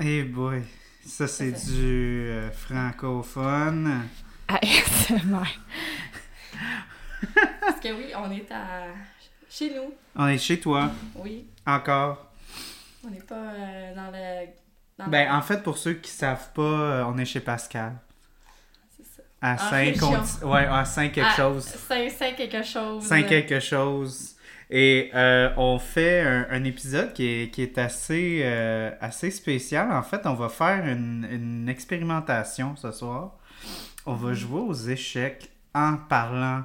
Eh 0.00 0.22
boy, 0.24 0.62
ça 1.06 1.28
c'est 1.28 1.52
du 1.52 2.28
euh, 2.30 2.50
francophone. 2.50 4.02
ASMR. 4.48 5.44
Parce 7.60 7.80
que 7.80 7.88
oui, 7.92 8.06
on 8.16 8.30
est 8.30 8.50
à... 8.50 8.86
chez 9.48 9.74
nous. 9.74 9.92
On 10.16 10.26
est 10.26 10.38
chez 10.38 10.58
toi, 10.58 10.90
Oui. 11.16 11.46
encore. 11.66 12.30
On 13.06 13.10
n'est 13.10 13.20
pas 13.20 13.34
euh, 13.34 13.94
dans 13.94 14.10
le... 14.10 14.46
Dans 14.98 15.06
Ben, 15.10 15.28
le- 15.28 15.34
en 15.34 15.42
fait, 15.42 15.62
pour 15.62 15.78
ceux 15.78 15.94
qui 15.94 16.10
savent 16.10 16.52
pas, 16.54 16.62
euh, 16.62 17.04
on 17.06 17.16
est 17.18 17.24
chez 17.24 17.40
Pascal. 17.40 17.94
C'est 18.96 19.04
ça. 19.04 19.22
À 19.42 19.54
En 19.54 19.58
5 19.58 19.70
région. 19.86 20.22
Ouais, 20.44 20.66
à 20.66 20.84
5 20.84 21.12
quelque 21.12 21.26
Ah, 21.30 21.36
chose. 21.36 21.64
Cinq, 21.64 22.10
cinq 22.10 22.36
quelque 22.36 22.62
chose. 22.62 23.02
5 23.04 23.26
quelque 23.26 23.60
chose. 23.60 24.34
Et 24.72 25.10
euh, 25.14 25.50
on 25.56 25.78
fait 25.80 26.20
un, 26.20 26.46
un 26.50 26.64
épisode 26.64 27.12
qui 27.12 27.26
est, 27.26 27.50
qui 27.50 27.62
est 27.62 27.76
assez, 27.78 28.40
euh, 28.44 28.90
assez 29.00 29.30
spécial. 29.32 29.90
En 29.90 30.02
fait, 30.02 30.20
on 30.26 30.34
va 30.34 30.48
faire 30.48 30.86
une, 30.86 31.26
une 31.30 31.68
expérimentation 31.68 32.76
ce 32.76 32.92
soir. 32.92 33.36
On 34.06 34.14
va 34.14 34.32
jouer 34.32 34.60
aux 34.60 34.74
échecs 34.74 35.50
en 35.74 35.96
parlant. 35.96 36.64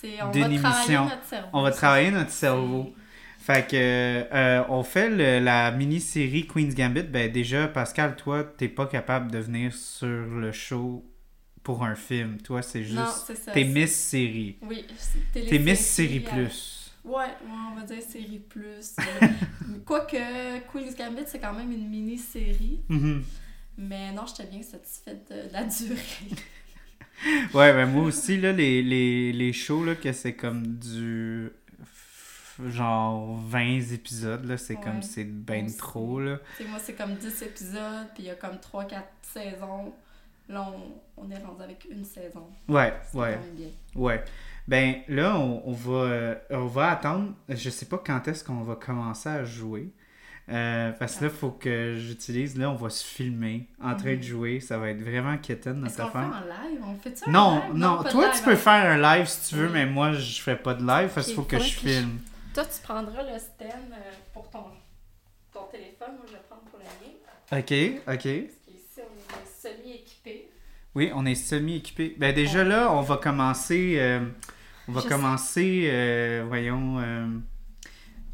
C'est, 0.00 0.22
on 0.22 0.30
d'une 0.30 0.42
va 0.42 0.58
travailler 0.58 0.84
émission. 0.86 1.04
notre 1.04 1.24
cerveau. 1.24 1.48
On 1.52 1.62
va 1.62 1.72
Ça, 1.72 1.76
travailler 1.76 2.10
notre 2.10 2.30
c'est- 2.30 2.40
cerveau. 2.46 2.94
Fait 3.38 3.66
que 3.68 3.74
euh, 3.76 4.62
on 4.68 4.82
fait 4.84 5.10
le- 5.10 5.44
la 5.44 5.72
mini-série 5.72 6.46
Queen's 6.46 6.74
Gambit. 6.76 7.02
Ben 7.02 7.30
déjà, 7.30 7.66
Pascal, 7.68 8.14
toi, 8.16 8.44
t'es 8.44 8.68
pas 8.68 8.86
capable 8.86 9.30
de 9.32 9.38
venir 9.38 9.74
sur 9.74 10.06
le 10.08 10.52
show 10.52 11.04
pour 11.64 11.84
un 11.84 11.96
film. 11.96 12.38
Toi, 12.38 12.62
c'est 12.62 12.84
juste. 12.84 13.32
T'es 13.52 13.64
Miss 13.64 13.94
Série. 13.96 14.58
Oui, 14.62 14.86
c'est 14.96 15.44
T'es 15.48 15.58
Miss 15.58 15.80
Série 15.84 16.24
euh, 16.26 16.30
Plus. 16.46 16.81
Ouais, 17.04 17.24
ouais, 17.24 17.28
on 17.72 17.74
va 17.74 17.82
dire 17.82 18.02
série 18.02 18.38
plus. 18.38 18.94
euh, 19.00 19.26
Quoique 19.84 20.16
Queen's 20.72 20.94
Gambit, 20.96 21.22
c'est 21.26 21.40
quand 21.40 21.52
même 21.52 21.72
une 21.72 21.88
mini-série. 21.88 22.80
Mhm. 22.88 23.24
Mais 23.78 24.12
non, 24.12 24.24
j'étais 24.26 24.48
bien 24.48 24.62
satisfaite 24.62 25.28
de, 25.30 25.52
la 25.52 25.64
durée. 25.64 25.96
Ouais, 27.54 27.72
ben 27.72 27.86
moi 27.86 28.02
aussi, 28.04 28.36
là, 28.40 28.50
les, 28.50 28.82
les, 28.82 29.32
les 29.32 29.52
shows, 29.52 29.84
là, 29.84 29.94
que 29.94 30.10
c'est 30.12 30.34
comme 30.34 30.66
du. 30.78 31.50
genre 32.68 33.36
20 33.46 33.92
épisodes, 33.92 34.44
là, 34.44 34.56
c'est 34.56 34.74
Ouais, 34.76 34.80
comme 34.82 35.02
c'est 35.02 35.24
ben 35.24 35.66
aussi. 35.66 35.76
trop, 35.76 36.20
là. 36.20 36.38
Tu 36.56 36.64
sais, 36.64 36.68
moi, 36.68 36.78
c'est 36.82 36.94
comme 36.94 37.14
10 37.14 37.42
épisodes, 37.42 38.08
puis 38.14 38.24
il 38.24 38.26
y 38.26 38.30
a 38.30 38.34
comme 38.34 38.56
3-4 38.56 39.02
saisons. 39.22 39.92
Là, 40.48 40.68
on, 41.16 41.22
on 41.24 41.30
est 41.30 41.38
rendu 41.38 41.62
avec 41.62 41.86
une 41.88 42.04
saison. 42.04 42.48
Ouais, 42.68 42.92
ouais. 43.14 43.38
bien. 43.54 43.68
Ouais. 43.94 44.24
Ben 44.68 44.96
là, 45.08 45.36
on, 45.38 45.62
on 45.66 45.72
va, 45.72 45.92
euh, 45.92 46.34
on 46.50 46.66
va 46.66 46.90
attendre. 46.92 47.32
Je 47.48 47.68
sais 47.70 47.86
pas 47.86 47.98
quand 48.04 48.26
est-ce 48.28 48.44
qu'on 48.44 48.62
va 48.62 48.76
commencer 48.76 49.28
à 49.28 49.44
jouer. 49.44 49.90
Euh, 50.48 50.90
parce 50.92 51.16
que 51.16 51.24
là, 51.24 51.30
il 51.32 51.36
faut 51.38 51.50
que 51.50 51.96
j'utilise. 51.98 52.56
Là, 52.58 52.70
on 52.70 52.74
va 52.74 52.90
se 52.90 53.04
filmer 53.04 53.68
en 53.82 53.94
train 53.96 54.10
de 54.12 54.16
Mhm. 54.16 54.22
jouer. 54.22 54.60
Ça 54.60 54.76
va 54.78 54.90
être 54.90 55.00
vraiment 55.00 55.36
quétaine 55.38 55.80
notre 55.80 55.96
qu'on 55.96 56.04
le 56.04 56.10
fait 56.10 56.18
affaire. 56.18 56.30
en 56.36 56.68
live? 56.70 56.80
On 56.86 56.94
fait 56.96 57.16
ça 57.18 57.30
Non, 57.30 57.62
live? 57.68 57.74
non, 57.76 58.02
de 58.02 58.08
toi 58.10 58.26
live, 58.26 58.36
tu 58.36 58.42
peux 58.44 58.50
hein? 58.52 58.56
faire 58.56 58.90
un 58.92 59.16
live 59.16 59.26
si 59.26 59.50
tu 59.50 59.54
veux, 59.56 59.66
Oui. 59.66 59.72
mais 59.72 59.86
moi 59.86 60.12
je 60.12 60.40
fais 60.42 60.56
pas 60.56 60.74
de 60.74 60.84
live 60.86 61.10
parce 61.14 61.26
qu'il 61.28 61.36
faut 61.36 61.42
que 61.42 61.58
je 61.58 61.62
que 61.80 61.88
je- 61.88 61.88
filme. 61.98 62.18
Toi, 62.54 62.64
tu 62.64 62.82
prendras 62.82 63.22
le 63.22 63.38
stand 63.38 63.70
euh, 63.92 64.10
pour 64.34 64.50
ton, 64.50 64.64
ton 65.54 65.64
téléphone. 65.70 66.08
Moi, 66.16 66.24
je 66.26 66.32
vais 66.32 66.42
prendre 66.48 66.62
pour 66.62 66.78
le 66.78 66.84
mien. 66.84 67.12
Ok, 67.52 68.02
ok. 68.06 68.06
Parce 68.06 68.24
qu'ici, 68.66 69.00
on 69.00 69.00
est 69.00 69.70
semi-équipés. 69.70 70.48
Oui, 70.94 71.10
on 71.14 71.24
est 71.24 71.34
semi-équipé. 71.34 72.14
Ben 72.18 72.34
déjà 72.34 72.64
là, 72.64 72.92
on 72.92 73.00
va 73.00 73.16
commencer. 73.16 73.94
euh, 73.98 74.20
on 74.88 74.92
va 74.92 75.00
Je 75.00 75.08
commencer, 75.08 75.88
euh, 75.90 76.44
voyons, 76.46 76.98
euh, 76.98 77.26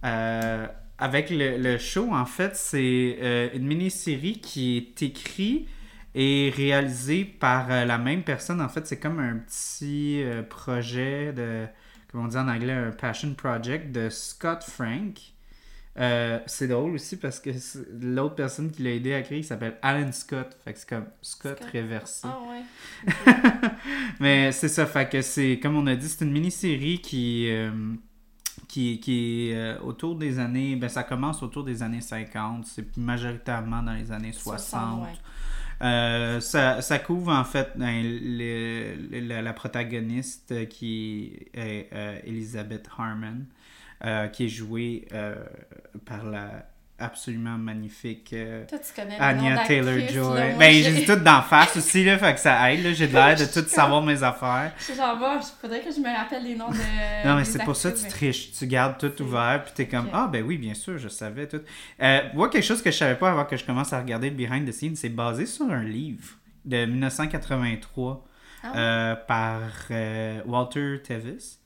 euh, 0.04 0.66
avec 0.98 1.30
le, 1.30 1.58
le 1.58 1.78
show. 1.78 2.12
En 2.12 2.26
fait, 2.26 2.56
c'est 2.56 3.50
une 3.54 3.66
mini-série 3.66 4.40
qui 4.40 4.76
est 4.76 5.02
écrite 5.02 5.68
et 6.14 6.52
réalisée 6.56 7.24
par 7.24 7.68
la 7.68 7.98
même 7.98 8.22
personne. 8.22 8.60
En 8.60 8.68
fait, 8.68 8.86
c'est 8.86 8.98
comme 8.98 9.20
un 9.20 9.36
petit 9.36 10.24
projet 10.48 11.32
de, 11.32 11.66
comment 12.10 12.24
on 12.24 12.28
dit 12.28 12.36
en 12.36 12.48
anglais, 12.48 12.72
un 12.72 12.90
passion 12.90 13.34
project 13.34 13.92
de 13.92 14.08
Scott 14.08 14.64
Frank. 14.64 15.18
Euh, 15.98 16.38
c'est 16.46 16.68
drôle 16.68 16.94
aussi 16.94 17.16
parce 17.16 17.40
que 17.40 17.50
l'autre 18.00 18.36
personne 18.36 18.70
qui 18.70 18.82
l'a 18.84 18.90
aidé 18.90 19.14
à 19.14 19.20
il 19.32 19.44
s'appelle 19.44 19.76
Alan 19.82 20.12
Scott. 20.12 20.56
Fait 20.64 20.72
que 20.72 20.78
c'est 20.78 20.88
comme 20.88 21.06
Scott, 21.22 21.56
Scott. 21.58 21.70
réversé. 21.72 22.28
Ah 22.30 22.38
ouais. 22.48 23.34
Mais 24.20 24.52
c'est 24.52 24.68
ça, 24.68 24.86
fait 24.86 25.08
que 25.10 25.22
c'est, 25.22 25.58
comme 25.60 25.76
on 25.76 25.86
a 25.86 25.96
dit, 25.96 26.08
c'est 26.08 26.24
une 26.24 26.32
mini-série 26.32 27.00
qui, 27.00 27.48
euh, 27.50 27.70
qui, 28.68 29.00
qui 29.00 29.48
est 29.50 29.54
euh, 29.56 29.78
autour 29.80 30.16
des 30.16 30.38
années, 30.38 30.76
ben 30.76 30.88
ça 30.88 31.02
commence 31.02 31.42
autour 31.42 31.64
des 31.64 31.82
années 31.82 32.00
50, 32.00 32.66
c'est 32.66 32.96
majoritairement 32.96 33.82
dans 33.82 33.94
les 33.94 34.12
années 34.12 34.32
60. 34.32 35.02
ouais. 35.02 35.08
Euh, 35.80 36.40
ça, 36.40 36.82
ça 36.82 36.98
couvre 36.98 37.30
en 37.32 37.44
fait 37.44 37.70
ben, 37.76 38.02
le- 38.02 38.96
le- 39.12 39.20
la, 39.28 39.42
la 39.42 39.52
protagoniste 39.52 40.68
qui 40.68 41.38
est 41.54 41.88
euh, 41.92 42.18
Elizabeth 42.24 42.88
Harmon, 42.98 43.44
euh, 44.04 44.28
qui 44.28 44.46
est 44.46 44.48
jouée 44.48 45.06
euh, 45.12 45.34
par 46.06 46.24
la 46.24 46.66
absolument 47.00 47.56
magnifique 47.56 48.32
euh, 48.32 48.64
Toi, 48.66 48.78
tu 48.80 48.92
connais 48.92 49.14
le 49.14 49.38
nom 49.38 49.46
Anya 49.46 49.58
Taylor-Joy. 49.64 50.54
Ben, 50.58 50.72
j'ai- 50.82 51.04
tout 51.04 51.14
d'en 51.14 51.42
face 51.42 51.76
aussi, 51.76 52.02
là, 52.02 52.18
fait 52.18 52.34
que 52.34 52.40
ça 52.40 52.72
aide. 52.72 52.92
J'ai 52.92 53.06
de 53.06 53.12
l'air 53.12 53.36
de 53.36 53.44
tout 53.44 53.64
savoir 53.68 54.02
mes 54.02 54.20
affaires. 54.24 54.72
Je 54.78 54.82
suis 54.82 54.94
genre, 54.94 55.16
bon, 55.16 55.38
il 55.38 55.46
faudrait 55.60 55.80
que 55.80 55.92
je 55.92 56.00
me 56.00 56.12
rappelle 56.16 56.42
les 56.42 56.56
noms 56.56 56.68
de. 56.70 56.74
Non, 57.24 57.36
mais 57.36 57.44
c'est 57.44 57.62
pour 57.62 57.76
ça 57.76 57.92
que 57.92 57.98
tu 57.98 58.08
triches. 58.08 58.50
Tu 58.50 58.66
gardes 58.66 58.98
tout 58.98 59.22
ouvert, 59.22 59.62
puis 59.64 59.72
t'es 59.76 59.86
comme, 59.86 60.08
ah, 60.12 60.28
ben 60.32 60.42
oui, 60.44 60.58
bien 60.58 60.74
sûr, 60.74 60.98
je 60.98 61.06
savais 61.08 61.46
tout. 61.46 61.60
Euh, 62.02 62.20
moi, 62.34 62.48
quelque 62.48 62.64
chose 62.64 62.82
que 62.82 62.90
je 62.90 62.96
savais 62.96 63.14
pas 63.16 63.30
avant 63.30 63.44
que 63.44 63.56
je 63.56 63.64
commence 63.64 63.92
à 63.92 64.00
regarder 64.00 64.30
le 64.30 64.36
behind 64.36 64.68
the 64.68 64.72
scenes, 64.72 64.96
c'est 64.96 65.08
basé 65.08 65.46
sur 65.46 65.70
un 65.70 65.84
livre 65.84 66.24
de 66.64 66.84
1983 66.84 68.26
Ah 68.64 68.66
ouais? 68.66 68.72
euh, 68.76 69.14
par 69.14 69.60
euh, 69.92 70.40
Walter 70.46 71.00
Tevis. 71.04 71.57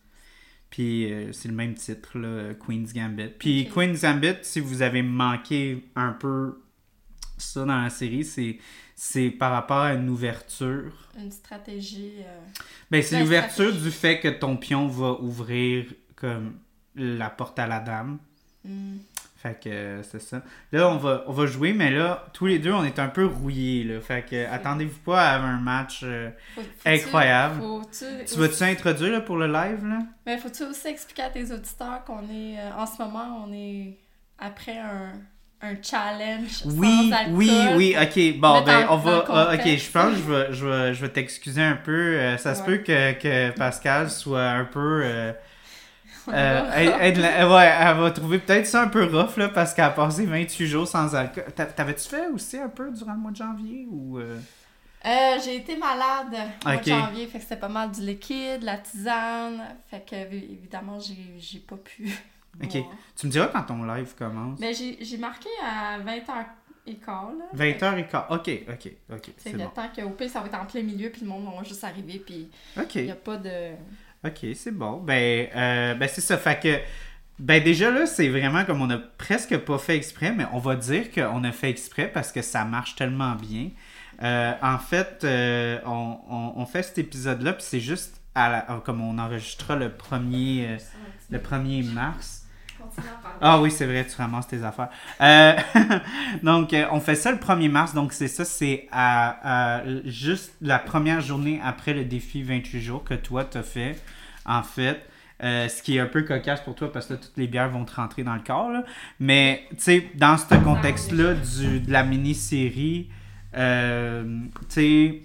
Puis 0.72 1.12
euh, 1.12 1.32
c'est 1.32 1.48
le 1.48 1.54
même 1.54 1.74
titre, 1.74 2.18
là, 2.18 2.54
Queen's 2.54 2.94
Gambit. 2.94 3.28
Puis. 3.38 3.68
Queen's 3.72 4.00
Gambit, 4.00 4.36
si 4.40 4.58
vous 4.58 4.80
avez 4.80 5.02
manqué 5.02 5.84
un 5.94 6.12
peu 6.12 6.62
ça 7.36 7.66
dans 7.66 7.82
la 7.82 7.90
série, 7.90 8.24
c'est 8.24 8.58
c'est 8.94 9.30
par 9.30 9.52
rapport 9.52 9.78
à 9.80 9.92
une 9.92 10.08
ouverture. 10.08 10.92
Une 11.18 11.30
stratégie. 11.30 12.14
euh, 12.20 12.40
Ben, 12.90 13.02
c'est 13.02 13.16
La 13.16 13.20
l'ouverture 13.20 13.70
du 13.72 13.90
fait 13.90 14.18
que 14.18 14.28
ton 14.28 14.56
pion 14.56 14.88
va 14.88 15.20
ouvrir 15.20 15.92
comme 16.16 16.54
la 16.94 17.28
porte 17.28 17.58
à 17.58 17.66
la 17.66 17.80
dame. 17.80 18.18
hmm. 18.64 18.96
Fait 19.42 19.58
que 19.60 19.68
euh, 19.68 20.02
c'est 20.04 20.20
ça. 20.22 20.40
Là, 20.70 20.88
on 20.88 20.98
va, 20.98 21.24
on 21.26 21.32
va 21.32 21.46
jouer, 21.46 21.72
mais 21.72 21.90
là, 21.90 22.26
tous 22.32 22.46
les 22.46 22.60
deux, 22.60 22.72
on 22.72 22.84
est 22.84 23.00
un 23.00 23.08
peu 23.08 23.26
rouillés. 23.26 23.82
Là. 23.82 24.00
Fait 24.00 24.24
que 24.24 24.46
attendez-vous 24.52 25.00
pas 25.00 25.20
à 25.30 25.38
un 25.40 25.58
match. 25.58 26.02
euh, 26.04 26.30
Faut- 26.54 26.60
faut-tu- 26.62 26.88
Incroyable. 26.88 27.60
faut-tu 27.60 28.04
Tu 28.32 28.38
vas-tu 28.38 28.62
introduire 28.62 29.12
là, 29.12 29.20
pour 29.20 29.36
le 29.36 29.46
live? 29.48 29.84
là? 29.84 29.98
Mais 30.26 30.38
faut-tu 30.38 30.62
aussi 30.62 30.86
expliquer 30.88 31.22
à 31.22 31.30
tes 31.30 31.50
auditeurs 31.50 32.04
qu'on 32.06 32.20
est. 32.30 32.56
euh, 32.60 32.70
en 32.78 32.86
ce 32.86 33.02
moment, 33.02 33.44
on 33.46 33.52
est 33.52 33.98
après 34.38 34.78
un, 34.78 35.12
un 35.60 35.74
challenge. 35.82 36.62
Oui, 36.66 37.10
sans 37.10 37.16
alcool? 37.16 37.34
oui, 37.34 37.68
oui, 37.74 37.96
ok. 38.00 38.38
Bon, 38.40 38.62
ben, 38.62 38.86
en- 38.88 38.94
on 38.94 38.96
va. 38.98 39.24
ah, 39.28 39.54
ok, 39.54 39.66
je 39.66 39.90
pense 39.90 40.10
que 40.12 40.16
je 40.18 40.22
vais, 40.32 40.52
je 40.52 40.66
vais, 40.68 40.94
je 40.94 41.00
vais 41.02 41.08
t'excuser 41.08 41.62
un 41.62 41.76
peu. 41.76 42.36
Ça 42.38 42.54
se 42.54 42.62
peut 42.62 42.76
que, 42.78 43.12
que 43.14 43.50
Pascal 43.58 44.08
soit 44.08 44.50
un 44.50 44.64
peu. 44.66 45.02
Euh, 46.28 46.32
euh, 46.34 46.70
elle, 46.74 46.88
elle- 47.18 47.24
elle- 47.24 47.46
ouais, 47.48 47.72
elle 47.80 47.96
va 47.98 48.10
trouver 48.10 48.38
peut-être 48.38 48.66
ça 48.66 48.82
un 48.82 48.88
peu 48.88 49.04
rough 49.04 49.36
là, 49.36 49.48
parce 49.48 49.74
qu'elle 49.74 49.84
a 49.86 49.90
passé 49.90 50.26
28 50.26 50.66
jours 50.66 50.86
sans 50.88 51.14
alcool. 51.14 51.44
T'a- 51.54 51.66
T'avais-tu 51.66 52.08
fait 52.08 52.28
aussi 52.28 52.58
un 52.58 52.68
peu 52.68 52.90
durant 52.90 53.12
le 53.14 53.18
mois 53.18 53.30
de 53.30 53.36
janvier 53.36 53.86
ou. 53.90 54.18
euh? 54.18 54.38
Euh, 55.04 55.36
j'ai 55.44 55.56
été 55.56 55.76
malade 55.76 56.36
au 56.64 56.68
mois 56.68 56.76
de 56.76 56.84
janvier, 56.84 57.26
fait 57.26 57.38
que 57.38 57.42
c'était 57.44 57.56
pas 57.56 57.68
mal 57.68 57.90
du 57.90 58.02
liquide, 58.02 58.62
la 58.62 58.76
tisane. 58.78 59.60
Fait 59.90 60.04
que 60.08 60.14
évi- 60.14 60.52
évidemment, 60.52 61.00
j'ai 61.00 61.16
j'ai 61.38 61.58
pas 61.58 61.76
pu. 61.76 62.08
Ok. 62.62 62.70
boire. 62.72 62.84
Tu 63.18 63.26
me 63.26 63.32
diras 63.32 63.46
quand 63.46 63.62
ton 63.62 63.82
live 63.82 64.14
commence. 64.16 64.58
Mais 64.60 64.74
j'ai 64.74 64.98
j'ai 65.02 65.16
marqué 65.16 65.48
à 65.66 65.98
20h15. 66.00 67.38
Là. 67.38 67.44
20h15. 67.54 68.24
Ok, 68.30 68.50
ok, 68.68 68.92
ok. 69.10 69.30
C'est 69.38 69.50
C'est 69.50 69.52
le 69.52 69.58
bon. 69.58 69.70
temps 69.70 69.88
qu'au 69.96 70.10
pire, 70.10 70.28
ça 70.30 70.40
va 70.40 70.46
être 70.46 70.60
en 70.60 70.66
plein 70.66 70.82
milieu, 70.82 71.08
puis 71.10 71.22
le 71.22 71.28
monde 71.28 71.44
va 71.44 71.62
juste 71.62 71.82
arriver, 71.82 72.18
puis 72.24 72.50
il 72.94 73.04
n'y 73.04 73.10
a 73.10 73.14
pas 73.14 73.36
de. 73.38 73.70
Ok, 74.24 74.46
c'est 74.54 74.70
bon. 74.74 75.00
Ben, 75.00 75.48
euh, 75.54 75.94
ben 75.94 76.08
c'est 76.08 76.20
ça. 76.20 76.38
Fait 76.38 76.58
que, 76.60 76.78
ben 77.38 77.62
déjà 77.62 77.90
là, 77.90 78.06
c'est 78.06 78.28
vraiment 78.28 78.64
comme 78.64 78.80
on 78.82 78.90
a 78.90 78.98
presque 78.98 79.56
pas 79.58 79.78
fait 79.78 79.96
exprès, 79.96 80.32
mais 80.32 80.44
on 80.52 80.58
va 80.58 80.76
dire 80.76 81.10
qu'on 81.10 81.42
a 81.44 81.52
fait 81.52 81.70
exprès 81.70 82.08
parce 82.12 82.30
que 82.30 82.40
ça 82.42 82.64
marche 82.64 82.94
tellement 82.94 83.34
bien. 83.34 83.70
Euh, 84.22 84.52
en 84.62 84.78
fait, 84.78 85.22
euh, 85.24 85.78
on, 85.84 86.18
on- 86.56 86.66
fait 86.66 86.84
cet 86.84 86.98
épisode-là, 86.98 87.54
puis 87.54 87.64
c'est 87.66 87.80
juste 87.80 88.20
à 88.36 88.48
la- 88.50 88.82
comme 88.84 89.00
on 89.00 89.18
enregistrera 89.18 89.74
le 89.74 89.90
premier, 89.90 90.66
euh, 90.68 90.76
le 91.30 91.38
1er 91.40 91.82
mars. 91.82 92.41
Ah 93.44 93.60
oui, 93.60 93.72
c'est 93.72 93.86
vrai, 93.86 94.06
tu 94.06 94.14
ramasses 94.16 94.46
tes 94.46 94.62
affaires. 94.62 94.88
Euh, 95.20 95.56
donc, 96.44 96.72
euh, 96.72 96.86
on 96.92 97.00
fait 97.00 97.16
ça 97.16 97.32
le 97.32 97.38
1er 97.38 97.68
mars. 97.68 97.92
Donc, 97.92 98.12
c'est 98.12 98.28
ça, 98.28 98.44
c'est 98.44 98.86
à, 98.92 99.82
juste 100.04 100.54
la 100.60 100.78
première 100.78 101.20
journée 101.20 101.60
après 101.64 101.92
le 101.92 102.04
défi 102.04 102.44
28 102.44 102.80
jours 102.80 103.02
que 103.02 103.14
toi, 103.14 103.44
t'as 103.44 103.64
fait, 103.64 104.00
en 104.46 104.62
fait. 104.62 105.08
Euh, 105.42 105.68
ce 105.68 105.82
qui 105.82 105.96
est 105.96 106.00
un 106.00 106.06
peu 106.06 106.22
cocasse 106.22 106.60
pour 106.60 106.76
toi 106.76 106.92
parce 106.92 107.06
que 107.06 107.14
toutes 107.14 107.36
les 107.36 107.48
bières 107.48 107.68
vont 107.68 107.84
te 107.84 107.96
rentrer 107.96 108.22
dans 108.22 108.34
le 108.34 108.42
corps. 108.42 108.70
Mais, 109.18 109.64
tu 109.70 109.76
sais, 109.78 110.10
dans 110.14 110.38
ce 110.38 110.54
contexte-là 110.54 111.34
de 111.34 111.90
la 111.90 112.04
mini-série, 112.04 113.08
tu 113.52 113.60
sais, 114.68 115.20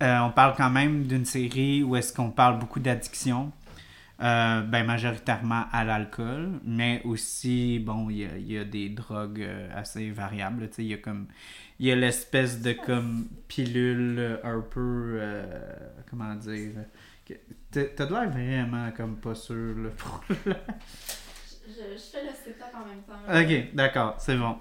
on 0.00 0.30
parle 0.30 0.54
quand 0.56 0.70
même 0.70 1.08
d'une 1.08 1.24
série 1.24 1.82
où 1.82 1.96
est-ce 1.96 2.12
qu'on 2.12 2.30
parle 2.30 2.60
beaucoup 2.60 2.78
d'addiction. 2.78 3.50
Euh, 4.20 4.62
ben, 4.62 4.84
majoritairement 4.84 5.66
à 5.70 5.84
l'alcool, 5.84 6.58
mais 6.64 7.00
aussi, 7.04 7.78
bon, 7.78 8.10
il 8.10 8.16
y 8.18 8.24
a, 8.24 8.36
y 8.38 8.58
a 8.58 8.64
des 8.64 8.88
drogues 8.88 9.42
euh, 9.42 9.68
assez 9.76 10.10
variables. 10.10 10.68
Tu 10.70 10.74
sais, 10.74 10.82
il 10.84 10.88
y 10.88 10.94
a 10.94 10.98
comme. 10.98 11.26
Il 11.78 11.86
y 11.86 11.92
a 11.92 11.94
l'espèce 11.94 12.60
de 12.60 12.72
comme 12.72 13.28
pilule 13.46 14.40
un 14.42 14.60
peu. 14.60 15.18
euh, 15.20 15.44
comment 16.10 16.34
dire. 16.34 16.72
T'as 17.70 18.06
de 18.06 18.12
l'air 18.12 18.28
vraiment 18.30 18.90
comme 18.96 19.16
pas 19.18 19.34
sûr 19.36 19.76
là, 19.78 19.90
pour 19.96 20.20
Je, 20.26 21.72
je 21.72 21.98
fais 22.10 22.24
le 22.24 22.30
setup 22.34 22.74
en 22.74 22.86
même 22.86 23.02
temps. 23.02 23.22
Ok, 23.28 23.74
d'accord, 23.74 24.16
c'est 24.18 24.36
bon. 24.36 24.56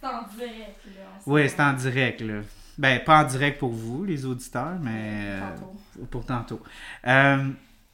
C'est 0.00 0.06
en 0.06 0.22
direct, 0.34 0.78
là. 0.86 1.02
Oui, 1.26 1.48
c'est 1.48 1.60
en 1.60 1.72
direct, 1.74 2.20
là. 2.22 2.40
Ben, 2.78 3.00
pas 3.04 3.22
en 3.22 3.26
direct 3.26 3.58
pour 3.58 3.70
vous, 3.72 4.04
les 4.04 4.24
auditeurs, 4.24 4.78
mais 4.80 5.40
euh, 5.40 5.40
Tantôt. 5.56 6.06
pour 6.10 6.24
tantôt. 6.26 6.60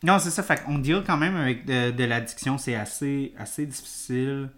Euh, 0.02 0.06
non, 0.06 0.18
c'est 0.18 0.30
ça. 0.30 0.42
Fait 0.42 0.62
qu'on 0.62 0.78
deal 0.78 1.02
quand 1.06 1.16
même 1.16 1.36
avec 1.36 1.64
de, 1.66 1.90
de 1.90 2.04
l'addiction. 2.04 2.58
C'est 2.58 2.74
assez, 2.74 3.34
assez 3.38 3.66
difficile. 3.66 4.50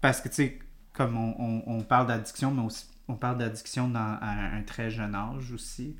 Parce 0.00 0.20
que, 0.20 0.28
tu 0.28 0.34
sais, 0.36 0.58
comme 0.92 1.16
on, 1.16 1.34
on- 1.38 1.62
on 1.78 1.82
parle 1.82 2.06
d'addiction, 2.06 2.50
mais 2.52 2.62
aussi, 2.62 2.86
on 3.08 3.14
parle 3.14 3.38
d'addiction 3.38 3.88
dans, 3.88 4.18
à 4.20 4.30
un 4.56 4.62
très 4.62 4.90
jeune 4.90 5.14
âge 5.14 5.52
aussi. 5.52 5.96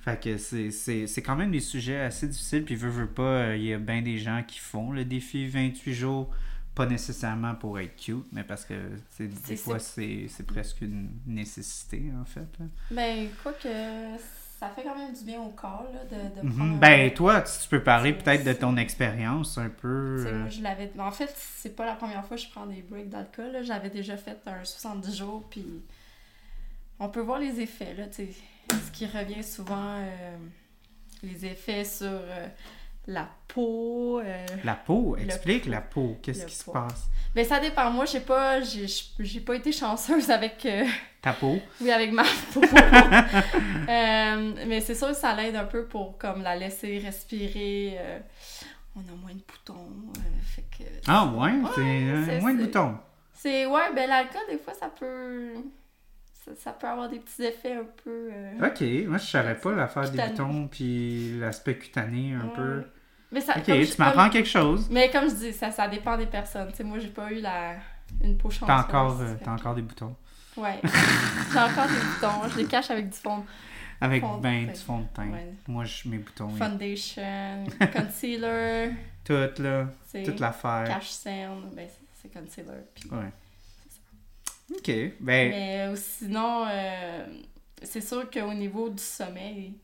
Fait 0.00 0.22
que 0.22 0.36
c'est- 0.38 0.70
c'est 0.70 1.06
c'est 1.08 1.20
quand 1.22 1.34
même 1.36 1.50
des 1.50 1.60
sujets 1.60 2.00
assez 2.00 2.28
difficiles. 2.28 2.64
Puis, 2.64 2.76
veux, 2.76 2.88
veux 2.88 3.08
pas, 3.08 3.22
euh, 3.22 3.56
il 3.56 3.64
y 3.64 3.74
a 3.74 3.78
bien 3.78 4.00
des 4.02 4.18
gens 4.18 4.42
qui 4.46 4.58
font 4.60 4.92
le 4.92 5.04
défi 5.04 5.48
28 5.48 5.92
jours. 5.94 6.30
Pas 6.74 6.86
nécessairement 6.86 7.54
pour 7.54 7.78
être 7.80 7.96
cute, 7.96 8.26
mais 8.32 8.44
parce 8.44 8.64
que 8.66 8.74
C'est- 9.10 9.28
des 9.48 9.56
fois, 9.56 9.78
c'est 9.78 10.26
c'est 10.28 10.46
presque 10.46 10.82
une 10.82 11.08
nécessité, 11.26 12.04
en 12.20 12.24
fait. 12.26 12.46
là. 12.60 12.66
Ben, 12.90 13.28
quoi 13.42 13.52
que 13.54 13.68
ça 14.58 14.68
fait 14.70 14.82
quand 14.84 14.96
même 14.96 15.12
du 15.12 15.22
bien 15.24 15.40
au 15.40 15.50
corps, 15.50 15.86
là, 15.92 16.04
de, 16.04 16.40
de 16.40 16.46
Mhm. 16.46 16.56
prendre 16.56 16.78
Ben, 16.78 17.12
toi, 17.12 17.42
tu 17.42 17.52
tu 17.62 17.68
peux 17.68 17.82
parler 17.82 18.12
C'est- 18.16 18.24
peut-être 18.24 18.44
de 18.44 18.52
ton 18.54 18.76
expérience 18.76 19.58
un 19.58 19.68
peu. 19.68 20.24
Euh, 20.26 20.38
moi, 20.40 20.48
je 20.48 20.62
l'avais. 20.62 20.90
En 20.98 21.10
fait, 21.10 21.32
c'est 21.36 21.76
pas 21.76 21.84
la 21.84 21.94
première 21.94 22.24
fois 22.24 22.36
que 22.36 22.42
je 22.42 22.48
prends 22.50 22.66
des 22.66 22.82
breaks 22.82 23.08
d'alcool. 23.10 23.52
là. 23.52 23.62
J'avais 23.62 23.90
déjà 23.90 24.16
fait 24.16 24.38
un 24.46 24.64
70 24.64 25.14
jours, 25.16 25.44
puis 25.50 25.64
on 26.98 27.08
peut 27.08 27.20
voir 27.20 27.38
les 27.38 27.60
effets, 27.60 27.94
là, 27.94 28.06
tu 28.06 28.26
sais. 28.26 28.28
Ce 28.70 28.90
qui 28.90 29.06
revient 29.06 29.44
souvent, 29.44 29.96
euh, 30.00 30.36
les 31.22 31.44
effets 31.46 31.84
sur 31.84 32.06
euh, 32.08 32.48
la 33.06 33.28
peau. 33.48 34.20
euh, 34.20 34.46
La 34.64 34.74
peau, 34.74 35.16
explique 35.16 35.66
la 35.66 35.80
peau. 35.80 36.18
Qu'est-ce 36.22 36.46
qui 36.46 36.54
se 36.54 36.70
passe? 36.70 37.08
Ben, 37.34 37.44
ça 37.44 37.60
dépend. 37.60 37.90
Moi, 37.90 38.04
j'ai 38.06 38.20
pas, 38.20 38.60
j'ai, 38.62 38.86
j'ai 39.20 39.40
pas 39.40 39.54
été 39.56 39.70
chanceuse 39.72 40.30
avec, 40.30 40.64
euh, 40.66 40.84
Ta 41.22 41.32
peau? 41.34 41.58
oui, 41.80 41.90
avec 41.90 42.12
ma 42.12 42.22
peau. 42.52 42.60
Euh, 43.88 44.54
mais 44.66 44.80
c'est 44.80 44.94
sûr 44.96 45.08
que 45.08 45.14
ça 45.16 45.34
l'aide 45.34 45.54
un 45.56 45.64
peu 45.64 45.84
pour 45.86 46.18
comme 46.18 46.42
la 46.42 46.56
laisser 46.56 46.98
respirer. 46.98 47.98
on 48.96 49.00
a 49.00 49.16
moins 49.16 49.32
de 49.32 49.40
boutons. 49.46 49.88
fait 50.42 50.64
que 50.76 50.84
Ah, 51.06 51.26
ouais, 51.26 51.52
c'est 51.74 52.24
c'est- 52.26 52.40
moins 52.40 52.54
de 52.54 52.64
boutons. 52.64 52.98
C'est 53.32 53.66
ouais, 53.66 53.92
ben 53.94 54.08
l'alcool 54.08 54.40
des 54.50 54.58
fois 54.58 54.72
ça 54.74 54.88
peut 54.88 55.52
ça, 56.32 56.50
ça 56.56 56.72
peut 56.72 56.86
avoir 56.88 57.08
des 57.08 57.18
petits 57.20 57.44
effets 57.44 57.74
un 57.74 57.86
peu 58.02 58.30
Ok, 58.60 58.80
moi 59.06 59.18
je 59.18 59.26
savais 59.26 59.54
pas 59.54 59.72
l'affaire 59.72 60.10
des 60.10 60.20
boutons 60.20 60.66
puis 60.68 61.38
l'aspect 61.38 61.76
cutané 61.78 62.32
un 62.34 62.46
ouais. 62.46 62.52
peu. 62.56 62.82
Mais 63.32 63.40
ça 63.40 63.54
Ok, 63.58 63.64
je- 63.66 63.92
tu 63.94 64.00
m'apprends 64.00 64.22
comme- 64.24 64.30
quelque 64.30 64.48
chose. 64.48 64.88
Mais 64.90 65.10
comme 65.10 65.28
je 65.28 65.34
dis, 65.34 65.52
ça, 65.52 65.70
ça 65.70 65.88
dépend 65.88 66.16
des 66.16 66.26
personnes. 66.26 66.70
Tu 66.70 66.76
sais, 66.76 66.84
moi 66.84 66.98
j'ai 66.98 67.08
pas 67.08 67.30
eu 67.32 67.40
la 67.40 67.74
une 68.22 68.36
peau 68.38 68.50
chanceuse. 68.50 68.66
T'as 68.68 68.80
encore, 68.80 69.20
euh, 69.20 69.34
t'as 69.42 69.52
encore 69.52 69.74
des 69.74 69.82
boutons. 69.82 70.14
Ouais. 70.56 70.80
J'ai 71.52 71.58
encore 71.58 71.86
des 71.86 72.00
boutons, 72.00 72.48
je 72.48 72.56
les 72.58 72.64
cache 72.64 72.90
avec 72.90 73.10
du 73.10 73.18
fond 73.18 73.44
Avec 74.00 74.22
Fond 74.22 74.38
de 74.38 74.42
ben 74.42 74.66
du 74.68 74.74
fond 74.80 75.00
de 75.00 75.06
teint. 75.12 75.28
Ouais. 75.30 75.52
Moi, 75.68 75.84
je, 75.84 76.08
mes 76.08 76.16
boutons, 76.16 76.48
foundation, 76.48 77.64
concealer, 77.94 78.92
tout 79.24 79.34
là, 79.62 79.86
toute 80.24 80.40
l'affaire. 80.40 80.84
cache 80.86 81.10
cerne, 81.10 81.68
ben 81.74 81.86
c'est- 81.88 82.06
c'est 82.22 82.32
concealer. 82.32 82.84
Puis... 82.94 83.10
Ouais. 83.10 83.30
Ok, 84.74 84.86
ben, 85.20 85.50
Mais 85.50 85.86
euh, 85.88 85.96
sinon, 85.96 86.64
euh, 86.68 87.26
c'est 87.82 88.00
sûr 88.00 88.28
qu'au 88.30 88.52
niveau 88.54 88.88
du 88.88 89.02
sommeil, 89.02 89.74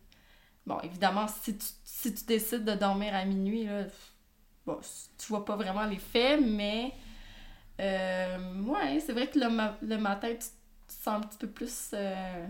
bon, 0.67 0.79
évidemment, 0.83 1.27
si 1.29 1.57
tu, 1.57 1.67
si 2.03 2.15
tu 2.15 2.25
décides 2.25 2.65
de 2.65 2.75
dormir 2.75 3.15
à 3.15 3.25
minuit, 3.25 3.65
là, 3.65 3.85
bon, 4.67 4.79
tu 5.19 5.27
vois 5.29 5.45
pas 5.45 5.57
vraiment 5.57 5.85
l'effet, 5.85 6.39
mais 6.41 6.93
euh, 7.81 8.63
ouais, 8.65 9.01
c'est 9.01 9.13
vrai 9.13 9.29
que 9.29 9.39
le, 9.39 9.49
ma- 9.49 9.77
le 9.83 9.99
matin, 9.99 10.29
tu 10.31 10.47
tu 10.89 10.99
te 10.99 11.05
sens 11.05 11.17
un 11.17 11.21
petit 11.21 11.39
peu 11.39 11.47
plus 11.49 11.91
euh, 11.95 12.47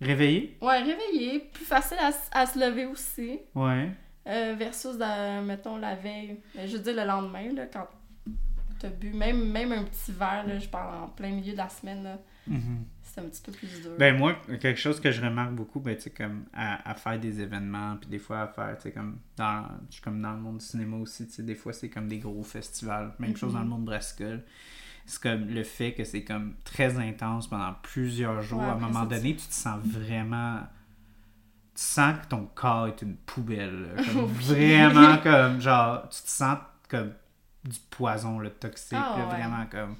réveillé? 0.00 0.58
ouais, 0.60 0.82
réveillé, 0.82 1.40
plus 1.40 1.64
facile 1.64 1.96
à, 2.00 2.10
à 2.32 2.46
se 2.46 2.58
lever 2.58 2.86
aussi, 2.86 3.38
Ouais. 3.54 3.90
euh, 4.26 4.54
versus, 4.58 4.96
mettons, 5.44 5.76
la 5.78 5.94
veille, 5.94 6.40
euh, 6.58 6.66
je 6.66 6.76
veux 6.76 6.82
dire 6.82 6.94
le 6.96 7.04
lendemain, 7.04 7.52
là, 7.54 7.66
quand 7.66 7.86
t'as 8.78 8.88
bu, 8.90 9.12
même, 9.12 9.50
même 9.50 9.72
un 9.72 9.84
petit 9.84 10.12
verre, 10.12 10.46
là, 10.46 10.58
je 10.58 10.68
parle 10.68 11.04
en 11.04 11.08
plein 11.08 11.30
milieu 11.30 11.52
de 11.52 11.58
la 11.58 11.68
semaine, 11.68 12.02
là, 12.02 12.18
Mhm. 12.46 12.84
C'est 13.12 13.20
un 13.20 13.24
petit 13.24 13.42
peu 13.42 13.52
plus 13.52 13.66
dur. 13.82 13.90
Ben 13.98 14.16
moi, 14.16 14.36
quelque 14.60 14.78
chose 14.80 15.00
que 15.00 15.10
je 15.10 15.20
remarque 15.20 15.52
beaucoup, 15.52 15.80
ben 15.80 15.96
tu 15.96 16.02
sais, 16.02 16.10
comme 16.10 16.44
à, 16.52 16.88
à 16.90 16.94
faire 16.94 17.18
des 17.18 17.40
événements, 17.40 17.96
puis 17.96 18.08
des 18.08 18.18
fois 18.18 18.42
à 18.42 18.46
faire, 18.48 18.76
tu 18.76 18.82
sais, 18.84 18.92
comme 18.92 19.18
dans, 19.36 19.64
je 19.88 19.94
suis 19.94 20.02
comme 20.02 20.20
dans 20.22 20.32
le 20.32 20.38
monde 20.40 20.58
du 20.58 20.64
cinéma 20.64 20.96
aussi, 20.96 21.26
tu 21.26 21.32
sais, 21.34 21.42
des 21.42 21.54
fois 21.54 21.72
c'est 21.72 21.88
comme 21.88 22.08
des 22.08 22.18
gros 22.18 22.42
festivals, 22.42 23.12
même 23.18 23.36
chose 23.36 23.52
dans 23.54 23.58
le 23.60 23.64
Mhm. 23.64 23.70
monde 23.70 23.84
brassicole. 23.86 24.44
C'est 25.06 25.20
comme 25.22 25.48
le 25.48 25.64
fait 25.64 25.92
que 25.94 26.04
c'est 26.04 26.22
comme 26.22 26.54
très 26.62 26.96
intense 26.98 27.48
pendant 27.48 27.74
plusieurs 27.82 28.42
jours. 28.42 28.60
Ouais, 28.60 28.66
à 28.66 28.72
un 28.72 28.78
moment 28.78 29.06
donné, 29.06 29.34
tu 29.34 29.46
te 29.46 29.54
sens 29.54 29.80
vraiment... 29.84 30.60
Tu 31.74 31.82
sens 31.82 32.18
que 32.22 32.26
ton 32.28 32.46
corps 32.54 32.88
est 32.88 33.02
une 33.02 33.16
poubelle. 33.16 33.94
là. 33.96 34.02
Comme 34.04 34.24
Oui. 34.24 34.30
Vraiment 34.76 35.16
comme, 35.18 35.60
genre, 35.60 36.08
tu 36.10 36.22
te 36.22 36.28
sens 36.28 36.58
comme 36.88 37.12
du 37.64 37.78
poison, 37.90 38.38
le 38.38 38.50
toxique, 38.50 38.98
Ah, 39.00 39.16
là, 39.18 39.24
ouais. 39.24 39.30
vraiment 39.36 39.66
comme... 39.66 39.96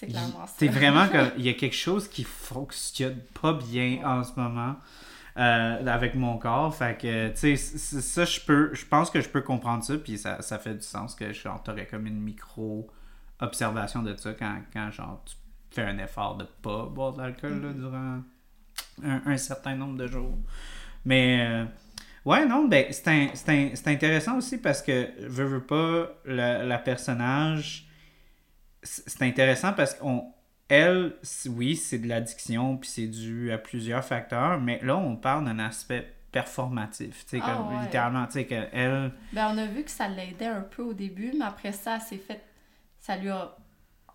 C'est 0.00 0.06
clairement 0.06 0.46
ça. 0.46 0.54
C'est 0.56 0.68
vraiment 0.68 1.06
comme. 1.08 1.30
Il 1.38 1.44
y 1.44 1.48
a 1.50 1.52
quelque 1.54 1.76
chose 1.76 2.08
qui 2.08 2.24
fonctionne 2.24 3.18
pas 3.40 3.52
bien 3.52 4.00
en 4.04 4.24
ce 4.24 4.32
moment 4.38 4.76
euh, 5.36 5.86
avec 5.86 6.14
mon 6.14 6.38
corps. 6.38 6.74
Fait 6.74 6.96
que, 6.98 7.28
tu 7.28 7.56
sais, 7.56 8.00
ça, 8.00 8.24
je 8.24 8.40
peux. 8.40 8.70
Je 8.74 8.86
pense 8.86 9.10
que 9.10 9.20
je 9.20 9.28
peux 9.28 9.42
comprendre 9.42 9.84
ça, 9.84 9.96
puis 9.98 10.16
ça, 10.18 10.40
ça 10.42 10.58
fait 10.58 10.74
du 10.74 10.82
sens 10.82 11.14
que 11.14 11.32
genre, 11.32 11.62
t'aurais 11.62 11.86
comme 11.86 12.06
une 12.06 12.20
micro-observation 12.20 14.02
de 14.02 14.16
ça 14.16 14.32
quand, 14.34 14.56
quand, 14.72 14.90
genre, 14.90 15.22
tu 15.26 15.36
fais 15.70 15.82
un 15.82 15.98
effort 15.98 16.36
de 16.36 16.44
pas 16.62 16.86
boire 16.86 17.12
de 17.12 17.22
l'alcool 17.22 17.60
là, 17.62 17.72
durant 17.72 18.20
un, 19.04 19.22
un 19.26 19.36
certain 19.36 19.74
nombre 19.76 19.96
de 19.98 20.06
jours. 20.06 20.38
Mais. 21.04 21.46
euh, 21.48 21.64
Ouais, 22.26 22.44
non, 22.44 22.68
ben, 22.68 22.84
c'est 22.92 23.88
intéressant 23.88 24.36
aussi 24.36 24.58
parce 24.58 24.82
que, 24.82 25.08
veux, 25.26 25.46
veux 25.46 25.62
pas, 25.62 26.10
la, 26.26 26.64
la 26.64 26.78
personnage, 26.78 27.88
c'est 28.82 29.08
c'est 29.08 29.22
intéressant 29.22 29.72
parce 29.72 29.94
qu'on, 29.94 30.32
elle, 30.68 31.14
oui, 31.48 31.76
c'est 31.76 31.98
de 31.98 32.08
l'addiction, 32.08 32.76
puis 32.76 32.88
c'est 32.88 33.06
dû 33.08 33.52
à 33.52 33.58
plusieurs 33.58 34.04
facteurs, 34.04 34.60
mais 34.60 34.78
là, 34.82 34.96
on 34.96 35.16
parle 35.16 35.44
d'un 35.44 35.58
aspect 35.58 36.12
performatif, 36.32 37.24
tu 37.26 37.38
sais, 37.38 37.42
Ah, 37.44 37.56
comme 37.56 37.74
ouais. 37.76 37.82
littéralement, 37.82 38.26
tu 38.26 38.32
sais, 38.34 38.46
qu'elle, 38.46 39.12
Ben, 39.32 39.50
on 39.52 39.58
a 39.58 39.66
vu 39.66 39.82
que 39.82 39.90
ça 39.90 40.06
l'aidait 40.08 40.46
un 40.46 40.60
peu 40.62 40.82
au 40.82 40.92
début, 40.94 41.32
mais 41.36 41.44
après 41.44 41.72
ça, 41.72 41.98
s'est 41.98 42.18
fait. 42.18 42.40
Ça 43.00 43.16
lui 43.16 43.30
a. 43.30 43.56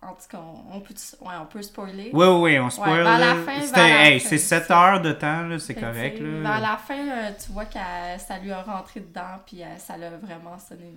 En 0.02 0.12
tout 0.12 0.28
cas, 0.30 0.38
on 0.38 0.76
on 0.76 0.80
peut, 0.80 0.94
ouais, 1.22 1.34
on 1.40 1.46
peut 1.46 1.62
spoiler? 1.62 2.10
oui, 2.12 2.26
oui, 2.26 2.58
on 2.58 2.70
spoil, 2.70 3.02
vers 3.02 3.18
la 3.18 3.18
là. 3.18 3.34
fin, 3.44 3.60
C'était- 3.60 3.74
vers 3.80 3.88
la 3.98 4.10
hey, 4.10 4.20
c'est 4.20 4.38
c'est 4.38 4.60
7 4.60 4.70
heures 4.70 5.00
de 5.00 5.12
temps, 5.12 5.42
là, 5.42 5.58
c'est 5.58 5.74
correct, 5.74 6.20
là. 6.20 6.40
Vers 6.40 6.60
la 6.60 6.76
fin, 6.76 7.08
euh, 7.08 7.30
tu 7.44 7.50
vois 7.52 7.64
que 7.64 7.78
ça 8.18 8.38
lui 8.38 8.52
a 8.52 8.62
rentré 8.62 9.00
dedans, 9.00 9.40
puis 9.46 9.62
euh, 9.62 9.76
ça 9.78 9.96
l'a 9.96 10.10
vraiment 10.10 10.58
sonné. 10.58 10.94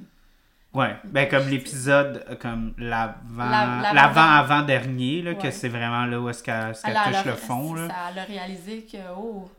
Ouais, 0.79 0.95
ben 1.03 1.27
comme 1.27 1.47
l'épisode, 1.49 2.23
euh, 2.29 2.35
comme 2.35 2.73
l'avant, 2.77 3.15
La- 3.37 3.81
l'avant- 3.81 3.93
l'avant-avant-dernier, 3.93 5.21
là, 5.21 5.33
que 5.33 5.51
c'est 5.51 5.67
vraiment 5.69 6.05
là 6.05 6.19
où 6.19 6.29
est-ce 6.29 6.43
qu'elle 6.43 6.73
touche 6.73 7.25
le 7.25 7.33
fond, 7.35 7.73
là. 7.73 7.87
Ça, 7.87 7.95
elle 8.11 8.19
a 8.19 8.23
réalisé 8.23 8.85
que, 8.91 8.97
oh, 9.17 9.49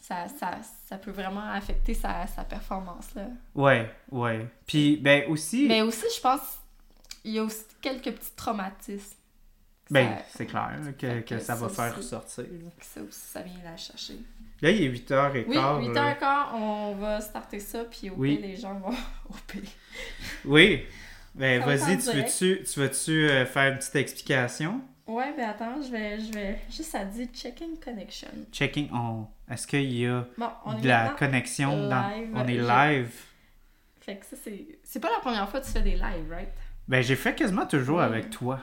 ça, 0.00 0.26
ça, 0.38 0.50
ça 0.88 0.96
peut 0.98 1.10
vraiment 1.10 1.50
affecter 1.52 1.94
sa, 1.94 2.26
sa 2.26 2.44
performance, 2.44 3.14
là. 3.14 3.22
Ouais, 3.54 3.90
ouais. 4.10 4.46
Puis, 4.66 4.96
ben 4.98 5.24
aussi, 5.28 5.66
Mais 5.68 5.82
aussi, 5.82 6.04
je 6.14 6.20
pense, 6.20 6.40
il 7.24 7.32
y 7.32 7.38
a 7.38 7.42
aussi 7.42 7.64
quelques 7.80 8.12
petits 8.12 8.34
traumatismes. 8.36 9.16
Ben 9.90 10.16
c'est 10.28 10.46
clair 10.46 10.70
que, 10.98 11.20
que 11.20 11.34
que 11.34 11.38
ça 11.38 11.54
va 11.54 11.68
ça 11.68 11.74
faire 11.74 11.98
aussi. 11.98 12.14
ressortir. 12.14 12.44
là. 12.44 12.70
Ça 12.80 13.00
aussi, 13.02 13.20
ça 13.20 13.42
vient 13.42 13.54
la 13.64 13.76
chercher. 13.76 14.14
Là, 14.62 14.70
il 14.70 14.82
est 14.84 14.88
8h15. 14.88 15.44
Oui, 15.48 15.54
là. 15.56 15.78
8h15, 15.80 16.54
on 16.54 16.94
va 16.94 17.20
starter 17.20 17.60
ça, 17.60 17.84
puis 17.84 18.08
au 18.10 18.14
Oui. 18.16 18.36
pire, 18.36 18.46
les 18.46 18.56
gens 18.56 18.74
vont 18.78 18.90
au 19.30 19.34
pire. 19.46 19.62
Oui. 20.44 20.84
Ben, 21.34 21.60
vas-y, 21.64 21.98
tu 21.98 22.12
veux-tu, 22.12 22.62
tu 22.64 22.80
veux-tu 22.80 23.28
euh, 23.28 23.44
faire 23.44 23.72
une 23.72 23.78
petite 23.78 23.96
explication? 23.96 24.80
Ouais, 25.06 25.34
ben 25.36 25.50
attends, 25.50 25.82
je 25.82 25.90
vais, 25.90 26.18
je 26.18 26.32
vais 26.32 26.58
juste 26.70 26.90
ça 26.90 27.04
dit 27.04 27.26
checking 27.34 27.78
connection. 27.78 28.28
Checking 28.52 28.88
on. 28.92 29.26
Est-ce 29.52 29.66
qu'il 29.66 29.92
y 29.92 30.06
a 30.06 30.24
Bon, 30.38 30.48
on 30.64 30.78
de 30.78 30.88
la 30.88 31.10
connexion 31.10 31.88
dans. 31.88 32.10
On 32.34 32.46
est 32.46 32.56
live? 32.56 33.10
Fait 34.00 34.16
que 34.16 34.24
ça, 34.24 34.36
c'est. 34.42 34.64
C'est 34.82 35.00
pas 35.00 35.10
la 35.10 35.18
première 35.20 35.46
fois 35.50 35.60
que 35.60 35.66
tu 35.66 35.72
fais 35.72 35.82
des 35.82 35.96
lives, 35.96 36.30
right? 36.30 36.48
Ben, 36.88 37.02
j'ai 37.02 37.16
fait 37.16 37.34
quasiment 37.34 37.66
toujours 37.66 38.00
avec 38.00 38.30
toi. 38.30 38.60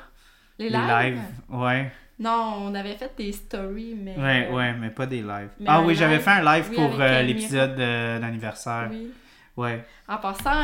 Les 0.69 0.77
lives? 0.77 1.21
Ouais. 1.49 1.91
Non, 2.19 2.55
on 2.67 2.75
avait 2.75 2.95
fait 2.95 3.11
des 3.17 3.31
stories, 3.31 3.95
mais. 3.99 4.15
Ouais, 4.15 4.47
euh, 4.49 4.53
ouais, 4.55 4.73
mais 4.73 4.89
pas 4.91 5.05
des 5.07 5.21
lives. 5.21 5.49
mais 5.59 5.65
ah 5.67 5.81
oui, 5.81 5.95
j'avais 5.95 6.19
fait 6.19 6.29
un 6.29 6.43
live 6.43 6.67
oui, 6.69 6.75
pour 6.75 7.01
euh, 7.01 7.21
l'épisode 7.23 7.79
euh, 7.79 8.19
d'anniversaire. 8.19 8.89
Oui. 8.91 9.11
Ouais. 9.57 9.83
En 10.07 10.17
passant, 10.17 10.61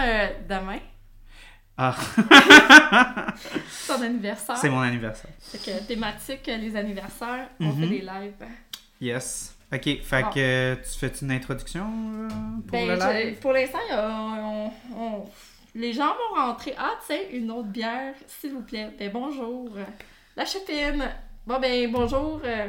demain, 0.47 0.79
Ah, 1.77 1.95
ton 3.87 4.01
anniversaire. 4.01 4.57
c'est 4.57 4.69
mon 4.69 4.81
anniversaire. 4.81 5.31
Fait 5.39 5.57
que 5.57 5.87
thématique, 5.87 6.45
les 6.47 6.75
anniversaires, 6.75 7.49
on 7.59 7.71
fait 7.71 7.87
des 7.87 8.01
lives. 8.01 8.33
Yes. 9.01 9.53
Ok, 9.71 9.83
fait 10.01 10.23
que 10.33 10.75
tu 10.75 10.97
fais 10.99 11.11
une 11.21 11.31
introduction 11.31 11.85
pour 12.67 12.71
Ben, 12.71 12.87
le 12.87 12.95
je- 13.01 13.07
live? 13.27 13.39
pour 13.39 13.51
l'instant, 13.51 13.77
on- 13.91 15.25
les 15.77 15.93
gens 15.93 16.07
vont 16.07 16.41
rentrer. 16.41 16.73
Ah, 16.77 16.93
tiens, 17.05 17.19
une 17.31 17.51
autre 17.51 17.67
bière, 17.69 18.15
s'il 18.27 18.51
vous 18.53 18.61
plaît. 18.63 18.89
Ben, 18.97 19.11
bonjour. 19.13 19.69
La 20.35 20.45
chépine. 20.45 21.07
Bon, 21.45 21.59
ben, 21.59 21.91
bonjour. 21.91 22.41
euh, 22.43 22.67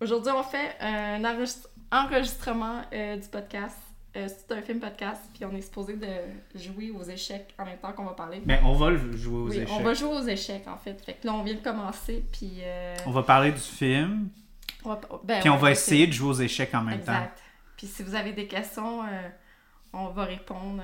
Aujourd'hui, 0.00 0.32
on 0.34 0.42
fait 0.42 0.76
un 0.80 1.24
enregistre- 1.24 1.68
enregistrement 1.90 2.82
euh, 2.92 3.16
du 3.16 3.28
podcast. 3.28 3.78
Euh, 4.16 4.28
c'est 4.28 4.54
un 4.54 4.62
film 4.62 4.78
podcast, 4.78 5.22
puis 5.34 5.44
on 5.44 5.52
est 5.56 5.60
supposé 5.60 5.96
de 5.96 6.06
jouer 6.58 6.92
aux 6.92 7.02
échecs 7.02 7.52
en 7.58 7.64
même 7.64 7.78
temps 7.78 7.92
qu'on 7.92 8.04
va 8.04 8.12
parler. 8.12 8.40
Ben, 8.44 8.60
on 8.64 8.74
va 8.74 8.94
jouer 8.96 9.36
aux 9.36 9.48
oui, 9.48 9.56
échecs. 9.56 9.68
on 9.72 9.82
va 9.82 9.94
jouer 9.94 10.16
aux 10.16 10.22
échecs, 10.26 10.68
en 10.68 10.78
fait. 10.78 10.94
Fait 11.04 11.14
que 11.14 11.26
là, 11.26 11.34
on 11.34 11.42
vient 11.42 11.54
de 11.54 11.60
commencer, 11.64 12.24
puis... 12.32 12.60
On 13.06 13.10
va 13.10 13.24
parler 13.24 13.50
du 13.50 13.58
film, 13.58 14.28
on 14.84 14.90
va, 14.90 15.00
ben, 15.24 15.40
puis 15.40 15.50
on 15.50 15.56
va 15.56 15.72
essayer 15.72 16.06
de 16.06 16.12
jouer 16.12 16.28
aux 16.28 16.40
échecs 16.40 16.72
en 16.74 16.82
même 16.82 17.00
temps. 17.00 17.12
Exact. 17.12 17.40
Puis 17.76 17.88
si 17.88 18.04
vous 18.04 18.14
avez 18.14 18.32
des 18.32 18.46
questions, 18.46 19.00
on 19.92 20.08
va 20.10 20.24
répondre. 20.26 20.82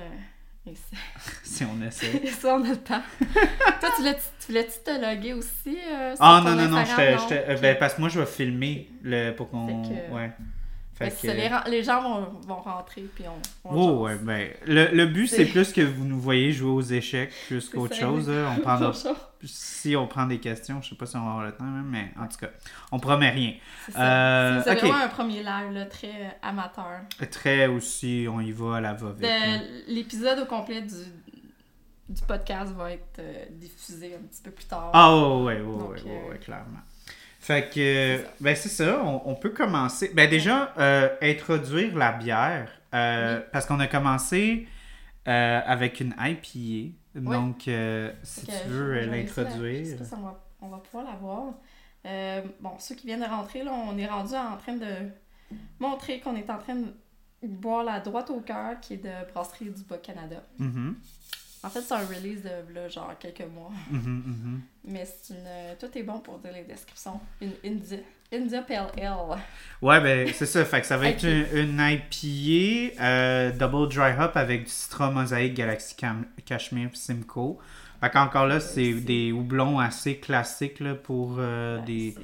Si 1.43 1.63
on 1.65 1.81
essaie. 1.85 2.25
ça, 2.39 2.55
on 2.55 2.63
a 2.63 2.69
le 2.69 2.77
temps. 2.77 3.01
Toi, 3.19 3.89
tu 3.95 4.01
voulais-tu 4.01 4.21
tu 4.39 4.47
voulais-tu 4.47 4.79
te 4.83 4.91
loguer 4.91 5.33
aussi? 5.33 5.77
euh, 5.91 6.15
Ah 6.19 6.41
non, 6.45 6.55
non, 6.55 6.67
non, 6.69 6.83
j'étais- 6.85 7.45
euh, 7.49 7.55
Ok. 7.55 7.61
ben, 7.61 7.77
parce 7.79 7.95
que 7.95 7.99
moi 7.99 8.09
je 8.09 8.19
vais 8.19 8.25
filmer 8.25 8.89
le, 9.03 9.31
pour 9.31 9.49
qu'on. 9.49 9.81
Que- 9.83 10.13
Ouais. 10.13 10.31
Fait 10.93 11.09
que 11.09 11.15
ça, 11.27 11.33
les, 11.67 11.83
gens 11.83 12.01
vont, 12.03 12.39
vont 12.47 12.61
rentrer, 12.61 13.01
puis 13.15 13.23
on, 13.27 13.69
on 13.69 13.75
Oh, 13.75 14.03
ouais, 14.05 14.17
ben, 14.21 14.49
le, 14.67 14.89
le 14.93 15.05
but 15.07 15.25
c'est 15.27 15.45
plus 15.45 15.73
que 15.73 15.81
vous 15.81 16.05
nous 16.05 16.19
voyez 16.19 16.51
jouer 16.51 16.69
aux 16.69 16.81
échecs 16.81 17.31
plus 17.47 17.67
qu'autre 17.69 17.95
chose. 17.95 18.29
là. 18.29 18.53
On 18.55 18.61
prendra. 18.61 18.93
Si 19.43 19.95
on 19.95 20.07
prend 20.07 20.25
des 20.25 20.39
questions, 20.39 20.81
je 20.81 20.89
sais 20.89 20.95
pas 20.95 21.05
si 21.05 21.15
on 21.15 21.21
va 21.23 21.29
avoir 21.31 21.45
le 21.45 21.51
temps, 21.53 21.63
même, 21.63 21.85
mais 21.89 22.11
en 22.19 22.27
tout 22.27 22.37
cas, 22.37 22.49
on 22.91 22.99
promet 22.99 23.29
rien. 23.29 23.53
C'est 23.85 23.93
ça. 23.93 24.01
Euh, 24.57 24.61
C'est 24.63 24.71
ok. 24.73 24.79
vraiment 24.79 25.03
un 25.03 25.07
premier 25.07 25.43
live, 25.43 25.71
là, 25.73 25.85
très 25.85 26.37
amateur. 26.41 27.01
Très 27.31 27.67
aussi, 27.67 28.27
on 28.29 28.39
y 28.41 28.51
va 28.51 28.77
à 28.77 28.81
la 28.81 28.93
va-vite. 28.93 29.27
L'épisode 29.87 30.39
au 30.39 30.45
complet 30.45 30.81
du, 30.81 30.93
du 32.09 32.21
podcast 32.27 32.73
va 32.73 32.91
être 32.91 33.19
euh, 33.19 33.45
diffusé 33.51 34.15
un 34.15 34.25
petit 34.27 34.41
peu 34.43 34.51
plus 34.51 34.65
tard. 34.65 34.91
Ah 34.93 35.15
ouais, 35.17 35.33
ouais, 35.55 35.61
ouais, 35.61 35.61
Donc, 35.61 35.89
ouais, 35.91 36.01
ouais, 36.03 36.21
euh, 36.27 36.29
ouais, 36.31 36.37
clairement. 36.39 36.79
Fait 37.39 37.63
que, 37.69 37.73
C'est 37.73 38.17
ça. 38.23 38.29
ben 38.39 38.55
c'est 38.55 38.69
ça, 38.69 39.01
on, 39.03 39.21
on 39.25 39.35
peut 39.35 39.49
commencer. 39.49 40.11
Ben 40.13 40.29
déjà, 40.29 40.73
euh, 40.77 41.09
introduire 41.23 41.95
la 41.97 42.11
bière, 42.11 42.69
Oui. 42.93 42.99
parce 43.51 43.65
qu'on 43.65 43.79
a 43.79 43.87
commencé 43.87 44.67
avec 45.25 45.99
une 46.01 46.13
IPA. 46.19 46.95
Donc, 47.15 47.67
euh, 47.67 48.11
si 48.23 48.45
tu 48.45 48.67
veux 48.67 48.95
euh, 48.95 49.05
l'introduire. 49.05 49.97
on 50.17 50.21
va, 50.21 50.43
on 50.61 50.67
va 50.69 50.77
pouvoir 50.77 51.05
la 51.05 51.15
voir. 51.17 51.53
Euh, 52.05 52.41
bon, 52.59 52.71
ceux 52.79 52.95
qui 52.95 53.07
viennent 53.07 53.21
de 53.21 53.25
rentrer, 53.25 53.63
là, 53.63 53.73
on 53.73 53.97
est 53.97 54.07
rendu 54.07 54.33
en 54.33 54.57
train 54.57 54.75
de 54.75 55.09
montrer 55.79 56.19
qu'on 56.19 56.35
est 56.35 56.49
en 56.49 56.57
train 56.57 56.75
de 56.75 56.93
boire 57.43 57.83
la 57.83 57.99
droite 57.99 58.29
au 58.29 58.39
cœur 58.39 58.79
qui 58.79 58.93
est 58.93 59.03
de 59.03 59.31
Brasserie 59.31 59.69
du 59.69 59.83
Bas-Canada. 59.83 60.43
Mhm, 60.57 60.95
En 61.63 61.69
fait, 61.69 61.81
c'est 61.81 61.93
un 61.93 61.99
release 62.05 62.41
de 62.41 62.73
là, 62.73 62.87
genre 62.89 63.13
quelques 63.19 63.47
mois. 63.53 63.71
mhm, 63.91 64.01
mhm. 64.25 64.61
Mais 64.85 65.05
c'est 65.05 65.33
une. 65.35 65.77
Tout 65.79 65.95
est 65.97 66.03
bon 66.03 66.19
pour 66.19 66.39
dire 66.39 66.51
les 66.53 66.63
descriptions. 66.63 67.19
Une 67.39 67.53
India, 67.63 67.97
India 68.33 68.61
Pale 68.63 68.87
Ale. 68.97 69.37
Ouais, 69.81 70.01
ben 70.01 70.27
c'est 70.33 70.47
ça. 70.47 70.65
Fait 70.65 70.81
que 70.81 70.87
ça 70.87 70.97
va 70.97 71.09
être 71.09 71.23
une, 71.23 71.45
une 71.55 71.79
IPA 71.79 73.01
euh, 73.03 73.51
double 73.51 73.89
dry 73.93 74.11
hop 74.19 74.35
avec 74.35 74.63
du 74.63 74.69
Citra 74.71 75.11
Mosaïque 75.11 75.53
Galaxy 75.53 75.95
Cam- 75.95 76.25
Cashmere 76.45 76.89
Simcoe. 76.95 77.57
Fait 77.99 78.09
qu'encore 78.09 78.47
là, 78.47 78.59
c'est 78.59 78.93
des 78.93 79.31
houblons 79.31 79.77
assez 79.77 80.17
classiques 80.17 80.79
là, 80.79 80.95
pour 80.95 81.35
euh, 81.37 81.79
des. 81.85 82.15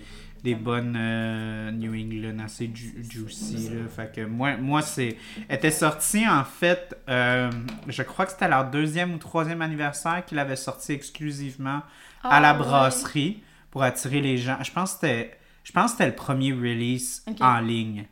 Des 0.44 0.56
bonnes 0.56 0.96
euh, 0.98 1.72
New 1.72 1.94
England 1.94 2.40
assez 2.44 2.70
ju- 2.74 2.96
juicy. 3.10 3.70
Là. 3.70 3.88
Fait 3.94 4.14
que 4.14 4.22
moi, 4.26 4.58
moi 4.58 4.82
c'est. 4.82 5.18
était 5.50 5.72
sorti 5.72 6.28
en 6.28 6.44
fait, 6.44 6.96
euh, 7.10 7.50
je 7.88 8.04
crois 8.04 8.26
que 8.26 8.32
c'était 8.32 8.48
leur 8.48 8.70
deuxième 8.70 9.14
ou 9.14 9.18
troisième 9.18 9.62
anniversaire 9.62 10.24
qu'il 10.26 10.40
avait 10.40 10.56
sorti 10.56 10.94
exclusivement 10.94 11.82
à 12.24 12.30
Ah, 12.38 12.40
la 12.40 12.54
ouais. 12.54 12.60
brasserie 12.60 13.42
pour 13.72 13.84
attirer 13.84 14.22
les 14.22 14.38
gens. 14.38 14.58
Je 14.64 14.72
pense 14.72 14.94
que 14.94 15.00
c'était. 15.02 15.38
Je 15.64 15.72
pense 15.74 15.92
que 15.92 15.98
c'était 15.98 16.10
le 16.10 16.16
premier 16.16 16.54
release 16.54 17.26
en 17.42 17.60
ligne. 17.60 18.06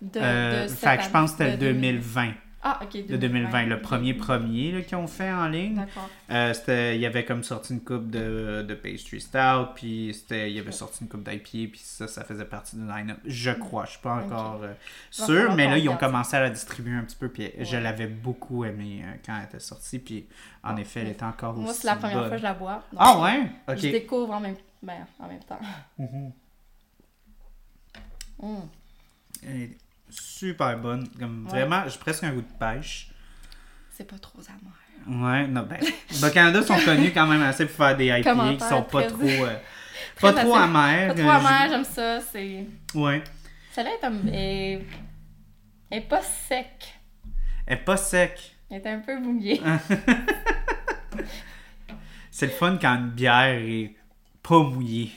De, 0.00 0.18
Euh, 0.22 0.64
de 0.64 0.68
fait 0.72 0.96
que 0.98 1.02
je 1.04 1.08
pense 1.10 1.32
que 1.32 1.38
c'était 1.38 1.50
le 1.52 1.56
2020. 1.58 2.32
Ah, 2.62 2.78
ok. 2.82 3.06
De 3.06 3.16
2020, 3.16 3.66
le 3.66 3.80
premier 3.80 4.12
premier 4.12 4.84
qu'ils 4.86 4.96
ont 4.98 5.06
fait 5.06 5.32
en 5.32 5.48
ligne. 5.48 5.76
D'accord. 5.76 6.10
Euh, 6.30 6.52
c'était, 6.52 6.94
il 6.94 7.00
y 7.00 7.06
avait 7.06 7.24
comme 7.24 7.42
sorti 7.42 7.72
une 7.72 7.80
coupe 7.80 8.10
de, 8.10 8.62
de 8.68 8.74
pastry 8.74 9.18
stout, 9.18 9.72
puis 9.74 10.12
c'était, 10.12 10.50
il 10.50 10.56
y 10.56 10.58
avait 10.60 10.70
sorti 10.70 10.98
une 11.04 11.08
coupe 11.08 11.22
d'IPA, 11.26 11.40
puis 11.42 11.80
ça, 11.82 12.06
ça 12.06 12.22
faisait 12.22 12.44
partie 12.44 12.76
du 12.76 12.86
line-up. 12.86 13.16
Je 13.24 13.50
crois, 13.52 13.86
je 13.86 13.92
suis 13.92 14.00
pas 14.00 14.16
encore 14.16 14.60
euh, 14.62 14.74
sûr, 15.10 15.54
mais 15.54 15.68
là, 15.68 15.78
ils 15.78 15.88
ont 15.88 15.96
commencé 15.96 16.36
à 16.36 16.40
la 16.40 16.50
distribuer 16.50 16.94
un 16.96 17.04
petit 17.04 17.16
peu, 17.16 17.30
puis 17.30 17.50
je 17.58 17.78
l'avais 17.78 18.08
beaucoup 18.08 18.62
aimé 18.66 19.02
euh, 19.04 19.14
quand 19.24 19.38
elle 19.38 19.44
était 19.46 19.58
sortie, 19.58 19.98
puis 19.98 20.26
en 20.62 20.76
effet, 20.76 21.00
elle 21.00 21.08
était 21.08 21.24
encore 21.24 21.54
Moi, 21.54 21.70
aussi 21.70 21.80
c'est 21.80 21.86
la 21.86 21.96
première 21.96 22.18
bonne. 22.18 22.28
fois 22.28 22.36
que 22.36 22.42
je 22.42 22.46
la 22.46 22.54
bois. 22.54 22.84
donc 22.92 23.00
Ah 23.02 23.20
ouais? 23.22 23.50
Je 23.68 23.72
Ok. 23.72 23.80
découvre 23.80 24.34
en 24.34 24.40
même, 24.40 24.56
ben, 24.82 25.06
en 25.18 25.28
même 25.28 25.42
temps. 25.44 25.60
Mhm. 25.98 26.32
Mm. 28.42 28.60
Super 30.10 30.78
bonne, 30.78 31.08
comme 31.18 31.44
Ouais. 31.46 31.50
vraiment, 31.50 31.82
j'ai 31.88 31.98
presque 31.98 32.24
un 32.24 32.32
goût 32.32 32.42
de 32.42 32.58
pêche. 32.58 33.10
C'est 33.90 34.04
pas 34.08 34.18
trop 34.18 34.40
amer. 34.48 35.22
Ouais, 35.22 35.46
non, 35.46 35.62
ben, 35.62 35.78
le 35.80 36.30
Canada 36.30 36.62
sont 36.62 36.78
connus 36.78 37.10
quand 37.12 37.26
même 37.26 37.42
assez 37.42 37.64
pour 37.66 37.76
faire 37.76 37.96
des 37.96 38.06
IPA 38.20 38.54
qui 38.54 38.60
sont 38.60 38.82
pas 38.82 39.04
trop, 39.04 39.22
euh, 39.22 39.56
pas 40.20 40.32
trop 40.32 40.54
amers. 40.54 41.08
Pas 41.08 41.14
trop 41.14 41.28
Euh, 41.28 41.32
amer, 41.32 41.66
j'aime 41.70 41.84
ça. 41.84 42.20
C'est... 42.20 42.66
Ouais. 42.94 43.22
Celle-là 43.72 43.90
est, 44.00 44.04
un- 44.04 44.26
est... 44.32 44.84
est 45.90 46.00
pas 46.02 46.22
sec. 46.22 46.94
Elle 47.66 47.78
est 47.78 47.84
pas 47.84 47.96
sec. 47.96 48.56
Elle 48.70 48.78
est 48.82 48.86
un 48.86 48.98
peu 49.00 49.18
mouillée. 49.18 49.60
C'est 52.30 52.46
le 52.46 52.52
fun 52.52 52.78
quand 52.80 52.94
une 52.96 53.10
bière 53.10 53.54
est 53.58 53.94
pas 54.42 54.60
mouillée. 54.62 55.12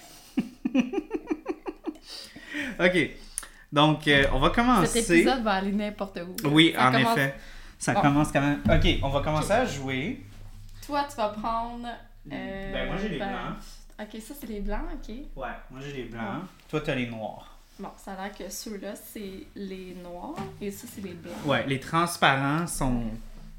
ok. 2.80 3.10
Donc, 3.74 4.08
euh, 4.08 4.24
on 4.32 4.40
va 4.40 4.48
Cet 4.50 4.56
commencer. 4.56 5.14
épisode 5.14 5.42
va 5.44 5.54
aller 5.54 5.72
n'importe 5.72 6.20
où. 6.20 6.48
Oui, 6.50 6.74
Ça 6.76 6.88
en 6.88 6.92
commence- 6.92 7.18
effet. 7.18 7.36
Ça 7.80 7.94
Bon. 7.96 8.02
commence 8.02 8.32
quand 8.32 8.42
même. 8.42 8.62
Ok, 8.70 8.88
on 9.02 9.10
va 9.10 9.22
commencer 9.22 9.52
à 9.52 9.66
jouer. 9.66 10.24
Toi, 10.86 11.04
tu 11.10 11.18
vas 11.18 11.30
prendre... 11.30 11.88
euh, 12.32 12.72
Ben, 12.74 12.88
moi, 12.88 12.96
j'ai 13.02 13.10
les 13.10 13.18
ben, 13.20 13.30
blancs. 13.30 13.58
Ok, 14.00 14.22
ça, 14.22 14.34
c'est 14.40 14.48
les 14.48 14.60
blancs, 14.62 14.82
ok. 14.94 15.16
Ouais, 15.36 15.48
moi 15.72 15.80
j'ai 15.84 15.94
les 15.94 16.04
blancs. 16.04 16.44
Toi, 16.70 16.82
t'as 16.82 16.94
les 16.96 17.08
noirs. 17.08 17.50
Bon, 17.80 17.90
ça 17.98 18.14
a 18.14 18.24
l'air 18.28 18.38
que 18.38 18.48
ceux-là, 18.50 18.94
c'est 18.96 19.48
les 19.56 19.96
noirs 20.04 20.36
et 20.62 20.70
ça, 20.70 20.86
c'est 20.94 21.02
les 21.02 21.14
blancs. 21.14 21.34
Ouais, 21.46 21.66
les 21.68 21.80
transparents 21.80 22.68
sont 22.68 23.02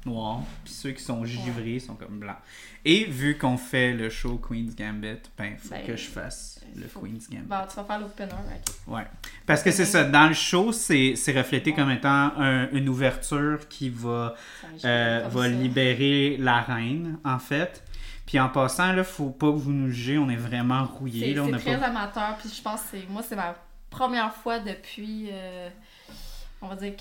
noirs, 0.05 0.41
puis 0.63 0.73
ceux 0.73 0.91
qui 0.91 1.03
sont 1.03 1.23
givrés 1.25 1.79
sont 1.79 1.95
comme 1.95 2.19
blancs. 2.19 2.37
Et 2.83 3.05
vu 3.05 3.37
qu'on 3.37 3.57
fait 3.57 3.93
le 3.93 4.09
show 4.09 4.37
Queen's 4.37 4.75
Gambit, 4.75 5.17
ben, 5.37 5.57
faut 5.57 5.69
Ben, 5.69 5.85
que 5.85 5.95
je 5.95 6.05
fasse 6.07 6.61
le 6.75 6.87
faut- 6.87 6.99
Queen's 6.99 7.29
Gambit. 7.29 7.45
Bon, 7.47 7.55
tu 7.69 7.75
vas 7.77 7.83
faire 7.83 7.99
l'opener, 7.99 8.29
ok. 8.31 8.93
Ouais. 8.95 9.07
Parce 9.47 9.63
que 9.63 9.71
c'est 9.71 9.85
ça, 9.85 10.03
dans 10.03 10.27
le 10.27 10.33
show, 10.35 10.71
c'est 10.71 11.15
c'est 11.15 11.35
reflété 11.35 11.73
comme 11.73 11.89
étant 11.91 12.31
un- 12.37 12.69
une 12.71 12.87
ouverture 12.89 13.67
qui 13.69 13.89
va, 13.89 14.35
euh, 14.85 15.23
comme 15.23 15.31
va 15.31 15.41
ça. 15.43 15.47
libérer 15.49 16.37
la 16.39 16.61
reine, 16.61 17.17
en 17.25 17.39
fait. 17.39 17.81
Puis 18.27 18.39
en 18.39 18.49
passant, 18.49 18.91
là, 18.93 19.03
faut 19.03 19.29
pas 19.29 19.51
que 19.51 19.57
vous 19.57 19.71
nous 19.71 19.89
jugez, 19.91 20.17
on 20.17 20.29
est 20.29 20.35
vraiment 20.35 20.83
rouillé. 20.85 21.35
C'est 21.35 21.57
très 21.59 21.77
pas... 21.79 21.85
amateur, 21.87 22.37
puis 22.39 22.49
je 22.55 22.61
pense 22.61 22.81
que 22.81 22.87
c'est 22.97 23.07
moi, 23.09 23.21
c'est 23.21 23.35
ma 23.35 23.55
première 23.91 24.33
fois 24.33 24.59
depuis, 24.59 25.29
euh, 25.31 25.69
on 26.61 26.67
va 26.67 26.75
dire 26.75 26.95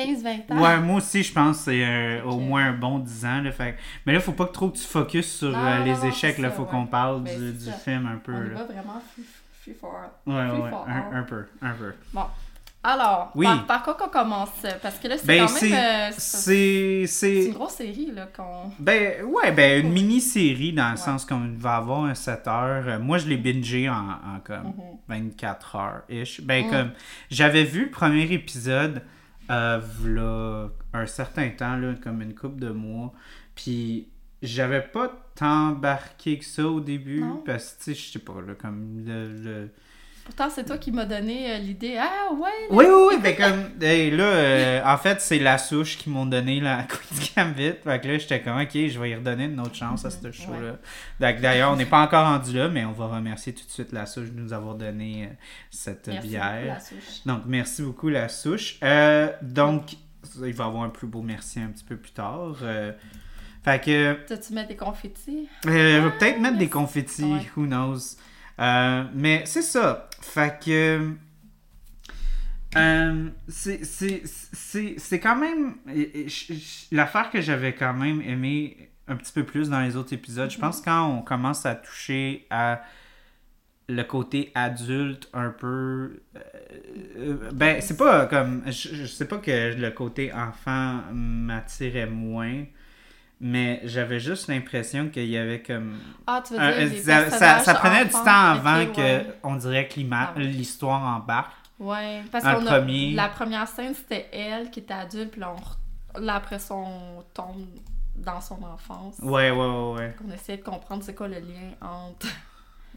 15-20 0.00 0.52
ans. 0.52 0.62
Ouais, 0.62 0.78
moi 0.80 0.96
aussi, 0.96 1.22
je 1.22 1.32
pense 1.32 1.58
que 1.58 1.62
c'est 1.64 1.84
euh, 1.84 2.22
au 2.24 2.38
moins 2.38 2.66
un 2.66 2.72
bon 2.72 2.98
10 2.98 3.24
ans. 3.24 3.40
Là, 3.42 3.52
fait... 3.52 3.76
Mais 4.04 4.12
là, 4.12 4.20
faut 4.20 4.32
pas 4.32 4.46
que 4.46 4.52
trop 4.52 4.68
que 4.70 4.76
tu 4.76 4.84
focuses 4.84 5.30
sur 5.30 5.50
Non, 5.50 5.58
euh, 5.58 5.84
les 5.84 5.92
non, 5.94 6.04
échecs. 6.04 6.36
ça, 6.36 6.50
faut 6.50 6.62
ouais. 6.62 6.68
qu'on 6.70 6.86
parle 6.86 7.22
Ben, 7.22 7.52
du, 7.52 7.70
film 7.84 8.06
un 8.06 8.18
peu. 8.18 8.32
On 8.32 8.40
là. 8.40 8.48
va 8.54 8.64
vraiment 8.64 9.02
free, 9.62 9.74
for 9.80 9.92
Ouais, 10.26 10.34
ouais, 10.34 10.48
free 10.48 10.60
ouais, 10.60 10.70
for 10.70 10.86
un, 10.88 10.92
all. 11.10 11.16
un 11.18 11.22
peu, 11.22 11.44
un 11.62 11.72
peu. 11.72 11.92
Alors, 12.88 13.32
Oui. 13.34 13.46
par, 13.46 13.66
par 13.66 13.82
quoi 13.82 13.94
qu'on 13.94 14.08
commence? 14.08 14.50
Parce 14.80 14.98
que 15.00 15.08
là, 15.08 15.16
c'est 15.18 15.26
Ben, 15.26 15.44
quand 15.44 15.60
même... 15.60 15.72
euh, 15.72 16.10
c'est 16.16 16.20
C'est. 16.20 17.04
c'est 17.08 17.42
C'est. 17.42 17.46
une 17.46 17.54
grosse 17.54 17.72
série, 17.72 18.12
là, 18.14 18.26
qu'on... 18.26 18.70
Ben, 18.78 19.24
ouais, 19.24 19.50
ben, 19.50 19.84
une 19.84 19.92
mini-série 19.92 20.72
dans 20.72 20.84
le 20.84 20.90
Ouais. 20.92 20.96
sens 20.96 21.24
qu'on 21.24 21.50
va 21.58 21.76
avoir 21.78 22.04
un 22.04 22.14
7 22.14 22.46
heures. 22.46 22.84
Euh, 22.86 22.98
Moi, 23.00 23.18
je 23.18 23.26
l'ai 23.26 23.38
bingé 23.38 23.88
en, 23.88 23.94
en 23.94 24.38
comme 24.44 24.66
Mhm. 24.66 24.98
24 25.08 25.74
heures-ish. 25.76 26.40
Ben, 26.42 26.64
Mm. 26.66 26.70
comme, 26.70 26.90
j'avais 27.28 27.64
vu 27.64 27.86
le 27.86 27.90
premier 27.90 28.22
épisode 28.32 29.02
euh, 29.50 30.68
un 30.92 31.06
certain 31.06 31.50
temps, 31.50 31.76
là, 31.76 31.94
comme 32.02 32.22
une 32.22 32.34
couple 32.34 32.60
de 32.60 32.70
mois. 32.70 33.12
Puis 33.54 34.08
j'avais 34.42 34.82
pas 34.82 35.08
tant 35.34 35.68
embarqué 35.70 36.38
que 36.38 36.44
ça 36.44 36.66
au 36.66 36.80
début, 36.80 37.20
Non. 37.20 37.42
parce 37.44 37.74
que, 37.74 37.92
je 37.94 38.00
sais 38.12 38.18
pas, 38.18 38.40
là, 38.46 38.54
comme 38.54 39.04
le... 39.04 39.32
le- 39.42 39.70
Pourtant, 40.26 40.50
c'est 40.50 40.64
toi 40.64 40.76
qui 40.76 40.90
m'as 40.92 41.04
donné 41.06 41.54
euh, 41.54 41.58
l'idée. 41.58 41.96
Ah 41.98 42.32
ouais! 42.34 42.50
Oui, 42.70 42.84
oui, 42.88 43.04
oui, 43.10 43.14
mais 43.22 43.34
comme, 43.36 43.70
hey, 43.80 44.10
là, 44.10 44.24
euh, 44.24 44.82
en 44.84 44.98
fait, 44.98 45.20
c'est 45.20 45.38
la 45.38 45.56
souche 45.56 45.96
qui 45.96 46.10
m'ont 46.10 46.26
donné 46.26 46.60
la 46.60 46.82
Queen's 46.88 47.32
Gambit. 47.34 47.74
Fait 47.84 48.00
que 48.00 48.08
là, 48.08 48.18
j'étais 48.18 48.42
comme, 48.42 48.60
ok, 48.60 48.70
je 48.72 48.98
vais 48.98 49.10
y 49.10 49.14
redonner 49.14 49.44
une 49.44 49.60
autre 49.60 49.76
chance 49.76 50.04
à 50.04 50.10
ce 50.10 50.30
show-là. 50.32 50.78
Donc, 51.20 51.40
D'ailleurs, 51.40 51.72
on 51.72 51.76
n'est 51.76 51.86
pas 51.86 52.02
encore 52.02 52.26
rendu 52.26 52.52
là, 52.56 52.68
mais 52.68 52.84
on 52.84 52.92
va 52.92 53.06
remercier 53.06 53.54
tout 53.54 53.64
de 53.64 53.70
suite 53.70 53.92
la 53.92 54.04
souche 54.04 54.30
de 54.32 54.38
nous 54.40 54.52
avoir 54.52 54.74
donné 54.74 55.24
euh, 55.24 55.34
cette 55.70 56.08
Merci 56.08 56.18
beaucoup, 56.18 56.28
bière. 56.30 56.66
la 56.74 56.80
souche. 56.80 57.24
Donc, 57.24 57.42
merci 57.46 57.82
beaucoup, 57.82 58.08
la 58.08 58.28
souche. 58.28 58.78
Euh, 58.82 59.30
donc, 59.42 59.92
il 60.44 60.52
va 60.52 60.64
y 60.64 60.66
avoir 60.66 60.82
un 60.82 60.88
plus 60.90 61.06
beau 61.06 61.22
merci 61.22 61.60
un 61.60 61.68
petit 61.68 61.84
peu 61.84 61.96
plus 61.96 62.10
tard. 62.12 62.56
Euh, 62.62 62.90
fait 63.64 63.80
que, 63.84 64.14
T'as-tu 64.26 64.52
mettre 64.54 64.68
des 64.68 64.76
confettis? 64.76 65.48
euh, 65.66 65.70
je 65.70 66.00
vais 66.02 66.08
Ah, 66.08 66.18
peut-être 66.18 66.40
mettre 66.40 66.58
des 66.58 66.68
confettis, 66.68 67.22
Ouais. 67.24 67.46
who 67.56 67.64
knows. 67.66 68.16
Euh, 68.58 69.04
mais 69.14 69.42
c'est 69.46 69.62
ça. 69.62 70.08
Fait 70.20 70.58
que. 70.64 71.12
euh, 72.76 73.28
c'est- 73.48 75.20
quand 75.20 75.36
même. 75.36 75.76
L'affaire 76.92 77.30
que 77.30 77.40
j'avais 77.40 77.74
quand 77.74 77.94
même 77.94 78.20
aimé 78.22 78.90
un 79.08 79.16
petit 79.16 79.32
peu 79.32 79.44
plus 79.44 79.70
dans 79.70 79.80
les 79.80 79.96
autres 79.96 80.12
épisodes, 80.12 80.50
je 80.50 80.58
pense 80.58 80.80
quand 80.80 81.06
on 81.08 81.22
commence 81.22 81.64
à 81.64 81.74
toucher 81.76 82.46
à 82.50 82.82
le 83.88 84.02
côté 84.02 84.50
adulte 84.54 85.28
un 85.32 85.50
peu. 85.50 86.20
euh, 86.36 86.40
euh, 87.18 87.50
ben, 87.52 87.80
c'est 87.80 87.96
pas 87.96 88.26
comme. 88.26 88.62
Je, 88.66 88.94
je 88.94 89.06
sais 89.06 89.26
pas 89.26 89.38
que 89.38 89.74
le 89.74 89.90
côté 89.90 90.32
enfant 90.32 91.02
m'attirait 91.12 92.06
moins, 92.06 92.64
mais 93.40 93.80
j'avais 93.84 94.18
juste 94.20 94.48
l'impression 94.48 95.08
qu'il 95.08 95.26
y 95.26 95.36
avait 95.36 95.62
comme. 95.62 95.98
Ah, 96.26 96.42
tu 96.46 96.54
veux 96.54 96.60
un- 96.60 96.70
dire 96.72 96.90
des 96.90 97.00
ça, 97.02 97.30
ça- 97.30 97.74
prenait 97.74 98.04
du 98.04 98.10
temps 98.12 98.26
avant 98.26 98.82
Ok, 98.82 98.92
que 98.94 99.00
ouais. 99.00 99.38
on 99.42 99.56
dirait 99.56 99.88
que 99.88 100.00
Ah 100.34 100.38
ouais. 100.38 100.44
l'histoire 100.44 101.02
embarque. 101.16 101.52
Ouais, 101.78 102.22
parce 102.32 102.44
premier. 102.70 103.12
La 103.12 103.28
première 103.28 103.68
scène, 103.68 103.94
c'était 103.94 104.28
elle 104.32 104.70
qui 104.70 104.80
était 104.80 104.94
adulte, 104.94 105.30
puis 105.32 105.40
là, 105.40 105.54
on 105.54 106.20
là, 106.20 106.36
après 106.36 106.58
ça, 106.58 106.74
on 106.74 107.22
tombe 107.34 107.66
dans 108.16 108.40
son 108.40 108.62
enfance. 108.62 109.18
Ouais, 109.20 109.50
ouais, 109.50 109.56
ouais, 109.66 109.92
ouais. 109.98 110.16
On 110.26 110.32
essayait 110.32 110.56
de 110.56 110.62
comprendre 110.64 111.02
c'est 111.04 111.14
quoi 111.14 111.28
le 111.28 111.38
lien 111.38 111.72
entre... 111.82 112.26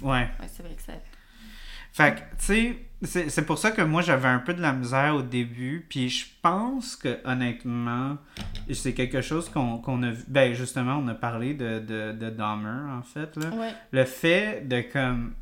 Ouais. 0.01 0.29
Ouais, 0.39 0.48
c'est 0.48 0.63
vrai 0.63 0.74
que 0.75 0.81
c'est... 0.81 1.01
Fait 1.91 2.15
que, 2.15 2.19
tu 2.38 2.77
sais, 3.03 3.29
c'est- 3.29 3.41
pour 3.46 3.58
ça 3.58 3.72
que 3.72 3.81
moi 3.81 4.01
j'avais 4.01 4.27
un 4.27 4.39
peu 4.39 4.53
de 4.53 4.62
la 4.62 4.74
misère 4.74 5.15
au 5.15 5.22
début. 5.22 5.86
Puis 5.89 6.10
je 6.10 6.25
pense 6.41 6.96
que, 6.96 7.19
honnêtement, 7.25 8.17
c'est 8.72 8.93
quelque 8.93 9.22
chose 9.22 9.50
qu'on 9.50 10.03
a 10.03 10.12
vu. 10.12 10.24
Ben, 10.27 10.53
justement, 10.53 10.98
on 10.98 11.08
a 11.08 11.15
parlé 11.15 11.53
de, 11.53 11.79
de, 11.79 12.12
de 12.13 12.29
Dahmer, 12.29 12.91
en 12.98 13.01
fait. 13.01 13.36
Là. 13.38 13.50
Ouais, 13.50 13.74
Le 13.91 14.05
fait 14.05 14.67
de, 14.67 14.81
comme, 14.81 15.34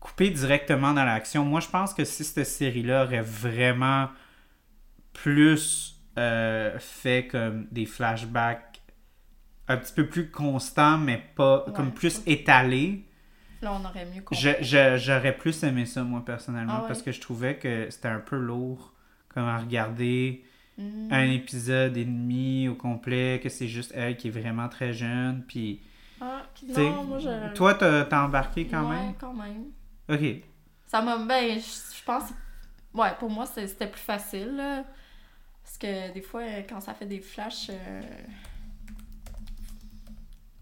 couper 0.00 0.30
directement 0.30 0.92
dans 0.92 1.04
l'action. 1.04 1.44
Moi, 1.44 1.60
je 1.60 1.68
pense 1.68 1.92
que 1.94 2.04
si 2.04 2.22
cette 2.24 2.46
série-là 2.46 3.04
aurait 3.04 3.22
vraiment 3.22 4.08
plus 5.12 5.94
euh, 6.18 6.78
fait 6.78 7.26
comme 7.30 7.66
des 7.70 7.86
flashbacks 7.86 8.80
un 9.68 9.76
petit 9.76 9.92
peu 9.92 10.06
plus 10.06 10.30
constants, 10.30 10.96
mais 10.98 11.22
pas 11.34 11.64
Ouais, 11.66 11.72
comme 11.74 11.92
plus 11.92 12.20
étalés. 12.26 13.05
Là, 13.66 13.78
on 13.80 13.84
aurait 13.84 14.06
mieux 14.06 14.22
compris. 14.22 14.56
J'aurais 14.62 15.36
plus 15.36 15.62
aimé 15.62 15.84
ça, 15.86 16.02
moi, 16.02 16.24
personnellement, 16.24 16.74
Ah 16.76 16.80
ouais? 16.82 16.88
parce 16.88 17.02
que 17.02 17.12
je 17.12 17.20
trouvais 17.20 17.56
que 17.56 17.88
c'était 17.90 18.08
un 18.08 18.20
peu 18.20 18.36
lourd, 18.36 18.92
comme 19.28 19.44
à 19.44 19.58
regarder 19.58 20.44
Hmm. 20.78 21.08
un 21.10 21.30
épisode 21.30 21.96
et 21.96 22.04
demi 22.04 22.68
au 22.68 22.74
complet, 22.74 23.40
que 23.42 23.48
c'est 23.48 23.66
juste 23.66 23.92
elle 23.94 24.14
qui 24.18 24.28
est 24.28 24.30
vraiment 24.30 24.68
très 24.68 24.92
jeune, 24.92 25.42
puis... 25.48 25.80
Ah, 26.20 26.42
tu 26.54 26.66
sais, 26.70 26.90
non, 26.90 27.02
moi, 27.04 27.18
je... 27.18 27.54
Toi, 27.54 27.72
t'as 27.72 28.22
embarqué 28.22 28.66
quand 28.66 28.86
ouais, 28.90 28.96
même? 28.96 29.14
quand 29.18 29.32
même. 29.32 29.64
Ok. 30.10 30.42
Ça 30.86 31.00
m'a... 31.00 31.16
Ben, 31.16 31.58
je 31.58 32.04
pense... 32.04 32.24
Ouais, 32.92 33.08
pour 33.18 33.30
moi, 33.30 33.46
c'était 33.46 33.86
plus 33.86 34.00
facile, 34.02 34.54
là. 34.56 34.84
Parce 35.62 35.78
que 35.78 36.12
des 36.12 36.20
fois, 36.20 36.42
quand 36.68 36.80
ça 36.82 36.92
fait 36.92 37.06
des 37.06 37.20
flashs... 37.20 37.70
euh, 37.70 38.02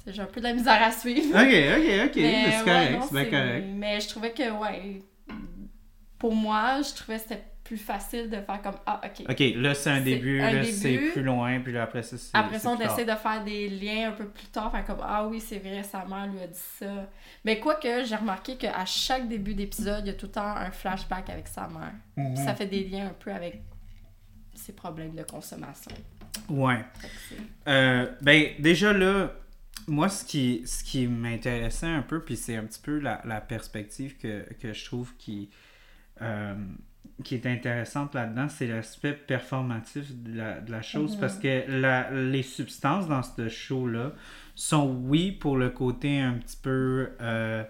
J'ai 0.07 0.21
un 0.21 0.27
peu 0.27 0.40
de 0.40 0.47
la 0.47 0.53
misère 0.53 0.83
à 0.83 0.93
suivre. 0.93 1.29
Ok, 1.31 1.40
ok, 1.40 2.09
ok, 2.09 2.17
Mais, 2.17 2.51
c'est 2.51 2.59
ouais, 2.59 2.64
correct, 2.64 2.93
non, 2.93 3.09
c'est 3.11 3.31
correct. 3.31 3.67
Mais 3.75 4.01
je 4.01 4.09
trouvais 4.09 4.33
que, 4.33 4.51
ouais, 4.51 5.03
pour 6.19 6.35
moi, 6.35 6.81
je 6.83 6.95
trouvais 6.95 7.17
que 7.17 7.23
c'était 7.23 7.45
plus 7.64 7.79
facile 7.79 8.29
de 8.29 8.37
faire 8.37 8.61
comme, 8.62 8.77
ah, 8.85 9.01
ok. 9.03 9.27
Ok, 9.31 9.43
là, 9.57 9.75
c'est 9.75 9.90
un 9.90 10.03
début, 10.03 10.40
un 10.43 10.53
là, 10.53 10.64
c'est 10.64 10.99
plus 10.99 11.23
loin, 11.23 11.61
puis 11.61 11.73
là, 11.73 11.85
après 11.85 12.03
ça, 12.03 12.19
c'est 12.19 12.37
Après 12.37 12.59
ça, 12.59 12.71
on 12.71 12.79
essaie 12.79 13.07
de 13.07 13.14
faire 13.14 13.43
des 13.43 13.71
liens 13.71 14.11
un 14.11 14.12
peu 14.12 14.29
plus 14.29 14.47
tard, 14.49 14.71
faire 14.71 14.85
comme, 14.85 15.01
ah 15.03 15.27
oui, 15.27 15.40
c'est 15.40 15.59
vrai, 15.59 15.83
sa 15.83 16.05
mère 16.05 16.27
lui 16.27 16.40
a 16.40 16.47
dit 16.47 16.59
ça. 16.79 17.09
Mais 17.45 17.59
quoique, 17.59 18.05
j'ai 18.05 18.17
remarqué 18.17 18.57
qu'à 18.57 18.85
chaque 18.85 19.29
début 19.29 19.55
d'épisode, 19.55 20.05
il 20.05 20.09
y 20.09 20.11
a 20.11 20.14
tout 20.14 20.27
le 20.27 20.33
temps 20.33 20.55
un 20.57 20.71
flashback 20.71 21.31
avec 21.31 21.49
sa 21.49 21.62
mère. 21.69 21.95
Mhm. 22.17 22.35
Puis 22.35 22.45
ça 22.45 22.55
fait 22.55 22.67
des 22.67 22.85
liens 22.85 23.07
un 23.07 23.14
peu 23.19 23.33
avec 23.33 23.62
ses 24.55 24.73
problèmes 24.73 25.14
de 25.14 25.23
consommation. 25.23 25.93
Ouais. 26.51 26.85
Euh, 27.67 28.07
ben, 28.21 28.51
déjà 28.59 28.93
là, 28.93 29.33
moi, 29.88 30.09
ce 30.09 30.25
qui, 30.25 30.62
ce 30.66 30.83
qui 30.85 31.07
m'intéressait 31.07 31.87
un 31.87 32.03
peu, 32.03 32.20
puis 32.25 32.37
c'est 32.37 32.57
un 32.57 32.64
petit 32.64 32.81
peu 32.83 32.99
la, 32.99 33.20
la 33.25 33.40
perspective 33.40 34.16
que, 34.18 34.44
que 34.61 34.73
je 34.73 34.85
trouve 34.85 35.14
qui, 35.18 35.51
euh, 36.23 36.55
qui 37.25 37.35
est 37.37 37.47
intéressante 37.47 38.14
là-dedans, 38.14 38.49
c'est 38.49 38.66
l'aspect 38.66 39.12
performatif 39.14 40.12
de 40.23 40.37
la, 40.38 40.61
de 40.61 40.70
la 40.73 40.83
chose, 40.83 41.14
Mhm. 41.14 41.20
parce 41.20 41.38
que 41.38 41.64
la, 41.68 42.11
les 42.11 42.42
substances 42.42 43.09
dans 43.09 43.23
ce 43.23 43.49
show-là 43.49 44.12
sont, 44.55 44.88
oui, 45.05 45.33
pour 45.33 45.57
le 45.57 45.70
côté 45.70 46.20
un 46.20 46.35
petit 46.35 46.59
peu... 46.62 47.11
euh, 47.20 47.64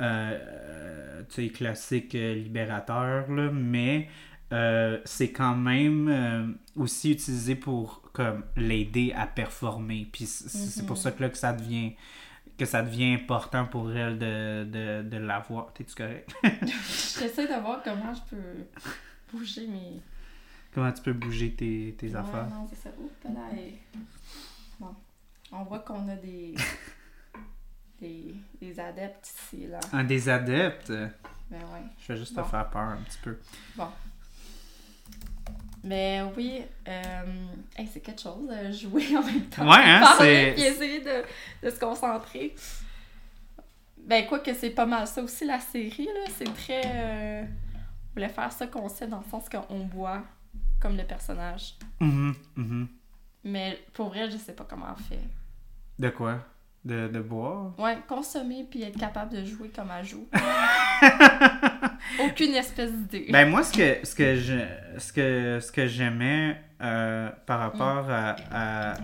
euh, 0.00 1.22
tu 1.28 1.46
sais, 1.46 1.48
classique 1.48 2.12
libérateur, 2.12 3.30
là, 3.32 3.50
mais 3.50 4.08
euh, 4.52 5.00
c'est 5.04 5.32
quand 5.32 5.56
même 5.56 6.08
euh, 6.08 6.46
aussi 6.76 7.12
utilisé 7.12 7.54
pour 7.56 8.02
comme 8.12 8.44
l'aider 8.56 9.12
à 9.14 9.26
performer. 9.26 10.08
Puis 10.12 10.26
c'est 10.26 10.86
pour 10.86 10.96
Mhm. 10.96 11.02
ça 11.02 11.12
que 11.12 11.22
là 11.22 11.28
que 11.30 11.36
ça 11.38 11.52
devient 11.52 11.92
que 12.58 12.64
ça 12.64 12.80
devient 12.82 13.12
important 13.12 13.66
pour 13.66 13.92
elle 13.92 14.18
de, 14.18 14.64
de, 14.64 15.02
de 15.08 15.16
l'avoir. 15.18 15.72
T'es-tu 15.74 15.94
correct? 15.94 16.32
J'essaie 17.18 17.46
de 17.46 17.60
voir 17.60 17.82
comment 17.82 18.14
je 18.14 18.34
peux 18.34 18.64
bouger 19.32 19.66
mes. 19.66 20.00
Comment 20.72 20.90
tu 20.92 21.02
peux 21.02 21.12
bouger 21.12 21.52
tes, 21.54 21.94
tes 21.98 22.08
Ouais, 22.10 22.16
affaires? 22.16 22.48
non, 22.48 22.66
c'est 22.70 22.76
ça. 22.76 22.90
Oups, 22.98 23.24
là, 23.34 23.40
et- 23.58 23.78
Bon. 24.80 24.94
On 25.52 25.64
voit 25.64 25.80
qu'on 25.80 26.08
a 26.08 26.16
des... 26.16 26.54
des. 28.00 28.34
des 28.60 28.80
adeptes 28.80 29.26
ici, 29.28 29.66
là. 29.66 29.80
Un 29.92 30.04
des 30.04 30.28
adeptes, 30.28 30.90
Ben 30.90 31.58
ouais. 31.60 31.82
je 31.98 32.12
vais 32.12 32.18
juste 32.18 32.34
Bon. 32.34 32.42
te 32.42 32.48
faire 32.48 32.68
peur 32.70 32.82
un 32.82 32.96
petit 32.98 33.18
peu. 33.22 33.38
Mais 35.86 36.20
oui, 36.36 36.62
euh, 36.88 37.24
hey, 37.76 37.86
c'est 37.86 38.00
quelque 38.00 38.20
chose, 38.20 38.48
euh, 38.50 38.72
jouer 38.72 39.16
en 39.16 39.22
même 39.22 39.44
temps. 39.44 39.62
Ouais, 39.68 39.76
hein, 39.84 40.00
Parler, 40.00 40.18
c'est- 40.18 40.52
puis 40.54 40.62
essayer 40.64 41.00
de, 41.00 41.22
de 41.62 41.70
se 41.70 41.78
concentrer. 41.78 42.54
Ben, 43.98 44.26
quoi 44.26 44.40
que 44.40 44.52
c'est 44.52 44.70
pas 44.70 44.86
mal 44.86 45.06
ça 45.06 45.22
aussi, 45.22 45.44
la 45.44 45.60
série, 45.60 46.06
là. 46.06 46.30
C'est 46.36 46.52
très. 46.54 46.82
euh, 46.84 47.42
on 47.44 48.14
voulait 48.14 48.28
faire 48.28 48.50
ça 48.52 48.66
qu'on 48.66 48.88
sait 48.88 49.06
dans 49.06 49.18
le 49.18 49.30
sens 49.30 49.48
qu'on 49.48 49.84
boit 49.84 50.22
comme 50.80 50.96
le 50.96 51.04
personnage. 51.04 51.74
Mhm, 52.00 52.34
mhm. 52.56 52.88
Mais 53.44 53.78
pour 53.92 54.08
vrai, 54.08 54.28
je 54.30 54.36
sais 54.38 54.52
pas 54.54 54.66
comment 54.68 54.86
on 54.92 55.02
fait. 55.02 55.20
De 55.98 56.08
quoi? 56.10 56.38
De, 56.84 57.08
de 57.08 57.20
boire? 57.20 57.78
Ouais, 57.78 57.98
consommer 58.08 58.64
puis 58.70 58.82
être 58.82 58.98
capable 58.98 59.32
de 59.34 59.44
jouer 59.44 59.70
comme 59.70 59.88
elle 59.96 60.04
joue. 60.04 60.26
Aucune 62.20 62.54
espèce 62.54 62.92
d'idée. 62.92 63.26
Ben 63.30 63.48
moi 63.48 63.62
ce 63.62 63.72
que 63.72 64.06
ce 64.06 64.14
que 64.14 64.36
je 64.36 64.54
ce 64.98 65.12
que 65.12 65.58
ce 65.60 65.72
que 65.72 65.86
j'aimais 65.86 66.60
euh, 66.80 67.30
par 67.46 67.60
rapport 67.60 68.06
à, 68.10 68.36
à, 68.52 68.94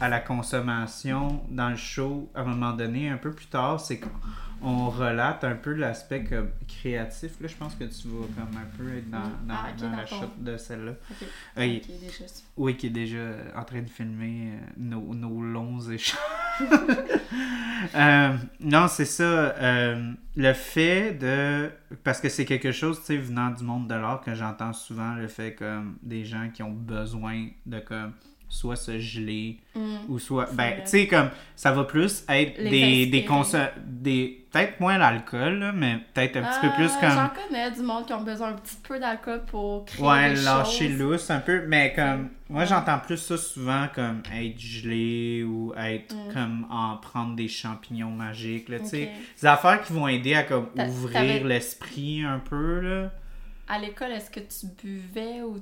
à 0.00 0.08
la 0.08 0.20
consommation 0.20 1.42
dans 1.50 1.70
le 1.70 1.76
show 1.76 2.30
à 2.34 2.40
un 2.40 2.44
moment 2.44 2.72
donné 2.72 3.08
un 3.10 3.16
peu 3.18 3.32
plus 3.32 3.46
tard 3.46 3.80
c'est 3.80 4.00
qu'on 4.00 4.88
relate 4.88 5.44
un 5.44 5.54
peu 5.56 5.72
l'aspect 5.74 6.24
créatif 6.66 7.32
là 7.40 7.48
je 7.48 7.54
pense 7.56 7.74
que 7.74 7.84
tu 7.84 8.08
vas 8.08 8.26
comme 8.34 8.56
un 8.56 8.76
peu 8.78 8.96
être 8.96 9.10
dans, 9.10 9.18
Mm. 9.18 9.46
dans, 9.46 9.54
Ah, 9.54 9.72
dans 9.78 9.90
la 9.96 10.06
shot 10.06 10.30
de 10.38 10.56
celle-là 10.56 10.92
Ok. 11.10 11.26
Oui. 11.58 11.82
Déjà 11.86 12.72
qui 12.78 12.86
est 12.86 12.90
déjà 12.90 13.18
en 13.56 13.64
train 13.64 13.82
de 13.82 13.90
filmer 13.90 14.52
euh, 14.52 14.58
nos, 14.78 15.14
nos 15.14 15.42
longs 15.42 15.80
échanges 15.90 16.18
Euh, 17.96 18.36
non 18.60 18.86
c'est 18.86 19.04
ça 19.06 19.24
euh, 19.24 20.12
le 20.36 20.52
fait 20.52 21.14
de 21.14 21.68
parce 22.04 22.20
que 22.20 22.28
c'est 22.32 22.46
quelque 22.46 22.72
chose 22.72 22.98
tu 23.00 23.04
sais 23.04 23.16
venant 23.18 23.50
du 23.50 23.62
monde 23.62 23.88
de 23.88 23.94
l'art 23.94 24.22
que 24.22 24.34
j'entends 24.34 24.72
souvent 24.72 25.14
le 25.14 25.28
fait 25.28 25.54
comme 25.54 25.98
des 26.02 26.24
gens 26.24 26.48
qui 26.52 26.62
ont 26.62 26.72
besoin 26.72 27.48
de 27.66 27.78
comme 27.78 28.14
soit 28.52 28.76
se 28.76 28.98
geler, 28.98 29.58
Mm. 29.74 29.96
ou 30.10 30.18
soit. 30.18 30.48
Ben, 30.52 30.74
tu 30.82 30.90
sais, 30.90 31.06
comme, 31.06 31.30
ça 31.56 31.72
va 31.72 31.84
plus 31.84 32.24
être 32.28 32.58
Les 32.58 32.70
des, 32.70 33.06
des, 33.06 33.24
des 33.86 34.38
Peut-être 34.52 34.80
moins 34.80 34.98
l'alcool, 34.98 35.72
mais 35.74 35.96
peut-être 36.12 36.36
un 36.36 36.42
petit 36.42 36.60
peu 36.60 36.74
plus 36.74 36.84
Euh, 36.84 37.00
comme. 37.00 37.10
J'en 37.10 37.28
connais 37.30 37.70
du 37.70 37.80
monde 37.80 38.04
qui 38.04 38.12
ont 38.12 38.20
besoin 38.20 38.48
un 38.48 38.52
petit 38.52 38.76
peu 38.86 38.98
d'alcool 39.00 39.42
pour 39.46 39.86
créer 39.86 40.04
Ouais, 40.06 40.34
des 40.34 40.42
lâcher 40.42 40.88
lousse 40.90 41.30
un 41.30 41.40
peu, 41.40 41.64
mais 41.66 41.94
comme 41.96 42.28
moi 42.50 42.60
Ouais. 42.60 42.66
j'entends 42.66 42.98
plus 42.98 43.16
ça 43.16 43.38
souvent 43.38 43.86
comme 43.94 44.22
être 44.36 44.58
gelé 44.60 45.42
ou 45.42 45.72
être 45.74 46.14
Mm. 46.14 46.32
comme 46.34 46.66
en 46.70 46.98
prendre 46.98 47.34
des 47.34 47.48
champignons 47.48 48.10
magiques 48.10 48.68
là, 48.68 48.80
tu 48.80 48.86
sais, 48.88 49.02
Ok. 49.04 49.40
des 49.40 49.46
affaires 49.46 49.82
qui 49.82 49.94
vont 49.94 50.06
aider 50.08 50.34
à 50.34 50.42
comme 50.42 50.68
ouvrir 50.76 51.46
l'esprit 51.46 52.22
un 52.22 52.38
peu 52.38 52.80
là. 52.80 53.10
À 53.68 53.78
l'école, 53.78 54.10
est-ce 54.10 54.30
que 54.30 54.40
tu 54.40 54.66
buvais 54.84 55.40
ou 55.40 55.56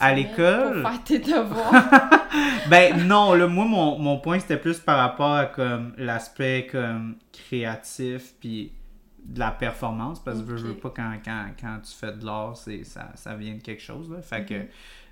À 0.00 0.12
l'école? 0.14 0.82
pour 0.82 0.90
faire 0.90 1.04
tes 1.04 1.18
devoirs? 1.18 2.20
Ben 2.68 3.06
non, 3.06 3.34
là 3.34 3.46
moi 3.46 3.64
mon, 3.64 3.98
mon 3.98 4.18
point 4.18 4.38
c'était 4.40 4.56
plus 4.56 4.78
par 4.80 4.98
rapport 4.98 5.34
à 5.34 5.46
comme 5.46 5.92
l'aspect 5.98 6.66
comme 6.70 7.16
créatif 7.32 8.34
puis 8.40 8.72
de 9.24 9.38
la 9.38 9.50
performance 9.52 10.22
parce 10.22 10.42
que 10.42 10.56
je 10.56 10.66
veux 10.66 10.74
pas 10.74 10.90
quand, 10.94 11.12
quand, 11.24 11.46
quand 11.60 11.78
tu 11.82 11.92
fais 11.94 12.12
de 12.12 12.24
l'art, 12.26 12.56
c'est 12.56 12.84
ça, 12.84 13.10
ça 13.14 13.34
vient 13.36 13.54
de 13.54 13.60
quelque 13.62 13.82
chose 13.82 14.10
là. 14.10 14.20
Fait 14.20 14.44
que 14.44 14.54
Mhm. 14.54 14.66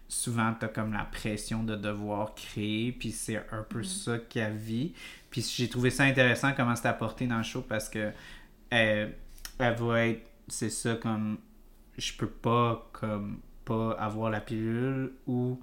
souvent 0.09 0.55
t'as 0.59 0.69
comme 0.69 0.93
la 0.93 1.05
pression 1.05 1.63
de 1.63 1.77
devoir 1.77 2.35
créer 2.35 2.93
puis 2.93 3.11
c'est 3.13 3.37
un 3.53 3.63
peu 3.69 3.79
Mhm. 3.79 3.85
ça 3.85 4.19
qu'elle 4.19 4.57
vit. 4.57 4.93
Puis 5.31 5.43
j'ai 5.57 5.69
trouvé 5.69 5.91
ça 5.91 6.03
intéressant 6.05 6.53
comment 6.57 6.75
c'était 6.77 6.89
apporté 6.89 7.27
dans 7.27 7.39
le 7.39 7.43
show 7.43 7.63
parce 7.67 7.89
que 7.89 8.11
elle, 8.69 9.15
elle 9.59 9.75
va 9.77 10.07
être 10.07 10.23
c'est 10.49 10.71
ça 10.71 10.95
comme 10.97 11.39
je 11.97 12.13
peux 12.15 12.27
pas 12.29 12.89
comme 12.93 13.39
pas 13.65 13.93
avoir 13.93 14.31
la 14.31 14.41
pilule 14.41 15.13
ou 15.27 15.59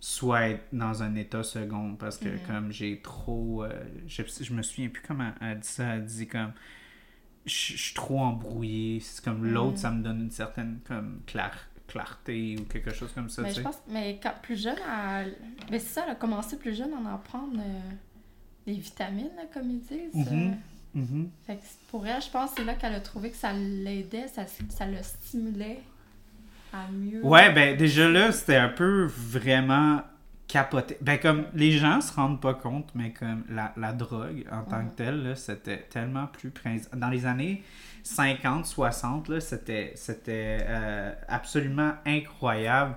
soit 0.00 0.48
être 0.48 0.64
dans 0.72 1.02
un 1.02 1.14
état 1.14 1.42
second 1.42 1.94
parce 1.96 2.16
que 2.18 2.28
Mhm. 2.30 2.38
comme 2.46 2.72
j'ai 2.72 3.00
trop 3.02 3.64
euh, 3.64 3.70
je, 4.06 4.22
je 4.40 4.52
me 4.54 4.62
souviens 4.62 4.88
plus 4.88 5.02
comment 5.06 5.30
elle 5.42 5.60
dit 5.60 5.68
ça 5.68 5.96
elle 5.96 6.04
dit 6.06 6.26
comme 6.26 6.52
je 7.46 7.52
je 7.74 7.76
suis 7.76 7.94
trop 7.94 8.20
embrouillé 8.20 9.00
c'est 9.00 9.22
comme 9.24 9.40
Mhm. 9.42 9.52
l'autre 9.52 9.78
ça 9.78 9.90
me 9.90 10.02
donne 10.02 10.20
une 10.22 10.30
certaine 10.30 10.78
comme 10.86 11.20
clar- 11.26 11.66
clarté 11.86 12.56
ou 12.58 12.64
quelque 12.64 12.94
chose 12.94 13.12
comme 13.12 13.28
ça 13.28 13.42
mais 13.42 13.52
je 13.52 13.60
pense, 13.60 13.78
mais 13.88 14.18
quand 14.22 14.32
plus 14.42 14.60
jeune, 14.62 14.76
elle... 14.88 15.34
mais 15.70 15.78
c'est 15.78 15.92
ça, 15.94 16.04
elle 16.06 16.12
a 16.12 16.14
commencé 16.14 16.56
plus 16.56 16.74
jeune 16.74 16.92
à 16.94 17.14
en 17.14 17.18
prendre 17.18 17.58
euh, 17.60 17.80
des 18.66 18.74
vitamines, 18.74 19.30
là, 19.36 19.42
comme 19.52 19.68
ils 19.70 19.80
disent. 19.80 20.14
Mhm. 20.14 20.54
euh. 20.96 21.24
Fait 21.46 21.56
que 21.56 21.62
pour 21.90 22.06
elle, 22.06 22.22
je 22.22 22.30
pense 22.30 22.50
que 22.50 22.56
c'est 22.58 22.64
là 22.64 22.74
qu'elle 22.74 22.94
a 22.94 23.00
trouvé 23.00 23.30
que 23.30 23.36
ça 23.36 23.52
l'aidait, 23.52 24.28
ça, 24.28 24.46
ça 24.46 24.86
le 24.86 25.02
stimulait 25.02 25.80
à 26.72 26.90
mieux. 26.92 27.24
Ouais, 27.24 27.52
ben 27.52 27.76
déjà 27.76 28.08
là, 28.08 28.32
c'était 28.32 28.56
un 28.56 28.68
peu 28.68 29.06
vraiment 29.06 30.02
capoté. 30.48 30.96
Ben 31.00 31.18
comme 31.18 31.44
les 31.54 31.72
gens 31.72 32.00
se 32.00 32.12
rendent 32.12 32.40
pas 32.40 32.54
compte, 32.54 32.88
mais 32.94 33.12
comme 33.12 33.44
la, 33.48 33.72
la 33.76 33.92
drogue 33.92 34.44
en 34.50 34.62
tant 34.62 34.84
que 34.84 34.96
telle, 34.96 35.22
là, 35.22 35.34
c'était 35.36 35.86
tellement 35.90 36.26
plus. 36.26 36.52
Dans 36.94 37.08
les 37.08 37.26
années 37.26 37.62
50, 38.02 38.66
60, 38.66 39.28
là, 39.28 39.40
c'était, 39.40 39.92
c'était 39.94 40.58
euh, 40.62 41.12
absolument 41.28 41.92
incroyable 42.06 42.96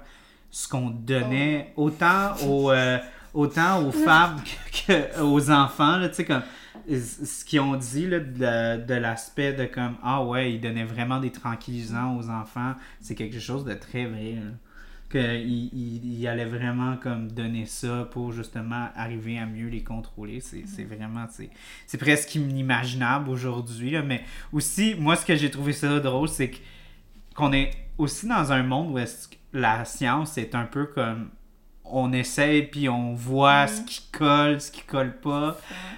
ce 0.50 0.68
qu'on 0.68 0.90
donnait 0.90 1.74
autant 1.76 2.36
aux, 2.48 2.72
euh, 2.72 2.98
autant 3.34 3.84
aux 3.84 3.92
femmes 4.06 4.40
que, 4.44 4.94
que 4.94 5.22
aux 5.22 5.52
enfants, 5.52 5.98
là, 5.98 6.10
tu 6.10 6.16
sais, 6.16 6.26
comme 6.26 6.44
ce 6.88 7.46
qu'ils 7.46 7.60
ont 7.60 7.76
dit 7.76 8.08
là, 8.08 8.20
de, 8.20 8.86
de 8.86 8.94
l'aspect 8.94 9.54
de 9.54 9.66
comme 9.66 9.96
ah 10.04 10.24
ouais, 10.24 10.54
ils 10.54 10.62
donnaient 10.62 10.84
vraiment 10.84 11.20
des 11.20 11.32
tranquillisants 11.32 12.18
aux 12.18 12.30
enfants, 12.30 12.74
c'est 13.00 13.16
quelque 13.16 13.40
chose 13.40 13.66
de 13.66 13.74
très 13.74 14.06
vrai. 14.06 14.38
Que 15.10 15.38
il, 15.38 16.28
allait 16.28 16.46
vraiment 16.46 16.98
comme 16.98 17.32
donner 17.32 17.68
ça 17.68 18.08
pour 18.10 18.32
justement 18.32 18.90
arriver 18.96 19.38
à 19.38 19.46
mieux 19.46 19.68
les 19.68 19.84
contrôler. 19.84 20.40
C'est 20.40 20.64
c'est 20.66 20.86
vraiment, 20.86 21.28
c'est 21.86 21.98
presque 22.00 22.34
inimaginable 22.34 23.30
aujourd'hui. 23.30 23.96
Mais 24.04 24.24
aussi, 24.52 24.96
moi, 24.98 25.16
ce 25.16 25.24
que 25.24 25.36
j'ai 25.36 25.52
trouvé 25.52 25.74
ça 25.74 26.00
drôle, 26.00 26.30
c'est 26.30 26.52
qu'on 27.36 27.54
est 27.54 27.70
aussi 28.00 28.28
dans 28.28 28.52
un 28.52 28.64
monde 28.64 28.92
où 28.92 29.00
la 29.54 29.86
science 29.86 30.38
est 30.40 30.56
un 30.56 30.66
peu 30.66 30.86
comme 30.86 31.30
on 31.86 32.12
essaie 32.14 32.62
puis 32.72 32.90
on 32.90 33.14
voit 33.14 33.68
ce 33.68 33.82
qui 33.82 34.02
colle, 34.12 34.60
ce 34.62 34.72
qui 34.72 34.82
colle 34.82 35.16
pas. 35.18 35.58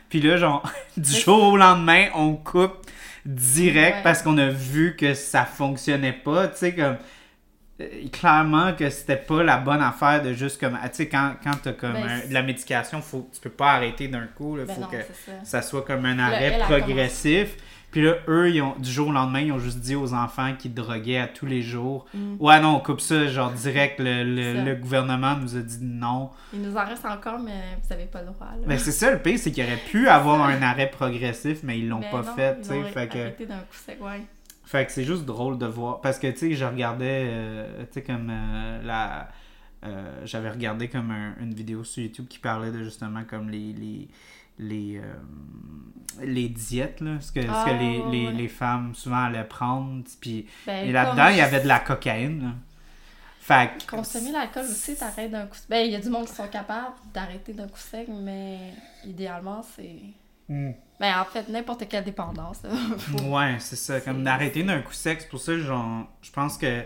Puis 0.09 0.21
là, 0.21 0.37
genre, 0.37 0.63
du 0.97 1.11
jour 1.11 1.43
au 1.53 1.57
lendemain, 1.57 2.07
on 2.15 2.33
coupe 2.35 2.77
direct 3.25 3.97
Ouais. 3.97 4.03
parce 4.03 4.21
qu'on 4.21 4.37
a 4.37 4.47
vu 4.49 4.95
que 4.95 5.13
ça 5.13 5.45
fonctionnait 5.45 6.13
pas. 6.13 6.47
Tu 6.49 6.57
sais, 6.57 6.75
comme. 6.75 6.97
euh, 7.81 7.87
Clairement 8.11 8.73
que 8.73 8.89
c'était 8.89 9.15
pas 9.17 9.43
la 9.43 9.57
bonne 9.57 9.81
affaire 9.81 10.21
de 10.21 10.33
juste 10.33 10.59
comme. 10.59 10.77
ah, 10.81 10.89
Tu 10.89 10.97
sais, 10.97 11.07
quand, 11.09 11.33
quand 11.43 11.55
t'as 11.63 11.73
comme 11.73 11.93
Ben, 11.93 12.21
un- 12.23 12.27
de 12.27 12.33
la 12.33 12.41
médication, 12.43 13.01
faut, 13.01 13.27
tu 13.33 13.39
peux 13.41 13.49
pas 13.49 13.73
arrêter 13.73 14.07
d'un 14.07 14.27
coup. 14.27 14.57
Il 14.57 14.65
Ben 14.65 14.75
faut 14.75 14.81
non, 14.81 14.87
que 14.87 14.97
ça. 15.01 15.31
ça 15.43 15.61
soit 15.61 15.83
comme 15.83 16.05
un 16.05 16.19
arrêt 16.19 16.59
progressif. 16.59 17.55
Puis 17.95 18.03
là, 18.03 18.15
eux, 18.27 18.49
ils 18.53 18.61
ont, 18.61 18.75
du 18.77 18.91
jour 18.91 19.07
au 19.07 19.11
lendemain, 19.13 19.39
ils 19.39 19.53
ont 19.53 19.57
juste 19.57 19.79
dit 19.79 19.95
aux 19.95 20.13
enfants 20.13 20.53
qui 20.59 20.67
droguaient 20.67 21.17
à 21.19 21.29
tous 21.29 21.45
les 21.45 21.61
jours 21.61 22.05
Mm. 22.13 22.35
Ouais, 22.41 22.59
non, 22.59 22.75
on 22.75 22.79
coupe 22.81 22.99
ça, 22.99 23.25
genre 23.27 23.51
direct. 23.63 24.01
Le, 24.01 24.65
le, 24.65 24.75
gouvernement 24.75 25.37
nous 25.37 25.55
a 25.55 25.61
dit 25.61 25.77
non. 25.81 26.29
Il 26.53 26.61
nous 26.61 26.75
en 26.75 26.83
reste 26.85 27.05
encore, 27.05 27.39
mais 27.39 27.77
vous 27.81 27.93
avez 27.93 28.03
pas 28.07 28.19
le 28.19 28.27
droit. 28.31 28.47
Là. 28.47 28.65
Mais 28.67 28.77
c'est 28.79 28.91
ça 28.91 29.11
le 29.11 29.19
pire, 29.19 29.39
c'est 29.39 29.53
qu'il 29.53 29.63
aurait 29.63 29.77
pu 29.89 30.07
avoir 30.19 30.41
un 30.43 30.61
arrêt 30.61 30.89
progressif, 30.91 31.59
mais 31.63 31.79
ils 31.79 31.87
l'ont 31.87 32.01
pas 32.01 32.21
non, 32.21 32.35
fait, 32.35 32.57
ils 32.65 32.71
ont 32.73 32.83
Fait 32.83 33.07
que, 33.07 33.17
arrêté 33.17 33.45
d'un 33.45 33.59
coup 33.59 33.63
sec, 33.85 33.97
ouais. 34.03 34.21
fait 34.65 34.85
que 34.85 34.91
c'est 34.91 35.05
juste 35.05 35.23
drôle 35.23 35.57
de 35.57 35.65
voir. 35.65 36.01
Parce 36.01 36.19
que, 36.19 36.27
tu 36.27 36.37
sais, 36.37 36.53
je 36.53 36.65
regardais, 36.65 37.23
euh, 37.29 37.83
tu 37.85 37.93
sais, 37.93 38.01
comme 38.03 38.29
euh, 38.29 38.83
la. 38.83 39.29
euh, 39.85 40.21
J'avais 40.25 40.49
regardé 40.49 40.89
comme 40.89 41.11
un- 41.11 41.35
une 41.41 41.53
vidéo 41.53 41.85
sur 41.85 42.03
YouTube 42.03 42.25
qui 42.27 42.39
parlait 42.39 42.71
de 42.73 42.83
justement 42.83 43.23
comme 43.23 43.49
les. 43.49 43.71
les 43.71 44.09
les, 44.59 44.97
euh, 44.97 45.13
les 46.23 46.47
diètes, 46.49 47.01
là, 47.01 47.19
ce 47.19 47.31
que, 47.31 47.41
ce 47.41 47.45
que 47.47 47.51
Ah, 47.51 47.73
les, 47.73 47.99
ouais, 47.99 48.11
les, 48.11 48.27
ouais. 48.27 48.33
les 48.33 48.47
femmes 48.47 48.95
souvent 48.95 49.23
allaient 49.25 49.43
prendre. 49.43 50.03
Puis, 50.21 50.45
Ben, 50.65 50.87
et 50.87 50.91
là-dedans, 50.91 51.27
il 51.29 51.37
y 51.37 51.41
avait 51.41 51.61
de 51.61 51.67
la 51.67 51.79
cocaïne. 51.79 52.41
là. 52.43 52.51
Fait 53.41 53.69
que- 53.77 53.95
Consommer 53.95 54.31
l'alcool 54.31 54.63
aussi, 54.65 54.95
t'arrêtes 54.95 55.29
d'un 55.29 55.45
coup. 55.45 55.57
Ben, 55.69 55.85
il 55.85 55.91
y 55.91 55.95
a 55.95 55.99
du 55.99 56.09
monde 56.09 56.25
qui 56.25 56.33
sont 56.33 56.47
capables 56.47 56.95
d'arrêter 57.13 57.53
d'un 57.53 57.67
coup 57.67 57.77
sec, 57.77 58.07
mais 58.09 58.57
idéalement, 59.05 59.61
c'est. 59.75 59.99
Mm. 60.49 60.71
Ben, 60.99 61.19
en 61.19 61.25
fait, 61.25 61.47
n'importe 61.49 61.87
quelle 61.87 62.03
dépendance. 62.03 62.61
Ouais, 63.23 63.57
c'est 63.59 63.75
ça. 63.75 63.99
Comme 64.01 64.23
d'arrêter 64.23 64.63
d'un 64.63 64.81
coup 64.81 64.93
sec. 64.93 65.21
C'est 65.21 65.29
pour 65.29 65.39
ça 65.39 65.51
que 65.51 65.59
je 65.59 66.31
pense 66.31 66.57
que 66.57 66.83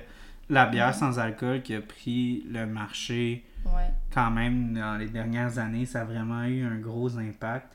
la 0.49 0.65
bière 0.65 0.87
Mhm. 0.87 0.93
sans 0.93 1.19
alcool 1.19 1.61
qui 1.61 1.75
a 1.75 1.81
pris 1.81 2.43
le 2.49 2.65
marché 2.65 3.45
Ouais. 3.65 3.91
quand 4.13 4.31
même 4.31 4.73
dans 4.73 4.97
les 4.97 5.07
dernières 5.09 5.57
années, 5.59 5.85
ça 5.85 6.01
a 6.01 6.05
vraiment 6.05 6.43
eu 6.45 6.63
un 6.63 6.77
gros 6.79 7.17
impact. 7.17 7.73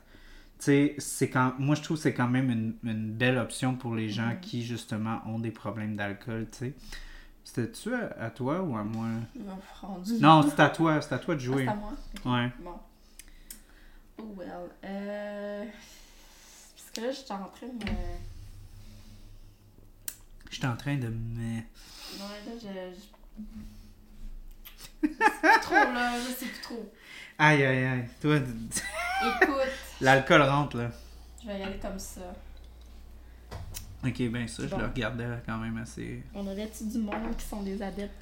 Tu 0.57 0.65
sais, 0.65 0.95
c'est 0.99 1.29
quand 1.29 1.53
moi 1.59 1.75
je 1.75 1.81
trouve 1.81 1.97
que 1.97 2.03
c'est 2.03 2.13
quand 2.13 2.27
même 2.29 2.49
une, 2.49 2.75
une 2.83 3.11
belle 3.11 3.37
option 3.37 3.75
pour 3.75 3.93
les 3.95 4.09
gens 4.09 4.29
Mhm. 4.29 4.39
qui 4.41 4.63
justement 4.65 5.21
ont 5.27 5.39
des 5.39 5.51
problèmes 5.51 5.95
d'alcool, 5.95 6.47
tu 6.51 6.57
sais. 6.59 6.73
C'était-tu 7.43 7.93
à, 7.93 8.29
toi 8.31 8.61
ou 8.63 8.75
à 8.75 8.83
moi? 8.83 9.07
Non, 10.19 10.41
c'est 10.41 10.59
à 10.59 10.69
toi, 10.69 10.99
c'est 11.01 11.13
à 11.13 11.19
toi 11.19 11.35
de 11.35 11.39
Ah, 11.41 11.43
jouer. 11.43 11.65
c'est 11.65 11.71
à 11.71 11.75
moi? 11.75 11.93
Ouais. 12.25 12.51
Bon. 12.63 12.79
Oh 14.17 14.33
well. 14.37 14.49
Euh... 14.83 15.65
Parce 16.75 16.89
que 16.95 17.01
là, 17.01 17.11
j'étais 17.11 17.31
en 17.33 17.45
train 17.49 17.67
de 17.67 17.73
me... 17.73 17.97
J'étais 20.49 20.67
en 20.67 20.75
train 20.77 20.95
de 20.95 21.07
me... 21.09 21.55
Non, 22.17 22.25
là, 22.29 22.51
je... 22.55 22.59
je- 22.61 22.95
Je 24.77 24.83
sais 24.83 24.84
plus 24.84 24.84
trop, 25.61 25.73
là. 25.75 26.13
Je 26.19 26.33
sais 26.33 26.45
plus 26.45 26.61
trop. 26.61 26.91
Aïe, 27.37 27.63
aïe, 27.63 27.83
aïe. 27.85 28.05
Toi, 28.21 28.37
Écoute, 28.37 29.55
l'alcool 30.01 30.41
rentre, 30.41 30.77
là. 30.77 30.89
je 31.41 31.47
vais 31.47 31.59
y 31.59 31.63
aller 31.63 31.77
comme 31.79 31.99
ça. 31.99 32.21
Ok, 34.05 34.21
ben 34.29 34.47
ça, 34.47 34.63
je 34.67 34.75
le 34.75 34.85
regardais 34.85 35.25
quand 35.45 35.57
même 35.57 35.77
assez... 35.77 36.23
On 36.35 36.45
aurait-tu 36.45 36.83
du 36.85 36.99
monde 36.99 37.35
qui 37.37 37.45
sont 37.45 37.63
des 37.63 37.81
adeptes 37.81 38.13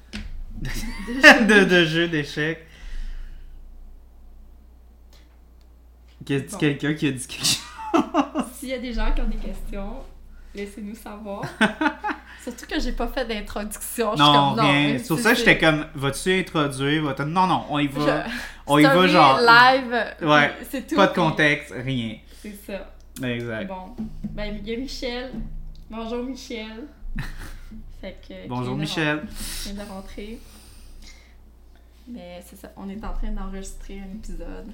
de, 0.62 1.64
de 1.64 1.84
jeux 1.84 2.08
d'échecs? 2.08 2.66
Y 6.26 6.34
a-t-il 6.36 6.50
Bon. 6.50 6.58
quelqu'un 6.58 6.94
qui 6.94 7.08
a 7.08 7.12
dit 7.12 7.26
quelque 7.26 7.44
chose? 7.44 8.44
S'il 8.58 8.68
y 8.70 8.72
a 8.72 8.78
des 8.78 8.92
gens 8.94 9.12
qui 9.12 9.20
ont 9.20 9.28
des 9.28 9.36
questions, 9.36 9.96
laissez-nous 10.54 10.94
savoir. 10.94 11.44
Surtout 12.44 12.66
que 12.66 12.78
j'ai 12.78 12.92
pas 12.92 13.08
fait 13.08 13.24
d'introduction. 13.24 14.12
Je 14.12 14.22
suis 14.22 14.32
Non, 14.32 14.54
comme, 14.54 14.66
rien. 14.66 14.98
Sur 14.98 15.18
ça, 15.18 15.32
j'étais 15.34 15.58
comme, 15.58 15.86
vas-tu 15.94 16.40
introduire? 16.40 17.02
Non, 17.26 17.46
non, 17.46 17.64
on 17.70 17.78
y 17.78 17.86
va. 17.86 18.26
Je- 18.26 18.32
On 18.66 18.78
y 18.78 18.82
va 18.82 19.06
genre. 19.06 19.40
live. 19.40 20.04
Ouais, 20.22 20.52
C'est 20.70 20.86
tout. 20.86 20.94
Pas 20.96 21.06
de 21.06 21.14
contexte, 21.14 21.72
rien. 21.74 22.16
C'est 22.42 22.54
ça. 22.66 22.90
Exact. 23.26 23.66
Bon. 23.66 23.96
Ben, 24.30 24.58
il 24.62 24.68
y 24.68 24.74
a 24.74 24.78
Michel. 24.78 25.30
Bonjour, 25.88 26.22
Michel. 26.22 26.84
Fait 28.00 28.20
que. 28.28 28.48
Bonjour 28.48 28.76
Michel. 28.76 29.22
qui 29.62 29.72
vient 29.72 29.84
de 29.84 29.88
rentrer. 29.90 30.38
Mais 32.08 32.42
c'est 32.46 32.56
ça. 32.60 32.70
On 32.76 32.88
est 32.90 33.02
en 33.02 33.12
train 33.14 33.30
d'enregistrer 33.30 34.00
un 34.00 34.16
épisode. 34.16 34.70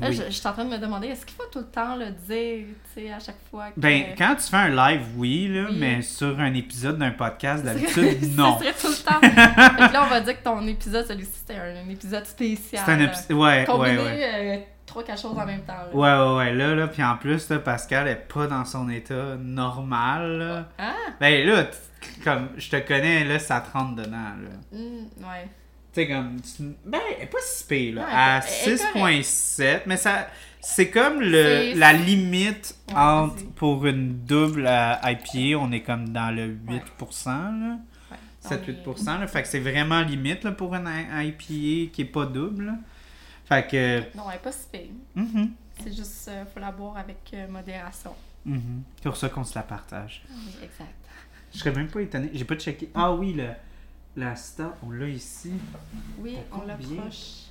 Là, 0.00 0.08
Oui. 0.10 0.14
je, 0.16 0.22
je 0.24 0.30
suis 0.30 0.46
en 0.46 0.52
train 0.52 0.64
de 0.64 0.70
me 0.70 0.78
demander, 0.78 1.08
est-ce 1.08 1.26
qu'il 1.26 1.34
faut 1.36 1.46
tout 1.52 1.58
le 1.58 1.64
temps 1.66 1.96
le 1.96 2.10
dire, 2.10 2.66
tu 2.94 3.02
sais, 3.02 3.12
à 3.12 3.18
chaque 3.18 3.38
fois 3.50 3.70
que... 3.72 3.80
Ben, 3.80 4.14
quand 4.16 4.36
tu 4.36 4.42
fais 4.48 4.56
un 4.56 4.68
live, 4.68 5.02
oui, 5.16 5.48
là, 5.48 5.66
Oui. 5.70 5.76
mais 5.78 6.02
sur 6.02 6.38
un 6.38 6.54
épisode 6.54 6.98
d'un 6.98 7.10
podcast, 7.10 7.64
d'habitude, 7.64 8.34
non. 8.36 8.58
Ce 8.58 8.64
serait 8.64 8.74
tout 8.74 8.86
le 8.88 9.04
temps. 9.04 9.92
là, 9.92 10.04
on 10.04 10.08
va 10.10 10.20
dire 10.20 10.38
que 10.38 10.44
ton 10.44 10.66
épisode, 10.68 11.04
celui-ci, 11.06 11.32
c'était 11.46 11.58
un, 11.58 11.84
un 11.84 11.88
épisode 11.90 12.24
spécial. 12.26 12.82
C'est 12.86 12.92
un 12.92 13.00
épisode. 13.00 13.32
Ouais, 13.32 13.64
Combiné 13.66 13.96
ouais, 13.98 14.04
ouais. 14.04 14.58
euh, 14.58 14.64
trois, 14.86 15.02
quatre 15.02 15.20
choses 15.20 15.36
en 15.36 15.44
même 15.44 15.62
temps. 15.62 15.72
là. 15.72 15.88
Ouais, 15.92 16.28
ouais, 16.30 16.36
ouais. 16.36 16.54
Là, 16.54 16.74
là, 16.76 16.86
puis 16.86 17.02
en 17.02 17.16
plus, 17.16 17.48
là, 17.50 17.58
Pascal 17.58 18.06
est 18.06 18.28
pas 18.32 18.46
dans 18.46 18.64
son 18.64 18.88
état 18.90 19.34
normal, 19.40 20.38
là. 20.38 20.68
Ah! 20.78 20.92
Ben 21.20 21.44
là, 21.46 21.64
comme, 22.22 22.50
je 22.56 22.70
te 22.70 22.76
connais, 22.76 23.24
là, 23.24 23.38
ça 23.40 23.60
te 23.60 23.76
rentre 23.76 23.96
dedans, 23.96 24.12
là. 24.12 24.50
Hmm, 24.78 25.06
ouais. 25.24 25.48
Sais, 25.98 26.06
comme, 26.08 26.36
ben, 26.86 27.00
elle 27.16 27.24
est 27.24 27.26
pas 27.26 27.38
si 27.42 27.64
pire, 27.64 27.94
là. 27.96 28.06
À 28.08 28.40
elle 28.64 28.72
est 28.72 29.20
6.7, 29.20 29.80
mais 29.86 29.96
ça, 29.96 30.28
c'est 30.60 30.90
comme 30.90 31.20
le, 31.20 31.76
la 31.76 31.92
limite 31.92 32.76
Ouais, 32.88 32.94
entre, 32.94 33.34
vas-y. 33.34 33.44
pour 33.56 33.84
une 33.86 34.18
double 34.24 34.66
à 34.66 35.00
IPA, 35.10 35.58
on 35.58 35.72
est 35.72 35.82
comme 35.82 36.10
dans 36.10 36.30
le 36.34 36.54
8%, 36.54 37.26
là. 37.26 37.78
ouais. 38.12 38.56
7-8%, 38.84 39.20
là. 39.20 39.26
Fait 39.26 39.42
que 39.42 39.48
c'est 39.48 39.58
vraiment 39.58 40.00
limite, 40.02 40.44
là, 40.44 40.52
pour 40.52 40.74
une 40.74 40.86
IPA 40.88 41.36
qui 41.92 41.92
est 41.98 42.04
pas 42.04 42.26
double, 42.26 42.66
là. 42.66 42.74
Fait 43.46 43.66
que, 43.66 44.16
Non, 44.16 44.24
elle 44.30 44.36
est 44.36 44.42
pas 44.42 44.52
si 44.52 44.66
pire. 44.70 44.90
mhm, 45.16 45.50
C'est 45.82 45.96
juste, 45.96 46.28
euh, 46.28 46.44
faut 46.52 46.60
la 46.60 46.70
boire 46.70 46.96
avec 46.98 47.18
euh, 47.34 47.48
modération. 47.48 48.12
mhm. 48.44 48.82
C'est 48.96 49.08
pour 49.08 49.16
ça 49.16 49.28
qu'on 49.30 49.42
se 49.44 49.54
la 49.54 49.62
partage. 49.62 50.22
Oui, 50.30 50.52
exact. 50.62 50.94
Je 51.52 51.58
serais 51.58 51.72
même 51.72 51.88
pas 51.88 52.02
étonné. 52.02 52.30
J'ai 52.34 52.44
pas 52.44 52.56
checké. 52.56 52.90
Ah 52.94 53.12
oui, 53.12 53.32
le, 53.32 53.48
la 54.16 54.34
star, 54.36 54.72
on 54.82 54.90
l'a 54.90 55.08
ici. 55.08 55.52
Oui, 56.18 56.36
on 56.52 56.66
l'approche. 56.66 57.44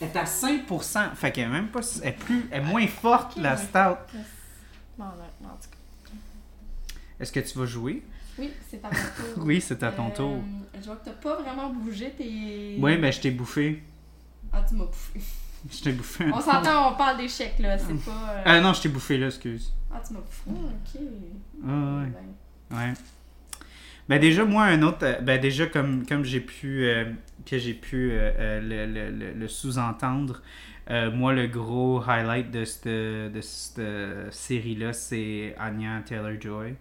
Elle 0.00 0.08
est 0.08 0.16
à 0.16 0.24
5%. 0.24 1.14
Fait 1.14 1.32
qu'elle 1.32 1.44
est 1.44 1.52
même 1.52 1.68
pas. 1.68 1.80
Elle 2.02 2.08
est, 2.08 2.12
plus, 2.12 2.46
elle 2.50 2.62
est 2.62 2.66
moins 2.66 2.86
forte, 2.86 3.36
Ok, 3.36 3.42
la 3.42 3.54
ouais. 3.54 3.62
stout. 3.62 4.16
Yes. 4.16 4.26
Bon, 4.98 5.04
là, 5.04 5.26
en 5.44 5.48
tout 5.56 5.68
cas. 5.70 6.14
Est-ce 7.20 7.32
que 7.32 7.40
tu 7.40 7.58
vas 7.58 7.66
jouer? 7.66 8.02
Oui, 8.38 8.50
c'est 8.68 8.84
à 8.84 8.88
mon 8.88 8.94
tour. 9.34 9.44
Oui, 9.46 9.60
c'est 9.60 9.82
à 9.82 9.92
ton 9.92 10.08
Euh, 10.08 10.10
tour. 10.10 10.38
Je 10.80 10.86
vois 10.86 10.96
que 10.96 11.04
t'as 11.04 11.12
pas 11.12 11.36
vraiment 11.40 11.70
bougé 11.70 12.10
tes... 12.10 12.76
Oui, 12.80 12.98
mais 12.98 13.12
je 13.12 13.20
t'ai 13.20 13.30
bouffé. 13.30 13.82
Ah, 14.52 14.64
tu 14.68 14.74
m'as 14.74 14.84
bouffé. 14.86 15.20
Je 15.70 15.80
t'ai 15.82 15.92
bouffé. 15.92 16.24
On 16.32 16.40
s'entend, 16.40 16.92
on 16.92 16.96
parle 16.96 17.16
d'échecs, 17.18 17.58
là. 17.60 17.78
C'est 17.78 17.94
pas... 18.04 18.30
euh, 18.30 18.42
Ah 18.44 18.60
non, 18.60 18.72
je 18.72 18.82
t'ai 18.82 18.88
bouffé 18.88 19.16
là, 19.18 19.26
excuse. 19.26 19.72
Ah, 19.92 20.02
tu 20.06 20.12
m'as 20.14 20.20
bouffé. 20.20 20.50
Ah, 20.50 20.52
ok. 20.96 21.00
Ah 21.64 21.68
ouais. 22.02 22.10
Ben, 22.70 22.76
Ouais. 22.76 22.92
Ben 24.08 24.20
déjà, 24.20 24.44
moi, 24.44 24.64
un 24.64 24.82
autre. 24.82 24.98
euh, 25.02 25.20
Ben 25.20 25.40
déjà, 25.40 25.66
comme, 25.66 26.04
comme 26.06 26.24
j'ai 26.24 26.40
pu. 26.40 26.84
euh, 26.84 27.04
que 27.46 27.58
j'ai 27.58 27.74
pu 27.74 28.10
euh, 28.12 28.60
le, 28.60 29.10
le- 29.10 29.32
le- 29.34 29.48
sous-entendre, 29.48 30.42
euh, 30.90 31.10
moi, 31.10 31.32
le 31.34 31.46
gros 31.46 32.02
highlight 32.06 32.50
de 32.50 32.64
cette, 32.64 32.86
de 32.88 33.40
cette 33.40 34.32
série-là, 34.32 34.92
c'est 34.92 35.54
Anya 35.58 36.02
Taylor-Joy. 36.06 36.74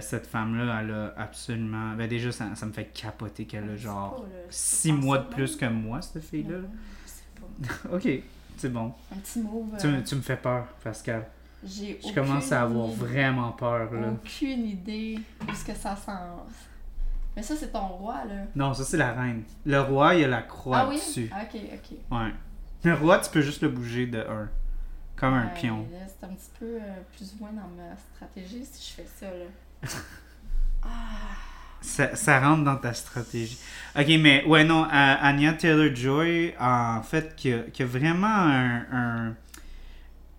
Cette 0.00 0.26
femme-là, 0.26 0.80
elle 0.82 0.90
a 0.90 1.14
absolument. 1.16 1.94
Ben 1.94 2.08
déjà, 2.08 2.32
ça, 2.32 2.54
ça 2.56 2.66
me 2.66 2.72
fait 2.72 2.86
capoter 2.92 3.44
qu'elle 3.44 3.70
a 3.70 3.76
sais 3.76 3.82
genre 3.84 4.16
pas, 4.16 4.22
là, 4.22 4.28
je 4.48 4.52
sais 4.54 4.88
6 4.88 4.88
pas 4.92 4.94
mois 4.98 5.18
de 5.18 5.28
de 5.28 5.28
plus 5.34 5.56
que 5.56 5.66
moi, 5.66 6.02
cette 6.02 6.24
fille-là. 6.24 6.58
Ok, 7.92 8.08
c'est 8.56 8.72
bon. 8.72 8.92
Un 9.12 9.16
petit. 9.16 9.40
Tu, 9.80 9.86
me- 9.86 10.02
tu 10.02 10.14
me 10.16 10.20
fais 10.22 10.36
peur, 10.36 10.66
Pascal. 10.82 11.26
J'ai 11.64 12.00
Je 12.06 12.14
commence 12.14 12.52
à 12.52 12.62
avoir 12.62 12.86
vraiment 12.86 13.52
peur, 13.52 13.92
là. 13.92 14.08
Aucune 14.12 14.66
idée 14.66 15.18
de 15.46 15.54
ce 15.54 15.64
que 15.64 15.74
ça 15.74 15.94
sent. 15.94 16.10
Mais 17.36 17.42
ça, 17.42 17.54
c'est 17.54 17.70
ton 17.72 17.86
roi, 17.86 18.24
là. 18.24 18.34
Non, 18.56 18.72
ça, 18.74 18.82
c'est 18.84 18.96
la 18.96 19.12
reine. 19.12 19.42
Le 19.66 19.80
roi, 19.80 20.14
il 20.14 20.22
y 20.22 20.24
a 20.24 20.28
la 20.28 20.42
croix 20.42 20.78
ah 20.80 20.86
oui? 20.88 20.96
dessus. 20.96 21.30
Ah, 21.32 21.42
Ok, 21.42 21.60
ok. 21.74 21.96
Ouais. 22.18 22.32
Le 22.82 22.94
roi, 22.94 23.18
tu 23.18 23.30
peux 23.30 23.42
juste 23.42 23.62
le 23.62 23.68
bouger 23.68 24.06
de 24.06 24.18
1. 24.20 24.48
Comme 25.16 25.34
un 25.34 25.44
Ouais, 25.48 25.54
pion. 25.54 25.86
C'est 26.18 26.24
un 26.26 26.30
petit 26.30 26.50
peu 26.58 26.64
euh, 26.64 26.80
plus 27.14 27.34
ou 27.34 27.42
moins 27.44 27.52
dans 27.52 27.68
ma 27.76 27.94
stratégie 28.14 28.64
si 28.64 28.90
je 28.90 29.02
fais 29.02 29.08
ça, 29.18 29.26
là. 29.26 29.88
ah, 30.82 30.88
Ça, 31.82 32.16
ça 32.16 32.40
rentre 32.40 32.64
dans 32.64 32.76
ta 32.76 32.94
stratégie. 32.94 33.58
Ok, 33.98 34.06
mais 34.20 34.44
ouais, 34.46 34.64
non, 34.64 34.84
euh, 34.84 34.88
Anya 35.20 35.52
Taylor-Joy, 35.52 36.54
en 36.58 37.02
fait, 37.02 37.36
qui 37.36 37.52
a, 37.52 37.58
qui 37.64 37.82
a 37.82 37.86
vraiment 37.86 38.26
un. 38.26 38.76
un- 38.92 39.34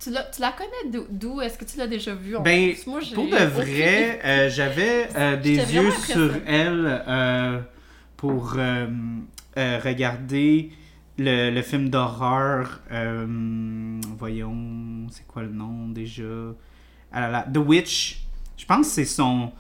tu, 0.01 0.09
la, 0.11 0.23
tu 0.23 0.41
la 0.41 0.51
connais 0.51 1.05
d'où-? 1.09 1.41
Est-ce 1.41 1.57
que 1.57 1.65
tu 1.65 1.77
l'as 1.77 1.87
déjà 1.87 2.13
vue? 2.15 2.35
en 2.35 2.41
Ben, 2.41 2.73
plus? 2.73 2.87
Moi, 2.87 2.99
j'ai 3.01 3.15
Pour 3.15 3.25
de 3.25 3.35
vrai, 3.35 4.19
euh, 4.25 4.49
j'avais 4.49 5.09
euh, 5.15 5.37
des 5.37 5.57
yeux 5.57 5.91
sur 5.91 6.31
elle 6.45 7.03
euh, 7.07 7.59
pour 8.17 8.51
regarder 9.55 10.71
le, 11.17 11.51
le 11.51 11.61
film 11.61 11.89
d'horreur. 11.89 12.81
voyons, 14.17 15.07
c'est 15.11 15.27
quoi 15.27 15.43
le 15.43 15.49
nom 15.49 15.89
déjà? 15.89 16.23
Ah 17.11 17.21
là 17.21 17.29
là, 17.29 17.45
The 17.53 17.57
Witch. 17.57 18.23
Je 18.57 18.65
pense 18.65 18.87
que 18.87 18.93
c'est 18.93 19.05
son. 19.05 19.51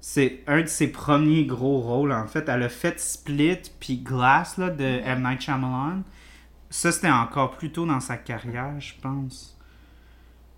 C'est 0.00 0.42
un 0.46 0.62
de 0.62 0.66
ses 0.66 0.88
premiers 0.88 1.44
gros 1.44 1.80
rôles 1.80 2.12
en 2.12 2.26
fait. 2.26 2.48
Elle 2.48 2.62
a 2.62 2.68
fait 2.68 3.00
Split 3.00 3.58
puis 3.80 3.98
Glass 3.98 4.58
là, 4.58 4.70
de 4.70 4.84
M. 4.84 5.22
Night 5.22 5.40
Shyamalan. 5.40 6.02
Ça, 6.70 6.92
c'était 6.92 7.10
encore 7.10 7.52
plus 7.56 7.70
tôt 7.70 7.86
dans 7.86 8.00
sa 8.00 8.16
carrière, 8.16 8.74
je 8.80 8.94
pense. 9.00 9.53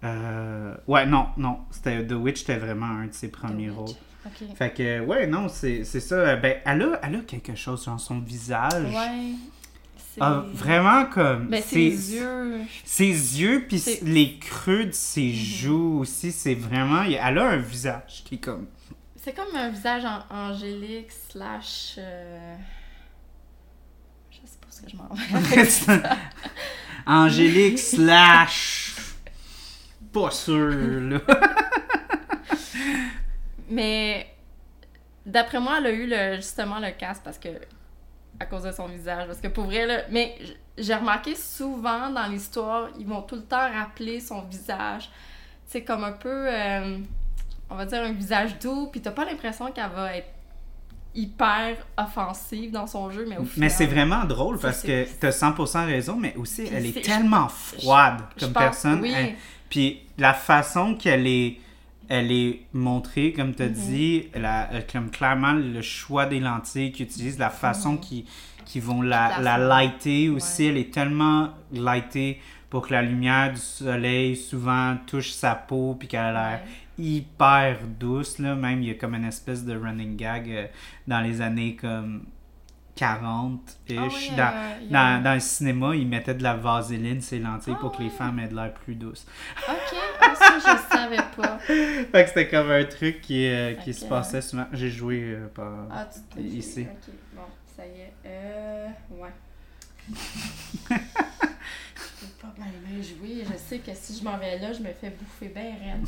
Euh, 0.07 0.75
ouais, 0.87 1.07
non, 1.07 1.27
non. 1.37 1.61
C'était 1.71 2.07
The 2.07 2.13
Witch, 2.13 2.39
c'était 2.41 2.57
vraiment 2.59 2.87
un 2.87 3.07
de 3.07 3.13
ses 3.13 3.29
premiers 3.29 3.71
rôles. 3.71 3.95
Fait 4.57 4.73
que, 4.75 5.01
ouais, 5.01 5.27
non, 5.27 5.49
c'est 5.49 5.85
c'est 5.85 6.01
ça. 6.01 6.37
Ben, 6.37 6.57
elle 6.65 6.83
a, 6.83 7.01
elle 7.03 7.15
a 7.17 7.21
quelque 7.21 7.55
chose 7.55 7.85
dans 7.87 7.99
son 7.99 8.19
visage. 8.21 8.93
Ouais. 8.95 9.33
Ah, 10.19 10.45
vraiment 10.53 11.05
comme. 11.07 11.49
Ben, 11.49 11.63
ses 11.63 12.15
yeux. 12.15 12.61
Ses 12.85 13.05
yeux, 13.41 13.67
puis 13.69 13.83
les 14.03 14.39
creux 14.39 14.87
de 14.87 14.91
ses 14.93 15.33
joues 15.33 15.99
aussi, 16.01 16.33
c'est 16.33 16.55
vraiment. 16.55 17.03
Elle 17.03 17.39
a 17.39 17.49
un 17.51 17.57
visage 17.59 18.23
qui 18.25 18.37
est 18.37 18.39
comme. 18.39 18.67
C'est 19.23 19.35
comme 19.35 19.55
un 19.55 19.69
visage 19.71 20.05
an- 20.05 20.25
angélique 20.31 21.11
slash. 21.31 21.97
euh, 21.99 22.55
Je 24.31 24.37
sais 24.37 24.59
pas 24.61 24.69
ce 24.71 24.83
que 24.83 24.91
je 24.91 24.97
m'en 24.97 25.09
vais. 25.95 26.09
Angélique 27.07 27.79
slash. 27.79 28.86
Pas 30.23 30.31
sûr, 30.31 30.71
là. 30.71 31.21
Mais 33.69 34.27
d'après 35.27 35.61
moi, 35.61 35.77
elle 35.79 35.87
a 35.87 35.91
eu 35.91 36.07
le, 36.07 36.37
justement 36.37 36.79
le 36.79 36.91
casse 36.93 37.21
parce 37.23 37.39
que 37.39 37.49
à 38.39 38.47
cause 38.47 38.63
de 38.65 38.73
son 38.73 38.87
visage. 38.87 39.27
Parce 39.27 39.41
que 39.41 39.49
pour 39.49 39.65
vrai, 39.65 39.87
là, 39.87 40.03
mais 40.11 40.37
j'ai 40.77 40.95
remarqué 40.95 41.35
souvent 41.35 42.11
dans 42.11 42.27
l'histoire, 42.27 42.89
ils 42.99 43.07
vont 43.07 43.23
tout 43.23 43.37
le 43.37 43.45
temps 43.45 43.71
rappeler 43.73 44.21
son 44.21 44.43
visage. 44.43 45.11
C'est 45.67 45.83
comme 45.83 46.05
un 46.05 46.13
peu, 46.13 46.47
euh, 46.49 46.99
on 47.71 47.77
va 47.77 47.87
dire, 47.87 48.03
un 48.03 48.13
visage 48.13 48.59
doux, 48.59 48.89
puis 48.93 49.01
t'as 49.01 49.11
pas 49.11 49.25
l'impression 49.25 49.73
qu'elle 49.73 49.91
va 49.91 50.17
être 50.17 50.29
hyper 51.15 51.79
offensive 51.97 52.71
dans 52.71 52.87
son 52.87 53.11
jeu, 53.11 53.25
mais 53.27 53.39
au 53.39 53.45
final... 53.45 53.53
Mais 53.57 53.69
c'est 53.71 53.87
vraiment 53.87 54.25
drôle 54.25 54.59
parce 54.59 54.83
que 54.83 55.07
t'as 55.19 55.31
100% 55.31 55.87
raison, 55.87 56.17
mais 56.17 56.37
aussi 56.37 56.69
elle 56.71 56.85
est 56.87 57.03
tellement 57.03 57.49
froide 57.49 58.21
je 58.37 58.45
comme 58.45 58.53
pense- 58.53 58.63
personne. 58.63 59.01
Oui, 59.01 59.15
Elle- 59.17 59.35
Puis 59.71 60.01
la 60.19 60.35
façon 60.35 60.95
qu'elle 60.95 61.27
est, 61.27 61.57
elle 62.09 62.31
est 62.31 62.61
montrée, 62.73 63.33
comme 63.33 63.55
tu 63.55 63.63
as 63.63 63.69
Mhm. 63.69 63.73
dit, 63.73 64.25
la, 64.35 64.73
euh, 64.73 64.81
comme 64.91 65.11
clairement 65.11 65.53
le 65.53 65.83
choix 65.83 66.27
des 66.27 66.41
lentilles 66.41 66.93
qu'ils 66.93 67.07
utilisent, 67.07 67.39
la 67.39 67.51
façon 67.51 67.93
Mhm. 67.93 68.01
qu'ils 68.01 68.25
qui 68.65 68.81
vont 68.81 69.01
la, 69.01 69.39
La 69.41 69.59
lighter 69.59 70.29
aussi, 70.29 70.63
Ouais. 70.65 70.69
elle 70.71 70.77
est 70.79 70.93
tellement 70.93 71.51
lightée 71.73 72.41
pour 72.69 72.89
que 72.89 72.93
la 72.95 73.03
lumière 73.03 73.53
du 73.53 73.61
soleil 73.61 74.35
souvent 74.35 74.97
touche 75.07 75.31
sa 75.31 75.55
peau 75.55 75.95
puis 75.97 76.09
qu'elle 76.09 76.21
a 76.21 76.33
l'air 76.33 76.61
ouais. 76.99 77.05
hyper 77.05 77.79
douce 78.01 78.39
là 78.41 78.57
même 78.57 78.83
il 78.83 78.89
y 78.89 78.91
a 78.91 78.95
comme 78.95 79.15
une 79.15 79.25
espèce 79.25 79.65
de 79.65 79.77
running 79.77 80.17
gag 80.17 80.51
euh, 80.51 80.67
dans 81.07 81.21
les 81.21 81.41
années 81.41 81.77
comme 81.77 82.25
40 82.97 83.61
ish 83.89 83.97
Ah 83.99 84.03
oui, 84.09 84.31
dans, 84.37 84.43
euh, 84.43 84.95
a- 84.95 85.21
dans, 85.21 85.35
le 85.35 85.41
cinéma 85.41 85.95
ils 85.95 86.09
mettaient 86.09 86.35
de 86.35 86.43
la 86.43 86.55
vaseline 86.57 87.21
ces 87.21 87.39
lentilles 87.39 87.75
Ah 87.77 87.81
pour 87.81 87.93
que 87.97 88.03
les 88.03 88.11
femmes 88.11 88.39
aient 88.41 88.49
de 88.49 88.55
l'air 88.57 88.73
plus 88.73 88.95
douces 88.95 89.27
Ok, 89.69 89.97
ça, 90.39 90.59
je 90.59 90.97
savais 90.97 91.17
pas. 91.37 91.59
fait 91.67 92.11
que 92.13 92.27
c'était 92.29 92.49
comme 92.49 92.71
un 92.71 92.85
truc 92.85 93.21
qui, 93.21 93.47
euh, 93.47 93.75
qui 93.75 93.93
se 93.95 94.05
passait 94.07 94.41
souvent 94.41 94.67
j'ai 94.73 94.91
joué 94.91 95.21
euh, 95.23 95.47
par 95.55 95.73
Ah, 95.91 96.07
tu 96.35 96.41
Ici. 96.41 96.87
Ok, 96.91 97.13
bon, 97.35 97.43
ça 97.77 97.87
y 97.87 98.01
est. 98.01 98.13
Euh. 98.25 98.87
Ouais. 99.11 99.31
Je 100.89 100.95
peux 102.27 102.33
pas 102.41 102.55
bien 102.57 102.67
bien 102.85 103.03
jouer. 103.03 103.45
Je 103.45 103.57
sais 103.59 103.79
que 103.79 103.91
si 103.95 104.19
je 104.19 104.25
m'en 104.25 104.39
vais 104.39 104.59
là, 104.59 104.73
je 104.73 104.81
me 104.81 104.93
fais 104.93 105.11
bouffer 105.11 105.49
bien 105.49 105.75
raide. 105.81 106.07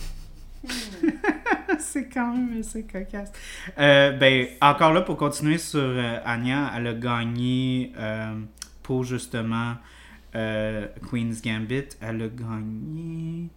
Hmm. 0.64 1.08
c'est 1.80 2.08
quand 2.08 2.32
même 2.34 2.58
assez 2.60 2.84
cocasse. 2.84 3.32
Euh, 3.78 4.12
ben, 4.12 4.48
encore 4.60 4.92
là, 4.92 5.02
pour 5.02 5.16
continuer 5.16 5.58
sur 5.58 5.80
euh, 5.80 6.18
Anya, 6.24 6.72
elle 6.76 6.86
a 6.88 6.94
gagné 6.94 7.92
euh, 7.96 8.40
pour 8.82 9.04
justement 9.04 9.74
euh, 10.34 10.86
Queen's 11.10 11.40
Gambit. 11.42 11.88
Elle 12.00 12.22
a 12.22 12.28
gagné. 12.28 13.48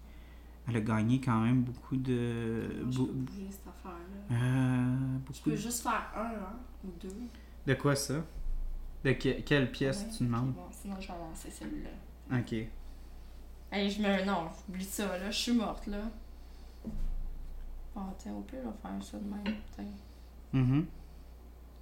Elle 0.69 0.77
a 0.77 0.81
gagné 0.81 1.19
quand 1.19 1.39
même 1.41 1.61
beaucoup 1.63 1.97
de. 1.97 2.63
Je 2.91 2.97
peux 2.99 3.03
bouger 3.11 3.47
cette 3.49 3.67
affaire-là. 3.67 4.35
euh, 4.35 4.95
Je 5.31 5.37
beaucoup 5.37 5.49
peux 5.49 5.55
juste 5.55 5.83
faire 5.83 6.11
un, 6.15 6.21
hein, 6.25 6.59
ou 6.85 6.89
deux. 7.01 7.09
De 7.67 7.73
quoi 7.73 7.95
ça? 7.95 8.15
De 9.03 9.11
que- 9.13 9.41
quelle 9.41 9.71
pièce 9.71 10.03
Ouais, 10.05 10.17
tu 10.17 10.23
demandes? 10.25 10.53
bon, 10.53 10.61
sinon, 10.71 10.95
je 10.99 11.07
vais 11.07 11.13
lancer 11.17 11.49
celle-là. 11.49 12.37
Ok. 12.39 12.53
Hey, 13.71 13.89
je 13.89 14.01
me. 14.01 14.25
Non, 14.25 14.49
j'oublie 14.67 14.85
ça, 14.85 15.17
là. 15.17 15.31
Je 15.31 15.37
suis 15.37 15.53
morte, 15.53 15.87
là. 15.87 15.97
Bon, 17.95 18.01
tiens, 18.17 18.33
au 18.33 18.41
pire, 18.41 18.59
je 18.63 18.67
vais 18.67 18.73
faire 18.81 19.03
ça 19.03 19.17
de 19.17 19.23
même. 19.23 19.55
Tiens, 19.75 19.85
Mhm. 20.53 20.85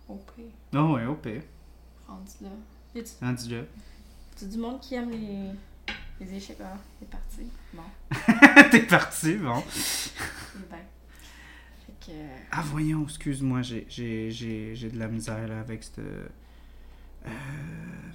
au 0.07 0.15
pire. 0.15 0.45
Oh, 0.73 0.93
ouais, 0.95 1.05
au 1.05 1.15
pire. 1.15 1.41
Rendu 2.07 2.31
là. 2.41 2.49
Rendu 3.21 3.55
là. 3.55 3.61
a 4.41 4.45
du 4.45 4.57
monde 4.57 4.79
qui 4.79 4.95
aime 4.95 5.11
les. 5.11 5.51
Les 6.21 6.33
échecs, 6.35 6.57
ah, 6.61 6.75
c'est 6.99 7.09
parti. 7.09 7.47
Bon, 7.73 7.81
T'es 8.71 8.81
parti, 8.81 9.35
bon. 9.35 9.63
c'est 9.69 10.11
bien. 10.67 10.79
Fait 11.85 12.11
que. 12.11 12.17
Ah, 12.51 12.61
voyons, 12.65 13.03
excuse-moi, 13.05 13.61
j'ai, 13.61 13.85
de 13.89 14.99
la 14.99 15.07
misère 15.07 15.47
là, 15.47 15.61
avec 15.61 15.81
cette. 15.83 15.99
euh, 15.99 16.27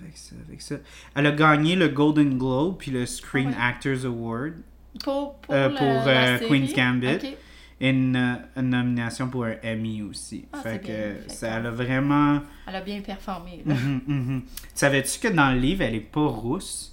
avec 0.00 0.16
ça, 0.18 0.34
avec 0.46 0.60
ça. 0.60 0.76
Elle 1.14 1.26
a 1.28 1.32
gagné 1.32 1.76
le 1.76 1.88
Golden 1.88 2.36
Globe 2.36 2.76
puis 2.78 2.90
le 2.90 3.06
Screen 3.06 3.54
Ah 3.56 3.58
ouais. 3.58 3.64
Actors 3.68 4.04
Award 4.04 4.54
Pour, 5.02 5.36
pour, 5.40 5.54
Euh, 5.54 5.68
pour, 5.70 5.86
la 5.86 6.34
euh, 6.34 6.38
série? 6.38 6.48
Queen's 6.50 6.74
Gambit. 6.74 7.36
Une, 7.80 8.16
euh, 8.16 8.60
une 8.60 8.70
nomination 8.70 9.28
pour 9.28 9.44
un 9.44 9.54
Emmy 9.64 10.02
aussi. 10.02 10.44
Ah, 10.52 10.58
fait 10.62 10.80
que 10.80 10.86
bien, 10.86 11.22
fait 11.22 11.30
ça, 11.30 11.58
elle 11.58 11.66
a 11.66 11.70
vraiment. 11.70 12.40
Elle 12.66 12.76
a 12.76 12.80
bien 12.80 13.00
performé, 13.00 13.62
là. 13.66 13.74
Mhm, 13.74 14.00
mhm. 14.06 14.42
Savais-tu 14.74 15.18
que 15.20 15.28
dans 15.28 15.50
le 15.52 15.58
livre, 15.58 15.82
elle 15.82 15.94
est 15.96 16.00
pas 16.00 16.26
rousse? 16.26 16.90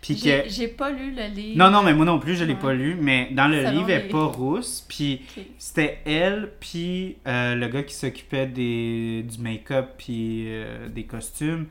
Puis 0.00 0.16
J'ai 0.16 0.42
que. 0.42 0.48
j'ai 0.48 0.66
pas 0.68 0.90
lu 0.90 1.12
le 1.14 1.26
livre. 1.28 1.56
Non, 1.58 1.70
non, 1.70 1.82
mais 1.84 1.94
moi 1.94 2.04
non 2.04 2.18
plus, 2.18 2.34
je 2.34 2.44
l'ai 2.44 2.54
Ouais. 2.54 2.58
pas 2.58 2.74
lu, 2.74 2.96
mais 3.00 3.28
dans 3.32 3.46
le 3.46 3.58
Selon 3.62 3.70
livre, 3.70 3.90
elle 3.90 4.06
est 4.06 4.08
pas 4.08 4.24
rousse. 4.24 4.84
Puis 4.88 5.22
c'était 5.58 5.98
elle, 6.04 6.50
puis 6.58 7.18
euh, 7.28 7.54
le 7.54 7.68
gars 7.68 7.84
qui 7.84 7.94
s'occupait 7.94 8.46
des, 8.48 9.22
du 9.22 9.38
make-up, 9.40 9.90
puis 9.96 10.44
euh, 10.48 10.88
des 10.88 11.04
costumes, 11.04 11.66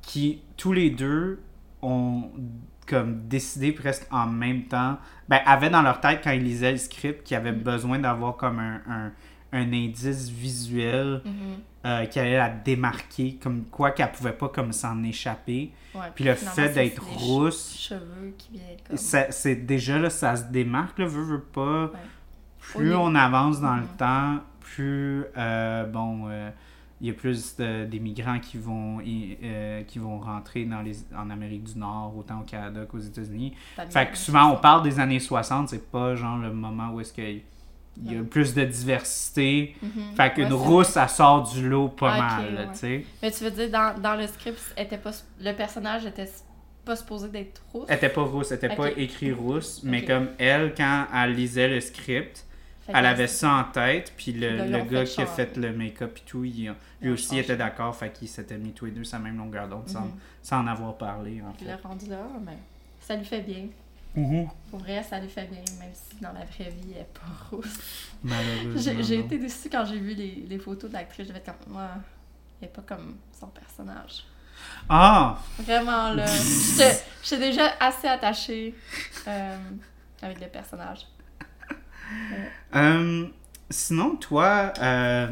qui 0.00 0.40
tous 0.56 0.72
les 0.72 0.88
deux 0.88 1.38
ont 1.82 2.30
comme 2.86 3.26
décidé 3.26 3.72
presque 3.72 4.06
en 4.12 4.26
même 4.26 4.64
temps, 4.64 4.98
ben, 5.28 5.40
avaient 5.44 5.70
dans 5.70 5.82
leur 5.82 6.00
tête 6.00 6.20
quand 6.22 6.30
ils 6.30 6.42
lisaient 6.42 6.72
le 6.72 6.78
script 6.78 7.24
qu'ils 7.24 7.36
avaient 7.36 7.52
besoin 7.52 7.98
d'avoir 7.98 8.36
comme 8.36 8.58
un, 8.58 8.80
un, 8.88 9.12
un 9.52 9.72
indice 9.72 10.28
visuel 10.28 11.20
Mhm. 11.24 11.32
euh, 11.84 12.04
qui 12.06 12.18
allait 12.18 12.36
la 12.36 12.50
démarquer, 12.50 13.38
comme 13.42 13.64
quoi 13.64 13.92
qu'elle 13.92 14.10
pouvait 14.10 14.32
pas 14.32 14.48
comme 14.48 14.72
s'en 14.72 15.02
échapper. 15.04 15.70
Ouais, 15.94 16.00
Puis 16.14 16.24
le 16.24 16.34
fait 16.34 16.68
d'être 16.74 17.02
rousse, 17.02 17.76
cheveux 17.78 18.34
qui 18.36 18.50
viennent 18.52 18.96
c'est 19.30 19.54
déjà 19.66 19.98
là, 19.98 20.10
ça 20.10 20.34
se 20.36 20.44
démarque, 20.44 20.98
là, 20.98 21.06
veut, 21.06 21.22
veut 21.22 21.40
pas. 21.40 21.84
Ouais. 21.84 21.90
Plus 22.58 22.94
on 22.94 23.14
avance 23.14 23.60
dans 23.60 23.76
le 23.76 23.82
Mhm. 23.82 23.96
temps, 23.96 24.38
plus 24.60 25.24
euh, 25.38 25.84
bon, 25.86 26.24
euh, 26.28 26.50
il 27.00 27.08
y 27.08 27.10
a 27.10 27.12
plus 27.12 27.56
de- 27.56 27.84
des 27.84 28.00
migrants 28.00 28.38
qui 28.40 28.56
vont 28.56 29.00
y- 29.00 29.36
euh, 29.42 29.82
qui 29.82 29.98
vont 29.98 30.18
rentrer 30.18 30.64
dans 30.64 30.80
les 30.82 30.96
en 31.16 31.28
Amérique 31.30 31.64
du 31.64 31.78
Nord, 31.78 32.14
autant 32.16 32.40
au 32.40 32.44
Canada 32.44 32.86
qu'aux 32.88 32.98
États-Unis. 32.98 33.52
Fait 33.90 34.10
que 34.10 34.16
souvent 34.16 34.50
on 34.52 34.56
parle 34.56 34.82
des 34.82 34.98
années 34.98 35.20
60, 35.20 35.68
c'est 35.68 35.90
pas 35.90 36.14
genre 36.14 36.38
le 36.38 36.52
moment 36.52 36.90
où 36.92 37.00
est-ce 37.00 37.12
qu'il 37.12 37.42
y 38.02 38.14
a 38.14 38.18
Ouais. 38.18 38.22
plus 38.24 38.54
de 38.54 38.64
diversité. 38.64 39.76
Mhm. 39.82 39.90
Fait 40.16 40.32
qu'une 40.34 40.44
Ouais, 40.52 40.52
rousse, 40.52 40.88
ça 40.88 41.08
sort 41.08 41.42
du 41.50 41.68
lot 41.68 41.88
pas 41.88 42.16
mal, 42.18 42.54
ouais. 42.54 42.68
tu 42.72 42.78
sais. 42.78 43.04
Mais 43.22 43.30
tu 43.30 43.44
veux 43.44 43.50
dire, 43.50 43.70
dans, 43.70 43.98
dans 44.00 44.14
le 44.14 44.26
script, 44.26 44.58
était 44.76 44.98
pas, 44.98 45.10
le 45.40 45.52
personnage 45.52 46.06
était 46.06 46.28
pas 46.84 46.96
supposé 46.96 47.28
d'être 47.28 47.62
rousse? 47.72 47.86
Elle 47.88 47.96
était 47.96 48.08
pas 48.08 48.22
rousse, 48.22 48.52
elle 48.52 48.58
était 48.58 48.74
pas 48.74 48.90
écrit 48.92 49.32
rousse, 49.32 49.82
mais 49.82 50.04
comme 50.04 50.28
elle, 50.38 50.72
quand 50.74 51.06
elle 51.14 51.34
lisait 51.34 51.68
le 51.68 51.80
script, 51.80 52.45
elle 52.88 53.06
avait 53.06 53.26
ça 53.28 53.52
en 53.54 53.64
tête, 53.64 54.12
puis 54.16 54.32
le, 54.32 54.66
le 54.66 54.82
gars 54.82 55.04
qui 55.04 55.20
a 55.20 55.26
fait 55.26 55.56
le 55.56 55.72
make-up 55.72 56.16
et 56.18 56.28
tout, 56.28 56.44
il, 56.44 56.72
lui 57.00 57.10
aussi 57.10 57.38
était 57.38 57.56
d'accord, 57.56 57.94
fait 57.94 58.12
qu'ils 58.12 58.28
s'étaient 58.28 58.58
mis 58.58 58.72
tous 58.72 58.86
les 58.86 58.92
deux 58.92 59.02
la 59.12 59.18
même 59.18 59.36
longueur 59.38 59.68
d'onde 59.68 59.88
sans, 59.88 60.02
Mhm. 60.02 60.12
sans 60.42 60.60
en 60.60 60.66
avoir 60.66 60.96
parlé, 60.96 61.42
en 61.42 61.88
rendu 61.88 62.06
là, 62.06 62.22
mais 62.44 62.56
ça 63.00 63.16
lui 63.16 63.24
fait 63.24 63.40
bien. 63.42 63.66
Mhm. 64.14 64.48
Pour 64.70 64.78
vrai, 64.80 65.02
ça 65.02 65.20
lui 65.20 65.28
fait 65.28 65.44
bien, 65.44 65.60
même 65.78 65.92
si 65.92 66.16
dans 66.22 66.32
la 66.32 66.44
vraie 66.44 66.70
vie, 66.70 66.92
elle 66.94 67.02
est 67.02 67.12
pas 67.12 67.26
rousse. 67.50 67.78
Malheureusement. 68.24 69.02
J'ai 69.02 69.18
été 69.18 69.36
déçue 69.38 69.68
quand 69.70 69.84
j'ai 69.84 69.98
vu 69.98 70.14
les, 70.14 70.46
les 70.48 70.58
photos 70.58 70.88
de 70.90 70.94
l'actrice. 70.94 71.26
J'avais 71.26 71.40
comme, 71.42 71.54
moi, 71.68 71.88
elle 72.60 72.68
est 72.68 72.70
pas 72.72 72.82
comme 72.82 73.16
son 73.38 73.48
personnage. 73.48 74.24
Ah! 74.88 75.38
Vraiment, 75.58 76.14
là. 76.14 76.24
J'étais 77.22 77.38
déjà 77.50 77.72
assez 77.78 78.08
attachée 78.08 78.74
euh, 79.28 79.58
avec 80.22 80.40
le 80.40 80.46
personnage. 80.46 81.06
Euh, 82.74 83.26
sinon, 83.70 84.16
toi, 84.16 84.72
euh, 84.80 85.28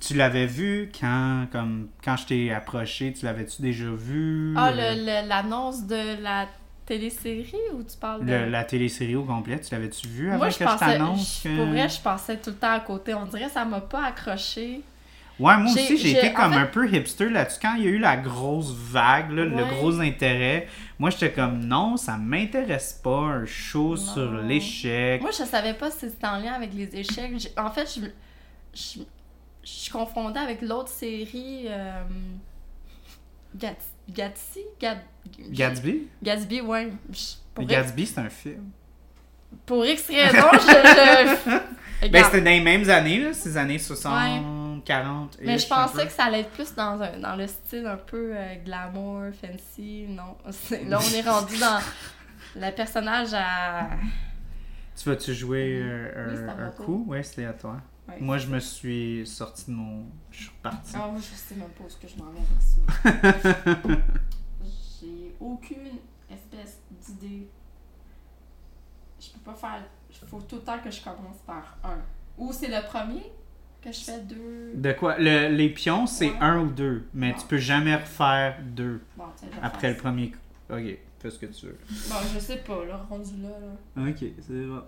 tu 0.00 0.14
l'avais 0.14 0.46
vu 0.46 0.90
quand, 0.98 1.46
comme, 1.52 1.88
quand 2.04 2.16
je 2.16 2.26
t'ai 2.26 2.52
approché, 2.52 3.12
tu 3.12 3.24
l'avais-tu 3.24 3.62
déjà 3.62 3.90
vu? 3.90 4.54
Ah, 4.56 4.70
euh, 4.70 4.94
le- 4.94 5.00
le- 5.22 5.28
l'annonce 5.28 5.86
de 5.86 6.20
la 6.22 6.46
télésérie 6.86 7.54
ou 7.74 7.82
tu 7.84 7.96
parles 7.96 8.24
de. 8.26 8.30
le- 8.32 8.48
la 8.50 8.64
télésérie 8.64 9.14
au 9.16 9.24
complet, 9.24 9.60
tu 9.60 9.72
l'avais-tu 9.72 10.08
vu 10.08 10.28
avant 10.28 10.38
Moi, 10.38 10.48
que 10.48 10.54
je 10.54 10.58
je 10.58 10.64
pensais. 10.64 10.78
t'annonce? 10.78 11.40
je- 11.44 11.48
que- 11.48 11.56
Pour 11.56 11.66
vrai, 11.66 11.88
je 11.88 12.00
passais 12.00 12.36
tout 12.38 12.50
le 12.50 12.56
temps 12.56 12.72
à 12.72 12.80
côté. 12.80 13.14
On 13.14 13.26
dirait 13.26 13.46
que 13.46 13.52
ça 13.52 13.64
m'a 13.64 13.80
pas 13.80 14.06
accroché. 14.06 14.82
Ouais, 15.40 15.56
moi 15.56 15.72
aussi, 15.72 15.96
j'ai 15.96 16.10
été 16.12 16.30
en 16.30 16.34
comme 16.34 16.52
fait- 16.52 16.58
un 16.58 16.66
peu 16.66 16.94
hipster 16.94 17.28
là-dessus. 17.30 17.58
Quand 17.60 17.74
il 17.76 17.84
y 17.84 17.86
a 17.86 17.90
eu 17.90 17.98
la 17.98 18.16
grosse 18.16 18.70
vague, 18.72 19.30
là, 19.32 19.44
le 19.44 19.64
gros 19.64 19.98
intérêt, 20.00 20.68
moi, 20.98 21.10
j'étais 21.10 21.32
comme, 21.32 21.64
non, 21.64 21.96
ça 21.96 22.16
m'intéresse 22.16 23.00
pas, 23.02 23.10
un 23.18 23.46
show 23.46 23.90
Non. 23.90 23.96
sur 23.96 24.32
l'échec. 24.34 25.20
Moi, 25.20 25.30
je 25.30 25.44
savais 25.44 25.74
pas 25.74 25.90
si 25.90 26.00
c'était 26.10 26.26
en 26.26 26.38
lien 26.38 26.52
avec 26.52 26.72
les 26.74 26.94
échecs. 26.96 27.32
En 27.56 27.70
fait, 27.70 27.92
je, 27.96 28.06
je, 28.78 29.00
je 29.64 29.90
confondais 29.90 30.38
avec 30.40 30.62
l'autre 30.62 30.90
série. 30.90 31.64
Euh, 31.68 32.02
Gat- 33.56 33.74
Gatsby? 34.10 34.60
Gat- 34.80 35.02
Gatsby? 35.50 36.08
Gatsby, 36.22 36.60
ouais. 36.60 36.92
Pour, 37.54 37.64
Gatsby, 37.64 38.06
c'est 38.06 38.20
un 38.20 38.30
film. 38.30 38.70
pour 39.66 39.84
X 39.84 40.08
raisons, 40.08 40.48
je. 40.52 41.50
je... 41.50 41.58
Ben, 42.10 42.24
c'était 42.24 42.40
dans 42.40 42.50
les 42.50 42.60
mêmes 42.60 42.90
années, 42.90 43.20
là, 43.20 43.32
ces 43.32 43.56
années 43.56 43.78
60, 43.78 44.12
40. 44.84 45.38
Mais 45.42 45.58
je 45.58 45.66
pensais 45.66 46.06
que 46.06 46.12
ça 46.12 46.24
allait 46.24 46.40
être 46.40 46.50
plus 46.50 46.74
dans, 46.74 47.00
un, 47.00 47.18
dans 47.18 47.36
le 47.36 47.46
style 47.46 47.86
un 47.86 47.96
peu 47.96 48.32
euh, 48.34 48.54
glamour, 48.64 49.32
fancy. 49.40 50.06
Non. 50.08 50.36
C'est- 50.50 50.84
Là, 50.84 50.98
on 51.00 51.14
est 51.14 51.22
rendu 51.28 51.58
dans 51.58 51.78
le 52.56 52.70
personnage 52.74 53.30
à. 53.34 53.90
Tu 54.96 55.08
vas-tu 55.08 55.34
jouer 55.34 55.80
euh, 55.82 56.28
Oui, 56.30 56.36
c'est 56.36 56.62
un, 56.62 56.70
coup? 56.70 57.04
Ouais, 57.08 57.22
c'était 57.22 57.46
à 57.46 57.52
toi. 57.54 57.76
Ouais. 58.08 58.16
Moi, 58.20 58.38
je 58.38 58.46
me 58.48 58.58
suis 58.58 59.26
sorti 59.26 59.70
de 59.70 59.76
mon. 59.76 60.04
Je 60.30 60.42
suis 60.42 60.50
reparti. 60.50 60.92
Ah, 60.94 61.06
moi, 61.08 61.20
je 61.20 61.34
sais 61.36 61.54
même 61.54 61.68
pas 61.70 61.84
où 61.84 61.86
que 61.86 62.08
je 62.08 62.16
m'en 62.22 62.30
vais 62.30 62.40
avec 63.12 63.82
ça. 63.82 63.96
J'ai 65.00 65.34
aucune 65.40 65.98
espèce 66.30 66.78
d'idée. 66.90 67.48
Je 69.20 69.28
peux 69.30 69.50
pas 69.52 69.54
faire. 69.54 69.82
Il 70.10 70.28
faut 70.28 70.40
tout 70.42 70.56
le 70.56 70.62
temps 70.62 70.78
que 70.78 70.90
je 70.90 71.02
commence 71.02 71.38
par 71.46 71.76
un. 71.84 71.98
Ou 72.38 72.52
c'est 72.52 72.68
le 72.68 72.84
premier 72.86 73.32
que 73.82 73.92
je 73.92 74.00
fais 74.04 74.20
deux. 74.20 74.72
De 74.74 74.92
quoi? 74.92 75.16
Le- 75.18 75.48
les 75.48 75.68
pions, 75.70 76.06
c'est 76.06 76.30
Ouais. 76.30 76.36
un 76.40 76.60
ou 76.60 76.70
deux, 76.70 77.06
mais 77.14 77.32
Bon. 77.32 77.38
tu 77.38 77.46
peux 77.46 77.58
jamais 77.58 77.94
refaire 77.96 78.58
deux 78.62 79.00
Bon, 79.16 79.24
tiens, 79.36 79.48
après 79.62 79.90
le 79.90 79.96
premier 79.96 80.30
coup. 80.30 80.38
Ok, 80.70 80.96
fais 81.20 81.30
ce 81.30 81.38
que 81.38 81.46
tu 81.46 81.66
veux. 81.66 81.78
Bon, 82.08 82.16
je 82.34 82.38
sais 82.38 82.58
pas, 82.58 82.84
là, 82.84 82.96
rendu 83.08 83.32
là. 83.42 83.48
là. 83.48 84.08
Ok, 84.10 84.16
c'est 84.40 84.66
bon. 84.66 84.82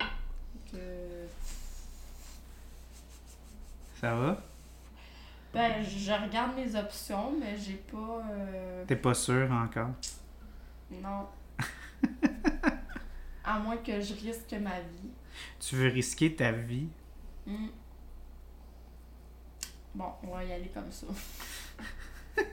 Ça 4.00 4.14
va? 4.14 4.42
Ben, 5.52 5.85
je 5.85 6.12
regarde 6.12 6.57
mes 6.57 6.74
options, 6.76 7.33
mais 7.38 7.57
j'ai 7.57 7.74
pas. 7.90 8.22
euh, 8.30 8.85
T'es 8.87 8.96
pas 8.96 9.14
sûr 9.14 9.50
encore? 9.52 9.90
Non. 10.90 11.26
à 13.44 13.59
moins 13.61 13.76
que 13.76 14.00
je 14.00 14.14
risque 14.14 14.52
ma 14.61 14.80
vie. 14.80 15.11
Tu 15.61 15.76
veux 15.76 15.88
risquer 15.88 16.35
ta 16.35 16.50
vie? 16.52 16.88
Hmm. 17.46 17.66
Bon, 19.94 20.07
on 20.26 20.35
va 20.35 20.44
y 20.44 20.52
aller 20.52 20.70
comme 20.74 20.90
ça. 20.90 21.07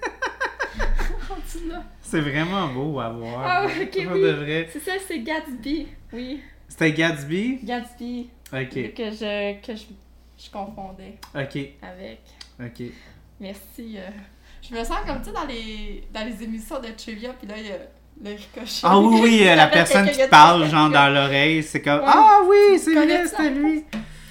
C'est 2.01 2.21
vraiment 2.21 2.67
beau 2.67 2.99
à 2.99 3.09
voir. 3.09 3.41
Ah, 3.43 3.65
ok, 3.65 4.03
Pour 4.05 4.13
oui. 4.13 4.21
de 4.21 4.31
vrai. 4.31 4.69
C'est 4.71 4.79
ça, 4.79 4.91
c'est 5.07 5.19
Gatsby. 5.19 5.87
Oui, 6.13 6.41
C'était 6.67 6.91
Gatsby? 6.93 7.59
Gatsby. 7.63 8.29
Ok, 8.53 8.93
Que 8.93 9.11
je, 9.11 9.61
que 9.65 9.75
je, 9.75 9.83
je 10.37 10.49
confondais 10.51 11.15
ok, 11.33 11.57
avec. 11.81 12.21
ok. 12.59 12.87
Merci. 13.39 13.97
euh. 13.97 14.09
Je 14.61 14.75
me 14.75 14.83
sens 14.83 14.97
comme, 15.07 15.19
tu 15.19 15.25
sais, 15.29 15.31
dans 15.33 15.45
les, 15.45 16.03
dans 16.13 16.25
les 16.27 16.43
émissions 16.43 16.79
de 16.79 16.89
trivia, 16.89 17.33
puis 17.33 17.47
là, 17.47 17.55
il 17.57 17.65
y 17.67 17.71
a 17.71 17.77
le 18.23 18.35
ricochet. 18.35 18.81
Ah 18.83 18.99
oui, 18.99 19.19
oui, 19.21 19.47
euh, 19.47 19.55
la 19.55 19.67
personne 19.71 20.09
qui 20.09 20.19
parle 20.29 20.69
genre 20.69 20.89
dans 20.89 21.09
l'oreille, 21.13 21.63
c'est 21.63 21.81
comme 21.81 21.99
Ouais. 22.01 22.05
Ah 22.07 22.41
oui, 22.45 22.77
c'est 22.79 22.93
vrai, 22.93 23.25
c'était 23.25 23.49
lui. 23.51 23.83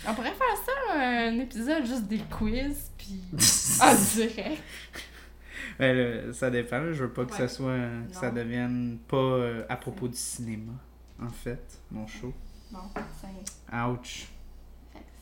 On 0.06 0.14
pourrait 0.14 0.28
faire 0.32 0.56
ça, 0.64 0.72
un 0.98 1.38
épisode 1.40 1.84
juste 1.86 2.04
des 2.04 2.18
quiz, 2.18 2.89
puis 3.36 3.80
en 3.80 3.94
direct. 3.94 4.62
Ben, 5.78 5.96
là, 5.96 6.32
ça 6.32 6.50
dépend, 6.50 6.92
je 6.92 7.04
veux 7.04 7.12
pas 7.12 7.24
que 7.24 7.34
ça 7.34 7.48
soit 7.48 7.76
que 8.08 8.14
ça 8.14 8.28
Non. 8.28 8.34
devienne 8.36 8.98
pas 9.08 9.16
euh, 9.16 9.64
à 9.68 9.76
propos 9.76 10.08
du 10.08 10.16
cinéma, 10.16 10.72
en 11.20 11.28
fait, 11.30 11.80
mon 11.90 12.06
show. 12.06 12.34
Bon, 12.70 12.80
c'est... 13.20 13.76
Ouch. 13.76 14.28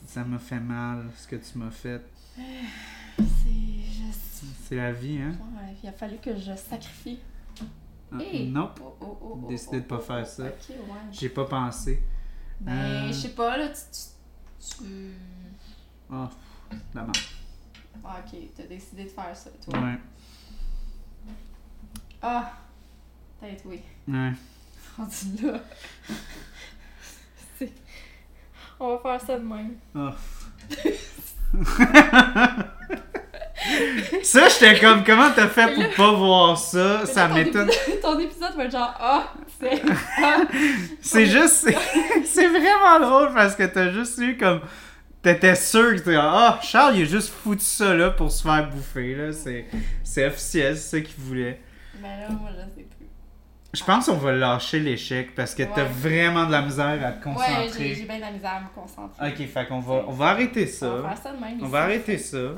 Ça 0.05 0.23
m'a 0.23 0.39
fait 0.39 0.59
mal 0.59 1.09
ce 1.15 1.27
que 1.27 1.35
tu 1.37 1.57
m'as 1.57 1.71
fait. 1.71 2.01
C'est 3.17 3.91
juste... 4.05 4.43
C'est 4.63 4.75
la 4.75 4.91
vie, 4.91 5.19
hein? 5.19 5.31
Ouais, 5.55 5.75
il 5.83 5.89
a 5.89 5.91
fallu 5.91 6.17
que 6.17 6.35
je 6.35 6.55
sacrifie 6.55 7.19
Hey! 8.19 8.47
Nope. 8.49 8.79
Oh, 8.83 8.95
oh, 9.01 9.17
oh, 9.21 9.39
oh, 9.43 9.47
Décidé 9.47 9.79
de 9.81 9.85
oh, 9.85 9.89
pas 9.89 9.97
oh, 9.99 10.01
faire 10.01 10.25
ça. 10.27 10.43
Ok, 10.45 10.69
ouais. 10.69 10.75
J'ai 11.11 11.29
pas 11.29 11.45
pensé. 11.45 12.01
Ben, 12.59 12.71
Euh. 12.73 13.07
je 13.07 13.13
sais 13.13 13.29
pas, 13.29 13.55
là, 13.57 13.69
tu. 13.69 13.75
tu, 14.59 14.75
tu- 14.77 14.83
Oh, 16.11 16.27
dommage. 16.93 17.38
Ah, 18.03 18.17
ok, 18.25 18.39
t'as 18.55 18.63
décidé 18.63 19.03
de 19.03 19.09
faire 19.09 19.35
ça, 19.35 19.49
toi. 19.63 19.79
Ouais. 19.79 19.95
Ah! 22.21 22.51
Peut-être 23.39 23.63
oui. 23.65 23.81
Ouais. 24.07 24.31
Rendu 24.97 25.45
là. 25.45 25.59
C'est- 27.57 27.71
On 28.79 28.95
va 28.95 28.99
faire 28.99 29.21
ça 29.27 29.37
de 29.39 29.43
même. 29.45 29.75
Oh. 29.95 30.09
ça, 34.23 34.47
j'étais 34.49 34.79
comme, 34.79 35.03
comment 35.03 35.29
t'as 35.35 35.47
fait 35.47 35.73
pour 35.73 35.95
pas 35.95 36.11
voir 36.13 36.57
ça? 36.57 37.05
Ça 37.05 37.27
ton 37.27 37.35
m'étonne. 37.35 37.69
Ton 38.01 38.19
épisode 38.19 38.55
va 38.55 38.65
être 38.65 38.71
genre, 38.71 38.93
ah, 38.99 39.33
c'est. 39.59 39.81
C'est 41.01 41.25
juste, 41.25 41.53
c'est- 41.67 42.23
c'est 42.25 42.47
vraiment 42.47 42.99
drôle 42.99 43.33
parce 43.33 43.55
que 43.55 43.63
t'as 43.63 43.91
juste 43.91 44.17
eu 44.19 44.37
comme. 44.37 44.61
T'étais 45.21 45.55
sûr 45.55 45.95
que 45.95 45.99
t'es 45.99 46.15
Ah, 46.17 46.59
Charles, 46.61 46.95
il 46.97 47.01
a 47.03 47.05
juste 47.05 47.29
foutu 47.29 47.63
ça 47.65 47.93
là 47.93 48.11
pour 48.11 48.31
se 48.31 48.41
faire 48.43 48.69
bouffer, 48.69 49.15
là. 49.15 49.33
C'est, 49.33 49.65
c'est 50.03 50.25
officiel, 50.25 50.77
c'est 50.77 50.97
ça 50.97 51.01
qu'il 51.05 51.19
voulait. 51.19 51.59
Ben 52.01 52.19
là, 52.21 52.29
moi, 52.29 52.49
je 52.53 52.59
sais 52.75 52.87
plus. 52.87 53.07
Je 53.73 53.83
pense 53.83 54.05
qu'on 54.07 54.15
va 54.15 54.31
lâcher 54.31 54.79
l'échec 54.79 55.35
parce 55.35 55.53
que 55.53 55.63
t'as 55.63 55.83
Ouais. 55.83 55.89
vraiment 55.89 56.45
de 56.45 56.51
la 56.51 56.61
misère 56.61 57.05
à 57.05 57.11
te 57.11 57.27
Ouais, 57.27 57.35
concentrer. 57.35 57.69
j'ai 57.77 57.95
j'ai 57.95 58.05
bien 58.05 58.15
de 58.15 58.21
la 58.21 58.31
misère 58.31 58.51
à 58.55 58.61
me 58.61 58.67
concentrer. 58.73 59.27
ok, 59.27 59.47
fait 59.47 59.67
qu'on 59.67 59.79
va, 59.79 60.05
on 60.07 60.11
va 60.13 60.25
arrêter 60.29 60.61
On 60.61 60.65
va 60.65 61.01
ça. 61.03 61.09
faire 61.09 61.17
ça 61.23 61.31
de 61.33 61.39
même. 61.39 61.57
On 61.59 61.63
ici. 61.63 61.71
va 61.71 61.79
arrêter 61.81 62.17
ça. 62.17 62.37
De 62.37 62.43
même. 62.47 62.55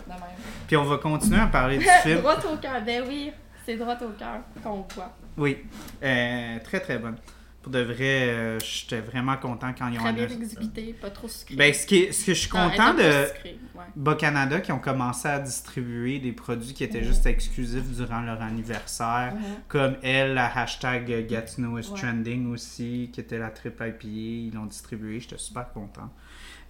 Puis 0.68 0.78
on 0.78 0.84
va 0.86 0.98
continuer 0.98 1.40
à 1.42 1.48
parler 1.48 1.80
du 1.80 1.86
film. 2.04 2.20
droit 2.20 2.36
au 2.38 2.58
cœur, 2.58 2.82
ben 2.86 3.04
oui, 3.08 3.32
c'est 3.66 3.76
droit 3.76 3.96
au 3.96 4.10
cœur 4.18 4.40
qu'on 4.64 4.86
voit. 4.96 5.12
Oui, 5.36 5.58
euh, 6.04 6.58
très 6.64 6.80
très 6.80 6.98
bonne. 7.00 7.18
Pour 7.62 7.72
de 7.72 7.80
vrai, 7.80 8.30
euh, 8.30 8.60
j'étais 8.60 9.02
vraiment 9.02 9.38
content 9.38 9.72
quand 9.78 9.88
ils 9.90 10.00
ont 10.00 10.04
annoncé- 10.06 10.34
exécuté, 10.34 10.94
pas 10.94 11.12
trop 11.12 11.28
sucré. 11.28 11.56
Ben, 11.56 11.72
ce, 11.74 11.86
qui 11.86 12.12
ce 12.12 12.26
que 12.26 12.34
je 12.34 12.40
suis 12.40 12.50
content 12.50 12.96
de 12.96 13.02
ouais. 13.04 13.58
Bas-Canada 13.96 14.62
qui 14.62 14.72
ont 14.72 14.80
commencé 14.80 15.28
à 15.28 15.38
distribuer 15.40 16.18
des 16.18 16.32
produits 16.32 16.74
qui 16.74 16.84
étaient 16.84 17.04
juste 17.04 17.26
exclusifs 17.28 17.84
durant 17.96 18.22
leur 18.22 18.42
anniversaire. 18.42 19.36
Comme 19.68 19.96
elle, 20.02 20.34
la 20.34 20.48
hashtag 20.58 21.28
Gatineau 21.28 21.78
is 21.78 21.88
Ouais. 21.92 22.00
trending 22.00 22.52
aussi, 22.52 23.10
qui 23.14 23.20
était 23.22 23.38
la 23.38 23.52
triple 23.52 23.84
IPA, 23.90 24.08
ils 24.08 24.52
l'ont 24.56 24.66
distribué. 24.66 25.20
J'étais 25.20 25.38
super 25.38 25.72
content. 25.72 26.10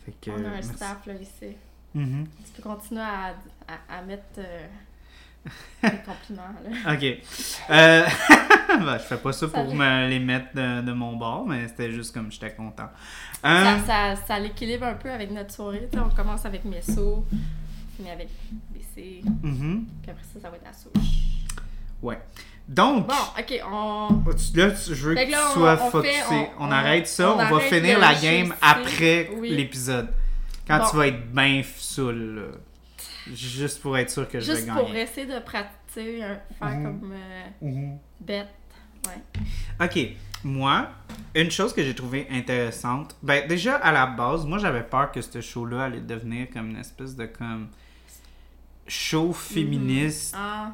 Fait 0.05 0.13
que, 0.19 0.31
On 0.31 0.43
a 0.43 0.47
un 0.49 0.51
merci. 0.51 0.73
staff 0.75 1.05
là 1.05 1.13
ici. 1.13 1.55
Mhm. 1.93 2.25
Tu 2.45 2.51
peux 2.61 2.63
continuer 2.69 3.01
à, 3.01 3.35
à, 3.67 3.97
à 3.97 4.01
mettre 4.01 4.39
euh, 4.39 4.67
des 5.83 5.89
compliments 6.05 6.53
là. 6.63 6.93
Ok. 6.93 7.03
Euh... 7.69 8.05
ben, 8.79 8.97
je 8.97 9.03
fais 9.03 9.17
pas 9.17 9.33
ça 9.33 9.47
pour 9.47 9.73
me 9.73 10.07
les 10.07 10.19
mettre 10.19 10.53
de, 10.55 10.81
de 10.81 10.91
mon 10.93 11.15
bord, 11.15 11.45
mais 11.47 11.67
c'était 11.67 11.91
juste 11.91 12.13
comme 12.13 12.31
j'étais 12.31 12.51
content. 12.53 12.89
Ça, 13.41 13.49
Euh, 13.49 13.77
ça, 13.87 14.15
ça 14.27 14.39
l'équilibre 14.39 14.85
un 14.85 14.93
peu 14.93 15.09
avec 15.11 15.31
notre 15.31 15.51
soirée. 15.53 15.89
On 15.95 16.09
commence 16.15 16.45
avec 16.45 16.63
Messo, 16.65 17.25
on 17.31 17.95
finit 17.97 18.11
avec 18.11 18.29
BC, 18.69 19.21
mhm. 19.43 19.85
puis 20.01 20.11
après 20.11 20.23
ça, 20.33 20.39
ça 20.39 20.49
va 20.49 20.57
être 20.57 20.65
la 20.65 20.73
souche. 20.73 21.11
Ouais. 22.01 22.19
Donc, 22.67 23.07
Bon, 23.07 23.13
ok, 23.37 23.61
on. 23.71 24.23
tu- 24.33 24.57
là, 24.57 24.71
tu- 24.71 24.93
je 24.95 25.09
veux 25.09 25.15
que 25.15 25.25
que 25.25 25.31
là, 25.31 25.37
tu 25.37 25.43
on- 25.49 25.53
sois 25.59 25.79
on 25.81 25.89
focusé. 25.91 26.13
fait- 26.29 26.51
on, 26.59 26.71
arrête 26.71 27.07
ça, 27.07 27.31
on 27.31 27.39
on, 27.39 27.49
va 27.49 27.59
finir 27.61 27.99
la 27.99 28.13
game 28.13 28.53
après 28.61 29.29
Oui. 29.37 29.49
l'épisode. 29.49 30.07
Quand 30.67 30.77
Bon. 30.77 30.89
tu 30.89 30.95
vas 30.97 31.07
être 31.07 31.31
bien 31.33 31.63
saoul, 31.77 32.35
là. 32.35 32.57
Juste 33.33 33.81
pour 33.81 33.97
être 33.97 34.09
sûr 34.09 34.27
que 34.27 34.39
je 34.39 34.47
vais 34.47 34.55
Juste 34.55 34.67
gagner. 34.67 34.81
pour 34.81 34.95
essayer 34.95 35.27
de 35.27 35.39
pratiquer, 35.39 36.23
un- 36.23 36.39
faire 36.57 36.69
Mhm. 36.79 36.83
comme 36.99 37.13
euh, 37.13 37.43
Mhm. 37.61 37.97
bête. 38.19 38.47
Ok, 39.81 39.99
moi, 40.43 40.89
une 41.35 41.49
chose 41.49 41.73
que 41.73 41.83
j'ai 41.83 41.95
trouvé 41.95 42.27
intéressante, 42.29 43.15
ben 43.23 43.47
déjà 43.47 43.75
à 43.77 43.91
la 43.91 44.05
base, 44.05 44.45
moi 44.45 44.57
j'avais 44.59 44.83
peur 44.83 45.11
que 45.11 45.21
ce 45.21 45.41
show-là 45.41 45.85
allait 45.85 46.01
devenir 46.01 46.49
comme 46.51 46.69
une 46.69 46.77
espèce 46.77 47.15
de 47.15 47.25
comme 47.25 47.69
show 48.87 49.33
féministe 49.33 50.35
Ah, 50.37 50.71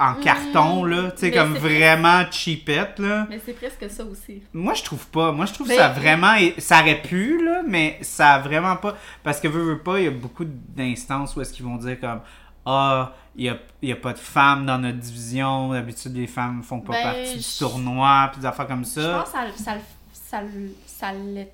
en 0.00 0.14
Mhm. 0.14 0.20
carton 0.24 0.84
là, 0.84 1.10
tu 1.12 1.18
sais 1.20 1.30
Mais 1.30 1.36
comme 1.36 1.54
vraiment 1.54 2.24
cheapette 2.30 2.98
là. 2.98 3.26
mais 3.30 3.40
c'est 3.44 3.52
presque 3.52 3.88
ça 3.90 4.04
aussi. 4.04 4.42
Moi 4.52 4.74
je 4.74 4.82
trouve 4.82 5.06
pas, 5.08 5.30
moi 5.32 5.46
je 5.46 5.52
trouve 5.52 5.68
Ben, 5.68 5.76
ça 5.76 5.88
vraiment, 5.88 6.34
ça 6.58 6.80
aurait 6.80 7.00
pu 7.00 7.44
là, 7.44 7.62
mais 7.66 7.98
ça 8.02 8.34
a 8.34 8.38
vraiment 8.40 8.76
pas, 8.76 8.96
parce 9.22 9.40
que 9.40 9.46
veux, 9.48 9.62
veux 9.62 9.78
pas, 9.78 10.00
il 10.00 10.04
y 10.04 10.08
a 10.08 10.10
beaucoup 10.10 10.44
d'instances 10.44 11.36
où 11.36 11.40
est-ce 11.40 11.52
qu'ils 11.52 11.64
vont 11.64 11.76
dire 11.76 12.00
comme 12.00 12.20
ah, 12.66 13.12
il 13.36 13.44
y 13.44 13.48
a, 13.90 13.92
a 13.92 13.96
pas 13.96 14.12
de 14.14 14.18
femmes 14.18 14.64
dans 14.66 14.78
notre 14.78 14.98
division, 14.98 15.72
d'habitude 15.72 16.16
les 16.16 16.26
femmes 16.26 16.62
font 16.62 16.80
pas 16.80 16.92
Ben, 16.94 17.02
partie 17.02 17.36
du 17.38 17.58
tournoi, 17.58 18.30
puis 18.32 18.40
des 18.40 18.46
affaires 18.46 18.66
comme 18.66 18.84
ça. 18.84 19.00
Je 19.02 19.08
pense 19.08 19.24
que 19.58 19.62
ça, 19.62 19.64
ça, 19.64 19.78
ça, 20.12 20.40
ça 20.86 21.12
l'est, 21.12 21.52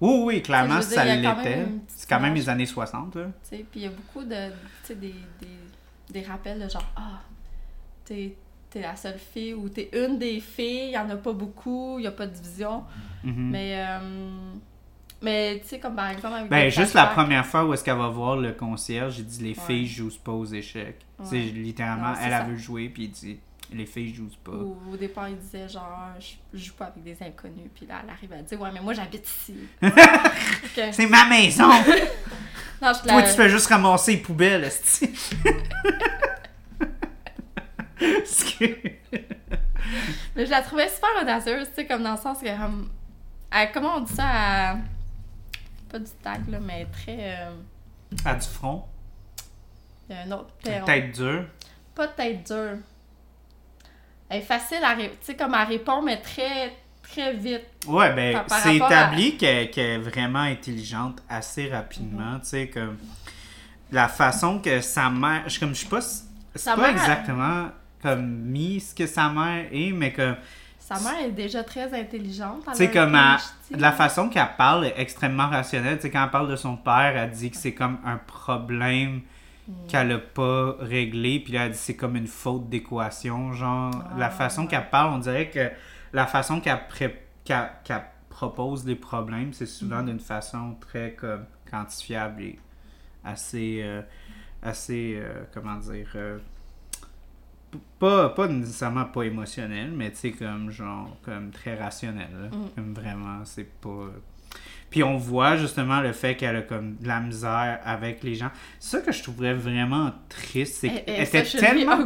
Oui, 0.00 0.20
oui, 0.24 0.42
clairement, 0.42 0.80
ça 0.80 1.04
l'était. 1.04 1.66
C'est 1.88 2.08
quand 2.08 2.20
même 2.20 2.34
les 2.34 2.48
années 2.48 2.64
60, 2.66 3.16
là. 3.16 3.22
tu 3.24 3.30
sais. 3.56 3.66
Puis 3.70 3.80
il 3.80 3.82
y 3.82 3.86
a 3.86 3.90
beaucoup 3.90 4.24
de, 4.24 4.34
tu 4.48 4.52
sais, 4.84 4.94
des, 4.94 5.14
des, 5.40 6.12
des 6.20 6.22
rappels 6.26 6.60
de 6.62 6.68
genre, 6.68 6.84
ah, 6.96 7.20
t'es, 8.06 8.34
t'es 8.70 8.80
la 8.80 8.96
seule 8.96 9.18
fille 9.18 9.52
ou 9.54 9.68
t'es 9.68 9.90
une 9.92 10.18
des 10.18 10.40
filles, 10.40 10.86
il 10.88 10.92
y 10.92 10.98
en 10.98 11.10
a 11.10 11.16
pas 11.16 11.32
beaucoup, 11.32 11.98
il 11.98 12.04
y 12.04 12.06
a 12.06 12.12
pas 12.12 12.26
de 12.26 12.32
division. 12.32 12.84
Mhm. 13.24 13.50
Mais, 13.50 13.74
euh, 13.76 13.98
mais 15.22 15.58
tu 15.62 15.68
sais, 15.68 15.78
comme 15.78 15.96
par 15.96 16.08
exemple 16.10 16.34
avec 16.36 16.48
Ben, 16.50 16.70
juste 16.70 16.94
la 16.94 17.06
première 17.06 17.44
fois 17.44 17.64
où 17.64 17.74
est-ce 17.74 17.82
qu'elle 17.84 17.96
va 17.98 18.08
voir 18.08 18.36
le 18.36 18.52
concierge, 18.52 19.14
j'ai 19.16 19.22
dit 19.22 19.42
les 19.42 19.50
Ouais. 19.58 19.66
filles 19.66 19.86
jouent 19.86 20.10
pas 20.24 20.32
aux 20.32 20.44
échecs. 20.46 21.00
Ouais. 21.18 21.26
C'est 21.28 21.38
littéralement, 21.40 22.10
Non, 22.12 22.16
elle, 22.22 22.30
ça. 22.30 22.38
elle 22.44 22.50
veut 22.52 22.56
jouer, 22.58 22.88
puis 22.88 23.04
il 23.04 23.10
dit 23.10 23.38
les 23.72 23.86
filles 23.86 24.14
jouent 24.14 24.28
pas. 24.44 24.52
Ou 24.52 24.76
au 24.92 24.96
départ, 24.96 25.28
il 25.28 25.36
disait 25.38 25.68
genre, 25.68 25.98
je 26.20 26.58
joue 26.58 26.74
pas 26.74 26.84
avec 26.86 27.02
des 27.02 27.16
inconnus. 27.26 27.68
Puis 27.74 27.84
là, 27.86 27.96
elle 28.04 28.10
arrive 28.10 28.32
à 28.32 28.42
dire, 28.42 28.60
ouais, 28.60 28.70
mais 28.72 28.80
moi 28.80 28.92
j'habite 28.92 29.26
ici. 29.26 29.54
C'est 30.92 31.06
ma 31.06 31.24
maison! 31.26 31.68
Non, 32.82 32.92
je 32.92 33.08
Toi, 33.08 33.22
la- 33.22 33.26
tu 33.26 33.34
fais 33.34 33.48
juste 33.48 33.68
ramasser 33.68 34.12
les 34.12 34.18
poubelles, 34.18 34.70
Mais 40.34 40.44
je 40.44 40.50
la 40.50 40.62
trouvais 40.62 40.88
super 40.88 41.08
audacieuse, 41.22 41.68
tu 41.68 41.74
sais, 41.76 41.86
comme 41.86 42.02
dans 42.02 42.12
le 42.12 42.18
sens 42.18 42.38
que. 42.38 42.56
comme, 42.56 42.90
elle- 43.50 43.72
comment 43.72 43.96
on 43.96 44.00
dit 44.00 44.12
ça 44.12 44.24
à- 44.26 44.76
Pas 45.90 45.98
du 45.98 46.10
tac, 46.22 46.40
là, 46.48 46.58
mais 46.60 46.86
très. 46.86 47.16
euh, 47.38 47.50
À 48.24 48.34
du 48.34 48.46
front, 48.46 48.84
Il 50.08 50.16
y 50.16 50.18
a 50.18 50.22
un 50.22 50.30
autre 50.32 50.52
terme. 50.62 50.84
tête 50.84 51.12
dure. 51.14 51.44
Pas 51.94 52.06
de 52.08 52.12
tête 52.12 52.46
dure. 52.46 52.78
Elle 54.28 54.38
est 54.38 54.44
facile 54.44 54.82
à. 54.84 54.94
Tu 54.96 55.08
sais, 55.20 55.36
comme 55.36 55.54
elle 55.54 55.68
répond, 55.68 56.02
mais 56.02 56.20
très, 56.20 56.74
très 57.02 57.32
vite. 57.32 57.62
Ouais, 57.86 58.12
ben, 58.14 58.42
c'est 58.48 58.76
établi 58.76 59.36
qu'elle 59.36 59.70
est 59.78 59.98
vraiment 59.98 60.40
intelligente 60.40 61.22
assez 61.28 61.68
rapidement, 61.70 62.32
Mhm. 62.32 62.40
tu 62.40 62.46
sais, 62.48 62.68
comme 62.68 62.98
la 63.92 64.08
façon 64.08 64.58
que 64.60 64.80
sa 64.80 65.08
mère, 65.08 65.48
je 65.48 65.60
comme 65.60 65.74
je 65.74 65.80
sais 65.82 65.88
pas, 65.88 66.00
c'est 66.00 66.24
pas 66.64 66.76
mère- 66.76 66.90
exactement 66.90 67.68
comme 68.02 68.26
mis 68.26 68.80
ce 68.80 68.94
que 68.94 69.06
sa 69.06 69.28
mère 69.30 69.66
est, 69.72 69.92
mais 69.92 70.12
que 70.12 70.34
Sa 70.78 71.00
mère 71.00 71.24
est 71.24 71.32
déjà 71.32 71.64
très 71.64 71.92
intelligente. 71.98 72.62
tu 72.70 72.74
sais 72.76 72.90
comme 72.90 73.12
de 73.12 73.80
la 73.80 73.92
façon 73.92 74.28
qu'elle 74.28 74.48
parle 74.56 74.86
est 74.86 74.94
extrêmement 74.96 75.48
rationnelle, 75.48 75.96
tu 75.96 76.02
sais 76.02 76.10
quand 76.10 76.24
elle 76.24 76.30
parle 76.30 76.50
de 76.50 76.56
son 76.56 76.76
père, 76.76 77.16
elle 77.16 77.30
dit 77.30 77.50
que 77.50 77.56
c'est 77.56 77.74
comme 77.74 77.98
un 78.04 78.18
problème 78.18 79.22
Mm. 79.68 79.72
qu'elle 79.88 80.12
a 80.12 80.18
pas 80.18 80.76
réglé, 80.78 81.40
puis 81.40 81.52
là 81.54 81.66
elle 81.66 81.72
dit 81.72 81.78
c'est 81.78 81.96
comme 81.96 82.14
une 82.14 82.28
faute 82.28 82.68
d'équation, 82.68 83.52
genre 83.52 83.90
la 84.16 84.26
Ah, 84.26 84.30
façon 84.30 84.62
ouais. 84.62 84.68
qu'elle 84.68 84.88
parle, 84.90 85.12
on 85.14 85.18
dirait 85.18 85.50
que 85.50 85.68
la 86.12 86.26
façon 86.28 86.60
qu'elle 86.60 86.86
pré- 86.86 87.24
propose 88.28 88.86
les 88.86 88.94
problèmes, 88.94 89.52
c'est 89.52 89.66
souvent 89.66 90.02
Mhm. 90.02 90.06
d'une 90.06 90.20
façon 90.20 90.76
très 90.80 91.14
comme 91.14 91.46
quantifiable 91.68 92.42
et 92.42 92.58
assez 93.24 93.80
euh, 93.82 94.02
assez 94.62 95.18
euh, 95.20 95.42
comment 95.52 95.76
dire 95.76 96.10
euh, 96.14 96.38
pas, 97.98 98.28
pas 98.30 98.48
nécessairement 98.48 99.04
pas 99.06 99.22
émotionnel, 99.24 99.90
mais 99.94 100.10
tu 100.10 100.16
sais 100.16 100.30
comme 100.32 100.70
genre 100.70 101.16
comme 101.24 101.50
très 101.50 101.74
rationnel. 101.76 102.28
là. 102.32 102.48
Comme 102.74 102.94
vraiment, 102.94 103.40
c'est 103.44 103.64
pas 103.80 104.08
puis 104.88 105.02
on 105.02 105.16
voit 105.16 105.56
justement 105.56 106.00
le 106.00 106.12
fait 106.12 106.36
qu'elle 106.36 106.54
a 106.56 106.62
comme 106.62 106.94
de 106.96 107.08
la 107.08 107.18
misère 107.18 107.80
avec 107.84 108.22
les 108.22 108.36
gens. 108.36 108.50
C'est 108.78 108.98
ça 108.98 109.02
que 109.04 109.10
je 109.10 109.20
trouverais 109.20 109.52
vraiment 109.52 110.12
triste, 110.28 110.76
c'est 110.82 110.86
Elle- 110.86 111.04
qu'elle 111.04 111.14
elle 111.16 111.22
était 111.24 111.42
tellement 111.42 111.98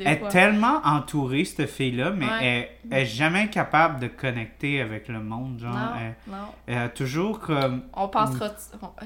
elle 0.00 0.06
est 0.08 0.16
fois. 0.18 0.28
tellement 0.28 0.80
entourée, 0.84 1.44
cette 1.44 1.70
fille-là, 1.70 2.10
mais 2.10 2.26
Ouais. 2.26 2.32
elle, 2.42 2.68
elle 2.90 3.02
est 3.02 3.06
jamais 3.06 3.48
capable 3.50 4.00
de 4.00 4.08
connecter 4.08 4.80
avec 4.80 5.06
le 5.06 5.20
monde. 5.22 5.60
Genre, 5.60 5.72
Non, 5.72 5.90
elle, 6.00 6.14
non. 6.26 6.36
elle 6.66 6.78
a 6.78 6.88
toujours 6.88 7.38
comme. 7.38 7.82
On 7.94 8.08
passera. 8.08 8.48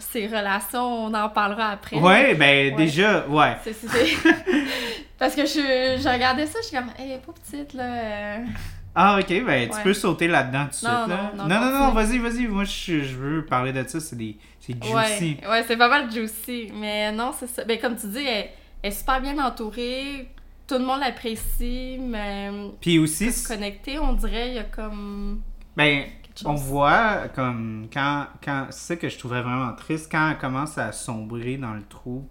Ces 0.01 0.27
relations, 0.27 1.05
on 1.05 1.13
en 1.13 1.29
parlera 1.29 1.69
après. 1.69 1.99
Ouais, 1.99 2.35
ben 2.35 2.73
Ouais. 2.73 2.77
déjà, 2.77 3.27
ouais. 3.29 3.57
C'est- 3.63 3.75
Parce 5.19 5.35
que 5.35 5.45
je, 5.47 5.99
je 6.01 6.09
regardais 6.09 6.47
ça, 6.47 6.59
je 6.63 6.69
suis 6.69 6.77
comme, 6.77 6.91
elle 6.99 7.13
est 7.13 7.19
pas 7.19 7.33
petite, 7.33 7.75
là. 7.75 7.85
euh. 7.85 8.47
Ah, 8.95 9.19
ok, 9.21 9.29
ben 9.45 9.69
tu 9.71 9.81
peux 9.83 9.95
sauter 9.95 10.27
là-dedans 10.29 10.65
tout 10.65 10.71
de 10.71 10.75
suite. 10.75 10.89
Non, 10.91 11.07
là. 11.07 11.33
non, 11.37 11.47
non, 11.49 11.61
non, 11.61 11.79
non, 11.79 11.93
vas-y, 11.93 12.19
vas-y. 12.19 12.47
Moi, 12.49 12.65
je, 12.65 13.03
je 13.03 13.17
veux 13.17 13.45
parler 13.45 13.73
de 13.73 13.87
ça. 13.87 14.01
C'est 14.01 14.17
des, 14.17 14.37
c'est 14.61 14.73
juicy. 14.83 15.39
Ouais, 15.43 15.49
ouais 15.49 15.65
c'est 15.67 15.77
pas 15.77 15.89
mal 15.89 16.11
juicy. 16.11 16.71
Mais 16.75 17.13
non, 17.13 17.33
c'est 17.39 17.47
ça. 17.49 17.65
Ben, 17.65 17.79
comme 17.79 17.97
tu 17.97 18.07
dis, 18.09 18.19
elle, 18.25 18.49
elle 18.83 18.91
est 18.91 18.95
super 18.95 19.21
bien 19.21 19.39
entourée. 19.45 20.29
tout 20.67 20.75
le 20.79 20.85
monde 20.85 21.01
l'apprécie, 21.01 21.99
mais 22.01 22.51
Puis 22.81 22.99
aussi, 22.99 23.33
se 23.33 23.49
connecter, 23.49 23.99
on 23.99 24.13
dirait, 24.15 24.49
il 24.49 24.55
y 24.55 24.59
a 24.59 24.65
comme 24.65 25.41
ben, 25.77 26.05
on 26.45 26.55
voit 26.55 27.29
comme 27.35 27.89
quand, 27.93 28.27
quand 28.45 28.67
c'est 28.71 28.95
ça 28.95 28.97
que 28.97 29.09
je 29.09 29.19
trouvais 29.19 29.43
vraiment 29.43 29.73
triste, 29.75 30.09
quand 30.11 30.31
elle 30.31 30.39
commence 30.39 30.77
à 30.77 30.93
sombrer 30.93 31.57
dans 31.57 31.75
le 31.75 31.83
trou 31.83 32.27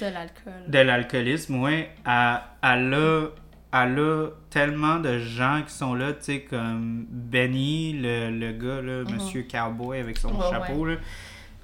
de 0.00 0.06
l'alcool. 0.06 0.52
de 0.68 0.78
l'alcoolisme, 0.78 1.56
ouais, 1.60 1.90
elle, 2.06 2.40
elle 2.62 2.94
a, 2.94 3.26
elle 3.72 3.98
a 3.98 4.28
tellement 4.50 4.98
de 4.98 5.18
gens 5.18 5.62
qui 5.66 5.72
sont 5.72 5.94
là, 5.94 6.12
tu 6.12 6.24
sais, 6.24 6.40
comme 6.42 7.06
Benny, 7.08 7.94
le, 7.94 8.30
le 8.30 8.52
gars, 8.52 8.80
là, 8.82 9.04
Mhm. 9.04 9.14
Monsieur 9.14 9.42
Cowboy 9.50 9.98
avec 10.00 10.18
son 10.18 10.30
chapeau, 10.50 10.84
là. 10.86 10.96
Tu 10.96 11.02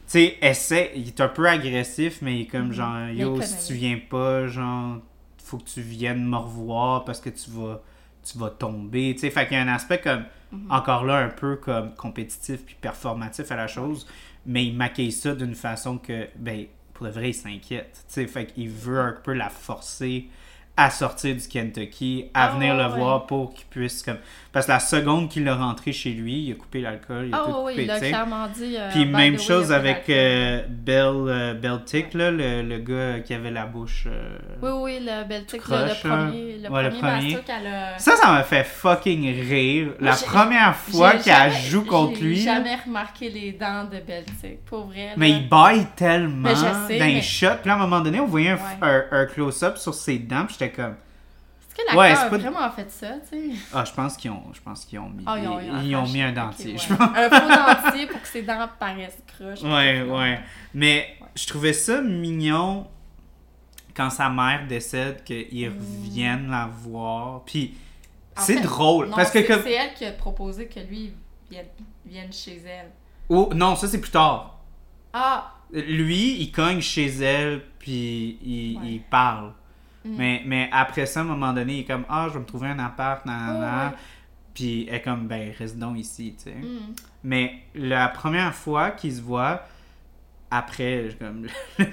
sais, 0.07 0.37
essaie, 0.41 0.93
il 0.97 1.09
est 1.09 1.21
un 1.21 1.29
peu 1.29 1.47
agressif, 1.49 2.23
mais 2.23 2.37
il 2.37 2.41
est 2.43 2.47
comme 2.47 2.69
Mhm. 2.69 2.73
genre, 2.73 3.09
yo, 3.11 3.41
si 3.43 3.67
tu 3.67 3.75
viens 3.75 3.99
pas, 4.09 4.47
genre, 4.49 4.99
faut 5.43 5.59
que 5.59 5.69
tu 5.69 5.81
viennes 5.83 6.25
me 6.27 6.37
revoir 6.37 7.05
parce 7.05 7.21
que 7.21 7.29
tu 7.31 7.51
vas, 7.51 7.81
tu 8.25 8.39
vas 8.39 8.51
tomber, 8.51 9.13
tu 9.15 9.21
sais. 9.21 9.31
Fait 9.31 9.47
qu'il 9.47 9.57
y 9.57 9.61
a 9.61 9.63
un 9.63 9.69
aspect 9.69 10.01
comme, 10.01 10.25
Mhm. 10.51 10.71
encore 10.71 11.05
là, 11.05 11.19
un 11.19 11.29
peu 11.29 11.57
comme 11.57 11.95
compétitif 11.95 12.65
puis 12.65 12.75
performatif 12.81 13.51
à 13.53 13.57
la 13.57 13.67
chose, 13.67 14.07
mais 14.47 14.65
il 14.65 14.75
maquille 14.75 15.13
ça 15.13 15.35
d'une 15.35 15.55
façon 15.55 15.99
que, 15.99 16.27
ben, 16.37 16.65
pour 16.99 17.07
de 17.07 17.13
vrai, 17.13 17.31
il 17.31 17.35
s'inquiète. 17.35 18.05
Tu 18.09 18.15
sais, 18.15 18.27
fait 18.27 18.47
qu'il 18.47 18.69
veut 18.71 18.99
un 18.99 19.13
peu 19.13 19.33
la 19.33 19.49
forcer 19.51 20.29
à 20.77 20.91
sortir 20.91 21.35
du 21.37 21.47
Kentucky, 21.49 22.27
à 22.35 22.47
Ah, 22.47 22.49
venir 22.55 22.75
le 22.77 22.87
ouais. 22.87 22.97
voir 22.97 23.27
pour 23.27 23.55
qu'il 23.55 23.67
puisse 23.67 24.03
comme 24.03 24.19
parce 24.59 24.67
que 24.67 24.73
la 24.97 25.01
seconde 25.01 25.29
qu'il 25.29 25.45
l'a 25.45 25.55
rentré 25.57 25.93
chez 25.93 26.11
lui, 26.11 26.45
il 26.45 26.53
a 26.53 26.55
coupé 26.55 26.81
l'alcool, 26.81 27.27
il 27.29 27.35
a 27.35 27.39
Ah 27.41 27.45
tout 27.47 27.57
oui, 27.65 27.73
coupé, 27.73 27.85
il 27.85 27.91
a 27.91 27.95
tu 27.95 28.01
sais. 28.01 28.09
clairement 28.11 28.47
dit. 28.49 28.77
euh, 28.77 28.89
Puis 28.91 29.05
même 29.07 29.35
way, 29.35 29.39
chose 29.39 29.73
avec 29.73 30.05
euh, 30.11 30.63
Bell 30.69 31.07
euh, 31.29 31.55
Beltic 31.55 32.15
là, 32.15 32.31
le, 32.31 32.63
le 32.63 32.79
gars 32.79 33.21
qui 33.21 33.35
avait 33.35 33.51
la 33.51 33.67
bouche 33.67 34.05
euh, 34.07 34.39
Oui, 34.63 34.71
oui, 34.83 34.99
le 35.05 35.27
Beltic, 35.29 35.67
le, 35.69 35.77
le 35.77 36.09
premier, 36.09 36.59
le 36.63 36.69
Ouais, 36.71 36.83
le 36.83 36.89
premier 36.91 37.01
premier. 37.01 37.35
master 37.35 37.45
qu'elle 37.45 37.67
a. 37.67 37.99
Ça 37.99 38.17
ça 38.17 38.33
m'a 38.33 38.43
fait 38.43 38.65
fucking 38.65 39.25
rire 39.49 39.89
la 40.01 40.13
j'ai- 40.13 40.27
première 40.27 40.75
fois 40.77 41.13
J'ai 41.17 41.25
qu'elle 41.31 41.53
joue 41.53 41.85
contre 41.85 42.17
j'ai 42.19 42.25
lui. 42.25 42.45
là. 42.45 42.55
jamais 42.57 42.77
remarqué 42.85 43.31
les 43.31 43.53
dents 43.53 43.85
de 43.85 43.99
Beltic, 44.01 44.65
pour 44.67 44.87
vrai. 44.87 45.11
Mais 45.17 45.31
il 45.31 45.49
baille 45.49 45.87
tellement 45.97 46.53
d'un 46.53 46.89
mais- 46.99 47.23
shot. 47.23 47.47
Puis 47.63 47.69
là, 47.69 47.75
à 47.75 47.77
un 47.77 47.81
moment 47.81 48.01
donné, 48.01 48.21
on 48.21 48.27
voyait 48.27 48.51
un, 48.51 48.55
Ouais. 48.57 48.61
un- 48.83 49.05
un 49.13 49.27
close-up 49.27 49.77
sur 49.79 49.95
ses 49.95 50.19
dents. 50.19 50.45
Puis 50.47 50.57
j'étais 50.59 50.73
comme. 50.73 50.95
Que 51.87 51.97
Ouais, 51.97 52.09
l'acteur 52.09 52.19
c'est 52.19 52.27
a 52.27 52.31
pas- 52.31 52.37
vraiment 52.51 52.71
fait 52.73 52.91
ça, 52.91 53.13
tu 53.31 53.51
sais? 53.53 53.57
Ah, 53.73 53.85
je 53.85 53.93
pense 53.93 54.17
qu'ils 54.17 54.31
ont, 54.31 54.43
je 54.53 54.61
pense 54.61 54.85
qu'ils 54.85 54.99
ont 54.99 55.09
mis, 55.11 55.25
Ah, 55.27 55.39
ils, 55.39 55.49
ont 55.49 55.59
arraché. 55.99 56.13
mis 56.13 56.23
un 56.23 56.33
dentier. 56.33 56.73
ouais. 56.73 56.79
je 56.79 56.95
pense. 56.95 57.09
Un 57.17 57.31
faux 57.31 57.85
dentier 57.89 58.07
pour 58.09 58.21
que 58.21 58.29
ses 58.29 58.43
dents 58.43 58.69
paraissent 58.79 59.23
croches. 59.27 59.63
Ouais, 59.63 60.03
ouais. 60.03 60.41
Mais 60.75 61.17
je 61.35 61.47
trouvais 61.47 61.73
ça 61.73 62.01
mignon 62.03 62.87
quand 63.95 64.11
sa 64.11 64.29
mère 64.29 64.67
décède 64.67 65.25
qu'ils 65.25 65.69
reviennent 65.69 66.51
la 66.51 66.67
voir. 66.67 67.43
Puis 67.45 67.75
c'est 68.37 68.61
drôle. 68.61 69.09
Non, 69.09 69.17
parce 69.17 69.31
que 69.31 69.41
c'est 69.41 69.47
comme. 69.47 69.63
c'est 69.63 69.73
elle 69.73 69.95
qui 69.95 70.05
a 70.05 70.13
proposé 70.13 70.67
que 70.67 70.81
lui 70.81 71.13
vienne, 71.51 71.67
vienne 72.05 72.33
chez 72.33 72.61
elle. 72.67 72.91
Oh, 73.29 73.51
non, 73.55 73.77
ça 73.77 73.87
c'est 73.89 74.01
plus 74.01 74.11
tard. 74.11 74.59
Ah! 75.13 75.53
Lui, 75.73 76.41
il 76.41 76.51
cogne 76.51 76.81
chez 76.81 77.07
elle, 77.23 77.63
puis 77.79 78.39
il, 78.43 78.79
Ouais. 78.79 78.87
il 78.93 79.01
parle. 79.03 79.53
Mm. 80.05 80.17
Mais, 80.17 80.43
mais 80.47 80.69
après 80.73 81.07
ça, 81.07 81.21
à 81.21 81.23
un 81.23 81.27
moment 81.27 81.53
donné, 81.53 81.75
il 81.75 81.81
est 81.81 81.85
comme 81.85 82.05
Ah, 82.09 82.27
je 82.29 82.35
vais 82.35 82.41
me 82.41 82.45
trouver 82.45 82.69
un 82.69 82.79
appart, 82.79 83.25
nanana. 83.27 83.89
Ouais. 83.89 83.97
Puis 84.55 84.87
elle 84.89 84.97
est 84.97 85.03
comme 85.03 85.27
Ben, 85.27 85.53
reste 85.57 85.79
donc 85.79 85.99
ici, 85.99 86.35
tu 86.37 86.45
sais. 86.45 86.57
Mm. 86.57 86.95
Mais 87.25 87.63
la 87.75 88.09
première 88.09 88.55
fois 88.55 88.91
qu'ils 88.91 89.15
se 89.15 89.21
voient, 89.21 89.63
après 90.51 91.11
comme, 91.19 91.47
le 91.79 91.85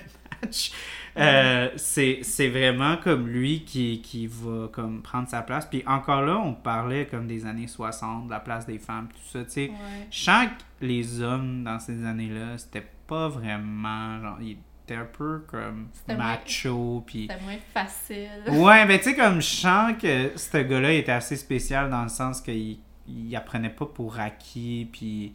match, 0.41 0.72
euh, 1.18 1.70
c'est 1.76 2.49
vraiment 2.49 2.97
comme 2.97 3.28
lui 3.28 3.64
qui, 3.64 4.01
qui 4.01 4.28
va 4.28 4.68
comme 4.72 5.01
prendre 5.01 5.28
sa 5.28 5.41
place. 5.41 5.66
Puis 5.66 5.84
encore 5.86 6.22
là, 6.22 6.38
on 6.38 6.53
parlait 6.53 7.06
comme 7.06 7.28
des 7.28 7.45
années 7.45 7.68
60, 7.68 8.28
de 8.28 8.32
la 8.32 8.39
place 8.39 8.66
des 8.66 8.80
femmes, 8.80 9.08
tout 9.10 9.30
ça, 9.32 9.43
tu 9.43 9.51
sais. 9.51 9.68
Ouais. 9.70 10.08
Je 10.12 10.20
sens 10.24 10.47
que 10.47 10.86
les 10.86 11.22
hommes 11.22 11.64
dans 11.64 11.80
ces 11.80 12.06
années-là, 12.06 12.58
c'était 12.58 12.86
pas 13.08 13.28
vraiment 13.28 14.22
genre 14.22 14.38
ils 14.41 14.58
étaient 14.86 14.96
un 15.02 15.06
peu 15.06 15.44
comme 15.50 15.88
C'était 15.94 16.16
macho 16.16 17.04
puis 17.06 17.28
C'était 17.30 17.44
moins 17.44 17.58
facile. 17.74 18.30
ouais 18.48 18.86
mais 18.86 18.98
tu 19.00 19.06
sais 19.06 19.16
comme 19.16 19.42
je 19.42 19.48
sens 19.48 19.94
que 20.02 20.32
ce 20.36 20.58
gars-là 20.58 20.94
était 20.94 21.12
assez 21.12 21.36
spécial 21.36 21.90
dans 21.90 22.04
le 22.04 22.10
sens 22.10 22.42
qu'il 22.42 22.78
il 23.08 23.36
apprenait 23.36 23.70
pas 23.70 23.86
pour 23.86 24.20
acquis 24.20 24.88
puis 24.92 25.34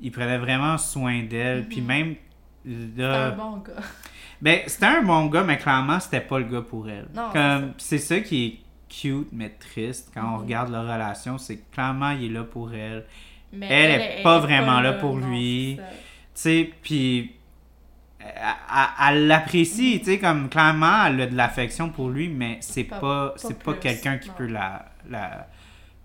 il 0.00 0.10
prenait 0.12 0.38
vraiment 0.38 0.76
soin 0.78 1.22
d'elle 1.22 1.66
puis 1.66 1.80
Mhm. 1.80 1.86
même 1.86 2.14
C'était 2.64 3.02
là 3.02 3.26
un 3.26 3.30
bon 3.36 3.56
gars. 3.58 3.72
ben 4.42 4.60
c'était 4.66 4.86
un 4.86 5.02
bon 5.02 5.26
gars 5.26 5.44
mais 5.44 5.58
clairement 5.58 6.00
c'était 6.00 6.20
pas 6.20 6.38
le 6.38 6.44
gars 6.46 6.62
pour 6.62 6.88
elle 6.88 7.06
Non, 7.14 7.30
comme 7.32 7.72
c'est 7.78 7.98
ça 7.98 8.20
qui 8.20 8.46
est 8.46 8.58
cute 8.88 9.28
mais 9.32 9.50
triste 9.50 10.10
quand 10.14 10.22
on 10.24 10.36
Mhm. 10.38 10.42
regarde 10.42 10.70
leur 10.72 10.82
relation 10.84 11.38
c'est 11.38 11.56
que 11.58 11.72
clairement 11.74 12.10
il 12.10 12.24
est 12.26 12.34
là 12.34 12.42
pour 12.44 12.72
elle 12.74 13.04
Mais 13.52 13.66
Elle 13.70 14.00
est 14.20 14.22
pas 14.22 14.38
vraiment 14.40 14.80
là 14.80 14.92
pour 14.94 15.16
lui. 15.16 15.76
non, 15.76 15.82
tu 15.84 15.92
sais, 16.34 16.70
puis 16.82 17.32
elle, 18.20 19.26
l'apprécie, 19.26 19.98
tu 20.00 20.06
sais, 20.06 20.18
comme 20.18 20.48
clairement, 20.48 21.06
elle 21.06 21.20
a 21.22 21.26
de 21.26 21.36
l'affection 21.36 21.88
pour 21.90 22.08
lui, 22.10 22.28
mais 22.28 22.58
c'est 22.60 22.84
Pas- 22.84 22.98
pas, 23.00 23.34
c'est 23.36 23.62
pas 23.62 23.74
quelqu'un 23.74 24.18
qui 24.18 24.28
non. 24.28 24.34
peut 24.36 24.46
la, 24.46 24.86
la 25.08 25.48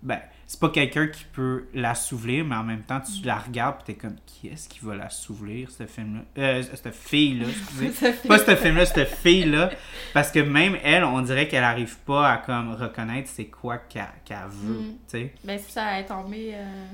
ben, 0.02 0.20
c'est 0.46 0.60
pas 0.60 0.68
quelqu'un 0.68 1.06
qui 1.06 1.24
peut 1.24 1.68
l'assouvir, 1.72 2.44
mais 2.44 2.54
en 2.54 2.62
même 2.62 2.82
temps, 2.82 3.00
tu 3.00 3.22
Mm. 3.22 3.26
la 3.26 3.36
regardes 3.36 3.78
pis 3.78 3.84
t'es 3.84 3.94
comme, 3.94 4.16
qui 4.26 4.48
est-ce 4.48 4.68
qui 4.68 4.80
va 4.82 4.94
l'assouvir, 4.94 5.70
ce 5.70 5.86
film-là, 5.86 6.20
euh, 6.38 6.62
cette 6.62 6.94
fille-là, 6.94 7.46
excusez. 7.48 8.12
Pas 8.28 8.38
ce 8.38 8.54
film-là, 8.54 8.84
cette 8.86 9.08
fille-là, 9.08 9.70
parce 10.12 10.30
que 10.30 10.40
même 10.40 10.76
elle, 10.84 11.02
on 11.04 11.22
dirait 11.22 11.48
qu'elle 11.48 11.64
arrive 11.64 11.96
pas 12.00 12.30
à 12.32 12.36
comme 12.36 12.74
reconnaître 12.74 13.30
c'est 13.32 13.46
quoi 13.46 13.78
qu'elle 13.78 14.04
veut, 14.48 14.80
Mm. 14.80 14.88
tu 14.92 14.96
sais. 15.08 15.34
Ben, 15.42 15.58
ça, 15.66 15.92
elle 15.98 16.04
est 16.04 16.08
tombée. 16.08 16.50
euh, 16.54 16.84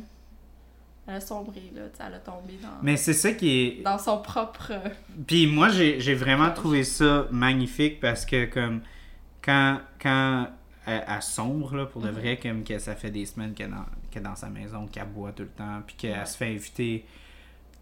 Elle 1.10 1.16
a 1.16 1.20
sombré, 1.20 1.60
là. 1.74 1.82
tu 1.90 1.96
sais, 1.98 2.04
Elle 2.06 2.14
a 2.14 2.18
tombé 2.20 2.54
dans, 2.62 2.68
Mais 2.82 2.96
c'est 2.96 3.12
ça 3.14 3.32
qui 3.32 3.50
est, 3.50 3.82
dans 3.82 3.98
son 3.98 4.18
propre. 4.22 4.72
Puis 5.26 5.46
moi, 5.46 5.68
j'ai 5.70 6.14
vraiment 6.14 6.50
trouvé 6.52 6.84
ça 6.84 7.26
magnifique 7.30 8.00
parce 8.00 8.24
que 8.24 8.44
comme 8.46 8.80
quand, 9.42 9.80
quand 10.00 10.48
elle, 10.86 11.04
elle 11.08 11.22
sombre, 11.22 11.76
là, 11.76 11.86
pour 11.86 12.00
de 12.02 12.08
Mhm. 12.08 12.14
vrai, 12.14 12.36
comme 12.40 12.62
que 12.64 12.78
ça 12.78 12.94
fait 12.94 13.10
des 13.10 13.26
semaines 13.26 13.54
qu'elle 13.54 13.68
est 13.68 13.70
dans, 13.70 13.86
est 14.16 14.20
dans 14.22 14.36
sa 14.36 14.48
maison, 14.48 14.86
qu'elle 14.86 15.06
boit 15.08 15.32
tout 15.32 15.42
le 15.42 15.48
temps, 15.48 15.82
puis 15.86 15.96
qu'elle 15.96 16.18
Ouais. 16.18 16.26
se 16.26 16.36
fait 16.36 16.46
inviter 16.54 17.04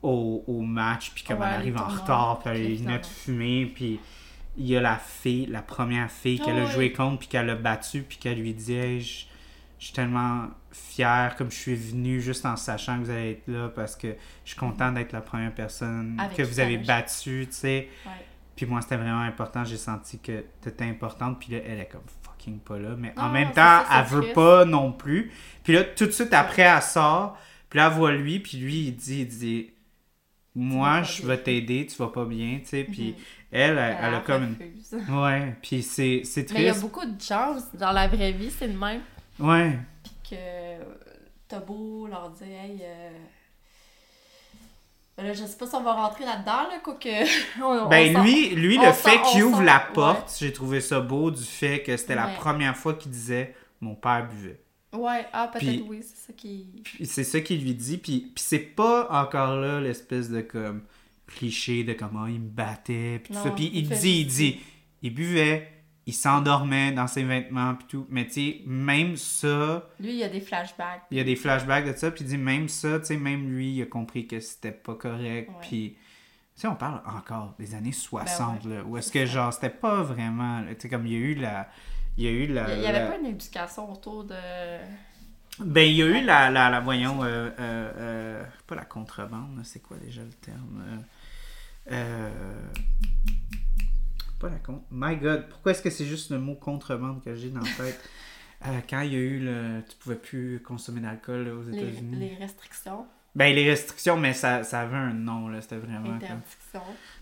au, 0.03 0.45
au 0.47 0.61
match, 0.63 1.11
puis 1.15 1.25
comme 1.25 1.41
Ouais, 1.41 1.47
elle 1.49 1.55
arrive 1.55 1.77
en 1.77 1.87
retard, 1.87 2.39
puis 2.41 2.51
elle 2.51 2.57
a 2.57 2.61
les 2.61 2.67
évidemment. 2.67 2.91
lunettes 2.93 3.07
fumées, 3.07 3.67
puis 3.75 3.99
il 4.57 4.67
y 4.67 4.77
a 4.77 4.81
la 4.81 4.97
fille, 4.97 5.47
la 5.47 5.63
première 5.63 6.11
fille 6.11 6.39
qu'elle 6.39 6.59
Ah 6.59 6.63
a 6.63 6.65
ouais. 6.65 6.71
joué 6.71 6.93
contre, 6.93 7.19
puis 7.21 7.29
qu'elle 7.29 7.51
a 7.51 7.55
battue, 7.57 8.03
puis 8.03 8.19
qu'elle 8.19 8.39
lui 8.41 8.55
dit 8.55 8.75
Hey, 8.75 9.27
je 9.79 9.85
suis 9.87 9.95
tellement 9.95 10.49
fière 10.73 11.35
comme 11.37 11.51
je 11.51 11.57
suis 11.57 11.75
venue 11.77 12.21
juste 12.21 12.45
en 12.47 12.57
sachant 12.57 12.99
que 12.99 13.05
vous 13.05 13.11
allez 13.11 13.31
être 13.33 13.47
là 13.49 13.69
parce 13.69 13.95
que 13.97 14.09
je 14.45 14.51
suis 14.51 14.59
content 14.59 14.91
d'être 14.93 15.13
la 15.13 15.21
première 15.21 15.55
personne 15.55 16.17
Avec 16.19 16.37
que 16.37 16.43
vous 16.43 16.61
avez 16.61 16.79
battue, 16.79 17.47
tu 17.49 17.55
sais. 17.57 17.89
Ouais. 18.05 18.13
Puis 18.57 18.67
moi, 18.67 18.81
c'était 18.81 18.97
vraiment 18.97 19.21
important. 19.21 19.65
J'ai 19.65 19.77
senti 19.77 20.19
que 20.19 20.45
t'étais 20.61 20.85
importante. 20.85 21.39
Puis 21.39 21.53
là, 21.53 21.59
elle 21.65 21.79
est 21.79 21.87
comme 21.87 22.03
fucking 22.25 22.59
pas 22.59 22.77
là. 22.77 22.97
Mais 22.99 23.15
en 23.17 23.29
même 23.31 23.49
temps, 23.53 23.55
ça, 23.55 23.87
elle 24.01 24.07
veut 24.07 24.21
triste. 24.23 24.35
pas 24.35 24.65
non 24.65 24.91
plus. 24.93 25.31
Puis 25.63 25.75
là, 25.75 25.85
tout 25.85 26.07
de 26.07 26.11
suite 26.11 26.35
après, 26.35 26.63
elle 26.63 26.83
sort. 26.83 27.39
Puis 27.71 27.79
là, 27.79 27.87
elle 27.87 27.93
voit 27.97 28.11
lui. 28.13 28.41
Puis 28.41 28.59
lui, 28.59 28.87
il 28.89 28.97
dit, 28.97 29.21
il 29.21 29.29
dit 29.29 29.71
Moi, 30.57 31.05
je 31.05 31.23
vais 31.25 31.39
t'aider. 31.39 31.87
Tu 31.87 31.97
vas 31.99 32.09
pas 32.09 32.25
bien. 32.25 32.59
Tu 32.59 32.67
sais. 32.67 32.83
Puis 32.85 33.11
Mhm. 33.11 33.15
elle, 33.53 33.79
elle, 33.79 33.97
elle 34.03 34.15
a 34.15 34.21
comme 34.27 34.57
une. 34.99 35.17
Ouais. 35.21 35.57
Puis 35.63 35.83
c'est 35.85 36.23
c'est 36.25 36.51
Mais 36.53 36.59
il 36.59 36.65
y 36.65 36.69
a 36.69 36.71
triste. 36.73 36.83
beaucoup 36.85 37.07
de 37.07 37.21
gens 37.21 37.55
dans 37.75 37.93
la 37.93 38.09
vraie 38.09 38.33
vie, 38.33 38.51
c'est 38.51 38.67
le 38.67 38.77
même. 38.77 39.03
Ouais. 39.41 39.79
Puis 40.03 40.13
que 40.31 40.85
t'as 41.49 41.61
beau 41.61 42.07
leur 42.07 42.31
dire, 42.31 42.47
hey. 42.47 42.79
euh, 42.83 43.11
ben 45.17 45.27
Là, 45.27 45.33
je 45.33 45.45
sais 45.45 45.57
pas 45.57 45.67
si 45.67 45.75
on 45.75 45.83
va 45.83 45.95
rentrer 45.95 46.25
là-dedans, 46.25 46.69
là, 46.71 46.79
quoi 46.83 46.95
que. 46.95 47.09
on- 47.63 47.87
on 47.87 47.89
Ben 47.89 48.23
lui, 48.23 48.51
lui 48.51 48.79
on 48.79 48.87
le 48.87 48.93
fait 48.93 49.21
qu'il 49.33 49.43
ouvre 49.45 49.63
la 49.63 49.79
ouais. 49.79 49.93
porte, 49.95 50.37
j'ai 50.39 50.53
trouvé 50.53 50.81
ça 50.81 51.01
beau 51.01 51.31
du 51.31 51.43
fait 51.43 51.83
que 51.83 51.97
c'était 51.97 52.15
la 52.15 52.29
première 52.29 52.77
fois 52.77 52.95
qu'il 52.95 53.11
disait 53.11 53.55
mon 53.81 53.95
père 53.95 54.29
buvait. 54.29 54.61
Ouais, 54.93 55.27
ah, 55.33 55.51
peut-être 55.53 55.85
oui, 55.87 56.01
c'est 56.03 56.27
ça 56.29 56.33
qui. 56.33 56.83
C'est 57.05 57.25
ça 57.25 57.41
qu'il 57.41 57.63
lui 57.63 57.75
dit. 57.75 57.99
Puis, 57.99 58.33
puis 58.35 58.43
c'est 58.45 58.59
pas 58.59 59.07
encore 59.11 59.57
là 59.57 59.81
l'espèce 59.81 60.31
de 60.31 60.41
comme 60.41 60.83
cliché 61.27 61.85
de 61.85 61.93
comment 61.93 62.27
il 62.27 62.41
me 62.41 62.49
battait. 62.49 63.21
Puis 63.23 63.35
tout 63.35 63.39
Non, 63.39 63.45
ça. 63.45 63.51
Puis 63.51 63.71
il 63.75 63.89
dit, 63.89 64.21
il 64.21 64.27
dit, 64.27 64.61
il 65.03 65.13
buvait, 65.13 65.71
il 66.09 66.15
s'endormait 66.15 66.91
dans 66.93 67.07
ses 67.07 67.23
vêtements. 67.23 67.75
Puis 67.77 67.87
tout. 67.89 68.07
Mais 68.09 68.27
tu 68.27 68.33
sais, 68.33 68.61
même 68.67 69.17
ça, 69.17 69.87
Lui, 70.01 70.11
il 70.11 70.17
y 70.17 70.25
a 70.25 70.29
des 70.29 70.41
flashbacks. 70.41 71.03
il 71.11 71.19
y 71.19 71.21
a 71.21 71.25
des 71.25 71.37
flashbacks 71.37 71.87
de 71.87 71.93
ça. 71.97 72.11
Puis 72.11 72.25
il 72.25 72.29
dit, 72.29 72.39
même 72.39 72.69
ça, 72.69 72.99
tu 72.99 73.05
sais, 73.07 73.17
même 73.17 73.49
lui, 73.49 73.75
il 73.75 73.83
a 73.83 73.87
compris 73.87 74.27
que 74.27 74.41
c'était 74.41 74.73
pas 74.73 74.95
correct. 74.95 75.51
Ben 75.51 75.57
Puis. 75.61 75.97
Tu 76.55 76.63
sais, 76.63 76.67
on 76.69 76.75
parle 76.75 77.01
encore 77.07 77.55
des 77.59 77.75
années 77.77 77.93
60, 77.93 78.65
ouais, 78.65 78.75
là, 78.77 78.83
où 78.85 78.97
est-ce 78.97 79.13
que, 79.13 79.21
ça. 79.25 79.33
genre, 79.33 79.53
c'était 79.53 79.71
pas 79.71 80.03
vraiment... 80.03 80.65
Tu 80.71 80.75
sais, 80.81 80.89
comme 80.89 81.07
il 81.07 81.13
y 81.13 81.17
a 81.17 81.19
eu 81.21 81.35
la... 81.37 81.69
Il 82.17 82.25
y 82.25 82.27
a 82.27 82.31
eu 82.33 82.47
la... 82.49 82.75
Il 82.75 82.83
y 82.83 82.87
avait 82.87 82.99
la- 82.99 83.07
pas 83.07 83.17
une 83.19 83.27
éducation 83.27 83.93
autour 83.93 84.25
de. 84.25 84.35
Ben, 85.61 85.83
il 85.89 85.95
y 85.95 86.03
a 86.03 86.07
eu 86.07 86.25
la, 86.25 86.51
la, 86.51 86.69
la 86.69 86.81
voyons, 86.81 87.23
euh, 87.23 87.51
euh, 87.61 87.93
euh, 87.97 88.45
pas 88.67 88.75
la 88.75 88.85
contrebande, 88.85 89.61
c'est 89.63 89.81
quoi 89.81 89.97
déjà 89.99 90.23
le 90.23 90.33
terme? 90.33 91.05
Pas 94.39 94.49
la 94.51 94.59
contre. 94.59 94.85
My 94.91 95.17
God, 95.17 95.49
pourquoi 95.49 95.73
est-ce 95.73 95.83
que 95.83 95.91
c'est 95.91 96.07
juste 96.07 96.31
le 96.31 96.39
mot 96.39 96.55
contrebande 96.55 97.23
que 97.25 97.35
j'ai 97.35 97.51
dans 97.51 97.61
la 97.61 97.71
tête? 97.85 98.01
Euh, 98.67 98.81
quand 98.91 99.03
il 99.03 99.13
y 99.13 99.15
a 99.15 99.21
eu 99.21 99.39
le. 99.39 99.85
Tu 99.89 99.95
pouvais 99.99 100.17
plus 100.17 100.61
consommer 100.67 101.01
d'alcool 101.01 101.47
là, 101.47 101.55
aux 101.55 101.63
États-Unis. 101.63 102.17
les 102.17 102.35
restrictions, 102.35 103.07
Ben, 103.37 103.55
les 103.55 103.71
restrictions, 103.71 104.17
mais 104.17 104.33
ça, 104.33 104.65
ça 104.65 104.81
avait 104.81 104.97
un 104.97 105.13
nom, 105.13 105.47
là. 105.47 105.61
C'était 105.61 105.77
vraiment 105.77 106.19
comme. 106.19 106.41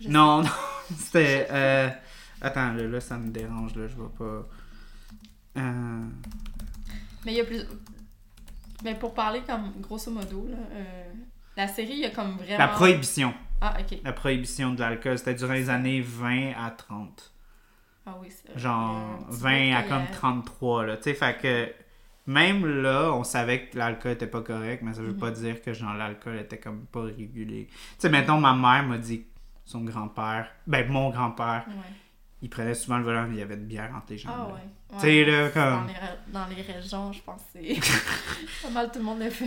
je 0.01 0.09
Non, 0.09 0.41
non, 0.41 0.49
c'était. 0.97 1.45
euh, 1.51 1.89
Attends, 2.41 2.73
là, 2.73 2.87
là, 2.87 2.99
ça 2.99 3.19
me 3.19 3.29
dérange, 3.29 3.75
là, 3.75 3.87
je 3.87 3.95
vois 3.95 4.11
pas. 4.15 4.47
Euh, 5.57 6.05
Mais 7.23 7.33
il 7.33 7.37
y 7.37 7.41
a 7.41 7.45
plus. 7.45 7.61
Mais 8.83 8.95
pour 8.95 9.13
parler 9.13 9.41
comme 9.45 9.73
grosso 9.79 10.09
modo, 10.09 10.47
là, 10.49 10.57
euh, 10.71 11.11
la 11.57 11.67
série, 11.67 11.93
il 11.93 11.99
y 11.99 12.05
a 12.05 12.11
comme 12.11 12.37
vraiment. 12.37 12.57
La 12.57 12.67
prohibition. 12.69 13.33
Ah, 13.59 13.73
ok. 13.79 13.99
La 14.03 14.13
prohibition 14.13 14.73
de 14.73 14.79
l'alcool, 14.79 15.17
c'était 15.17 15.33
durant 15.33 15.53
les 15.53 15.69
années 15.69 15.99
20 16.01 16.53
à 16.57 16.71
30. 16.71 17.33
Ah 18.05 18.15
oui, 18.21 18.27
c'est 18.29 18.49
vrai. 18.51 18.59
Genre 18.59 19.19
Euh, 19.19 19.23
un 19.23 19.29
petit 19.31 19.41
20 19.41 19.75
à 19.75 19.83
comme 19.83 20.03
euh, 20.03 20.13
33, 20.13 20.85
là. 20.85 20.97
Tu 20.97 21.03
sais, 21.03 21.13
fait 21.13 21.37
que. 21.41 21.73
Même 22.29 22.81
là, 22.81 23.11
on 23.13 23.23
savait 23.23 23.67
que 23.67 23.77
l'alcool 23.77 24.11
était 24.11 24.27
pas 24.27 24.41
correct, 24.41 24.81
mais 24.83 24.93
ça 24.93 25.01
veut 25.01 25.13
Mhm. 25.13 25.17
pas 25.17 25.31
dire 25.31 25.61
que 25.61 25.71
genre 25.71 25.93
l'alcool 25.93 26.35
était 26.35 26.57
comme 26.57 26.85
pas 26.85 27.03
régulé. 27.03 27.67
Tu 27.69 27.75
sais, 27.99 28.09
mettons, 28.09 28.37
ma 28.37 28.53
mère 28.53 28.83
m'a 28.85 28.97
dit 28.97 29.21
que 29.21 29.27
son 29.63 29.79
grand-père, 29.85 30.49
ben 30.67 30.85
mon 30.91 31.09
grand-père, 31.09 31.63
Ouais. 31.69 31.73
il 32.41 32.49
prenait 32.49 32.73
souvent 32.73 32.97
le 32.97 33.05
volant, 33.05 33.27
mais 33.29 33.35
il 33.35 33.39
y 33.39 33.41
avait 33.41 33.55
de 33.55 33.63
bière 33.63 33.93
entre 33.95 34.07
les 34.11 34.17
jambes. 34.17 34.33
Ah 34.37 34.47
ouais. 34.53 34.99
Tu 34.99 34.99
sais, 34.99 35.23
là, 35.25 35.47
Dans 35.47 35.53
comme. 35.53 35.87
les, 35.87 35.93
ré- 35.93 36.17
dans 36.27 36.45
les 36.47 36.61
régions, 36.63 37.13
je 37.13 37.21
pense 37.21 37.41
que 37.53 37.59
c'est. 37.63 37.79
pas 38.63 38.69
mal 38.73 38.91
tout 38.91 38.99
le 38.99 39.05
monde 39.05 39.19
le 39.19 39.29
fait. 39.29 39.45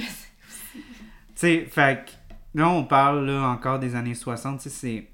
Sais, 1.41 1.64
fait 1.70 2.18
là, 2.55 2.68
on 2.68 2.84
parle 2.84 3.26
là, 3.26 3.49
encore 3.49 3.78
des 3.78 3.95
années 3.95 4.14
60, 4.14 4.61
tu 4.61 4.68
sais, 4.68 4.70
c'est. 4.70 5.07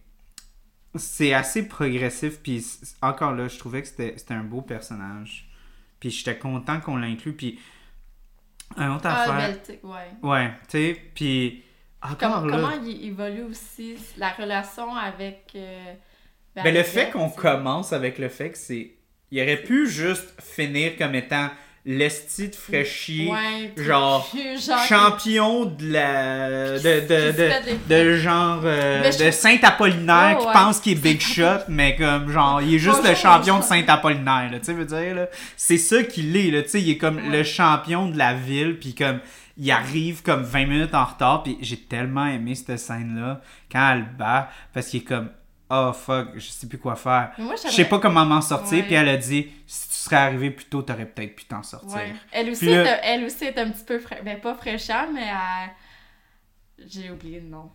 C'est 0.99 1.35
assez 1.35 1.69
progressif, 1.69 2.41
puis 2.43 2.65
encore 3.03 3.33
là, 3.35 3.49
je 3.49 3.59
trouvais 3.59 3.83
que 3.83 3.89
c'était 3.89 4.17
un 4.31 4.43
beau 4.43 4.63
personnage. 4.63 5.47
Puis 6.01 6.11
j'étais 6.11 6.39
content 6.39 6.81
qu'on 6.81 6.97
l'inclue, 6.97 7.35
puis. 7.35 7.61
Un 8.77 8.95
autre 8.97 9.05
Ah, 9.07 9.23
affaire. 9.31 9.63
tic, 9.63 9.85
ouais. 9.85 10.11
Ouais, 10.23 10.51
tu 10.63 10.71
sais, 10.71 11.03
puis. 11.15 11.63
Encore 12.03 12.43
Comment, 12.43 12.47
là. 12.47 12.57
comment 12.73 12.83
il 12.85 13.07
évolue 13.09 13.43
aussi 13.43 13.97
la 14.17 14.31
relation 14.31 14.95
avec. 14.95 15.53
euh, 15.55 15.95
Ben, 16.55 16.75
le 16.75 16.83
fait 16.83 17.11
qu'on 17.11 17.29
commence 17.31 17.93
avec 17.93 18.19
le 18.19 18.29
fait 18.29 18.51
que 18.53 18.59
c'est. 18.59 18.93
Il 19.31 19.41
aurait 19.43 19.63
pu 19.63 19.89
juste 19.89 20.41
finir 20.41 20.97
comme 20.97 21.15
étant 21.15 21.51
l'esti 21.87 22.49
de 22.49 22.55
Ouais, 23.31 23.73
genre, 23.77 24.29
genre 24.67 24.79
champion 24.87 25.65
de 25.67 25.93
la. 25.93 26.79
de, 26.79 27.01
de, 27.01 27.33
de, 27.33 27.89
de 27.89 28.17
genre. 28.17 28.61
euh, 28.65 29.11
de 29.11 29.31
Saint-Apollinaire 29.31 30.39
Ouais, 30.41 30.47
qui 30.47 30.53
pense 30.53 30.81
qu'il 30.81 30.93
est 30.93 31.01
Big 31.01 31.21
Shot, 31.23 31.65
mais 31.69 31.95
comme 31.97 32.29
genre, 32.31 32.61
il 32.61 32.75
est 32.75 32.79
juste 32.79 33.07
le 33.09 33.15
champion 33.15 33.59
de. 33.61 33.65
Saint-Apollinaire, 33.65 34.51
là, 34.51 34.59
tu 34.59 34.65
sais, 34.67 34.73
veux 34.73 34.85
dire, 34.85 35.15
là. 35.15 35.29
C'est 35.57 35.79
ça 35.79 36.03
qu'il 36.03 36.37
est, 36.37 36.51
là, 36.51 36.63
tu 36.63 36.71
sais, 36.71 36.83
il 36.83 36.91
est 36.91 36.99
comme 36.99 37.17
Ouais. 37.17 37.31
le 37.39 37.45
champion 37.45 38.09
de 38.09 38.19
la 38.19 38.35
ville, 38.35 38.77
puis 38.79 38.95
comme. 38.95 39.21
Il 39.59 39.71
arrive 39.71 40.21
comme 40.21 40.43
20 40.43 40.67
minutes 40.67 40.95
en 40.95 41.07
retard, 41.07 41.43
puis 41.43 41.57
j'ai 41.63 41.79
tellement 41.79 42.27
aimé 42.27 42.55
cette 42.55 42.79
scène-là 42.79 43.41
quand 43.73 43.93
elle 43.93 44.01
le 44.01 44.05
bat, 44.19 44.51
parce 44.75 44.89
qu'il 44.89 45.01
est 45.01 45.05
comme 45.05 45.31
Oh 45.69 45.93
fuck, 45.93 46.29
je 46.37 46.49
sais 46.49 46.69
plus 46.69 46.79
quoi 46.79 46.95
faire. 46.95 47.33
Moi, 47.39 47.55
Je 47.57 47.69
sais 47.71 47.85
pas 47.87 47.99
comment 47.99 48.25
m'en 48.25 48.41
sortir, 48.41 48.79
Ouais. 48.79 48.85
puis 48.85 48.95
elle 48.95 49.09
a 49.09 49.17
dit 49.17 49.51
Si 49.67 49.89
tu 49.89 49.95
serais 49.97 50.17
arrivé 50.17 50.51
plus 50.53 50.67
tôt, 50.67 50.83
t'aurais 50.83 51.07
peut-être 51.07 51.35
pu 51.35 51.45
t'en 51.45 51.63
sortir. 51.65 51.97
Ouais. 51.97 52.15
Elle 52.31 52.51
aussi, 52.51 52.67
là- 52.67 52.85
est, 52.85 53.01
elle 53.03 53.25
aussi 53.25 53.45
est 53.45 53.59
un 53.59 53.71
petit 53.71 53.85
peu 53.85 53.99
fra... 53.99 54.15
ben, 54.25 54.41
pas 54.41 54.55
fraîcheur, 54.55 55.07
mais 55.13 55.27
elle... 55.27 56.87
j'ai 56.89 57.11
oublié 57.11 57.41
le 57.41 57.49
nom. 57.49 57.71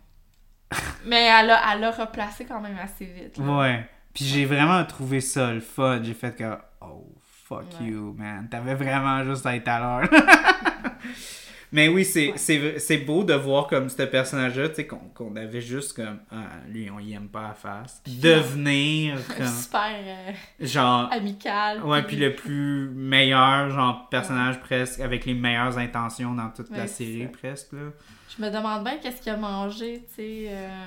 mais 1.04 1.24
elle 1.24 1.50
a, 1.50 1.74
elle 1.74 1.84
a 1.84 1.90
replacé 1.90 2.46
quand 2.46 2.60
même 2.60 2.78
assez 2.82 3.04
vite. 3.04 3.36
là. 3.36 3.44
Ouais. 3.44 3.88
Puis 4.14 4.24
j'ai 4.24 4.46
vraiment 4.46 4.82
trouvé 4.86 5.20
ça 5.20 5.52
le 5.52 5.60
fun. 5.60 6.00
J'ai 6.02 6.14
fait 6.14 6.34
que 6.34 6.56
Oh 6.80 7.06
fuck 7.46 7.64
Ouais. 7.80 7.86
you, 7.88 8.14
man. 8.18 8.48
T'avais 8.50 8.74
vraiment 8.74 9.22
juste 9.24 9.44
à 9.44 9.54
être 9.54 9.68
à 9.68 9.78
l'heure. 9.80 10.08
Mais 11.74 11.88
oui, 11.88 12.04
c'est, 12.04 12.32
Ouais. 12.32 12.36
c'est, 12.36 12.78
c'est 12.78 12.98
beau 12.98 13.24
de 13.24 13.32
voir 13.32 13.66
comme 13.66 13.88
ce 13.88 14.02
personnage-là, 14.02 14.68
tu 14.68 14.74
sais, 14.74 14.86
qu'on, 14.86 14.98
qu'on 15.14 15.34
avait 15.36 15.62
juste 15.62 15.94
comme, 15.96 16.20
ah, 16.30 16.48
lui, 16.68 16.90
on 16.90 16.98
y 16.98 17.14
aime 17.14 17.28
pas 17.28 17.48
à 17.48 17.54
face. 17.54 18.02
Devenir 18.06 19.16
comme, 19.36 19.46
Super 19.46 19.94
euh, 20.04 20.32
genre, 20.60 21.10
amical. 21.10 21.82
ouais, 21.82 22.02
puis- 22.02 22.16
puis 22.16 22.24
le 22.26 22.34
plus 22.34 22.90
meilleur, 22.90 23.70
genre, 23.70 24.08
personnage 24.10 24.60
presque, 24.60 25.00
avec 25.00 25.24
les 25.24 25.32
meilleures 25.34 25.78
intentions 25.78 26.34
dans 26.34 26.50
toute 26.50 26.68
la 26.70 26.80
Ouais, 26.82 26.86
série 26.86 27.26
presque, 27.28 27.72
là. 27.72 27.90
Je 28.36 28.42
me 28.42 28.50
demande 28.50 28.84
bien 28.84 28.98
qu'est-ce 28.98 29.22
qu'il 29.22 29.32
a 29.32 29.36
mangé, 29.38 30.04
tu 30.08 30.14
sais. 30.16 30.44
euh, 30.48 30.86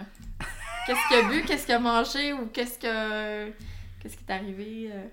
Qu'est-ce 0.86 1.00
qu'il 1.08 1.18
a 1.18 1.30
bu, 1.30 1.44
qu'est-ce 1.46 1.66
qu'il 1.66 1.74
a 1.76 1.80
mangé 1.80 2.32
ou 2.34 2.46
qu'est-ce 2.54 2.78
que. 2.78 3.48
Qu'est-ce 4.00 4.18
qui 4.18 4.24
est 4.28 4.32
arrivé 4.34 4.90
euh, 4.94 5.04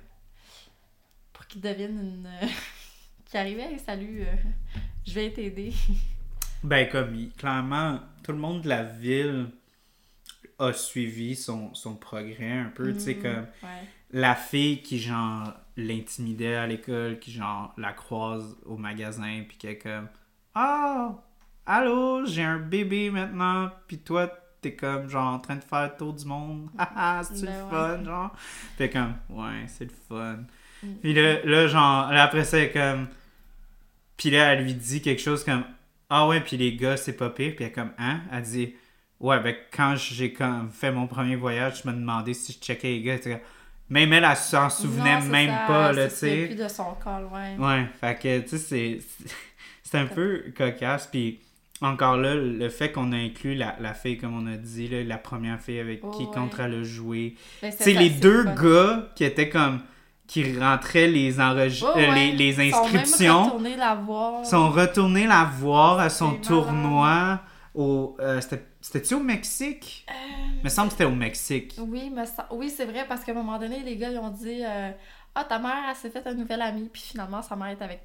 pour 1.33 1.47
qu'il 1.47 1.63
devienne 1.63 1.99
une. 1.99 2.29
qui 3.25 3.39
arrivait, 3.39 3.79
salut, 3.79 4.23
je 5.07 5.15
vais 5.15 5.31
t'aider. 5.31 5.73
Ben, 6.65 6.89
comme 6.89 7.17
clairement, 7.37 7.99
tout 8.23 8.31
le 8.31 8.39
monde 8.39 8.63
de 8.63 8.69
la 8.69 8.85
ville 8.85 9.47
a 10.61 10.73
suivi 10.73 11.35
son, 11.35 11.75
son 11.75 11.97
progrès 11.97 12.53
un 12.53 12.71
peu. 12.73 12.93
Tu 12.95 13.01
sais, 13.01 13.15
Mm, 13.17 13.23
comme 13.23 13.47
Ouais. 13.65 13.89
la 14.13 14.37
fille 14.37 14.81
qui, 14.81 15.01
genre, 15.01 15.53
l'intimidait 15.77 16.55
à 16.55 16.69
l'école, 16.69 17.19
qui, 17.19 17.33
genre, 17.33 17.75
la 17.77 17.93
croise 17.93 18.57
au 18.65 18.77
magasin, 18.77 19.43
puis 19.49 19.57
qui 19.57 19.67
est 19.67 19.79
comme 19.79 20.07
Ah, 20.55 21.15
allô, 21.67 22.25
j'ai 22.27 22.45
un 22.45 22.59
bébé 22.61 23.11
maintenant, 23.11 23.69
puis 23.89 23.99
toi, 23.99 24.29
t'es 24.61 24.77
comme, 24.77 25.09
genre, 25.09 25.35
en 25.35 25.41
train 25.41 25.57
de 25.57 25.65
faire 25.65 25.91
le 25.91 25.97
tour 25.99 26.13
du 26.13 26.25
monde. 26.27 26.69
Haha, 26.79 27.25
c'est 27.25 27.45
Ben 27.45 27.59
le 27.59 27.65
ouais. 27.65 27.71
fun, 27.99 28.05
genre. 28.05 28.37
Fait 28.79 28.89
comme, 28.89 29.15
ouais, 29.31 29.65
c'est 29.67 29.87
le 29.87 29.95
fun. 30.09 30.37
Mm. 30.81 30.95
Puis 31.03 31.13
là, 31.13 31.43
là, 31.45 31.67
genre, 31.67 32.13
là, 32.13 32.23
après 32.23 32.45
ça, 32.45 32.65
comme. 32.67 33.09
Puis 34.17 34.31
là, 34.31 34.53
elle 34.53 34.65
lui 34.65 34.75
dit 34.75 35.01
quelque 35.03 35.21
chose 35.23 35.45
comme 35.45 35.65
Ah 36.11 36.27
ouais, 36.29 36.41
puis 36.41 36.57
les 36.57 36.75
gars, 36.77 36.97
c'est 36.97 37.17
pas 37.17 37.31
pire. 37.31 37.55
Puis 37.57 37.65
elle 37.65 37.73
comme 37.73 37.93
Hein 37.99 38.21
Elle 38.33 38.43
dit 38.43 38.75
Ouais, 39.21 39.41
ben 39.41 39.55
quand 39.75 39.95
j'ai 39.97 40.35
fait 40.73 40.91
mon 40.93 41.07
premier 41.07 41.37
voyage, 41.37 41.83
je 41.85 41.89
me 41.89 41.95
demandais 41.95 42.35
si 42.35 42.53
je 42.53 42.59
checkais 42.59 42.89
les 42.89 43.03
gars. 43.03 43.15
etc. 43.15 43.39
Même 43.89 44.13
elle, 44.13 44.25
elle 44.29 44.37
s'en 44.37 44.71
souvenait 44.71 45.21
Non, 45.21 45.27
même 45.27 45.51
ça, 45.51 45.65
pas, 45.67 45.93
là, 45.93 46.09
tu 46.09 46.15
sais. 46.17 46.47
plus 46.47 46.55
de 46.57 46.69
son 46.69 46.95
corps, 47.03 47.31
ouais. 47.33 47.57
Ouais, 47.59 47.87
fait 48.01 48.19
que, 48.19 48.39
tu 48.41 48.49
sais, 48.49 48.59
c'est- 48.59 49.01
c'est 49.83 49.99
un 49.99 50.07
peu 50.07 50.45
cocasse. 50.57 51.07
Puis 51.09 51.41
encore 51.83 52.17
là, 52.17 52.35
le 52.35 52.69
fait 52.71 52.91
qu'on 52.91 53.13
a 53.13 53.17
inclus 53.17 53.55
la, 53.55 53.77
la 53.81 53.93
fille, 53.93 54.17
comme 54.17 54.35
on 54.35 54.47
a 54.51 54.57
dit, 54.57 54.89
là, 54.89 55.03
la 55.05 55.19
première 55.19 55.61
fille 55.61 55.79
avec 55.81 56.01
Oh, 56.03 56.11
qui 56.11 56.25
ouais. 56.25 56.31
contre 56.33 56.61
elle 56.61 56.75
a 56.75 56.83
joué. 56.85 57.35
Ben, 57.61 57.71
Tu 57.71 57.77
c'est 57.79 57.85
sais, 57.85 58.01
les 58.01 58.11
deux 58.11 58.45
gars 58.45 59.11
qui 59.15 59.25
étaient 59.25 59.49
comme. 59.51 59.81
Qui 60.33 60.59
rentraient 60.59 61.09
les, 61.09 61.37
enregi- 61.39 61.85
Ouais, 61.85 62.09
euh, 62.09 62.15
les, 62.15 62.33
les 62.33 62.67
Ils 62.69 62.73
sont 62.73 62.79
inscriptions 62.85 63.45
retournés 63.45 63.77
la 63.77 63.95
voir. 63.95 64.47
sont 64.47 64.71
retournés 64.71 65.27
la 65.27 65.45
voir 65.45 66.01
à 66.01 66.09
son 66.09 66.33
tournoi 66.35 67.41
au. 67.75 68.17
euh, 68.21 68.41
c'était- 68.41 68.67
C'était-tu 68.81 69.15
au 69.15 69.21
Mexique? 69.23 70.05
Euh, 70.11 70.13
Il 70.59 70.65
me 70.65 70.69
semble 70.69 70.89
que 70.89 70.93
c'était 70.95 71.05
au 71.05 71.15
Mexique. 71.15 71.77
Oui, 71.79 72.11
mais 72.13 72.27
ça- 72.27 72.49
oui 72.51 72.69
c'est 72.69 72.85
vrai, 72.87 73.05
parce 73.09 73.23
qu'à 73.23 73.31
un 73.33 73.37
moment 73.37 73.59
donné, 73.59 73.81
les 73.85 73.97
gars, 73.97 74.11
ils 74.11 74.19
ont 74.19 74.31
dit 74.31 74.63
euh, 74.65 74.91
Ah, 75.35 75.45
ta 75.45 75.59
mère, 75.59 75.85
elle 75.89 75.95
s'est 75.97 76.11
fait 76.11 76.27
un 76.27 76.35
nouvel 76.35 76.61
ami, 76.61 76.89
puis 76.93 77.01
finalement, 77.03 77.41
sa 77.43 77.55
mère 77.57 77.69
est 77.69 77.83
avec. 77.83 78.01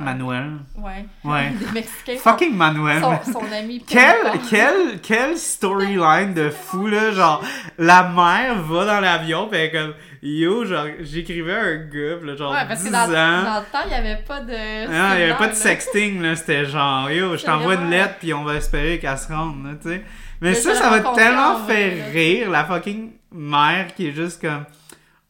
Manuel. 0.00 0.50
Ouais. 0.76 1.04
Ouais. 1.24 1.50
Des 1.58 1.72
Mexicains. 1.72 2.16
Fucking 2.18 2.54
Manuel. 2.56 3.00
Son, 3.00 3.32
son 3.32 3.52
ami. 3.52 3.82
Quel, 3.88 4.14
Papa. 4.22 4.38
quel, 4.48 5.00
quel 5.02 5.36
storyline 5.36 6.34
de 6.34 6.50
fou, 6.50 6.86
là. 6.86 7.10
Genre, 7.12 7.42
la 7.78 8.04
mère 8.08 8.62
va 8.62 8.84
dans 8.84 9.00
l'avion, 9.00 9.48
pis 9.48 9.56
elle 9.56 9.62
est 9.66 9.70
comme, 9.72 9.94
yo, 10.22 10.64
genre, 10.64 10.86
j'écrivais 11.00 11.54
un 11.54 11.76
gars, 11.86 12.16
pis 12.20 12.26
là, 12.26 12.36
genre, 12.36 12.52
Ouais, 12.52 12.64
parce 12.68 12.80
10 12.82 12.86
que 12.88 12.92
dans, 12.92 12.98
ans. 12.98 13.42
dans 13.44 13.60
le 13.60 13.72
temps, 13.72 13.84
il 13.84 13.88
n'y 13.88 13.94
avait 13.94 14.22
pas 14.22 14.40
de. 14.40 14.52
Ah, 14.54 15.14
il 15.14 15.20
y 15.20 15.22
avait 15.24 15.34
pas 15.38 15.48
de 15.48 15.54
sexting, 15.54 16.22
là. 16.22 16.36
C'était 16.36 16.64
genre, 16.66 17.10
yo, 17.10 17.36
je 17.36 17.44
t'envoie 17.44 17.74
une 17.74 17.90
lettre, 17.90 18.14
puis 18.20 18.32
on 18.34 18.44
va 18.44 18.54
espérer 18.54 18.98
qu'elle 18.98 19.18
se 19.18 19.28
rende, 19.28 19.64
là, 19.64 19.72
tu 19.80 19.88
sais. 19.88 20.02
Mais 20.40 20.50
Mais 20.50 20.54
ça, 20.54 20.74
ça 20.74 20.90
rencontré 20.90 21.24
tellement 21.24 21.58
vrai, 21.58 21.96
là. 21.96 22.04
rire, 22.12 22.50
la 22.50 22.64
fucking 22.64 23.10
mère 23.32 23.92
qui 23.96 24.06
est 24.06 24.12
juste 24.12 24.40
comme, 24.40 24.64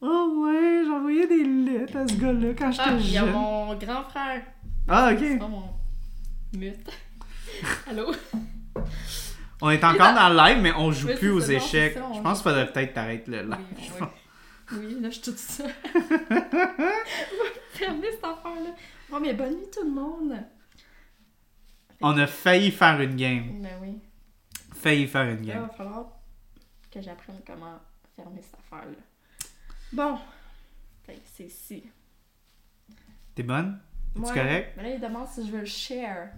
oh 0.03 0.45
ouais, 0.45 0.83
j'envoyais 0.87 1.27
des 1.27 1.45
lettres 1.45 1.97
à 1.97 2.07
ce 2.07 2.12
gars-là 2.14 2.49
quand 2.59 2.66
Ah, 2.79 2.91
j'étais 2.91 3.01
il 3.01 3.12
y 3.12 3.16
a 3.16 3.21
jeune. 3.23 3.33
mon 3.33 3.75
grand 3.75 4.03
frère. 4.11 4.43
Ah, 4.89 5.11
C'est 5.18 5.32
ok. 5.34 5.39
pas 5.39 5.49
mon 5.49 5.68
mute. 6.55 6.91
Allô? 7.89 8.12
On 9.61 9.70
est 9.70 9.82
encore 9.84 10.14
dans 10.14 10.28
le 10.28 10.36
live, 10.36 10.62
mais 10.62 10.72
on 10.72 10.93
joue 10.93 11.09
Oui, 11.09 11.14
plus 11.16 11.28
c'est 11.28 11.34
aux 11.34 11.41
ça, 11.41 11.53
échecs. 11.53 11.93
c'est 11.95 12.01
ça, 12.01 12.12
Je 12.14 12.20
pense 12.20 12.39
qu'il 12.39 12.45
faudrait 12.51 12.72
peut-être 12.72 12.95
t'arrêter 12.95 13.30
le 13.30 13.43
live. 13.43 13.57
Oui, 13.76 13.91
oui. 14.01 14.07
Oui, 14.70 15.01
là, 15.01 15.09
je 15.09 15.14
suis 15.14 15.22
toute 15.22 15.39
ça. 15.39 15.64
Fermez 17.72 18.11
cette 18.12 18.24
affaire-là. 18.24 18.74
Bon, 19.11 19.20
mais 19.20 19.34
bonne 19.34 19.57
nuit 19.57 19.70
tout 19.72 19.82
le 19.84 19.91
monde. 19.91 20.34
On 22.01 22.16
a 22.18 22.26
failli 22.26 22.70
faire 22.70 23.01
une 23.01 23.16
game. 23.16 23.62
Ben 23.62 23.78
oui. 23.80 23.99
Failli 24.74 25.07
faire 25.07 25.22
une 25.24 25.36
Là, 25.36 25.41
il 25.43 25.47
game. 25.47 25.62
va 25.62 25.68
falloir 25.70 26.07
que 26.91 27.01
j'apprenne 27.01 27.41
comment 27.47 27.78
fermer 28.14 28.43
cette 28.43 28.59
affaire-là. 28.61 28.99
Bon. 29.93 30.18
C'est 31.34 31.45
ici. 31.45 31.84
T'es 33.34 33.43
bonne? 33.43 33.80
Ouais. 34.17 34.35
correct? 34.35 34.73
Mais 34.77 34.83
là, 34.85 34.89
il 34.91 35.01
demande 35.01 35.29
si 35.29 35.47
je 35.47 35.53
veux 35.53 35.61
le 35.61 35.65
share. 35.67 36.29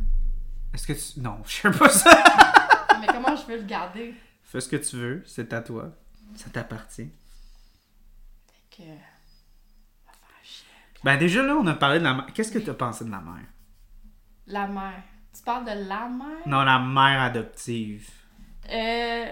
Est-ce 0.75 0.87
que 0.87 0.93
tu. 0.93 1.21
Non, 1.21 1.39
je 1.47 1.51
sais 1.53 1.71
pas 1.71 1.89
ça. 1.89 2.11
mais 3.01 3.07
comment 3.07 3.35
je 3.37 3.47
veux 3.47 3.57
le 3.59 3.65
garder? 3.65 4.15
Fais 4.43 4.61
ce 4.61 4.69
que 4.69 4.77
tu 4.77 4.97
veux, 4.97 5.23
c'est 5.27 5.53
à 5.53 5.61
toi. 5.63 5.91
Ça 6.35 6.51
t'appartient. 6.51 7.11
que. 8.71 8.83
va 8.83 10.13
faire 10.13 10.43
chier. 10.45 10.67
Puis 10.95 11.01
Ben 11.05 11.17
déjà 11.19 11.43
là, 11.43 11.55
on 11.57 11.67
a 11.67 11.75
parlé 11.75 11.99
de 11.99 12.05
la 12.05 12.15
mère. 12.15 12.27
Qu'est-ce 12.35 12.53
que 12.53 12.59
tu 12.59 12.71
as 12.71 12.75
pensé 12.75 13.05
de 13.05 13.11
la 13.11 13.21
mère? 13.21 13.47
La 14.47 14.67
mère. 14.67 15.03
Tu 15.35 15.43
parles 15.43 15.65
de 15.65 15.89
la 15.89 16.09
mère? 16.09 16.47
Non, 16.47 16.63
la 16.63 16.79
mère 16.79 17.23
adoptive. 17.23 18.09
Euh, 18.71 19.27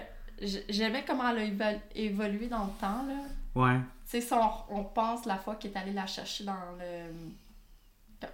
J'aimais 0.69 1.03
comment 1.05 1.29
elle 1.29 1.37
a 1.39 1.43
évo- 1.45 1.79
évolué 1.93 2.47
dans 2.47 2.63
le 2.65 2.71
temps, 2.79 3.05
là. 3.05 3.15
Ouais. 3.55 3.77
Tu 4.09 4.11
sais, 4.11 4.21
si 4.21 4.33
on, 4.33 4.51
on 4.69 4.83
pense 4.85 5.25
la 5.25 5.35
fois 5.37 5.55
qu'il 5.55 5.71
est 5.71 5.77
allé 5.77 5.91
la 5.91 6.07
chercher 6.07 6.45
dans 6.45 6.53
le. 6.79 7.11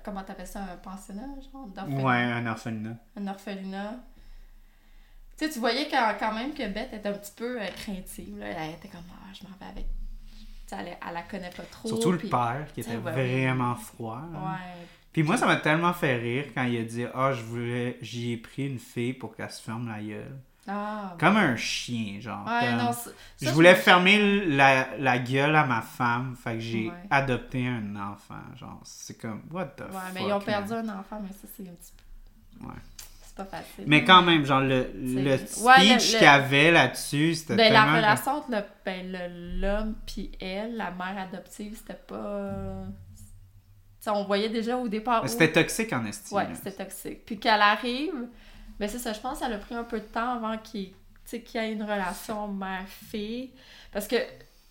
Comment 0.04 0.24
t'appelles 0.24 0.48
ça, 0.48 0.62
un 0.64 0.78
pensionnat, 0.78 1.28
genre? 1.52 1.68
Ouais, 2.04 2.16
un 2.16 2.46
orphelinat. 2.48 2.96
Un 3.16 3.28
orphelinat. 3.28 3.96
Tu 5.38 5.46
sais, 5.46 5.52
tu 5.52 5.60
voyais 5.60 5.88
quand, 5.90 6.16
quand 6.20 6.34
même 6.34 6.54
que 6.54 6.68
Beth 6.68 6.94
était 6.94 7.10
un 7.10 7.14
petit 7.14 7.34
peu 7.36 7.62
euh, 7.62 7.68
craintive, 7.76 8.38
là. 8.40 8.48
Elle 8.48 8.76
était 8.76 8.88
comme, 8.88 9.04
ah, 9.12 9.32
je 9.34 9.44
m'en 9.44 9.54
vais 9.60 9.66
avec. 9.72 9.86
Tu 9.86 10.44
sais, 10.68 10.76
elle, 10.80 10.98
elle 11.08 11.14
la 11.14 11.22
connaît 11.24 11.50
pas 11.50 11.64
trop. 11.64 11.90
Surtout 11.90 12.14
le 12.14 12.18
père 12.20 12.68
qui 12.74 12.80
était 12.82 12.92
ouais, 12.92 12.98
ouais. 12.98 13.44
vraiment 13.46 13.76
froid. 13.76 14.22
hein. 14.34 14.54
Ouais. 14.54 14.88
Puis 15.12 15.24
moi, 15.24 15.38
ça 15.38 15.46
m'a 15.46 15.58
tellement 15.58 15.94
fait 15.94 16.16
rire 16.18 16.46
quand 16.54 16.64
il 16.64 16.78
a 16.80 16.84
dit 16.84 17.06
Ah, 17.14 17.32
je 17.34 17.42
voulais, 17.44 17.98
j'y 18.02 18.32
ai 18.34 18.38
pris 18.38 18.68
une 18.68 18.80
fille 18.80 19.14
pour 19.14 19.36
qu'elle 19.36 19.52
se 19.52 19.62
ferme 19.62 19.88
la 19.88 20.02
gueule. 20.02 20.38
Ah. 20.68 21.16
Comme 21.20 21.38
un 21.38 21.56
chien, 21.56 22.20
genre. 22.20 22.44
Ouais, 22.48 22.68
comme- 22.70 22.78
non, 22.78 22.92
ça- 22.94 23.12
je 23.42 23.50
voulais 23.52 23.74
me- 23.74 23.80
fermer 23.80 24.46
la, 24.48 24.88
la 24.98 25.20
gueule 25.20 25.56
à 25.56 25.64
ma 25.66 25.82
femme, 25.82 26.36
fait 26.44 26.54
que 26.56 26.60
j'ai 26.60 26.88
Ouais. 26.88 26.94
adopté 27.12 27.68
un 27.68 27.96
enfant. 27.96 28.42
Genre, 28.60 28.80
c'est 28.84 29.20
comme, 29.22 29.44
what 29.52 29.66
the 29.78 29.82
Ouais, 29.82 29.88
fuck. 29.92 30.02
mais 30.16 30.24
ils 30.26 30.34
ont 30.34 30.40
perdu 30.40 30.74
un 30.74 30.90
enfant, 30.90 31.20
mais 31.22 31.30
ça, 31.30 31.48
c'est 31.56 31.64
un 31.64 31.74
petit 31.74 31.94
peu. 32.60 32.66
Ouais. 32.68 32.74
C'est 33.28 33.36
pas 33.36 33.46
facile. 33.58 33.84
Mais 33.86 34.04
quand 34.06 34.24
même, 34.24 34.44
genre, 34.46 34.62
le, 34.62 34.90
le 34.96 35.38
C'est- 35.38 35.48
speech 35.48 35.64
Ouais, 35.66 35.84
le- 35.84 35.94
le- 35.94 36.00
qu'il 36.00 36.22
y 36.22 36.26
avait 36.26 36.72
là-dessus, 36.72 37.36
c'était 37.36 37.56
Ben, 37.58 37.72
la 37.74 37.82
tellement... 37.82 37.98
relation 37.98 38.32
entre 38.32 38.52
le- 38.52 38.64
ben, 38.86 39.12
le- 39.12 39.60
l'homme 39.62 39.96
puis 40.08 40.32
elle, 40.40 40.78
la 40.78 40.90
mère 40.92 41.16
adoptive, 41.32 41.76
c'était 41.78 42.00
pas. 42.08 42.86
On 44.08 44.24
voyait 44.24 44.50
déjà 44.50 44.78
au 44.78 44.88
départ. 44.88 45.28
C'était 45.28 45.52
toxique 45.52 45.92
en 45.92 46.06
estime. 46.06 46.38
Ouais, 46.38 46.48
c'était 46.54 46.84
toxique. 46.84 47.26
Puis 47.26 47.40
qu'elle 47.40 47.62
arrive, 47.62 48.14
ben 48.80 48.90
c'est 48.90 49.00
ça, 49.00 49.14
je 49.14 49.20
pense 49.20 49.40
que 49.40 49.46
ça 49.46 49.54
a 49.54 49.58
pris 49.58 49.76
un 49.76 49.84
peu 49.84 50.00
de 50.00 50.06
temps 50.06 50.34
avant 50.34 50.58
qu'il 50.58 50.94
y 51.32 51.58
ait 51.58 51.72
une 51.72 51.84
relation 51.84 52.48
mère-fille. 52.48 53.52
Parce 53.92 54.08
que, 54.08 54.18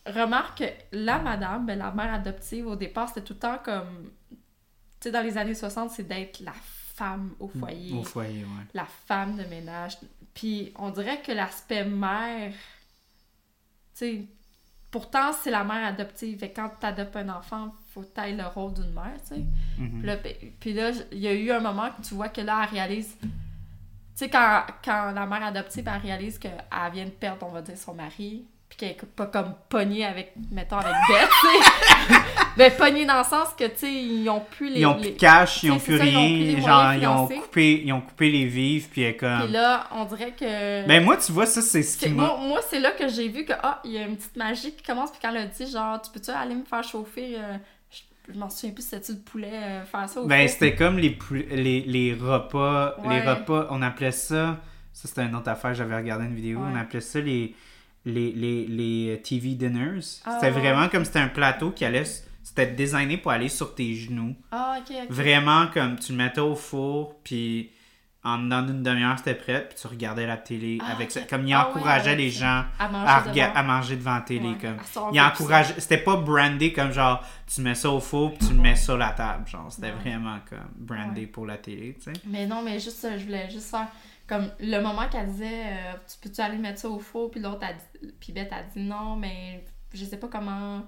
remarque 0.07 0.59
que 0.59 0.65
la 0.93 1.19
madame, 1.19 1.67
ben, 1.67 1.79
la 1.79 1.91
mère 1.91 2.13
adoptive, 2.13 2.67
au 2.67 2.77
départ, 2.77 3.09
c'était 3.09 3.23
tout 3.23 3.35
le 3.35 3.39
temps 3.39 3.59
comme. 3.65 4.11
Tu 5.01 5.09
sais, 5.09 5.11
dans 5.11 5.23
les 5.23 5.39
années 5.39 5.55
60, 5.55 5.91
c'est 5.91 6.05
d'être 6.07 6.41
la 6.41 6.53
femme 6.53 7.35
au 7.41 7.49
foyer 7.49 7.93
Au 7.99 8.05
foyer, 8.05 8.45
ouais. 8.45 8.65
la 8.73 8.85
femme 8.85 9.37
de 9.37 9.45
ménage. 9.45 9.99
Puis 10.33 10.73
on 10.79 10.91
dirait 10.91 11.21
que 11.23 11.33
l'aspect 11.33 11.85
mère, 11.85 12.53
tu 12.53 12.59
sais, 13.95 14.25
pourtant 14.91 15.33
c'est 15.33 15.51
la 15.51 15.65
mère 15.65 15.87
adoptive. 15.87 16.43
Et 16.45 16.53
quand 16.53 16.71
tu 16.81 16.87
adoptes 16.87 17.17
un 17.17 17.29
enfant, 17.31 17.75
faut 17.93 18.03
que 18.03 18.15
tu 18.15 18.37
le 18.37 18.47
rôle 18.47 18.75
d'une 18.75 18.93
mère, 18.93 19.17
tu 19.23 19.35
sais. 19.35 19.45
Ben, 19.79 20.19
Puis 20.61 20.73
là, 20.73 20.91
il 21.13 21.19
y 21.19 21.29
a 21.29 21.33
eu 21.33 21.51
un 21.51 21.61
moment 21.61 21.91
que 21.91 22.03
tu 22.07 22.15
vois 22.15 22.29
que 22.29 22.41
là, 22.41 22.63
elle 22.65 22.75
réalise. 22.75 23.17
Tu 24.17 24.27
sais, 24.27 24.31
quand, 24.31 24.63
quand 24.85 25.11
la 25.11 25.27
mère 25.27 25.45
adoptive, 25.45 25.85
elle 25.93 26.01
réalise 26.01 26.39
qu'elle 26.39 26.53
vient 26.93 27.05
de 27.05 27.11
perdre, 27.11 27.47
on 27.49 27.51
va 27.51 27.63
dire, 27.63 27.77
son 27.77 27.95
mari, 27.95 28.45
puis 28.69 28.79
qu'elle 28.79 28.91
est 28.91 29.15
pas 29.17 29.27
comme 29.27 29.55
pognée 29.69 30.05
avec, 30.05 30.35
mettons, 30.53 30.77
avec 30.77 30.95
Beth, 31.09 31.29
tu 31.41 32.15
sais. 32.15 32.21
ben, 32.57 32.73
pognée 32.77 33.07
dans 33.07 33.19
le 33.19 33.25
sens 33.25 33.49
que, 33.59 33.65
tu 33.65 33.79
sais, 33.79 33.93
ils 33.93 34.29
ont 34.29 34.39
plus 34.41 34.71
les. 34.71 34.81
Ils 34.81 34.87
ont 34.87 34.95
plus 34.95 35.11
de 35.11 35.19
cash, 35.19 35.65
ils 35.65 35.73
ont 35.73 35.79
plus 35.81 35.99
ça, 35.99 36.05
ils 36.05 36.17
ont 36.17 36.29
plus 36.29 36.55
rien. 36.55 36.61
Genre, 36.61 36.95
ils 36.95 37.07
ont, 37.09 37.27
coupé, 37.41 37.83
ils 37.85 37.93
ont 37.93 38.01
coupé 38.01 38.31
les 38.31 38.47
vivres, 38.47 38.89
puis 38.91 39.03
elle 39.03 39.11
est 39.11 39.17
comme... 39.17 39.41
Puis 39.41 39.53
là, 39.53 39.89
on 39.91 40.05
dirait 40.05 40.33
que. 40.33 40.87
Ben 40.87 41.03
moi, 41.03 41.17
tu 41.17 41.33
vois, 41.33 41.47
ça, 41.47 41.61
c'est 41.61 41.83
ce 41.83 41.99
qui 41.99 42.09
m'a... 42.09 42.23
moi, 42.23 42.37
moi, 42.41 42.61
c'est 42.69 42.79
là 42.79 42.93
que 42.93 43.09
j'ai 43.09 43.29
vu 43.29 43.45
que, 43.45 43.53
ah, 43.63 43.81
il 43.85 43.93
y 43.93 43.99
a 43.99 44.03
une 44.03 44.17
petite 44.17 44.37
magie 44.37 44.73
qui 44.73 44.83
commence, 44.85 45.11
puis 45.11 45.19
quand 45.21 45.31
elle 45.31 45.39
a 45.39 45.47
dit, 45.47 45.67
genre, 45.67 46.01
tu 46.01 46.13
peux-tu 46.13 46.31
aller 46.31 46.55
me 46.55 46.65
faire 46.65 46.85
chauffer, 46.85 47.35
euh, 47.37 47.57
je, 48.33 48.39
m'en 48.39 48.49
souviens 48.51 48.75
plus, 48.75 48.83
c'était-tu 48.83 49.13
le 49.13 49.19
poulet, 49.19 49.53
euh, 49.53 49.85
faire 49.85 50.09
ça 50.09 50.21
au 50.21 50.27
Ben, 50.27 50.49
c'était 50.49 50.75
comme 50.75 50.99
les, 50.99 51.17
les, 51.51 51.81
les 51.81 52.15
repas. 52.15 52.97
Les 53.09 53.21
repas, 53.21 53.69
on 53.71 53.83
appelait 53.83 54.13
ça. 54.13 54.61
Ça, 54.93 55.09
c'était 55.09 55.25
une 55.25 55.35
autre 55.35 55.49
affaire, 55.49 55.75
j'avais 55.75 55.97
regardé 55.97 56.27
une 56.27 56.35
vidéo. 56.35 56.61
Ouais. 56.61 56.69
On 56.73 56.77
appelait 56.77 57.01
ça 57.01 57.21
les, 57.21 57.55
les, 58.05 58.33
les, 58.33 58.67
les 58.67 59.21
TV 59.23 59.55
dinners. 59.55 60.01
Ah, 60.25 60.39
c'était 60.41 60.55
ouais. 60.55 60.61
vraiment 60.61 60.89
comme 60.89 61.05
c'était 61.05 61.19
un 61.19 61.29
plateau 61.29 61.71
qui 61.71 61.85
allait. 61.85 62.05
C'était 62.43 62.67
designé 62.67 63.17
pour 63.17 63.31
aller 63.31 63.49
sur 63.49 63.75
tes 63.75 63.95
genoux. 63.95 64.37
Ah, 64.53 64.77
ok, 64.79 64.95
ok. 65.05 65.11
Vraiment 65.11 65.67
comme 65.73 65.99
tu 65.99 66.13
le 66.13 66.19
mettais 66.19 66.41
au 66.41 66.55
four, 66.55 67.17
puis 67.25 67.71
en 68.25 68.39
dedans 68.39 68.63
d'une 68.63 68.83
demi-heure, 68.83 69.19
c'était 69.19 69.35
prêt, 69.35 69.67
puis 69.69 69.79
tu 69.79 69.87
regardais 69.87 70.27
la 70.27 70.37
télé 70.39 70.79
Ah, 70.83 70.93
avec 70.93 71.11
ça. 71.11 71.21
Comme 71.23 71.47
il 71.47 71.53
Ah, 71.53 71.69
encourageait 71.69 72.17
les 72.17 72.31
ça. 72.31 72.39
gens 72.41 72.65
À 72.79 72.89
manger 72.89 73.43
à, 73.43 73.63
manger 73.63 73.97
devant 73.97 74.15
la 74.15 74.21
télé. 74.23 74.49
Ouais. 74.49 74.59
Comme. 74.61 74.77
Il 75.13 75.19
fait 75.19 75.25
encourageait. 75.27 75.75
C'était 75.79 75.99
pas 75.99 76.17
brandé 76.17 76.73
comme 76.73 76.91
genre 76.93 77.23
tu 77.53 77.61
mets 77.61 77.75
ça 77.75 77.91
au 77.91 78.01
four 78.01 78.33
puis 78.35 78.49
tu 78.49 78.55
le 78.55 78.61
mets 78.61 78.77
sur 78.77 78.97
la 78.97 79.11
table. 79.11 79.47
Genre, 79.47 79.71
c'était 79.71 79.89
Ouais. 79.89 80.01
vraiment 80.01 80.39
comme 80.49 80.59
brandé 80.75 81.27
pour 81.27 81.45
la 81.47 81.59
télé, 81.59 81.95
tu 82.03 82.05
sais. 82.13 82.21
Mais 82.27 82.47
non, 82.47 82.63
mais 82.63 82.81
juste, 82.81 83.07
je 83.19 83.25
voulais 83.25 83.51
juste 83.51 83.71
faire. 83.71 83.89
Comme 84.27 84.51
le 84.59 84.81
moment 84.81 85.07
qu'elle 85.11 85.27
disait, 85.27 85.65
euh, 85.67 85.93
tu 86.11 86.17
peux-tu 86.23 86.41
aller 86.41 86.57
mettre 86.57 86.81
ça 86.81 86.89
au 86.89 86.99
four, 86.99 87.31
puis 87.31 87.41
l'autre, 87.41 87.63
a 87.63 87.75
dit, 87.75 88.11
puis 88.19 88.33
Beth 88.33 88.51
a 88.55 88.63
dit 88.63 88.81
non, 88.83 89.17
mais 89.17 89.63
je 89.93 90.03
sais 90.07 90.17
pas 90.17 90.29
comment. 90.29 90.83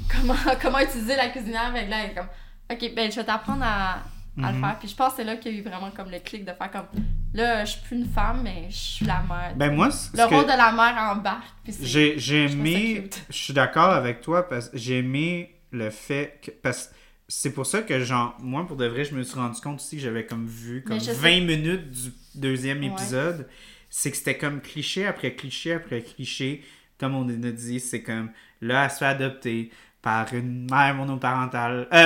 Comment, 0.10 0.34
comment 0.62 0.78
utiliser 0.78 1.14
la 1.14 1.28
cuisinière 1.28 1.66
avec 1.66 1.90
là, 1.90 1.98
elle 2.04 2.10
est 2.12 2.14
comme, 2.14 2.28
ok, 2.72 2.94
ben 2.96 3.10
je 3.10 3.16
vais 3.16 3.24
t'apprendre 3.26 3.62
à, 3.62 3.98
à 4.44 4.50
le 4.52 4.58
Mhm. 4.58 4.64
faire. 4.64 4.78
Puis 4.78 4.88
je 4.88 4.94
pense 4.96 5.10
que 5.10 5.16
c'est 5.16 5.24
là 5.24 5.36
qu'il 5.36 5.52
y 5.52 5.56
a 5.56 5.58
eu 5.58 5.62
vraiment 5.62 5.90
comme 5.90 6.10
le 6.10 6.18
clic 6.20 6.44
de 6.44 6.52
faire 6.52 6.70
comme, 6.70 6.86
là, 7.34 7.64
je 7.64 7.72
suis 7.72 7.80
plus 7.82 7.96
une 7.96 8.08
femme, 8.08 8.42
mais 8.42 8.66
je 8.70 8.76
suis 8.76 9.06
la 9.06 9.22
mère. 9.28 9.54
Ben 9.56 9.74
moi, 9.74 9.88
le 9.88 10.18
que- 10.28 10.34
rôle 10.34 10.44
de 10.44 10.48
la 10.48 10.72
mère 10.72 11.12
embarque. 11.16 11.44
J'ai 11.80 12.16
trouve 12.16 12.34
aimé. 12.36 13.08
Je 13.28 13.36
suis 13.36 13.52
d'accord 13.54 13.90
avec 13.90 14.20
toi 14.20 14.48
parce 14.48 14.68
que 14.68 14.78
j'ai 14.78 14.98
aimé 14.98 15.54
le 15.72 15.90
fait 15.90 16.40
que. 16.42 16.50
Parce 16.50 16.90
c'est 17.28 17.52
pour 17.52 17.64
ça 17.66 17.82
que, 17.82 18.00
genre, 18.00 18.36
moi, 18.40 18.66
pour 18.66 18.76
de 18.76 18.86
vrai, 18.86 19.04
je 19.04 19.14
me 19.14 19.22
suis 19.22 19.38
rendu 19.38 19.60
compte 19.60 19.76
aussi 19.80 19.96
que 19.96 20.02
j'avais 20.02 20.26
comme 20.26 20.46
vu 20.46 20.82
comme 20.82 20.96
Mais 20.96 21.00
je 21.04 21.12
20 21.12 21.38
sais- 21.38 21.40
minutes 21.40 21.90
du 21.90 22.12
deuxième 22.34 22.80
Ouais. 22.80 22.86
épisode. 22.88 23.48
C'est 23.88 24.10
que 24.10 24.16
c'était 24.16 24.36
comme 24.38 24.60
cliché 24.60 25.06
après 25.06 25.34
cliché 25.34 25.74
après 25.74 26.02
cliché. 26.02 26.64
Comme 26.98 27.14
on 27.14 27.28
a 27.28 27.50
dit, 27.50 27.80
c'est 27.80 28.02
comme 28.02 28.30
là, 28.60 28.84
elle 28.84 28.90
se 28.90 28.98
fait 28.98 29.06
adopter 29.06 29.70
par 30.02 30.32
une 30.32 30.66
mère 30.70 30.94
monoparentale, 30.94 31.86
euh, 31.92 31.96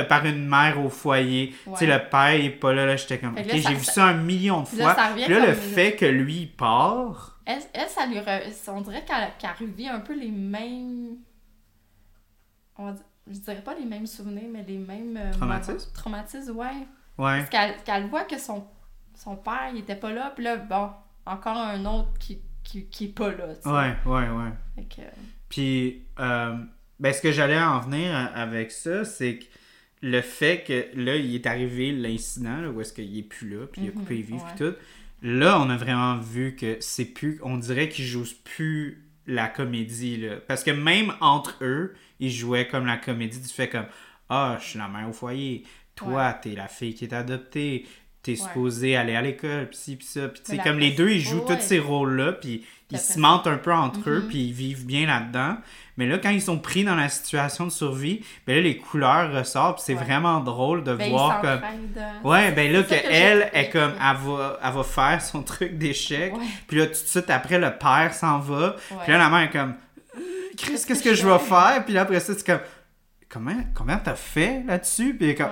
euh, 0.00 0.04
par 0.04 0.24
une 0.24 0.46
mère 0.48 0.78
au 0.84 0.88
foyer. 0.88 1.54
Tu 1.64 1.76
sais, 1.76 1.86
le 1.86 1.98
père, 2.08 2.34
il 2.34 2.44
est 2.46 2.50
pas 2.50 2.72
là, 2.72 2.86
là, 2.86 2.96
j'étais 2.96 3.18
comme, 3.18 3.32
ok, 3.32 3.44
là, 3.46 3.56
j'ai 3.56 3.74
vu 3.74 3.84
ça- 3.84 4.06
un 4.06 4.14
million 4.14 4.62
de 4.62 4.78
là, 4.78 4.84
fois. 4.84 4.94
ça 4.94 5.08
revient 5.10 5.24
Puis 5.24 5.34
là, 5.34 5.46
le 5.46 5.52
fait 5.54 5.96
que 5.96 6.04
lui, 6.06 6.42
il 6.42 6.52
part, 6.52 7.40
Elle, 7.44 7.58
elle, 7.74 7.88
ça 7.88 8.06
lui 8.06 8.18
re- 8.18 8.42
on 8.68 8.80
dirait 8.82 9.04
qu'elle 9.04 9.28
qu'elle 9.38 9.50
revit 9.68 9.88
un 9.88 9.98
peu 9.98 10.14
les 10.16 10.30
mêmes. 10.30 11.16
On 12.78 12.86
va 12.86 12.92
dire- 12.92 13.04
je 13.30 13.38
dirais 13.38 13.62
pas 13.62 13.74
les 13.74 13.84
mêmes 13.84 14.06
souvenirs, 14.06 14.48
mais 14.50 14.62
les 14.66 14.78
mêmes. 14.78 15.16
euh, 15.16 15.32
Traumatismes? 15.32 16.56
ouais. 16.56 16.86
ouais. 17.18 17.44
Parce 17.50 17.82
qu'elle 17.84 18.06
voit 18.06 18.24
que 18.24 18.38
son, 18.38 18.64
son 19.16 19.36
père, 19.36 19.70
il 19.72 19.80
était 19.80 19.96
pas 19.96 20.12
là, 20.12 20.32
puis 20.34 20.44
là, 20.44 20.56
bon, 20.56 20.90
encore 21.26 21.56
un 21.56 21.84
autre 21.84 22.10
qui, 22.20 22.40
qui, 22.62 22.86
qui 22.86 23.06
est 23.06 23.08
pas 23.08 23.30
là, 23.30 23.54
tu 23.54 23.62
sais. 23.62 23.68
Ouais, 23.68 23.96
ouais, 24.06 24.28
ouais. 24.28 24.52
Fait 24.76 24.84
que, 24.84 25.02
Puis, 25.48 26.04
euh, 26.20 26.56
ben, 27.02 27.12
ce 27.12 27.20
que 27.20 27.32
j'allais 27.32 27.58
en 27.60 27.80
venir 27.80 28.14
avec 28.34 28.70
ça, 28.70 29.04
c'est 29.04 29.38
que 29.38 29.44
le 30.02 30.20
fait 30.20 30.64
que 30.66 30.86
là, 30.98 31.16
il 31.16 31.34
est 31.34 31.46
arrivé 31.46 31.92
l'incident, 31.92 32.64
où 32.68 32.80
est-ce 32.80 32.92
qu'il 32.92 33.16
est 33.18 33.22
plus 33.22 33.48
là, 33.50 33.66
puis 33.70 33.82
il 33.82 33.88
a 33.88 33.90
Mhm, 33.90 33.98
coupé 33.98 34.14
les 34.16 34.22
vivres, 34.22 34.44
ouais. 34.44 34.52
puis 34.56 34.64
tout. 34.66 34.74
Là, 35.22 35.60
on 35.60 35.70
a 35.70 35.76
vraiment 35.76 36.16
vu 36.18 36.56
que 36.56 36.76
c'est 36.80 37.04
plus. 37.04 37.38
On 37.42 37.56
dirait 37.58 37.88
qu'ils 37.88 38.04
jouent 38.06 38.24
plus 38.44 39.04
la 39.26 39.46
comédie, 39.48 40.16
là. 40.16 40.36
Parce 40.48 40.64
que 40.64 40.72
même 40.72 41.12
entre 41.20 41.58
eux, 41.62 41.94
ils 42.18 42.32
jouaient 42.32 42.66
comme 42.66 42.86
la 42.86 42.96
comédie 42.96 43.38
du 43.40 43.48
fait 43.48 43.68
comme 43.68 43.86
Ah, 44.28 44.58
je 44.60 44.66
suis 44.70 44.78
la 44.78 44.88
mère 44.88 45.08
au 45.08 45.12
foyer. 45.12 45.62
Toi, 45.94 46.32
t'es 46.32 46.54
la 46.56 46.66
fille 46.68 46.94
qui 46.94 47.04
est 47.04 47.12
adoptée. 47.12 47.86
T'es 48.22 48.32
Ouais. 48.32 48.36
supposé 48.36 48.96
aller 48.96 49.16
à 49.16 49.22
l'école, 49.22 49.68
pis 49.68 49.76
ci, 49.76 49.96
pis 49.96 50.06
ça. 50.06 50.28
Puis, 50.28 50.42
tu 50.44 50.52
sais, 50.56 50.62
comme 50.62 50.78
les 50.78 50.92
deux, 50.92 51.10
ils 51.10 51.20
jouent 51.20 51.44
Ouais. 51.44 51.56
tous 51.56 51.62
ces 51.62 51.80
rôles-là, 51.80 52.32
puis 52.32 52.64
ils 52.92 52.98
se 52.98 53.18
mentent 53.18 53.48
un 53.48 53.56
peu 53.56 53.72
entre 53.72 54.08
eux, 54.10 54.20
Mhm. 54.20 54.28
puis 54.28 54.38
ils 54.44 54.52
vivent 54.52 54.86
bien 54.86 55.06
là-dedans. 55.06 55.56
Mais 55.96 56.06
là, 56.06 56.18
quand 56.18 56.30
ils 56.30 56.40
sont 56.40 56.58
pris 56.58 56.84
dans 56.84 56.94
la 56.94 57.08
situation 57.08 57.64
de 57.66 57.70
survie, 57.72 58.24
ben 58.46 58.54
là, 58.54 58.62
les 58.62 58.76
couleurs 58.76 59.32
ressortent, 59.32 59.80
c'est 59.80 59.94
Ouais. 59.94 60.04
vraiment 60.04 60.38
drôle 60.40 60.84
de 60.84 60.94
ben, 60.94 61.10
voir 61.10 61.40
comme. 61.40 61.60
Ouais, 62.22 62.52
ben 62.52 62.72
là, 62.72 62.82
que 62.84 62.90
que 62.90 62.94
elle 63.10 63.50
est 63.52 63.70
comme, 63.70 63.92
elle 64.00 64.16
va, 64.24 64.58
elle 64.62 64.72
va 64.72 64.82
faire 64.84 65.20
son 65.20 65.42
truc 65.42 65.76
d'échec. 65.76 66.32
Puis 66.68 66.76
là, 66.78 66.86
tout 66.86 66.92
de 66.92 66.96
suite 66.96 67.28
après, 67.28 67.58
le 67.58 67.76
père 67.76 68.14
s'en 68.14 68.38
va. 68.38 68.76
Puis 69.02 69.10
là, 69.12 69.18
la 69.18 69.28
mère 69.30 69.40
est 69.40 69.50
comme, 69.50 69.74
Chris, 70.56 70.80
qu'est-ce 70.86 71.02
que 71.02 71.14
je 71.14 71.26
vais 71.26 71.38
faire? 71.40 71.82
Puis 71.84 71.92
là, 71.94 72.02
après 72.02 72.20
ça, 72.20 72.34
c'est 72.34 72.46
comme, 72.46 72.60
comment, 73.28 73.56
comment 73.74 73.98
t'as 74.02 74.14
fait 74.14 74.62
là-dessus? 74.66 75.14
Puis 75.18 75.34
comme, 75.34 75.48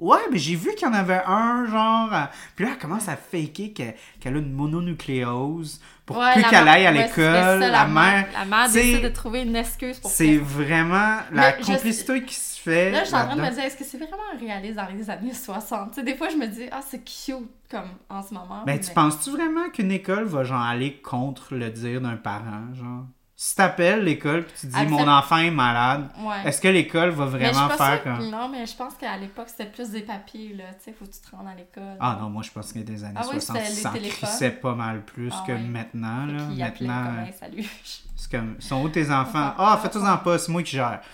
Ouais. 0.00 0.18
mais 0.32 0.38
j'ai 0.38 0.56
vu 0.56 0.70
qu'il 0.74 0.88
y 0.88 0.90
en 0.90 0.94
avait 0.94 1.20
un, 1.26 1.66
genre. 1.66 2.12
euh, 2.12 2.24
Puis 2.56 2.64
là, 2.64 2.72
elle 2.72 2.78
commence 2.78 3.08
à 3.08 3.16
faker 3.16 3.72
que- 3.74 3.92
qu'elle 4.20 4.34
a 4.36 4.38
une 4.38 4.52
mononucléose 4.52 5.80
pour 6.06 6.16
Ouais, 6.18 6.32
plus 6.34 6.42
qu'elle 6.44 6.66
aille 6.68 6.86
à 6.86 6.90
l'école. 6.92 7.60
la 7.60 7.86
mère. 7.86 8.26
La 8.32 8.44
mère 8.44 8.70
décide 8.70 9.02
de 9.02 9.08
trouver 9.08 9.42
une 9.42 9.54
excuse 9.56 9.98
pour 10.00 10.10
C'est 10.10 10.36
vraiment 10.38 11.18
la 11.30 11.52
Mais 11.52 11.56
je 11.60 11.66
complicité 11.66 12.24
qui 12.24 12.34
se 12.34 12.60
fait. 12.60 12.90
Là, 12.90 13.00
je 13.02 13.06
suis 13.08 13.14
en 13.16 13.26
train 13.26 13.36
de 13.36 13.40
me 13.42 13.50
dire, 13.50 13.64
est-ce 13.64 13.76
que 13.76 13.84
c'est 13.84 13.98
vraiment 13.98 14.16
réaliste 14.38 14.76
dans 14.76 14.86
les 14.92 15.08
années 15.10 15.32
60? 15.34 15.90
Tu 15.92 15.94
sais, 16.00 16.02
des 16.02 16.16
fois, 16.16 16.28
je 16.28 16.36
me 16.36 16.46
dis, 16.46 16.64
ah, 16.72 16.80
c'est 16.86 17.04
cute 17.04 17.48
comme 17.70 17.88
en 18.08 18.22
ce 18.22 18.34
moment. 18.34 18.62
Ben, 18.66 18.78
tu 18.80 18.90
penses-tu 18.92 19.30
vraiment 19.30 19.68
qu'une 19.72 19.92
école 19.92 20.24
va 20.24 20.44
genre 20.44 20.60
aller 20.62 21.00
contre 21.00 21.54
le 21.54 21.70
dire 21.70 22.00
d'un 22.00 22.16
parent, 22.16 22.74
genre? 22.74 23.04
Si 23.42 23.56
t'appelles 23.56 24.04
l'école 24.04 24.44
puis 24.44 24.52
tu 24.60 24.66
dis 24.66 24.86
mon 24.88 25.08
enfant 25.08 25.38
est 25.38 25.50
malade, 25.50 26.10
Ouais. 26.18 26.42
est-ce 26.44 26.60
que 26.60 26.68
l'école 26.68 27.08
va 27.08 27.24
Mais 27.24 27.38
je 27.40 27.44
suis 27.46 27.54
vraiment 27.54 27.70
faire 27.74 28.02
comme. 28.02 28.28
Non, 28.28 28.50
mais 28.50 28.66
je 28.66 28.76
pense 28.76 28.92
qu'à 28.96 29.16
l'époque, 29.16 29.46
c'était 29.48 29.70
plus 29.70 29.88
des 29.88 30.02
papiers, 30.02 30.52
là. 30.58 30.64
Tu 30.74 30.84
sais, 30.84 30.92
faut 30.92 31.06
que 31.06 31.10
tu 31.10 31.20
te 31.20 31.34
rendes 31.34 31.48
à 31.48 31.54
l'école. 31.54 31.96
Ah 32.00 32.18
non, 32.20 32.28
moi 32.28 32.42
je 32.42 32.50
pense 32.50 32.70
que 32.70 32.80
des 32.80 33.02
années 33.02 33.14
Ah 33.16 33.22
oui, 33.32 33.40
60, 33.40 33.56
c'était 33.64 33.98
les 33.98 34.10
ça 34.10 34.16
crissait 34.26 34.50
pas 34.50 34.74
mal 34.74 35.00
plus 35.06 35.32
Ah 35.34 35.44
que 35.46 35.52
ouais. 35.52 35.58
maintenant. 35.58 36.26
Là. 36.26 36.42
Maintenant, 36.54 37.04
comme, 37.04 37.18
Hey, 37.24 37.32
salut. 37.32 37.66
c'est 38.14 38.30
comme, 38.30 38.56
sont 38.60 38.82
où 38.82 38.90
tes 38.90 39.10
enfants? 39.10 39.54
Ah, 39.56 39.78
fais-toi-en 39.82 40.18
pas, 40.18 40.38
c'est 40.38 40.52
moi 40.52 40.62
qui 40.62 40.72
gère. 40.76 41.00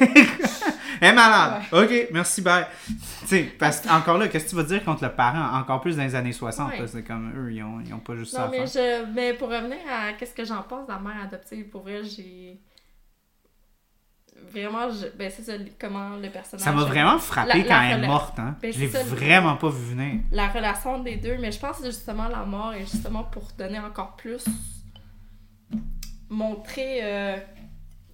Elle 1.02 1.08
est 1.08 1.12
malade. 1.14 1.62
Ok, 1.72 2.08
merci, 2.12 2.42
bye. 2.42 2.64
Tu 2.86 3.26
sais, 3.26 3.42
parce 3.58 3.80
que 3.80 3.88
encore 3.88 4.18
là, 4.18 4.28
qu'est-ce 4.28 4.44
que 4.44 4.50
tu 4.50 4.56
vas 4.56 4.62
dire 4.62 4.84
contre 4.84 5.02
le 5.02 5.10
parent? 5.10 5.58
Encore 5.58 5.80
plus 5.80 5.96
dans 5.96 6.04
les 6.04 6.14
années 6.14 6.32
60, 6.32 6.70
Ouais. 6.70 6.78
là, 6.78 6.86
c'est 6.86 7.02
comme 7.02 7.32
eux, 7.36 7.52
ils 7.52 7.62
ont, 7.62 7.80
ils 7.84 7.92
ont 7.92 7.98
pas 7.98 8.14
juste 8.14 8.32
ça 8.32 8.42
Non, 8.42 8.44
à 8.46 8.48
mais, 8.50 8.66
faire. 8.68 9.04
je... 9.06 9.12
mais 9.12 9.32
pour 9.34 9.48
revenir 9.48 9.78
à 9.90 10.12
qu'est-ce 10.12 10.32
que 10.32 10.44
j'en 10.44 10.62
pense 10.62 10.86
de 10.86 10.92
la 10.92 10.98
mère 11.00 11.20
adoptive, 11.24 11.68
pour 11.70 11.82
vrai, 11.82 12.04
j'ai. 12.04 12.60
Vraiment, 14.52 14.90
je... 14.90 15.06
ben, 15.16 15.30
c'est 15.34 15.42
ça, 15.42 15.52
comment 15.80 16.10
le 16.16 16.28
personnage. 16.30 16.64
Ça 16.64 16.72
m'a 16.72 16.84
vraiment 16.84 17.18
frappé 17.18 17.58
La- 17.58 17.64
quand 17.64 17.80
la 17.80 17.90
elle 17.90 18.04
est 18.04 18.06
morte, 18.06 18.38
hein. 18.38 18.54
Ben, 18.62 18.72
ça, 18.72 18.78
le- 19.02 19.08
vraiment 19.08 19.56
pas 19.56 19.70
vu 19.70 19.94
venir. 19.94 20.20
La 20.30 20.48
relation 20.48 21.00
des 21.00 21.16
deux, 21.16 21.36
mais 21.38 21.50
je 21.52 21.58
pense 21.58 21.78
que 21.78 21.86
justement 21.86 22.28
la 22.28 22.44
mort 22.44 22.74
est 22.74 22.82
justement 22.82 23.24
pour 23.24 23.48
donner 23.58 23.78
encore 23.80 24.14
plus. 24.16 24.44
montrer 26.28 27.00
euh, 27.02 27.36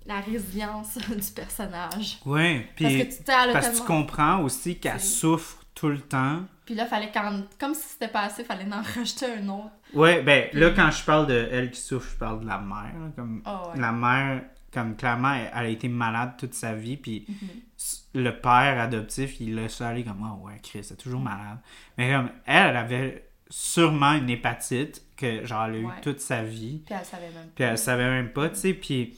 la 0.09 0.21
résilience 0.21 0.97
du 1.09 1.33
personnage. 1.33 2.19
Parce 2.25 2.63
puis 2.75 3.07
que 3.07 3.13
tu 3.15 3.23
parce 3.25 3.69
que 3.69 3.77
tu 3.77 3.83
comprends 3.85 4.41
aussi 4.43 4.79
qu'elle 4.79 5.01
souffre 5.01 5.59
tout 5.75 5.89
le 5.89 6.01
temps. 6.01 6.41
Puis 6.65 6.75
là, 6.75 6.87
fallait 6.87 7.11
quand... 7.13 7.43
comme 7.61 7.75
si 7.75 7.87
c'était 7.89 8.09
pas 8.09 8.23
assez, 8.23 8.43
fallait 8.43 8.65
en 8.73 8.83
rajouter 8.95 9.27
un 9.27 9.49
autre. 9.49 9.71
Ouais, 9.95 10.23
ben 10.23 10.49
là, 10.53 10.71
quand 10.71 10.91
je 10.91 11.05
parle 11.05 11.27
de 11.29 11.49
elle 11.53 11.71
qui 11.71 11.81
souffre, 11.81 12.11
je 12.13 12.17
parle 12.17 12.41
de 12.41 12.47
la 12.47 12.59
mère. 12.59 12.95
comme 13.15 13.43
Ah 13.45 13.69
ouais. 13.69 13.81
La 13.81 13.93
mère, 13.93 14.43
comme 14.73 14.97
clairement, 14.97 15.33
elle, 15.35 15.51
elle 15.55 15.67
a 15.67 15.69
été 15.69 15.89
malade 15.89 16.33
toute 16.39 16.55
sa 16.55 16.75
vie, 16.75 16.97
puis 16.97 17.25
Mhm. 17.29 18.23
le 18.23 18.41
père 18.41 18.81
adoptif, 18.81 19.41
il 19.41 19.55
laisse 19.55 19.81
aller 19.81 20.05
comme 20.05 20.23
«Oh 20.43 20.47
ouais, 20.47 20.59
Chris, 20.63 20.85
c'est 20.85 20.97
toujours 20.99 21.21
malade.» 21.21 21.59
Mais 21.99 22.13
comme, 22.13 22.31
elle, 22.47 22.71
elle 22.71 22.77
avait 22.77 23.31
sûrement 23.51 24.13
une 24.15 24.29
hépatite 24.29 25.03
que, 25.17 25.45
genre, 25.47 25.65
elle 25.67 25.75
a 25.75 25.79
eu 25.79 25.87
Ouais. 25.87 26.01
toute 26.03 26.21
sa 26.21 26.43
vie, 26.43 26.83
Puis 26.85 26.95
elle 26.99 27.05
savait 27.05 27.31
même 27.31 27.49
puis 27.55 27.65
elle 27.65 27.79
savait 27.79 28.09
même 28.11 28.33
pas, 28.33 28.51
tu 28.51 28.57
sais, 28.57 28.75
puis 28.75 29.17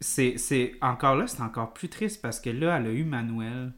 c'est, 0.00 0.34
c'est... 0.38 0.74
Encore 0.80 1.16
là, 1.16 1.26
c'est 1.26 1.42
encore 1.42 1.72
plus 1.72 1.88
triste, 1.88 2.20
parce 2.22 2.40
que 2.40 2.50
là, 2.50 2.76
elle 2.76 2.86
a 2.86 2.90
eu 2.90 3.04
Manuel. 3.04 3.72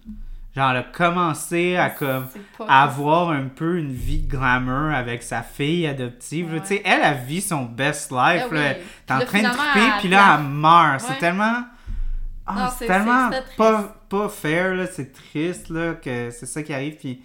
Genre, 0.57 0.71
elle 0.71 0.79
a 0.79 0.83
commencé 0.83 1.77
à, 1.77 1.91
comme 1.91 2.27
avoir 2.67 3.31
un 3.31 3.45
peu 3.45 3.79
une 3.79 3.93
vie 3.93 4.23
de 4.23 4.31
glamour 4.31 4.93
avec 4.93 5.23
sa 5.23 5.43
fille 5.43 5.87
adoptive. 5.87 6.53
Ouais. 6.53 6.61
Tu 6.61 6.67
sais, 6.67 6.83
elle, 6.85 7.01
elle 7.05 7.25
vit 7.25 7.41
son 7.41 7.65
best 7.65 8.11
life. 8.11 8.47
Ah 8.51 8.55
là. 8.55 8.75
oui. 8.77 8.85
T'es 9.07 9.15
en 9.15 9.21
train 9.21 9.43
de 9.43 9.49
triper, 9.49 9.91
puis 10.01 10.09
là, 10.09 10.39
elle 10.39 10.47
meurt. 10.47 11.03
Ouais. 11.03 11.09
C'est 11.09 11.19
tellement... 11.19 11.65
Ah, 12.47 12.73
c'est 12.77 12.87
tellement 12.87 13.31
c'est- 13.31 13.43
triste. 13.43 13.57
pas, 13.59 14.01
pas 14.09 14.29
fair, 14.31 14.75
là. 14.75 14.87
C'est 14.87 15.13
triste, 15.13 15.69
là, 15.69 15.95
que 15.95 16.31
c'est 16.31 16.47
ça 16.47 16.63
qui 16.63 16.73
arrive. 16.73 16.97
Puis, 16.97 17.23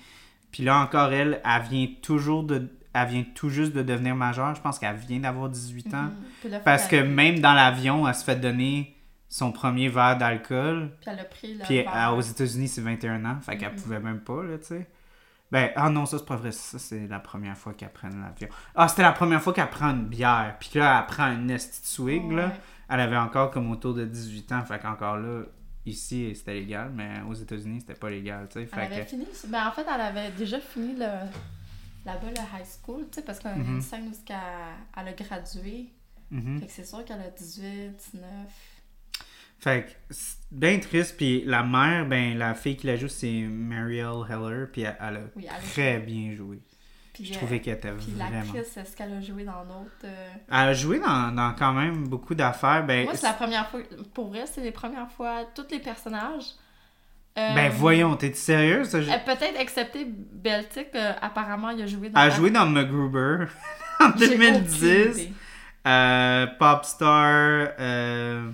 puis 0.51 0.63
là, 0.63 0.79
encore, 0.79 1.11
elle, 1.13 1.41
elle 1.43 1.61
vient 1.69 1.87
toujours 2.01 2.43
de... 2.43 2.69
Elle 2.93 3.07
vient 3.07 3.23
tout 3.35 3.49
juste 3.49 3.73
de 3.73 3.81
devenir 3.81 4.15
majeure. 4.15 4.53
Je 4.55 4.61
pense 4.61 4.77
qu'elle 4.79 4.95
vient 4.95 5.19
d'avoir 5.19 5.49
18 5.49 5.93
ans. 5.93 6.09
Mhm. 6.45 6.59
Parce 6.63 6.87
que 6.87 6.95
même 6.97 7.39
dans 7.39 7.53
l'avion, 7.53 8.07
elle 8.07 8.13
se 8.15 8.23
fait 8.23 8.35
donner 8.35 8.95
son 9.29 9.51
premier 9.51 9.89
verre 9.89 10.17
d'alcool. 10.17 10.91
Puis 11.01 11.09
elle 11.11 11.19
a 11.19 11.23
pris 11.23 11.53
le 11.55 11.63
Puis 11.63 11.81
verre. 11.81 12.09
euh, 12.11 12.15
aux 12.17 12.21
États-Unis, 12.21 12.67
c'est 12.67 12.81
21 12.81 13.25
ans. 13.25 13.39
Fait 13.41 13.57
qu'elle 13.57 13.71
Mhm. 13.71 13.79
pouvait 13.81 13.99
même 13.99 14.19
pas, 14.19 14.43
là, 14.43 14.57
tu 14.59 14.65
sais. 14.65 14.87
Ben, 15.51 15.69
ah 15.75 15.89
non, 15.89 16.05
ça 16.05 16.17
c'est 16.19 16.25
pas 16.25 16.35
vrai. 16.35 16.51
Ça, 16.51 16.77
c'est 16.79 17.07
la 17.07 17.19
première 17.19 17.57
fois 17.57 17.73
qu'elle 17.73 17.91
prend 17.91 18.09
l'avion. 18.09 18.47
Ah, 18.75 18.87
c'était 18.87 19.03
la 19.03 19.11
première 19.11 19.41
fois 19.41 19.53
qu'elle 19.53 19.69
prend 19.69 19.89
une 19.91 20.05
bière. 20.05 20.55
Puis 20.59 20.71
là, 20.75 20.99
elle 20.99 21.13
prend 21.15 21.23
un 21.23 21.47
esti 21.49 21.87
swig, 21.87 22.31
là. 22.31 22.51
Elle 22.89 22.99
avait 22.99 23.17
encore 23.17 23.49
comme 23.51 23.69
autour 23.71 23.93
de 23.93 24.05
18 24.05 24.51
ans. 24.51 24.63
Fait 24.63 24.79
qu'encore 24.79 25.17
là, 25.17 25.43
ici, 25.85 26.31
c'était 26.35 26.53
légal. 26.55 26.91
Mais 26.93 27.21
aux 27.27 27.33
États-Unis, 27.35 27.81
c'était 27.81 27.99
pas 27.99 28.09
légal, 28.09 28.47
tu 28.51 28.61
sais. 28.61 28.69
Elle 28.71 28.79
avait 28.79 29.01
que... 29.01 29.05
fini. 29.09 29.27
Ben, 29.47 29.67
en 29.67 29.71
fait, 29.71 29.85
elle 29.93 30.01
avait 30.01 30.31
déjà 30.31 30.59
fini 30.59 30.95
le... 30.97 31.05
là-bas 32.05 32.27
le 32.29 32.59
high 32.59 32.65
school, 32.65 33.05
tu 33.11 33.15
sais, 33.15 33.21
parce 33.21 33.39
qu'on 33.39 33.49
a 33.49 33.55
Mhm. 33.55 33.75
une 33.75 33.81
scène 33.81 34.07
où 34.07 34.11
elle, 34.29 34.35
elle 34.97 35.07
a 35.07 35.13
gradué. 35.13 35.89
Mhm. 36.31 36.59
Fait 36.61 36.65
que 36.67 36.71
c'est 36.71 36.85
sûr 36.85 37.03
qu'elle 37.05 37.21
a 37.21 37.29
18, 37.29 37.91
19. 38.13 38.49
Fait 39.59 39.85
que 39.85 39.91
c'est 40.13 40.37
bien 40.51 40.79
triste. 40.79 41.15
Puis 41.17 41.43
la 41.45 41.63
mère, 41.63 42.05
ben, 42.05 42.37
la 42.37 42.53
fille 42.53 42.75
qui 42.75 42.87
la 42.87 42.97
joue, 42.97 43.07
c'est 43.07 43.41
Marielle 43.43 44.23
Heller. 44.29 44.67
Puis 44.71 44.81
elle, 44.81 44.97
elle 44.99 45.15
a 45.17 45.19
Oui, 45.35 45.45
elle 45.47 45.55
a 45.55 45.59
très 45.59 45.99
bien 45.99 46.33
joué. 46.35 46.59
Puis, 47.13 47.25
Je 47.25 47.33
euh, 47.33 47.37
trouvais 47.37 47.61
qu'elle 47.61 47.75
était 47.77 47.91
vraiment... 47.91 48.31
l'actrice, 48.31 48.75
est-ce 48.75 48.97
qu'elle 48.97 49.13
a 49.13 49.21
joué 49.21 49.43
dans 49.43 49.63
d'autres. 49.65 49.91
euh, 50.03 50.33
Elle 50.47 50.53
a 50.55 50.73
joué 50.73 50.99
dans, 50.99 51.31
dans 51.33 51.53
quand 51.53 51.71
même 51.73 52.07
beaucoup 52.07 52.33
d'affaires. 52.33 52.83
Ben, 52.85 53.03
Moi, 53.05 53.15
c'est 53.15 53.27
la 53.27 53.33
première 53.33 53.69
fois. 53.69 53.81
Pour 54.15 54.29
vrai, 54.29 54.45
c'est 54.47 54.61
les 54.61 54.71
premières 54.71 55.11
fois. 55.11 55.45
Tous 55.53 55.67
les 55.69 55.79
personnages. 55.79 56.45
Euh, 57.37 57.53
ben 57.55 57.69
voyons, 57.71 58.15
t'es 58.15 58.33
sérieuse? 58.33 58.93
euh, 58.95 59.01
Peut-être 59.25 59.59
excepté 59.59 60.05
Beltic, 60.05 60.87
euh, 60.95 61.13
apparemment, 61.21 61.69
il 61.71 61.81
a 61.81 61.87
joué 61.87 62.09
dans. 62.09 62.21
Elle 62.21 62.31
a 62.31 62.35
joué 62.35 62.51
dans 62.51 62.65
MacGruber 62.65 63.45
en 63.99 64.11
J'ai 64.17 64.25
aucune 64.27 64.37
2010. 64.39 64.81
idée. 64.83 65.33
Euh, 65.87 66.47
Popstar. 66.59 67.69
euh, 67.79 68.49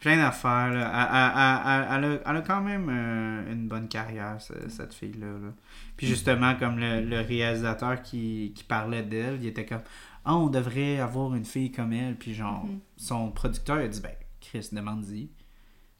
plein 0.00 0.16
d'affaires. 0.18 0.70
Elle, 0.70 2.04
elle- 2.04 2.04
elle- 2.12 2.20
elle 2.26 2.36
a, 2.36 2.40
quand 2.42 2.60
même 2.60 2.88
euh, 2.90 3.52
une 3.52 3.68
bonne 3.68 3.88
carrière, 3.88 4.36
ce- 4.40 4.68
cette 4.68 4.92
fille-là. 4.92 5.26
là. 5.26 5.52
Puis 5.96 6.06
justement, 6.06 6.54
comme 6.56 6.78
le, 6.78 7.00
le 7.00 7.20
réalisateur 7.20 8.02
qui, 8.02 8.52
qui 8.54 8.64
parlait 8.64 9.02
d'elle, 9.02 9.38
il 9.40 9.46
était 9.46 9.64
comme 9.64 9.80
Ah, 10.26 10.36
on 10.36 10.48
devrait 10.48 10.98
avoir 11.00 11.34
une 11.34 11.44
fille 11.44 11.72
comme 11.72 11.92
elle. 11.92 12.16
Puis 12.16 12.34
genre, 12.34 12.64
Mhm. 12.66 12.78
son 12.96 13.30
producteur 13.30 13.76
a 13.78 13.88
dit 13.88 14.00
Ben, 14.00 14.12
Chris, 14.40 14.68
demande-y. 14.72 15.30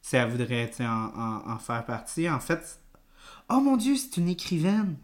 Si 0.06 0.16
elle 0.16 0.28
voudrait 0.28 0.70
en, 0.80 0.84
en- 0.84 1.50
en 1.52 1.58
faire 1.58 1.82
partie. 1.86 2.28
En 2.28 2.38
fait, 2.38 2.78
oh 3.48 3.58
mon 3.58 3.78
Dieu, 3.78 3.96
c'est 3.96 4.18
une 4.18 4.28
écrivaine. 4.28 4.96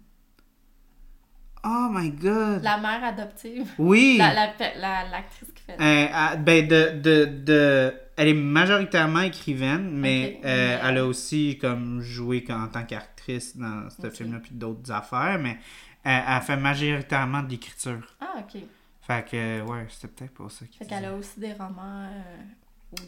Oh 1.64 1.88
my 1.90 2.10
god. 2.10 2.62
La 2.62 2.76
mère 2.76 3.02
adoptive. 3.04 3.66
Oui. 3.78 4.16
La- 4.18 4.34
la- 4.34 4.52
la- 4.78 5.08
L'actrice 5.08 5.50
qui 5.52 5.62
fait. 5.62 5.80
Euh, 5.80 6.36
ben 6.36 6.68
de, 6.68 7.00
de, 7.00 7.24
de- 7.24 7.94
Elle 8.18 8.28
est 8.28 8.34
majoritairement 8.34 9.20
écrivaine, 9.20 9.90
mais 9.90 10.38
euh, 10.44 10.78
elle 10.82 10.98
a 10.98 11.06
aussi 11.06 11.56
comme 11.58 12.02
joué 12.02 12.44
en 12.50 12.68
tant 12.68 12.84
qu'actrice 12.84 13.56
dans 13.56 13.88
ce 13.88 14.10
film-là 14.10 14.40
puis 14.40 14.52
d'autres 14.52 14.92
affaires, 14.92 15.38
mais 15.40 15.58
euh, 16.06 16.20
elle 16.28 16.42
fait 16.42 16.58
majoritairement 16.58 17.42
de 17.42 17.48
l'écriture. 17.48 18.02
Ah, 18.20 18.34
ok. 18.40 18.62
Fait 19.00 19.26
que, 19.30 19.62
ouais, 19.62 19.86
c'était 19.88 20.08
peut-être 20.08 20.34
pour 20.34 20.50
ça 20.50 20.66
Fait 20.78 20.84
qu'elle 20.84 21.06
a 21.06 21.14
aussi 21.14 21.40
des 21.40 21.54
romans. 21.54 22.06
euh. 22.06 22.42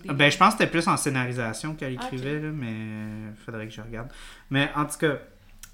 Ben, 0.04 0.30
je 0.30 0.36
pense 0.38 0.54
que 0.54 0.58
c'était 0.60 0.70
plus 0.70 0.86
en 0.88 0.96
scénarisation 0.96 1.74
qu'elle 1.74 1.96
Ah, 2.00 2.04
écrivait, 2.04 2.40
là, 2.40 2.50
mais 2.52 2.72
euh, 2.72 3.34
faudrait 3.34 3.66
que 3.66 3.74
je 3.74 3.80
regarde. 3.80 4.10
Mais 4.50 4.70
en 4.76 4.84
tout 4.86 4.98
cas, 4.98 5.18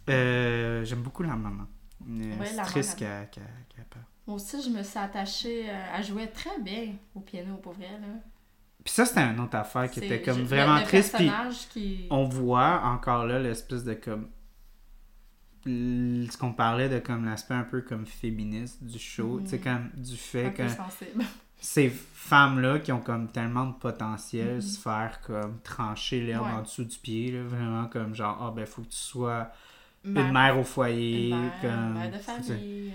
euh, 0.09 0.85
j'aime 0.85 1.03
beaucoup 1.03 1.23
la 1.23 1.37
maman. 1.37 1.65
Euh, 2.09 2.39
Ouais, 2.39 2.47
c'est 2.47 2.63
triste 2.63 2.99
qu'elle 2.99 3.29
qu'elle- 3.31 3.43
qu'elle 3.75 3.85
parte. 3.85 4.05
Moi 4.27 4.37
aussi, 4.37 4.63
je 4.63 4.71
me 4.71 4.83
suis 4.83 4.99
attachée. 4.99 5.69
euh, 5.69 5.85
elle 5.97 6.05
jouait 6.05 6.27
très 6.29 6.59
bien 6.61 6.95
au 7.15 7.21
piano, 7.21 7.57
pour 7.57 7.73
vrai. 7.75 7.91
Là. 8.01 8.07
Puis 8.85 8.95
ça, 8.95 9.05
c'était 9.05 9.21
une 9.23 9.41
autre 9.41 9.57
affaire 9.57 9.91
qui 9.91 10.01
C'est- 10.01 10.07
était 10.07 10.23
comme 10.23 10.43
vraiment 10.45 10.83
triste. 10.83 11.15
Puis 11.17 11.31
qui... 11.71 12.07
on 12.11 12.25
voit 12.25 12.81
encore 12.85 13.27
là 13.27 13.39
l'espèce 13.39 13.85
de 13.85 13.95
comme 13.95 14.29
ce 15.67 16.37
qu'on 16.39 16.53
parlait 16.53 16.89
de 16.89 16.99
comme 16.99 17.25
l'aspect 17.27 17.55
un 17.55 17.65
peu 17.65 17.83
comme 17.83 18.07
féministe 18.07 18.83
du 18.83 18.99
show, 18.99 19.39
Mhm. 19.39 19.45
tu 19.45 19.51
sais 19.51 19.59
comme 19.59 19.91
du 19.97 20.15
un 20.15 20.17
fait 20.17 20.53
que 20.55 20.63
peu 20.63 20.69
sensible. 20.69 21.25
Ces 21.61 21.89
femmes 21.91 22.61
là 22.61 22.79
qui 22.79 22.93
ont 22.93 23.01
comme 23.01 23.29
tellement 23.29 23.67
de 23.67 23.73
potentiel 23.75 24.57
Mhm. 24.57 24.61
se 24.61 24.79
faire 24.79 25.21
comme 25.27 25.59
trancher 25.65 26.21
l'herbe 26.21 26.47
Ouais. 26.47 26.53
en 26.53 26.63
dessous 26.63 26.85
du 26.85 26.97
pied 26.99 27.33
là, 27.33 27.43
vraiment 27.43 27.87
comme 27.87 28.15
genre 28.15 28.39
ah 28.41 28.53
ben 28.55 28.67
faut 28.67 28.83
que 28.83 28.89
tu 28.89 28.97
sois 28.97 29.49
Mère- 30.05 30.27
une 30.27 30.33
mère 30.33 30.59
au 30.59 30.65
foyer 30.65 31.31
une 31.31 31.41
mère, 31.41 31.53
comme 31.61 31.93
mère 31.95 32.11
de 32.13 32.19
famille. 32.19 32.93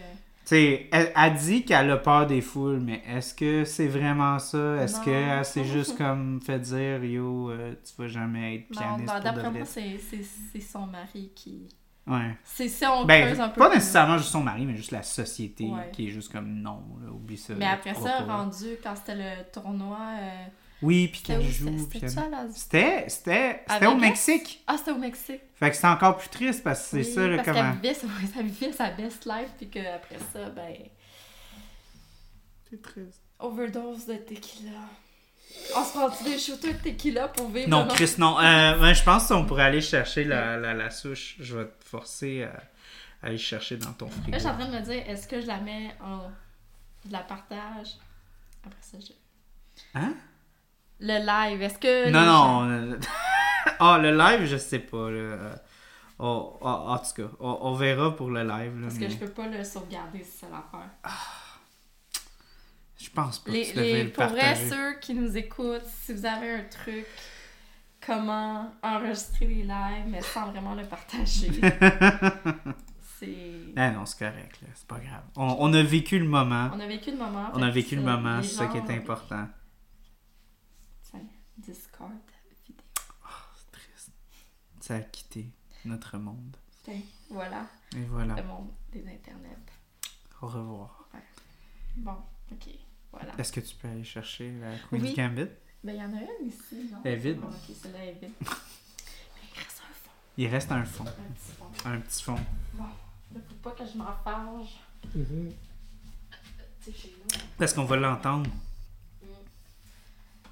euh, 0.52 0.78
elle, 0.92 1.12
elle 1.16 1.34
dit 1.36 1.66
qu'elle 1.66 1.90
a 1.92 1.98
peur 1.98 2.28
des 2.28 2.42
foules, 2.42 2.80
mais 2.80 3.02
est-ce 3.08 3.34
que 3.34 3.66
c'est 3.66 3.88
vraiment 3.88 4.38
ça? 4.40 4.76
Est-ce 4.78 4.98
Non. 4.98 5.04
qu'elle 5.04 5.46
s'est 5.46 5.64
juste 5.66 5.98
comme 5.98 6.42
fait 6.42 6.60
dire, 6.60 7.04
yo, 7.04 7.50
euh, 7.50 7.74
tu 7.84 8.02
vas 8.02 8.08
jamais 8.08 8.56
être 8.58 8.70
Non, 8.72 8.78
pianiste 8.78 9.06
ben, 9.08 9.14
pour 9.14 9.20
de 9.20 9.24
d'après 9.24 9.52
moi, 9.52 9.66
c'est 9.66 9.98
c'est- 9.98 10.26
c'est 10.52 10.62
son 10.62 10.86
mari 10.88 11.32
qui... 11.36 11.68
Ouais. 12.06 12.36
C'est 12.44 12.68
si 12.68 12.86
on 12.86 13.06
Ben, 13.06 13.26
creuse 13.28 13.40
un 13.40 13.48
peu 13.50 13.60
pas 13.60 13.74
nécessairement 13.74 14.18
juste 14.18 14.32
son 14.32 14.42
mari, 14.44 14.66
mais 14.66 14.76
juste 14.76 14.92
la 14.92 15.04
société 15.04 15.66
Ouais. 15.66 15.90
qui 15.94 16.08
est 16.08 16.12
juste 16.12 16.32
comme 16.32 16.50
non, 16.62 16.84
là, 17.02 17.10
oublie 17.12 17.38
ça. 17.38 17.54
Mais 17.56 17.66
après 17.66 17.94
ça, 17.94 18.20
rendu, 18.24 18.78
quand 18.84 18.96
c'était 18.96 19.16
le 19.16 19.52
tournoi... 19.54 20.00
euh, 20.20 20.46
Oui, 20.82 21.08
puis 21.08 21.22
C'était 21.26 21.34
qu'elle 21.40 21.50
joue. 21.50 21.88
C'était- 22.54 23.06
C'était, 23.08 23.86
au? 23.88 23.96
Mexique. 23.96 24.62
Ah, 24.68 24.76
c'était 24.78 24.92
au 24.92 24.98
Mexique. 24.98 25.40
Fait 25.56 25.70
que 25.70 25.78
c'est 25.78 25.88
encore 25.88 26.18
plus 26.18 26.28
triste 26.28 26.62
parce 26.62 26.82
que 26.82 26.88
c'est 27.02 27.08
Oui, 27.10 27.14
ça, 27.16 27.28
là, 27.28 27.36
parce 27.38 27.46
comme. 27.46 27.56
qu'elle 27.56 27.66
un- 27.66 27.72
vivait, 27.72 28.44
vivait 28.44 28.74
sa 28.74 28.90
best 28.92 29.26
life, 29.26 29.50
puis 29.58 29.70
qu'après 29.70 30.18
ça, 30.34 30.50
ben... 30.50 30.76
C'est 32.70 32.82
triste. 32.82 33.22
Overdose 33.40 34.06
de 34.08 34.16
tequila. 34.16 34.72
On 35.76 35.84
se 35.84 35.92
prend-tu 35.94 36.24
des 36.26 36.38
shooters 36.38 36.74
de 36.74 36.78
tequila 36.80 37.28
pour 37.30 37.50
vivre 37.50 37.70
Non, 37.70 37.88
Chris, 37.88 38.16
non. 38.18 38.40
Euh, 38.40 38.78
ben, 38.78 38.94
je 38.94 39.04
pense 39.04 39.28
qu'on 39.28 39.46
pourrait 39.46 39.64
aller 39.64 39.82
chercher 39.82 40.24
la, 40.24 40.58
la, 40.58 40.74
la 40.74 40.90
souche. 40.90 41.36
Je 41.40 41.58
vais 41.58 41.66
te 41.66 41.84
forcer 41.86 42.44
à 42.44 42.62
aller 43.28 43.38
chercher 43.38 43.78
dans 43.78 43.94
ton 43.94 44.08
frigo. 44.10 44.32
Là, 44.32 44.38
je 44.38 44.44
suis 44.44 44.52
en 44.52 44.56
train 44.58 44.68
de 44.68 44.76
me 44.76 44.82
dire, 44.82 45.04
est-ce 45.08 45.28
que 45.28 45.42
je 45.42 45.48
la 45.48 45.60
mets 45.60 45.96
en... 46.04 46.20
Je 47.06 47.12
la 47.12 47.20
partage? 47.20 47.98
Après 48.66 48.78
ça, 48.82 48.98
je... 49.00 49.14
Hein? 50.00 50.14
Le 51.00 51.18
live, 51.26 51.62
est-ce 51.62 51.80
que. 51.80 52.10
Non, 52.10 52.20
gens- 52.24 52.66
non. 52.66 52.98
Ah, 53.80 53.98
le 53.98 54.16
live, 54.16 54.46
je 54.46 54.58
sais 54.58 54.80
pas. 54.80 55.10
Là. 55.10 55.18
Euh, 55.18 55.56
oh, 56.20 56.58
oh, 56.62 56.66
en 56.68 56.98
tout 57.00 57.14
cas, 57.24 57.30
on, 57.40 57.58
on 57.62 57.74
verra 57.74 58.16
pour 58.16 58.30
le 58.30 58.42
live. 58.44 58.76
Là, 58.80 58.88
Parce 58.88 58.96
mais 59.00 59.08
que 59.08 59.12
je 59.14 59.18
peux 59.18 59.30
pas 59.32 59.48
le 59.48 59.64
sauvegarder, 59.64 60.24
c'est 60.24 60.46
ça 60.46 60.48
l'affaire. 60.52 60.90
je 61.04 61.10
pense 63.14 63.40
pas 63.40 63.52
Les, 63.52 63.66
que 63.66 63.72
tu 63.72 63.80
les, 63.80 64.04
le 64.06 64.12
pour 64.12 64.26
vrai, 64.26 64.56
ceux 64.56 65.00
qui 65.00 65.14
nous 65.14 65.36
écoutent, 65.38 65.86
si 66.04 66.14
vous 66.14 66.26
avez 66.26 66.52
un 66.56 66.64
truc, 66.66 67.06
comment 68.06 68.74
enregistrer 68.82 69.48
les 69.48 69.64
lives, 69.64 70.08
mais 70.08 70.22
sans 70.22 70.52
vraiment 70.52 70.76
le 70.76 70.86
partager, 70.86 71.52
c'est. 73.20 73.74
Ah 73.76 73.92
non, 73.92 74.06
c'est 74.06 74.20
correct, 74.20 74.60
là, 74.62 74.68
c'est 74.74 74.88
pas 74.88 75.00
grave. 75.00 75.24
On, 75.36 75.56
on 75.60 75.74
a 75.74 75.84
vécu 75.84 76.20
le 76.20 76.26
moment. 76.28 76.70
On 76.74 76.80
a 76.80 76.88
vécu 76.88 77.12
le 77.12 77.18
moment. 77.18 77.50
On 77.54 77.62
a 77.62 77.70
vécu 77.70 77.96
le 77.96 78.02
moment, 78.02 78.42
c'est 78.44 78.50
ça 78.56 78.68
qui 78.68 78.78
est 78.78 78.90
important. 78.90 79.48
Tiens, 81.10 81.22
Discord 81.58 82.12
vidéo. 82.68 82.84
C'est 83.56 83.72
triste. 83.72 84.12
Ça 84.80 84.96
a 84.96 85.00
quitté 85.02 85.52
notre 85.86 86.18
monde. 86.18 86.58
Tiens, 86.84 87.00
voilà, 87.30 87.66
Et 87.96 88.04
voilà. 88.10 88.36
le 88.36 88.44
monde 88.44 88.70
des 88.92 89.02
internets. 89.08 89.58
Au 90.42 90.48
revoir. 90.48 91.08
Bon, 91.96 92.18
ok, 92.52 92.68
voilà. 93.14 93.32
Est-ce 93.38 93.52
que 93.52 93.60
tu 93.60 93.76
peux 93.76 93.88
aller 93.88 94.04
chercher 94.04 94.52
la 94.60 94.72
Queen's 94.90 95.04
Oui. 95.04 95.14
Gambit? 95.16 95.48
Ben, 95.84 95.94
il 95.94 95.98
y 95.98 96.02
en 96.02 96.14
a 96.14 96.22
une 96.22 96.48
ici, 96.48 96.90
non? 96.92 97.00
Elle 97.04 97.14
est 97.14 97.18
vide. 97.18 97.40
Bon, 97.40 97.48
ok, 97.48 97.76
celle-là 97.76 98.06
est 98.06 98.14
vide. 98.20 98.32
Mais 98.42 99.42
il 99.48 99.58
reste 99.60 99.82
un 99.82 99.94
fond, 99.94 100.12
Il 100.38 100.48
reste 100.48 100.72
un 100.72 100.84
fond. 100.86 101.06
un 101.06 101.32
petit 101.32 101.52
fond. 101.54 101.90
Un 101.90 102.00
petit 102.00 102.24
fond. 102.24 102.40
Bon, 102.74 102.84
là, 102.84 103.40
faut 103.48 103.56
pas 103.70 103.72
que 103.72 103.86
je 103.86 103.98
m'en 103.98 104.16
fâche. 104.24 104.80
Mm-hmm. 105.16 105.52
Chez 106.92 107.16
nous. 107.18 107.40
Parce 107.58 107.74
qu'on 107.74 107.86
va 107.86 107.96
l'entendre. 107.96 108.50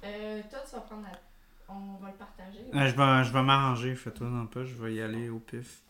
Euh, 0.04 0.42
toi, 0.50 0.58
tu 0.68 0.74
vas 0.74 0.80
prendre 0.80 1.02
la... 1.02 1.12
On 1.68 1.96
va 1.96 2.08
le 2.08 2.14
partager. 2.14 2.58
Euh, 2.74 2.86
je 2.88 2.96
vais, 2.96 3.24
je 3.24 3.32
vais 3.32 3.42
m'arranger, 3.42 3.94
fais-toi 3.94 4.28
non 4.28 4.46
pas, 4.46 4.64
je 4.64 4.74
vais 4.74 4.94
y 4.94 5.00
aller 5.00 5.28
au 5.30 5.38
pif. 5.38 5.80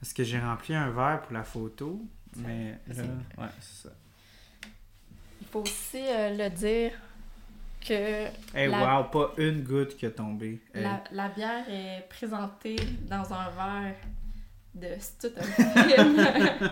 Parce 0.00 0.12
que 0.12 0.24
j'ai 0.24 0.40
rempli 0.40 0.74
un 0.74 0.90
verre 0.90 1.22
pour 1.22 1.32
la 1.32 1.44
photo, 1.44 2.02
mais 2.36 2.78
là, 2.88 3.02
ouais, 3.38 3.48
c'est 3.60 3.88
ça. 3.88 3.94
Faut 5.52 5.60
aussi 5.60 5.98
euh, 6.08 6.36
le 6.36 6.50
dire 6.50 6.90
que 7.86 8.26
Hey, 8.56 8.68
La- 8.68 8.98
wow, 9.00 9.04
pas 9.04 9.32
une 9.38 9.62
goutte 9.62 9.96
qui 9.96 10.06
a 10.06 10.10
tombé. 10.10 10.60
Hey. 10.74 10.82
la, 10.82 11.04
la 11.12 11.28
bière 11.28 11.64
est 11.68 12.08
présentée 12.08 12.76
dans 13.08 13.32
un 13.32 13.50
verre 13.50 13.94
de 14.74 14.88
c'est. 14.98 15.32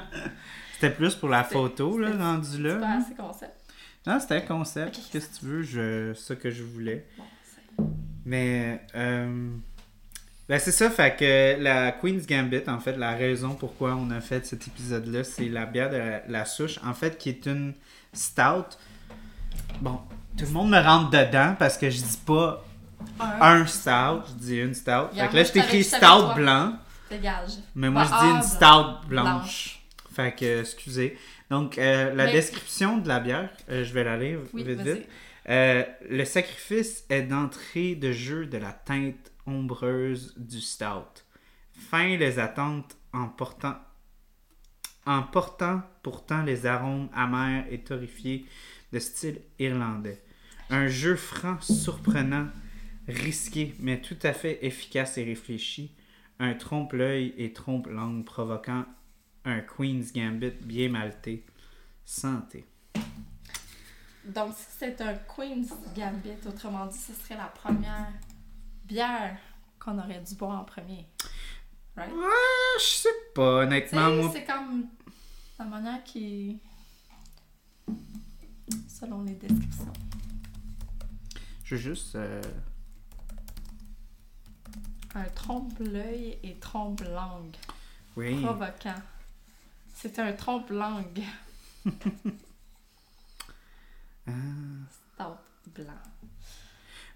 C'était 0.74 0.95
plus 0.95 1.14
pour 1.14 1.28
la 1.28 1.45
photo, 1.45 1.99
là, 1.99 2.11
c'était- 2.12 2.22
rendu 2.22 2.62
là. 2.62 2.76
pas 2.76 2.97
assez 2.97 3.14
concept. 3.14 3.53
Non, 4.07 4.18
c'était 4.18 4.37
un 4.37 4.41
concept. 4.41 4.99
Qu'est-ce 5.12 5.28
que 5.28 5.39
tu 5.41 5.45
veux? 5.45 5.62
Je... 5.62 6.14
Ça 6.14 6.35
que 6.37 6.51
je 6.51 6.62
voulais. 6.62 7.05
Bon, 7.18 7.24
Mais, 8.24 8.81
euh, 8.95 9.51
ben 10.49 10.59
c'est 10.59 10.72
ça, 10.72 10.89
fait 10.89 11.14
que 11.16 11.62
la 11.62 11.93
Queen's 11.93 12.26
Gambit, 12.26 12.62
en 12.66 12.81
fait, 12.81 12.97
la 12.97 13.14
raison 13.14 13.51
pourquoi 13.55 13.95
on 13.97 14.11
a 14.11 14.22
fait 14.22 14.47
cet 14.47 14.66
épisode-là, 14.68 15.22
c'est 15.22 15.51
la 15.51 15.66
bière 15.66 15.91
de 15.91 15.97
la, 15.99 16.26
la 16.28 16.45
souche, 16.47 16.78
en 16.83 16.95
fait, 16.95 17.18
qui 17.18 17.28
est 17.28 17.45
une 17.47 17.74
stout. 18.12 18.76
Bon, 19.80 20.00
tout 20.36 20.44
le 20.44 20.50
monde 20.50 20.70
me 20.70 20.78
rentre 20.80 21.11
dedans 21.11 21.54
parce 21.58 21.76
que 21.78 21.88
je 21.90 21.96
dis 22.02 22.18
pas 22.26 22.64
un, 23.18 23.61
un 23.62 23.66
stout, 23.66 24.22
je 24.28 24.32
dis 24.44 24.56
une 24.58 24.74
stout. 24.74 25.14
Fait 25.14 25.28
que 25.28 25.36
là, 25.36 25.44
je 25.44 25.52
t'écris 25.52 25.84
stout 25.84 26.34
blanc, 26.34 26.74
dégage. 27.08 27.50
mais 27.74 27.88
moi, 27.90 28.04
Bah, 28.04 28.18
je 28.20 28.26
dis 28.26 28.32
une 28.36 28.42
stout 28.42 29.06
blanche. 29.08 29.24
blanche. 29.24 29.80
Fait 30.14 30.34
que, 30.34 30.61
excusez. 30.61 31.18
Donc, 31.50 31.78
euh, 31.78 32.14
la 32.14 32.26
Mais- 32.26 32.32
description 32.32 32.98
de 32.98 33.08
la 33.08 33.20
bière, 33.20 33.50
euh, 33.70 33.84
je 33.84 33.92
vais 33.92 34.04
la 34.04 34.16
lire 34.16 34.38
Oui, 34.52 34.62
vite, 34.64 34.80
vite. 34.80 35.08
Euh, 35.48 35.82
le 36.08 36.24
sacrifice 36.24 37.04
est 37.08 37.22
d'entrée 37.22 37.94
de 37.94 38.12
jeu 38.12 38.46
de 38.46 38.58
la 38.58 38.72
teinte 38.72 39.32
ombreuse 39.46 40.34
du 40.36 40.61
stout. 40.61 41.24
Fin 41.90 42.16
les 42.16 42.38
attentes 42.38 42.96
en 43.12 43.26
portant, 43.26 43.74
en 45.07 45.22
portant 45.22 45.82
pourtant 46.03 46.42
les 46.42 46.66
arômes 46.66 47.09
amers 47.14 47.66
et 47.70 47.80
torréfiés 47.80 48.46
de 48.92 48.98
style 48.98 49.40
irlandais. 49.59 50.22
Un 50.68 50.88
jeu 50.88 51.16
franc, 51.16 51.61
surprenant, 51.61 52.48
risqué, 53.09 53.74
mais 53.80 54.01
tout 54.01 54.18
à 54.22 54.32
fait 54.32 54.64
efficace 54.64 55.18
et 55.18 55.24
réfléchi. 55.24 55.94
Un 56.38 56.55
trompe-l'œil 56.55 57.34
et 57.36 57.53
trompe-langue 57.53 58.24
provoquant 58.24 58.84
un 59.44 59.61
Queen's 59.61 60.12
Gambit 60.12 60.53
bien 60.62 60.88
malté. 60.88 61.44
Santé. 62.05 62.64
Donc, 64.24 64.55
si 64.55 64.66
c'est 64.78 65.01
un 65.01 65.14
Queen's 65.14 65.70
Gambit, 65.96 66.46
autrement 66.46 66.86
dit, 66.86 66.98
ce 66.98 67.14
serait 67.14 67.36
la 67.36 67.46
première 67.46 68.12
bière 68.84 69.38
qu'on 69.78 69.98
aurait 69.98 70.20
dû 70.20 70.34
boire 70.34 70.61
en 70.61 70.64
premier. 70.64 71.07
Right? 72.01 72.12
Ah, 72.16 72.78
je 72.78 72.84
sais 72.84 73.09
pas, 73.34 73.62
honnêtement, 73.62 74.11
moi. 74.11 74.30
c'est 74.32 74.44
comme 74.44 74.86
la 75.59 75.64
manière 75.66 76.03
qui. 76.05 76.59
Selon 78.88 79.22
les 79.24 79.34
descriptions. 79.34 79.92
Je 81.64 81.74
veux 81.76 81.80
juste. 81.80 82.14
euh, 82.16 82.40
Un 85.14 85.24
trompe-l'œil 85.24 86.38
et 86.42 86.55
trompe-langue. 86.59 87.57
Oui. 88.16 88.40
Provoquant. 88.42 88.94
C'est 89.94 90.18
un 90.18 90.32
trompe-langue. 90.32 91.22
Ah. 94.26 94.32
Stout 95.16 95.72
blanc. 95.74 95.92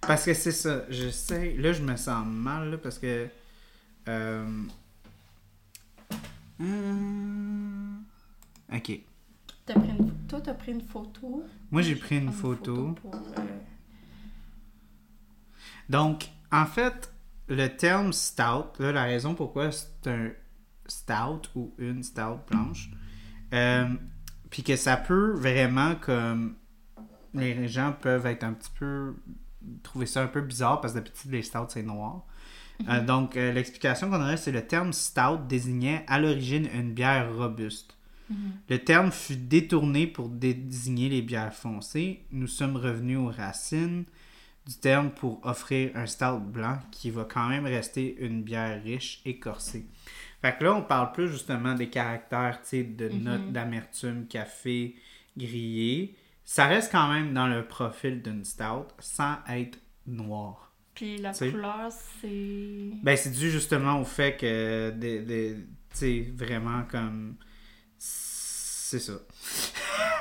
Parce 0.01 0.25
que 0.25 0.35
c'est 0.35 0.53
ça, 0.53 0.83
je 0.91 1.09
sais. 1.11 1.53
Là, 1.55 1.73
je 1.73 1.83
me 1.83 1.97
sens 1.97 2.27
mal, 2.27 2.71
là, 2.73 2.79
parce 2.79 2.99
que. 2.99 3.29
Euh, 4.09 4.65
hum, 6.61 8.05
Ok. 8.73 9.01
T'as 9.67 9.75
pris 9.75 9.89
une... 9.91 10.13
Toi, 10.27 10.41
t'as 10.41 10.55
pris 10.55 10.73
une 10.73 10.81
photo? 10.83 11.45
Moi, 11.71 11.83
j'ai 11.83 11.97
pris 11.97 12.19
une 12.19 12.33
photo. 12.33 12.93
pour, 13.01 13.15
euh, 13.15 13.43
Donc, 15.89 16.29
en 16.51 16.67
fait, 16.67 17.13
le 17.49 17.69
terme 17.69 18.13
stout, 18.13 18.79
là, 18.79 18.93
la 18.93 19.05
raison 19.05 19.35
pourquoi 19.35 19.71
c'est 19.71 20.07
un 20.09 20.31
stout 20.87 21.43
ou 21.55 21.75
une 21.79 22.03
stout 22.03 22.41
blanche, 22.49 22.91
euh, 23.53 23.89
puis 24.51 24.63
que 24.63 24.77
ça 24.77 24.97
peut 24.97 25.33
vraiment 25.33 25.95
comme. 25.97 26.57
Les 27.33 27.67
gens 27.67 27.93
peuvent 27.93 28.27
être 28.27 28.45
un 28.45 28.53
petit 28.53 28.71
peu. 28.79 29.17
trouver 29.83 30.07
ça 30.07 30.23
un 30.23 30.29
peu 30.29 30.41
bizarre 30.41 30.81
parce 30.81 30.93
que 30.95 30.99
d'habitude, 31.01 31.33
les 31.33 31.43
stouts, 31.43 31.67
c'est 31.69 31.83
noir. 31.83 32.25
Euh, 32.89 33.01
donc, 33.05 33.37
euh, 33.37 33.53
l'explication 33.53 34.11
qu'on 34.11 34.21
aurait, 34.21 34.37
c'est 34.37 34.53
le 34.53 34.67
terme 34.67 34.93
stout 34.93 35.39
désignait 35.49 36.05
à 36.09 36.19
l'origine 36.19 36.69
une 36.75 36.93
bière 36.93 37.33
robuste. 37.35 37.97
mhm. 38.31 38.53
Le 38.69 38.79
terme 38.79 39.13
fut 39.13 39.37
détourné 39.37 40.07
pour 40.07 40.29
désigner 40.29 41.09
les 41.09 41.23
bières 41.23 41.55
foncées. 41.55 42.23
Nous 42.33 42.47
sommes 42.49 42.77
revenus 42.77 43.19
aux 43.19 43.29
racines 43.31 44.05
du 44.67 44.75
terme 44.75 45.11
pour 45.11 45.45
offrir 45.47 45.91
un 45.95 46.07
stout 46.07 46.41
blanc 46.41 46.79
qui 46.91 47.11
va 47.11 47.25
quand 47.25 47.49
même 47.49 47.67
rester 47.67 48.17
une 48.19 48.43
bière 48.43 48.83
riche 48.83 49.21
et 49.25 49.39
corsée. 49.39 49.87
Fait 50.41 50.57
que 50.59 50.65
là, 50.65 50.75
on 50.75 50.83
parle 50.83 51.13
plus 51.13 51.29
justement 51.31 51.75
des 51.75 51.89
caractères, 51.91 52.61
de 52.73 53.09
Mhm. 53.09 53.23
notes 53.23 53.53
d'amertume, 53.53 54.27
café, 54.27 54.97
grillé. 55.37 56.15
Ça 56.45 56.67
reste 56.67 56.93
quand 56.93 57.09
même 57.13 57.33
dans 57.33 57.47
le 57.47 57.67
profil 57.67 58.21
d'une 58.23 58.45
stout 58.45 58.89
sans 58.99 59.37
être 59.49 59.79
noir. 60.07 60.74
Puis 60.95 61.19
la 61.19 61.33
couleur, 61.33 61.91
c'est. 62.21 62.91
Ben, 63.03 63.17
c'est 63.17 63.31
dû 63.31 63.51
justement 63.51 64.01
au 64.01 64.05
fait 64.05 64.37
que, 64.37 64.91
des, 64.91 65.21
des- 65.21 65.57
tu 65.91 65.97
sais, 65.99 66.33
vraiment 66.37 66.85
comme. 66.85 67.37
C'est 67.99 69.01
ça. 69.01 69.15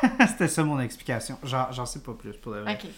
C'était 0.27 0.47
ça 0.47 0.63
mon 0.63 0.79
explication. 0.79 1.37
J'en 1.43 1.71
j'en 1.71 1.85
sais 1.85 2.01
pas 2.01 2.13
plus 2.13 2.33
pour 2.37 2.53
le 2.53 2.61
vrai. 2.61 2.73
Ok. 2.83 2.89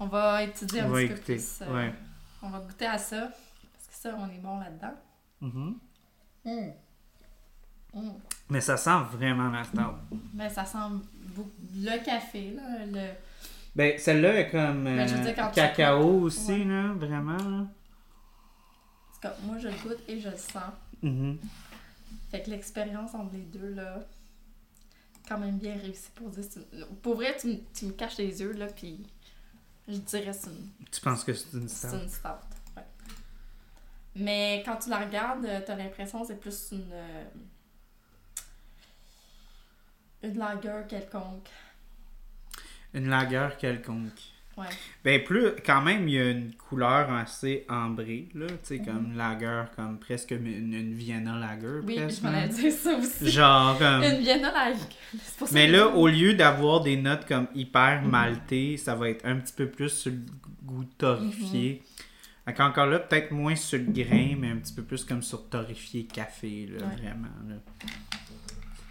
On 0.00 0.06
va 0.06 0.42
étudier 0.44 0.80
un 0.80 0.86
On 0.86 0.90
va 0.90 0.98
petit 1.00 1.08
peu 1.08 1.14
écouter. 1.14 1.34
plus. 1.36 1.58
euh, 1.62 1.74
Ouais. 1.74 1.94
On 2.42 2.48
va 2.50 2.58
goûter 2.60 2.86
à 2.86 2.98
ça. 2.98 3.28
Parce 3.28 3.86
que 3.88 3.94
ça, 3.94 4.16
on 4.18 4.26
est 4.30 4.38
bon 4.38 4.58
là-dedans. 4.58 4.94
Mhm. 5.40 5.78
Mm. 6.44 6.70
Mm. 7.94 8.10
Mais 8.48 8.60
ça 8.60 8.76
sent 8.76 8.98
vraiment 9.12 9.50
la 9.50 9.64
stout. 9.64 9.78
Ben, 10.32 10.48
ça 10.48 10.64
sent 10.64 10.78
beaucoup- 11.36 11.52
le 11.74 12.02
café, 12.04 12.52
là. 12.52 12.62
Le... 12.86 13.10
Ben, 13.74 13.98
celle-là 13.98 14.38
est 14.40 14.50
comme 14.50 14.84
Ben, 14.84 15.06
je 15.08 15.14
veux 15.14 15.20
euh, 15.20 15.24
dire, 15.24 15.34
quand 15.34 15.48
tu 15.48 15.54
cacao 15.54 16.20
aussi, 16.20 16.52
ouais. 16.52 16.64
là, 16.64 16.92
vraiment. 16.94 17.36
là. 17.36 17.66
Moi, 19.44 19.56
je 19.58 19.68
le 19.68 19.74
goûte 19.82 20.00
et 20.08 20.18
je 20.20 20.28
le 20.28 20.36
sens. 20.36 20.72
Mhm. 21.02 21.38
Fait 22.30 22.42
que 22.42 22.50
l'expérience 22.50 23.14
entre 23.14 23.32
les 23.34 23.42
deux, 23.42 23.70
là, 23.74 24.00
quand 25.28 25.38
même 25.38 25.58
bien 25.58 25.76
réussi 25.76 26.10
pour 26.14 26.28
dire. 26.30 26.44
c'est 26.48 26.60
une- 26.72 26.86
Pour 26.96 27.14
vrai, 27.14 27.36
tu, 27.40 27.46
me- 27.48 27.60
tu 27.72 27.86
me 27.86 27.92
caches 27.92 28.18
les 28.18 28.40
yeux, 28.40 28.52
là, 28.52 28.66
puis 28.66 29.00
je 29.88 29.96
dirais 29.96 30.32
c'est 30.32 30.50
une, 30.50 30.68
Tu 30.90 31.00
penses 31.00 31.24
que 31.24 31.32
c'est 31.32 31.52
une 31.56 31.68
c'est 31.68 31.88
une 31.96 32.08
stout. 32.08 32.28
ouais. 32.76 32.82
Mais 34.16 34.62
quand 34.66 34.76
tu 34.76 34.90
la 34.90 34.98
regardes, 34.98 35.44
euh, 35.46 35.60
t'as 35.64 35.76
l'impression 35.76 36.20
que 36.22 36.26
c'est 36.28 36.40
plus 36.40 36.68
une. 36.72 36.90
euh, 36.92 37.24
une 40.24 40.86
quelconque. 40.88 41.48
Une 42.94 43.08
lagueur 43.08 43.56
quelconque. 43.56 44.10
Ouais. 44.58 44.66
Ben 45.02 45.24
plus, 45.24 45.52
quand 45.64 45.80
même, 45.80 46.06
il 46.08 46.14
y 46.14 46.18
a 46.20 46.28
une 46.30 46.52
couleur 46.56 47.10
assez 47.10 47.64
ambrée, 47.70 48.28
là, 48.34 48.46
tu 48.48 48.54
sais, 48.64 48.78
Mhm. 48.80 48.84
comme 48.84 49.16
lager, 49.16 49.62
comme 49.74 49.98
presque 49.98 50.32
une, 50.32 50.74
une 50.74 50.92
Vienna 50.92 51.38
lager, 51.38 51.80
Oui, 51.86 51.94
presque. 51.96 52.20
je 52.20 52.26
m'en 52.26 52.34
ai 52.36 52.48
dit 52.48 52.70
ça 52.70 52.94
aussi. 52.96 53.30
Genre. 53.30 53.80
Une 53.80 54.20
Vienna 54.20 54.52
Lager. 54.52 54.80
Mais 55.52 55.66
là, 55.68 55.88
au 55.88 56.06
lieu 56.06 56.34
d'avoir 56.34 56.82
des 56.82 56.98
notes 56.98 57.26
comme 57.26 57.46
hyper 57.54 58.02
Mhm. 58.02 58.10
maltées, 58.10 58.76
ça 58.76 58.94
va 58.94 59.08
être 59.08 59.24
un 59.24 59.36
petit 59.36 59.54
peu 59.54 59.68
plus 59.70 59.88
sur 59.88 60.12
le 60.12 60.18
goût 60.62 60.84
torréfié. 60.98 61.82
Fait 62.44 62.52
qu'encore 62.52 62.86
là, 62.86 62.98
peut-être 62.98 63.30
moins 63.30 63.56
sur 63.56 63.78
le 63.78 63.86
grain, 63.86 64.34
mais 64.38 64.50
un 64.50 64.56
petit 64.56 64.74
peu 64.74 64.82
plus 64.82 65.02
comme 65.04 65.22
sur 65.22 65.48
torréfié 65.48 66.04
café, 66.04 66.66
là, 66.66 66.84
Ouais. 66.88 66.96
vraiment. 66.96 67.28
Là. 67.48 67.54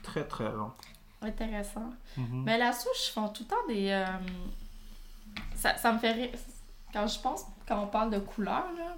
Très, 0.02 0.24
très 0.24 0.46
bon. 0.50 0.72
Intéressant. 1.22 1.92
Mhm. 2.18 2.44
Mais 2.46 2.58
la 2.58 2.72
souche, 2.74 3.10
ils 3.10 3.12
font 3.12 3.30
tout 3.30 3.44
le 3.44 3.48
temps 3.50 3.68
des. 3.68 3.90
euh, 3.90 4.06
Ça, 5.56 5.78
ça 5.78 5.92
me 5.94 6.00
fait 6.00 6.12
rire. 6.14 6.30
Quand 6.92 7.08
je 7.08 7.20
pense, 7.20 7.46
quand 7.68 7.82
on 7.84 7.88
parle 7.88 8.10
de 8.12 8.20
couleur, 8.20 8.66
là, 8.78 8.98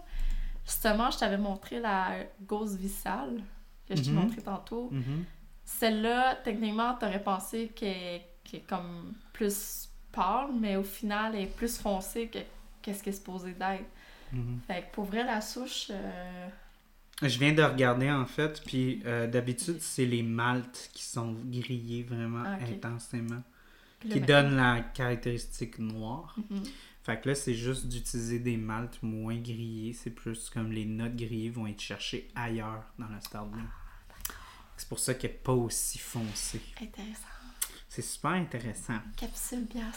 justement, 0.65 1.11
je 1.11 1.17
t'avais 1.19 1.37
montré 1.37 1.79
la 1.79 2.11
Gauze 2.41 2.75
Vissale, 2.77 3.41
que 3.87 3.95
je 3.95 4.01
t'ai 4.01 4.09
Mhm. 4.11 4.15
montré 4.15 4.41
tantôt. 4.41 4.89
Mhm. 4.91 5.25
Celle-là, 5.65 6.35
techniquement, 6.43 6.93
t'aurais 6.95 7.21
pensé 7.21 7.67
qu'elle 7.75 8.21
est 8.53 8.67
comme 8.67 9.13
plus 9.33 9.89
pâle, 10.11 10.47
mais 10.59 10.75
au 10.75 10.83
final, 10.83 11.35
elle 11.35 11.43
est 11.43 11.47
plus 11.55 11.77
foncée 11.77 12.27
que 12.27 12.39
qu'est-ce 12.81 13.03
qu'elle 13.03 13.13
est 13.13 13.17
supposée 13.17 13.53
d'être. 13.53 13.85
Fait 14.67 14.81
que 14.83 14.91
pour 14.95 15.03
vrai, 15.05 15.23
la 15.23 15.41
souche. 15.41 15.87
euh, 15.91 16.47
Je 17.21 17.37
viens 17.39 17.53
de 17.53 17.63
regarder 17.63 18.11
en 18.11 18.25
fait, 18.25 18.61
puis 18.65 19.01
euh, 19.05 19.27
d'habitude, 19.27 19.77
c'est 19.79 20.05
les 20.05 20.23
maltes 20.23 20.89
qui 20.93 21.03
sont 21.03 21.33
grillés 21.45 22.03
vraiment 22.03 22.43
Ah, 22.45 22.57
intensément, 22.69 23.43
qui 24.01 24.19
donnent 24.19 24.55
la 24.55 24.81
caractéristique 24.81 25.79
noire. 25.79 26.35
Mhm. 26.49 26.63
Fait 27.03 27.19
que 27.19 27.29
là, 27.29 27.35
c'est 27.35 27.53
juste 27.53 27.87
d'utiliser 27.87 28.39
des 28.39 28.55
maltes 28.55 28.99
moins 29.03 29.35
grillés. 29.35 29.93
C'est 29.93 30.09
plus 30.09 30.49
comme 30.49 30.71
les 30.71 30.85
notes 30.85 31.15
grillées 31.15 31.49
vont 31.49 31.67
être 31.67 31.81
cherchées 31.81 32.29
ailleurs 32.33 32.83
dans 32.97 33.09
la 33.09 33.19
Star 33.19 33.45
Blend. 33.45 33.67
C'est 34.77 34.87
pour 34.87 34.99
ça 34.99 35.13
qu'elle 35.13 35.31
n'est 35.31 35.37
pas 35.37 35.53
aussi 35.53 35.99
foncée. 35.99 36.61
Intéressant. 36.81 37.32
C'est 37.95 38.01
super 38.01 38.31
intéressant. 38.31 38.95
Capsule 39.15 39.65
bière 39.65 39.93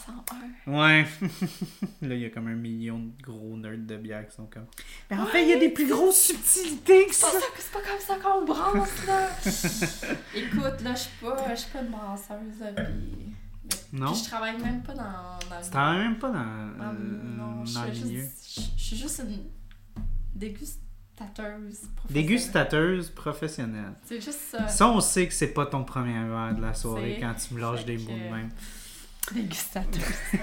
101. 0.66 0.70
Ouais. 0.70 1.06
là, 2.02 2.14
il 2.14 2.20
y 2.20 2.26
a 2.26 2.28
comme 2.28 2.46
un 2.48 2.54
million 2.54 2.98
de 2.98 3.22
gros 3.22 3.56
nerds 3.56 3.78
de 3.86 3.96
bière 3.96 4.28
qui 4.28 4.34
sont 4.36 4.44
comme. 4.44 4.66
Mais 5.10 5.16
en 5.16 5.24
fait, 5.24 5.42
il 5.44 5.48
y 5.48 5.54
a 5.54 5.58
des 5.58 5.70
plus 5.70 5.88
grosses 5.88 6.20
subtilités 6.20 7.06
que 7.06 7.14
ça. 7.14 7.28
ça, 7.28 7.38
c'est 7.56 7.72
pas 7.72 7.80
comme 7.80 7.98
ça 7.98 8.16
qu'on 8.16 8.44
brasse, 8.44 9.06
là! 9.06 9.30
Écoute, 10.34 10.82
là, 10.82 10.94
je 10.94 10.98
suis 11.00 11.10
pas, 11.22 11.54
je 11.54 11.64
pas 11.72 11.80
une 11.80 11.88
brasseuse, 11.88 12.60
là. 12.60 12.82
Non? 13.94 14.12
Puis 14.12 14.20
je 14.24 14.28
travaille 14.28 14.60
même 14.60 14.82
pas 14.82 14.92
dans, 14.92 15.02
dans 15.48 15.60
Tu 15.60 15.64
le... 15.64 15.70
travailles 15.70 15.98
même 16.08 16.18
pas 16.18 16.28
dans, 16.30 16.34
dans- 16.76 16.94
euh, 16.94 17.22
non, 17.38 17.64
je 17.64 17.74
dans 17.74 17.84
le 17.84 17.94
suis 17.94 18.14
juste, 18.14 18.60
je- 18.78 18.94
je 18.94 19.02
juste 19.02 19.22
une 19.26 19.42
dégustateuse 21.18 21.88
professionnelle. 21.96 22.10
Dégustateuse 22.10 23.10
professionnelle. 23.10 23.92
C'est 24.04 24.20
juste 24.20 24.40
ça. 24.50 24.68
Ça, 24.68 24.88
on 24.88 25.00
sait 25.00 25.26
que 25.26 25.34
c'est 25.34 25.52
pas 25.52 25.66
ton 25.66 25.84
premier 25.84 26.12
verre 26.12 26.54
de 26.54 26.62
la 26.62 26.74
soirée 26.74 27.18
quand 27.20 27.34
tu 27.34 27.54
me 27.54 27.60
lâches 27.60 27.84
des 27.84 27.98
mots 27.98 28.10
de 28.10 28.34
même. 28.34 28.50
Dégustateuse. 29.32 30.02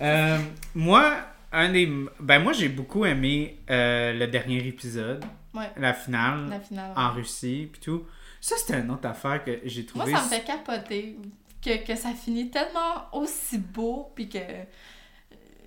Euh, 0.00 0.38
moi, 0.76 1.16
un 1.50 1.72
des. 1.72 1.92
Ben, 2.20 2.38
moi, 2.38 2.52
j'ai 2.52 2.68
beaucoup 2.68 3.04
aimé 3.04 3.58
euh, 3.68 4.12
le 4.12 4.28
dernier 4.28 4.64
épisode, 4.64 5.24
Ouais, 5.52 5.72
la 5.76 5.92
finale, 5.92 6.48
la 6.48 6.60
finale. 6.60 6.92
en 6.94 7.10
Russie, 7.14 7.68
puis 7.72 7.80
tout. 7.80 8.04
Ça, 8.40 8.54
c'était 8.58 8.78
une 8.78 8.92
autre 8.92 9.08
affaire 9.08 9.42
que 9.42 9.58
j'ai 9.64 9.84
Moi, 9.96 10.04
trouvé. 10.04 10.12
ça 10.14 10.22
me 10.22 10.28
fait 10.28 10.44
capoter 10.44 11.16
que, 11.60 11.84
que 11.84 11.96
ça 11.96 12.10
finit 12.10 12.48
tellement 12.48 13.08
aussi 13.12 13.58
beau, 13.58 14.12
puis 14.14 14.28
que 14.28 14.38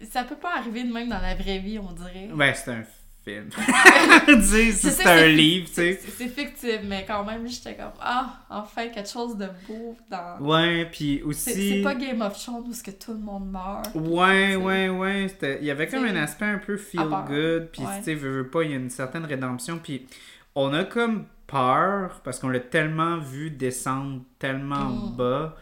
ça 0.09 0.23
peut 0.23 0.38
pas 0.38 0.55
arriver 0.57 0.86
de 0.86 0.93
même 0.93 1.09
dans 1.09 1.19
la 1.19 1.36
vraie 1.36 1.59
vie, 1.59 1.77
on 1.77 1.91
dirait. 1.91 2.29
Ben, 2.34 2.53
c'est 2.55 2.71
un 2.71 2.84
film. 3.24 3.49
Tu 4.26 4.72
C'est 4.72 5.05
un 5.05 5.28
livre, 5.28 5.67
tu 5.67 5.74
sais. 5.74 5.99
C'est 6.17 6.28
fictif, 6.28 6.80
mais 6.86 7.05
quand 7.07 7.24
même, 7.24 7.47
j'étais 7.47 7.76
comme, 7.76 7.91
ah, 7.99 8.39
enfin, 8.49 8.88
quelque 8.89 9.09
chose 9.09 9.38
de 9.38 9.47
beau 9.67 9.95
dans. 10.09 10.38
Ouais, 10.39 10.86
puis 10.91 11.22
aussi. 11.24 11.69
c'est 11.69 11.82
pas 11.82 11.95
Game 11.95 12.22
of 12.22 12.38
Thrones 12.41 12.63
où 12.67 12.84
que 12.84 12.91
tout 12.91 13.13
le 13.13 13.19
monde 13.19 13.51
meurt. 13.51 13.89
Ouais, 13.95 14.55
ouais, 14.55 14.89
ouais. 14.89 15.28
Il 15.59 15.65
y 15.65 15.72
avait 15.72 15.88
comme 15.88 16.05
un 16.05 16.15
aspect 16.15 16.45
un 16.45 16.57
peu 16.59 16.78
feel 16.78 17.07
good, 17.28 17.69
puis 17.72 17.82
tu 17.97 18.03
sais, 18.03 18.15
veux, 18.15 18.41
veux 18.41 18.47
pas, 18.47 18.63
il 18.63 18.72
y 18.72 18.74
a 18.74 18.78
une 18.78 18.89
certaine 18.89 19.26
rédemption, 19.26 19.80
puis 19.82 20.05
on 20.55 20.74
a 20.74 20.84
comme 20.84 21.26
peur, 21.47 22.22
parce 22.24 22.39
qu'on 22.39 22.49
l'a 22.49 22.59
tellement 22.59 23.17
vu 23.17 23.49
descendre 23.51 24.22
tellement 24.39 24.86
Mm. 24.89 25.15
bas, 25.17 25.57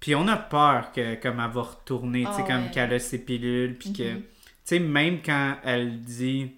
puis 0.00 0.14
on 0.14 0.26
a 0.28 0.36
peur 0.36 0.92
que 0.92 1.14
comme 1.16 1.40
elle 1.40 1.50
va 1.50 1.62
retourner, 1.62 2.24
tu 2.24 2.32
sais, 2.32 2.42
Ah 2.44 2.46
comme 2.52 2.62
ouais. 2.64 2.70
qu'elle 2.72 2.92
a 2.94 2.98
ses 2.98 3.18
pilules, 3.24 3.76
puis 3.76 3.92
que, 3.92 3.96
tu 4.02 4.14
Mhm. 4.14 4.22
sais, 4.64 4.78
même 4.78 5.18
quand 5.24 5.56
elle 5.62 6.00
dit, 6.00 6.52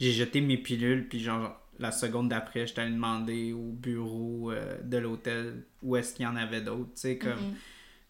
j'ai 0.00 0.12
jeté 0.12 0.40
mes 0.40 0.56
pilules, 0.58 1.08
puis 1.08 1.20
genre, 1.20 1.58
la 1.78 1.90
seconde 1.92 2.28
d'après, 2.28 2.66
je 2.66 2.74
t'allais 2.74 2.90
demander 2.90 3.52
au 3.52 3.72
bureau 3.72 4.50
euh, 4.52 4.80
de 4.82 4.98
l'hôtel 4.98 5.64
où 5.82 5.96
est-ce 5.96 6.14
qu'il 6.14 6.24
y 6.24 6.28
en 6.28 6.36
avait 6.36 6.60
d'autres, 6.60 6.92
tu 6.94 7.00
sais, 7.00 7.18
comme... 7.18 7.32
Mhm. 7.32 7.54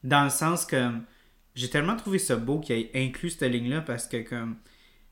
Dans 0.05 0.25
le 0.25 0.31
sens 0.31 0.67
que 0.67 0.91
j'ai 1.55 1.71
tellement 1.71 1.95
trouvé 1.97 2.19
ça 2.19 2.35
beau 2.37 2.59
qu'il 2.59 2.75
ait 2.77 2.91
inclus 2.95 3.31
cette 3.31 3.53
ligne-là 3.53 3.83
parce 3.83 4.09
que 4.09 4.17
comme 4.29 4.57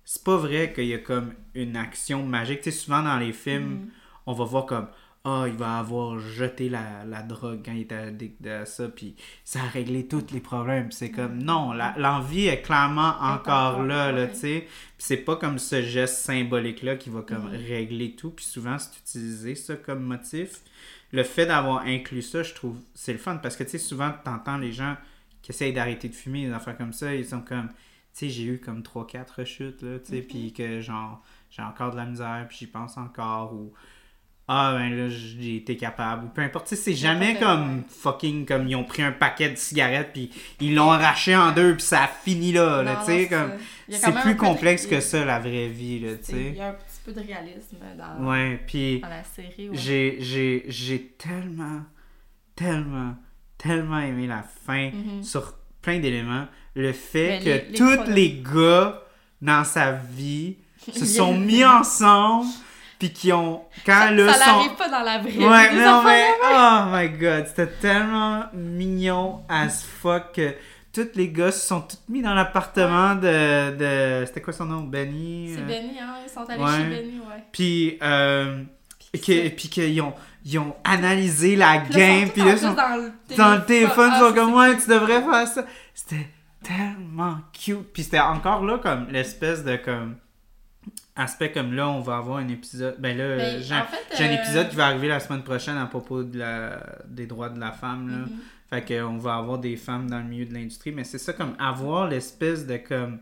c'est 0.05 0.25
pas 0.25 0.37
vrai 0.37 0.73
qu'il 0.73 0.87
y 0.87 0.95
a 0.95 0.99
comme 0.99 1.33
une 1.55 1.77
action 1.77 2.27
magique. 2.27 2.63
Tu 2.63 2.73
sais, 2.73 2.77
souvent 2.77 3.01
dans 3.03 3.17
les 3.19 3.33
films, 3.33 3.63
Mhm. 3.83 3.91
on 4.27 4.33
va 4.33 4.45
voir 4.45 4.67
comme 4.67 4.89
Ah, 5.23 5.45
il 5.47 5.53
va 5.53 5.79
avoir 5.79 6.19
jeté 6.19 6.71
la, 6.71 7.05
la 7.05 7.21
drogue 7.23 7.61
quand 7.63 7.73
il 7.73 7.83
était 7.83 7.95
addict 7.95 8.47
à 8.47 8.65
ça, 8.65 8.89
puis 8.89 9.15
ça 9.45 9.61
a 9.61 9.69
réglé 9.69 10.07
tous 10.09 10.33
les 10.33 10.41
problèmes. 10.41 10.91
C'est 10.93 11.11
comme 11.11 11.43
non, 11.43 11.75
l'envie 11.75 12.47
est 12.47 12.63
clairement 12.63 13.17
encore 13.21 13.83
là, 13.83 14.13
là 14.13 14.29
tu 14.29 14.37
sais. 14.37 14.61
Puis 14.97 15.05
c'est 15.07 15.19
pas 15.19 15.37
comme 15.37 15.59
ce 15.59 15.83
geste 15.83 16.25
symbolique-là 16.25 16.97
qui 16.97 17.11
va 17.11 17.21
comme 17.21 17.51
Mhm. 17.51 17.55
régler 17.69 18.17
tout. 18.17 18.31
Puis 18.31 18.47
souvent, 18.47 18.79
c'est 18.79 18.97
utilisé 18.99 19.55
ça 19.57 19.77
comme 19.77 20.03
motif. 20.05 20.61
Le 21.13 21.23
fait 21.23 21.45
d'avoir 21.45 21.81
inclus 21.83 22.23
ça, 22.23 22.43
je 22.43 22.55
trouve, 22.55 22.79
c'est 22.95 23.13
le 23.13 23.19
fun 23.19 23.37
parce 23.37 23.57
que 23.57 23.65
tu 23.65 23.71
sais, 23.71 23.79
souvent, 23.79 24.13
t'entends 24.25 24.57
les 24.57 24.73
gens 24.73 24.97
qui 25.43 25.53
essayent 25.53 25.73
d'arrêter 25.75 26.09
de 26.09 26.15
fumer, 26.15 26.47
des 26.47 26.53
affaires 26.53 26.79
comme 26.79 26.93
ça, 26.95 27.15
ils 27.15 27.27
sont 27.27 27.41
comme, 27.43 27.69
tu 27.69 27.75
sais, 28.13 28.29
j'ai 28.31 28.45
eu 28.45 28.59
comme 28.59 28.83
3-4 28.83 29.35
rechutes, 29.41 29.83
là, 29.83 29.99
tu 29.99 30.13
sais, 30.13 30.17
Mhm. 30.21 30.27
puis 30.27 30.53
que 30.55 30.81
genre, 30.81 31.23
j'ai 31.51 31.61
encore 31.63 31.91
de 31.91 31.97
la 31.97 32.07
misère, 32.07 32.47
puis 32.49 32.57
j'y 32.61 32.67
pense 32.69 32.97
encore, 32.97 33.53
ou 33.53 33.73
ah 34.53 34.75
ben 34.77 34.91
là, 34.97 35.09
j'ai 35.09 35.57
été 35.57 35.77
capable, 35.77 36.25
ou 36.25 36.29
peu 36.29 36.43
importe, 36.43 36.67
sais, 36.67 36.75
c'est 36.75 36.95
jamais 36.95 37.39
comme 37.39 37.85
fucking, 37.89 38.45
comme 38.47 38.67
ils 38.67 38.75
ont 38.75 38.83
pris 38.83 39.03
un 39.03 39.13
paquet 39.13 39.51
de 39.51 39.55
cigarettes, 39.57 40.11
puis 40.13 40.29
ils 40.61 40.75
l'ont 40.75 40.91
arraché 40.91 41.37
en 41.37 41.53
deux, 41.53 41.75
puis 41.77 41.85
ça 41.85 42.03
a 42.03 42.09
fini 42.09 42.51
là, 42.53 42.83
là, 42.83 42.97
tu 43.05 43.13
sais, 43.13 43.29
comme, 43.29 43.53
c'est 43.89 44.13
plus 44.23 44.35
de- 44.35 44.39
complexe 44.41 44.87
que 44.87 44.99
ça, 44.99 45.25
la 45.25 45.39
vraie 45.39 45.69
vie, 45.69 46.01
là, 46.01 46.15
tu 46.17 46.25
c'est- 46.25 46.33
Il 46.33 46.53
sais. 46.55 46.59
y 46.59 46.61
a 46.63 46.69
un 46.71 46.73
petit 46.73 47.01
peu 47.05 47.13
de 47.13 47.21
réalisme 47.21 47.77
dans, 47.97 48.29
Ouais, 48.29 48.61
puis 48.67 48.99
dans 49.01 49.09
la 49.09 49.23
série. 49.23 49.69
ouais. 49.69 49.77
j'ai, 49.77 50.17
j'ai, 50.21 50.65
j'ai 50.67 51.01
tellement, 51.17 51.83
tellement, 52.57 53.15
tellement 53.59 54.01
aimé 54.01 54.27
la 54.27 54.43
fin 54.43 54.91
Mhm. 54.91 55.23
sur 55.23 55.55
plein 55.83 55.99
d'éléments. 55.99 56.47
Le 56.75 56.93
fait 56.93 57.39
Mais 57.39 57.41
que 57.41 57.69
les- 57.71 57.73
tous 57.79 58.11
les 58.11 58.43
gars 58.43 59.03
dans 59.41 59.65
sa 59.65 59.93
vie 59.93 60.57
se 60.93 61.05
sont 61.05 61.37
mis 61.39 61.65
ensemble, 61.65 62.47
puis 63.01 63.13
qui 63.13 63.33
ont, 63.33 63.63
quand 63.85 63.93
Ça, 63.93 64.11
là, 64.13 64.33
ça 64.33 64.45
sont... 64.45 64.57
n'arrive 64.59 64.75
pas 64.77 64.89
dans 64.89 65.01
la 65.03 65.19
vraie. 65.19 65.33
Ouais, 65.37 65.75
non, 65.85 66.03
mais, 66.05 66.27
oh 66.45 66.81
my 66.93 67.09
god, 67.19 67.47
c'était 67.49 67.67
tellement 67.67 68.45
mignon 68.55 69.41
as 69.49 69.83
fuck 69.85 70.33
que 70.35 70.55
tous 70.93 71.09
les 71.15 71.29
gars 71.31 71.51
se 71.51 71.67
sont 71.67 71.81
tous 71.81 71.99
mis 72.09 72.21
dans 72.23 72.35
l'appartement 72.35 73.15
de, 73.15 73.77
de, 73.77 74.25
c'était 74.27 74.41
quoi 74.43 74.53
son 74.53 74.67
nom, 74.67 74.83
Benny? 74.83 75.53
C'est 75.55 75.63
euh, 75.63 75.67
Benny, 75.67 75.99
hein? 76.01 76.15
Ils 76.25 76.31
sont 76.31 76.49
allés 76.49 76.63
Ouais. 76.63 76.71
chez 76.77 76.85
Benny, 77.03 77.19
ouais. 77.21 77.45
Puis, 77.53 77.99
euh, 78.03 78.63
Puis 79.13 79.21
c'est- 79.25 79.55
qu'ils 79.71 80.01
ont, 80.03 80.13
ils 80.45 80.59
ont 80.59 80.75
analysé 80.85 81.57
la 81.57 81.79
Puis 81.81 81.95
game, 81.95 82.23
ils 82.27 82.31
puis 82.33 82.43
là, 82.43 82.53
ils 82.53 82.59
sont 82.59 82.75
dans 82.75 82.97
le 82.97 83.37
dans 83.37 83.55
le 83.55 83.65
téléphone, 83.65 84.11
Ah, 84.13 84.17
ils 84.21 84.27
sont 84.29 84.35
comme, 84.35 84.51
c'est 84.51 84.57
ouais, 84.59 84.77
tu 84.79 84.89
devrais 84.91 85.23
faire 85.23 85.47
ça. 85.49 85.65
C'était 85.95 86.29
tellement 86.63 87.39
cute. 87.53 87.93
Puis 87.93 88.03
c'était 88.03 88.21
encore 88.21 88.65
là, 88.65 88.79
comme, 88.79 89.07
l'espèce 89.11 89.65
de, 89.65 89.77
comme, 89.77 90.17
aspect 91.21 91.53
comme 91.53 91.73
là, 91.75 91.89
on 91.89 92.01
va 92.01 92.17
avoir 92.17 92.39
un 92.39 92.49
épisode. 92.49 92.97
Ben 92.99 93.17
là, 93.17 93.37
Ben, 93.37 93.63
j'ai 93.63 93.75
en 93.75 93.85
fait, 93.85 94.17
j'ai 94.17 94.25
un 94.25 94.31
euh, 94.33 94.43
épisode 94.43 94.69
qui 94.71 94.77
va 94.77 94.87
arriver 94.87 95.09
la 95.09 95.21
semaine 95.21 95.43
prochaine 95.43 95.77
à 95.77 95.87
propos 95.87 96.23
de 96.23 96.39
la, 96.39 96.83
des 97.07 97.27
droits 97.27 97.49
de 97.49 97.59
la 97.61 97.73
femme, 97.73 98.09
là. 98.09 98.17
Mhm. 98.19 98.29
Fait 98.71 98.85
qu'on 99.01 99.19
va 99.19 99.35
avoir 99.37 99.59
des 99.59 99.77
femmes 99.77 100.09
dans 100.09 100.19
le 100.19 100.25
milieu 100.25 100.47
de 100.47 100.55
l'industrie, 100.55 100.93
mais 100.93 101.03
c'est 101.05 101.19
ça, 101.19 101.33
comme, 101.33 101.55
avoir 101.59 102.09
l'espèce 102.09 102.67
de, 102.67 102.77
comme, 102.77 103.19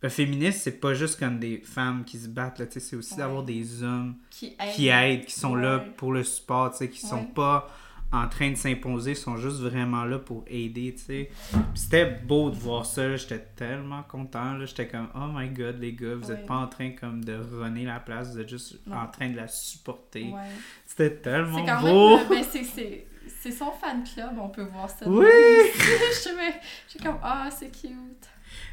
le 0.00 0.08
féministe, 0.10 0.60
c'est 0.62 0.80
pas 0.80 0.92
juste 0.94 1.18
comme 1.18 1.38
des 1.38 1.58
femmes 1.64 2.04
qui 2.04 2.18
se 2.18 2.28
battent, 2.28 2.58
là, 2.58 2.66
c'est 2.70 2.96
aussi 2.96 3.12
Ouais. 3.14 3.18
d'avoir 3.18 3.42
des 3.42 3.82
hommes 3.82 4.16
Qui 4.30 4.46
aident. 4.58 4.72
qui 4.74 4.88
aident, 4.88 5.24
qui 5.24 5.34
sont 5.38 5.54
là 5.54 5.78
pour 5.96 6.12
le 6.12 6.22
support, 6.24 6.70
tu 6.72 6.78
sais, 6.78 6.88
qui 6.88 7.00
sont 7.00 7.16
Ouais. 7.20 7.30
pas 7.34 7.70
en 8.14 8.28
train 8.28 8.50
de 8.50 8.56
s'imposer, 8.56 9.14
sont 9.14 9.36
juste 9.36 9.58
vraiment 9.60 10.04
là 10.04 10.18
pour 10.18 10.44
aider, 10.46 10.94
tu 10.96 11.02
sais. 11.04 11.30
C'était 11.74 12.06
beau 12.06 12.50
de 12.50 12.56
voir 12.56 12.86
ça, 12.86 13.16
j'étais 13.16 13.40
tellement 13.56 14.02
content, 14.04 14.54
là, 14.54 14.64
j'étais 14.66 14.86
comme, 14.88 15.08
oh 15.14 15.26
my 15.32 15.48
god, 15.50 15.78
les 15.80 15.92
gars, 15.92 16.14
vous 16.14 16.30
êtes 16.30 16.40
Ouais. 16.40 16.46
pas 16.46 16.54
en 16.56 16.66
train 16.68 16.90
comme 16.92 17.24
de 17.24 17.34
runner 17.60 17.84
la 17.84 18.00
place, 18.00 18.32
vous 18.32 18.40
êtes 18.40 18.48
juste 18.48 18.78
en 18.90 19.06
train 19.08 19.28
de 19.30 19.36
la 19.36 19.48
supporter. 19.48 20.24
Ouais. 20.32 20.40
C'était 20.86 21.16
tellement 21.16 21.64
quand 21.64 21.80
beau! 21.80 22.16
même. 22.18 22.28
ben, 22.28 22.44
c'est- 22.44 23.06
c'est 23.40 23.50
son 23.52 23.72
fan 23.72 24.02
club, 24.04 24.30
on 24.38 24.48
peut 24.48 24.62
voir 24.64 24.88
ça. 24.88 25.06
Oui! 25.08 25.24
je 25.74 26.52
J'ai 26.92 26.98
comme, 27.04 27.18
ah, 27.22 27.48
c'est 27.50 27.70
cute. 27.70 27.90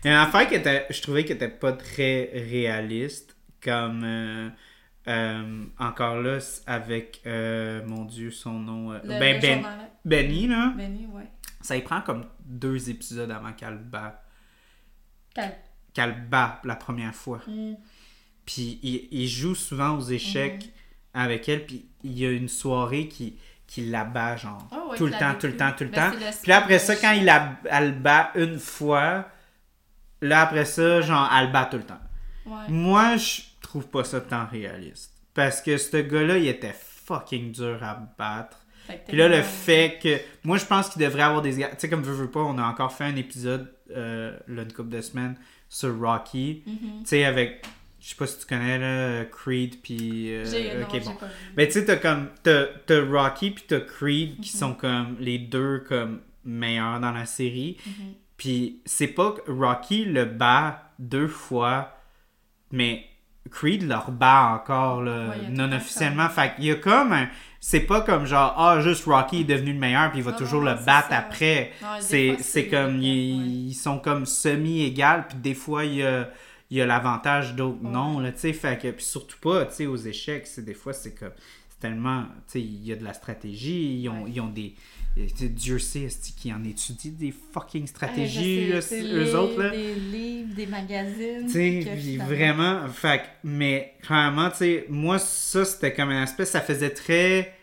Il 0.03 0.07
y 0.07 0.13
a 0.13 0.21
une 0.21 0.27
affaire 0.27 0.47
que 0.49 0.55
était- 0.55 0.85
je 0.89 1.01
trouvais 1.01 1.25
qui 1.25 1.31
était 1.33 1.49
pas 1.49 1.73
très 1.73 2.29
réaliste, 2.33 3.35
comme 3.63 4.01
euh, 4.03 4.49
euh, 5.07 5.63
encore 5.79 6.17
là 6.21 6.37
avec 6.67 7.21
euh, 7.25 7.83
mon 7.85 8.05
Dieu 8.05 8.31
son 8.31 8.53
nom, 8.53 8.91
euh, 8.91 8.99
Le, 9.03 9.09
ben, 9.19 9.35
le 9.35 9.41
ben- 9.41 9.53
journal- 9.61 9.89
Benny 10.05 10.47
là, 10.47 10.73
Benny, 10.75 11.05
ouais. 11.07 11.27
ça 11.61 11.75
y 11.77 11.81
prend 11.81 12.01
comme 12.01 12.25
deux 12.45 12.89
épisodes 12.89 13.29
avant 13.31 13.53
qu'elle 13.53 13.73
le 13.73 13.77
bat, 13.79 14.23
qu'elle 15.93 16.09
le 16.09 16.27
bat 16.29 16.59
la 16.63 16.75
première 16.75 17.13
fois. 17.15 17.41
Hmm. 17.47 17.73
Puis 18.45 18.79
il, 18.83 19.07
il 19.11 19.27
joue 19.27 19.55
souvent 19.55 19.97
aux 19.97 20.01
échecs 20.01 20.71
avec 21.13 21.47
elle, 21.49 21.65
puis 21.65 21.85
il 22.03 22.17
y 22.17 22.25
a 22.25 22.31
une 22.31 22.47
soirée 22.49 23.07
qui 23.07 23.37
qui 23.67 23.85
la 23.85 24.03
bat 24.03 24.35
genre 24.35 24.67
Ah 24.69 24.83
ouais, 24.89 24.97
tout 24.97 25.05
le 25.05 25.13
temps, 25.13 25.33
tout 25.39 25.45
le 25.47 25.53
vu. 25.53 25.57
temps, 25.57 25.71
tout 25.71 25.85
le 25.85 25.91
Ben, 25.91 26.11
temps. 26.11 26.17
le 26.17 26.41
Puis 26.41 26.49
là, 26.49 26.57
après 26.57 26.77
ça, 26.79 26.93
quand 26.97 27.11
il 27.13 27.23
la, 27.23 27.55
elle 27.69 27.97
bat 27.97 28.31
une 28.35 28.59
fois, 28.59 29.29
là 30.21 30.41
après 30.41 30.65
ça, 30.65 30.99
genre, 30.99 31.29
elle 31.33 31.45
le 31.45 31.51
bat 31.53 31.65
tout 31.71 31.77
le 31.77 31.83
temps. 31.83 31.99
Ouais. 32.45 32.67
Moi, 32.67 33.15
je 33.15 33.43
trouve 33.71 33.87
pas 33.87 34.03
ça 34.03 34.21
tant 34.21 34.45
réaliste. 34.45 35.13
Parce 35.33 35.61
que 35.61 35.77
ce 35.77 35.97
gars-là, 35.97 36.37
il 36.37 36.47
était 36.47 36.75
fucking 37.05 37.51
dur 37.51 37.79
à 37.81 37.95
battre. 38.17 38.57
Puis 39.07 39.15
là, 39.15 39.27
le 39.29 39.41
fait 39.41 39.99
que. 40.01 40.19
Moi, 40.43 40.57
je 40.57 40.65
pense 40.65 40.89
qu'il 40.89 41.01
devrait 41.01 41.21
avoir 41.21 41.41
des. 41.41 41.55
Tu 41.55 41.63
sais, 41.77 41.89
comme 41.89 42.03
veux, 42.03 42.13
veux 42.13 42.29
pas, 42.31 42.41
on 42.41 42.57
a 42.57 42.63
encore 42.63 42.91
fait 42.91 43.05
un 43.05 43.15
épisode, 43.15 43.71
euh, 43.91 44.37
là, 44.47 44.63
une 44.63 44.73
couple 44.73 44.89
de 44.89 44.99
semaines, 45.01 45.37
sur 45.69 45.97
Rocky. 45.99 46.63
Mhm. 46.65 46.75
Tu 46.75 47.05
sais, 47.05 47.23
avec. 47.23 47.65
Je 48.01 48.09
sais 48.09 48.15
pas 48.15 48.25
si 48.27 48.39
tu 48.39 48.45
connais, 48.47 48.77
là, 48.79 49.23
Creed, 49.25 49.81
puis. 49.81 50.33
euh, 50.33 50.79
non, 50.79 50.85
ok, 50.87 51.03
bon. 51.05 51.13
pas. 51.15 51.27
Mais 51.55 51.67
tu 51.67 51.73
sais, 51.73 51.85
t'as 51.85 51.95
comme. 51.97 52.27
T'as 52.43 53.05
Rocky 53.05 53.51
puis 53.51 53.63
t'as 53.67 53.79
Creed 53.79 54.31
Mhm. 54.37 54.43
qui 54.43 54.49
sont 54.49 54.73
comme 54.73 55.15
les 55.19 55.37
deux 55.39 55.79
comme 55.87 56.21
meilleurs 56.43 56.99
dans 56.99 57.11
la 57.11 57.25
série. 57.25 57.77
Mhm. 57.85 57.93
Puis 58.35 58.81
c'est 58.85 59.07
pas 59.07 59.31
que 59.33 59.49
Rocky 59.51 60.03
le 60.03 60.25
bat 60.25 60.91
deux 60.99 61.27
fois, 61.27 61.95
mais 62.71 63.05
Creed 63.51 63.87
le 63.87 63.95
rebat 63.95 64.53
encore 64.61 65.01
là, 65.01 65.29
Ouais, 65.29 65.49
non 65.49 65.71
officiellement. 65.71 66.29
Fait 66.29 66.55
qu'il 66.55 66.65
y 66.65 66.71
a 66.71 66.75
comme 66.75 67.13
un. 67.13 67.27
C'est 67.59 67.81
pas 67.81 68.01
comme 68.01 68.25
genre, 68.25 68.55
ah, 68.57 68.79
juste 68.81 69.05
Rocky 69.05 69.41
est 69.41 69.43
devenu 69.43 69.73
le 69.73 69.79
meilleur 69.79 70.09
puis 70.09 70.19
il 70.19 70.23
va 70.23 70.31
Non, 70.31 70.37
toujours 70.37 70.61
non, 70.63 70.71
le 70.71 70.83
battre 70.83 71.09
ça. 71.09 71.17
après. 71.17 71.71
C'est 71.99 72.67
comme. 72.69 73.01
Ils, 73.01 73.39
ouais. 73.39 73.47
ils 73.69 73.73
sont 73.73 73.99
comme 73.99 74.25
semi-égales 74.25 75.27
puis 75.27 75.37
des 75.37 75.53
fois 75.53 75.85
il 75.85 75.95
y 75.95 76.03
a. 76.03 76.29
Il 76.69 76.77
y 76.77 76.81
a 76.81 76.85
l'avantage 76.85 77.53
d'autres 77.55 77.83
non, 77.83 78.21
là, 78.21 78.31
tu 78.31 78.39
sais, 78.39 78.53
fait 78.53 78.81
que, 78.81 78.89
puis 78.91 79.03
surtout 79.03 79.35
pas, 79.41 79.65
tu 79.65 79.73
sais, 79.73 79.85
aux 79.87 79.97
échecs, 79.97 80.47
c'est 80.47 80.63
des 80.63 80.73
fois, 80.73 80.93
c'est 80.93 81.13
comme, 81.13 81.33
c'est 81.67 81.79
tellement, 81.81 82.21
tu 82.21 82.27
sais, 82.47 82.61
il 82.61 82.85
y 82.87 82.93
a 82.93 82.95
de 82.95 83.03
la 83.03 83.11
stratégie, 83.13 83.99
ils 84.03 84.07
ont, 84.07 84.25
ils 84.25 84.39
ont 84.39 84.47
des, 84.47 84.73
Dieu 85.15 85.77
sait, 85.79 86.07
qu'ils 86.37 86.53
en 86.53 86.63
étudient 86.63 87.11
des 87.11 87.33
fucking 87.53 87.81
Hey, 87.81 87.87
stratégies, 87.87 88.67
là, 88.67 88.81
sais, 88.81 89.01
eux 89.01 89.23
livres, 89.23 89.39
autres, 89.39 89.61
là? 89.61 89.69
Des 89.71 89.95
livres, 89.95 90.55
des 90.55 90.65
magazines. 90.67 91.47
Tu 91.47 91.83
sais, 91.83 92.17
vraiment, 92.17 92.87
fait 92.87 93.21
mais 93.43 93.95
clairement, 94.01 94.49
tu 94.49 94.57
sais, 94.57 94.85
moi, 94.89 95.19
ça, 95.19 95.65
c'était 95.65 95.93
comme 95.93 96.09
un 96.09 96.23
aspect, 96.23 96.45
ça 96.45 96.61
faisait 96.61 96.91
très 96.91 97.53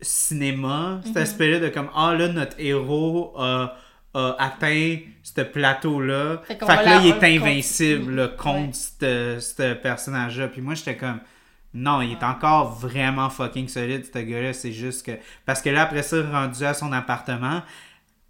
cinéma, 0.00 1.00
cet 1.04 1.16
Mhm. 1.16 1.22
aspect-là 1.22 1.58
de 1.60 1.68
comme, 1.68 1.90
ah 1.94 2.14
là, 2.14 2.28
notre 2.28 2.58
héros 2.60 3.32
a, 3.36 3.76
a 4.14 4.36
atteint 4.38 4.98
ce 5.22 5.40
plateau-là, 5.40 6.42
Fait 6.46 6.54
fait, 6.54 6.58
que 6.58 6.66
là, 6.66 7.00
il 7.02 7.08
est 7.08 7.20
le 7.20 7.24
invincible 7.24 8.14
là, 8.14 8.28
contre 8.28 8.76
ce 8.76 9.74
personnage-là. 9.74 10.48
Puis 10.48 10.60
moi, 10.60 10.74
j'étais 10.74 10.96
comme, 10.96 11.20
non, 11.74 12.00
il 12.00 12.12
est 12.12 12.22
encore 12.22 12.72
vraiment 12.72 13.28
fucking 13.28 13.68
solide, 13.68 14.04
ce 14.12 14.18
gars-là, 14.18 14.52
c'est 14.52 14.72
juste 14.72 15.04
que... 15.04 15.12
Parce 15.44 15.60
que 15.60 15.70
là, 15.70 15.82
après 15.82 16.04
ça, 16.04 16.22
rendu 16.22 16.64
à 16.64 16.72
son 16.72 16.92
appartement, 16.92 17.62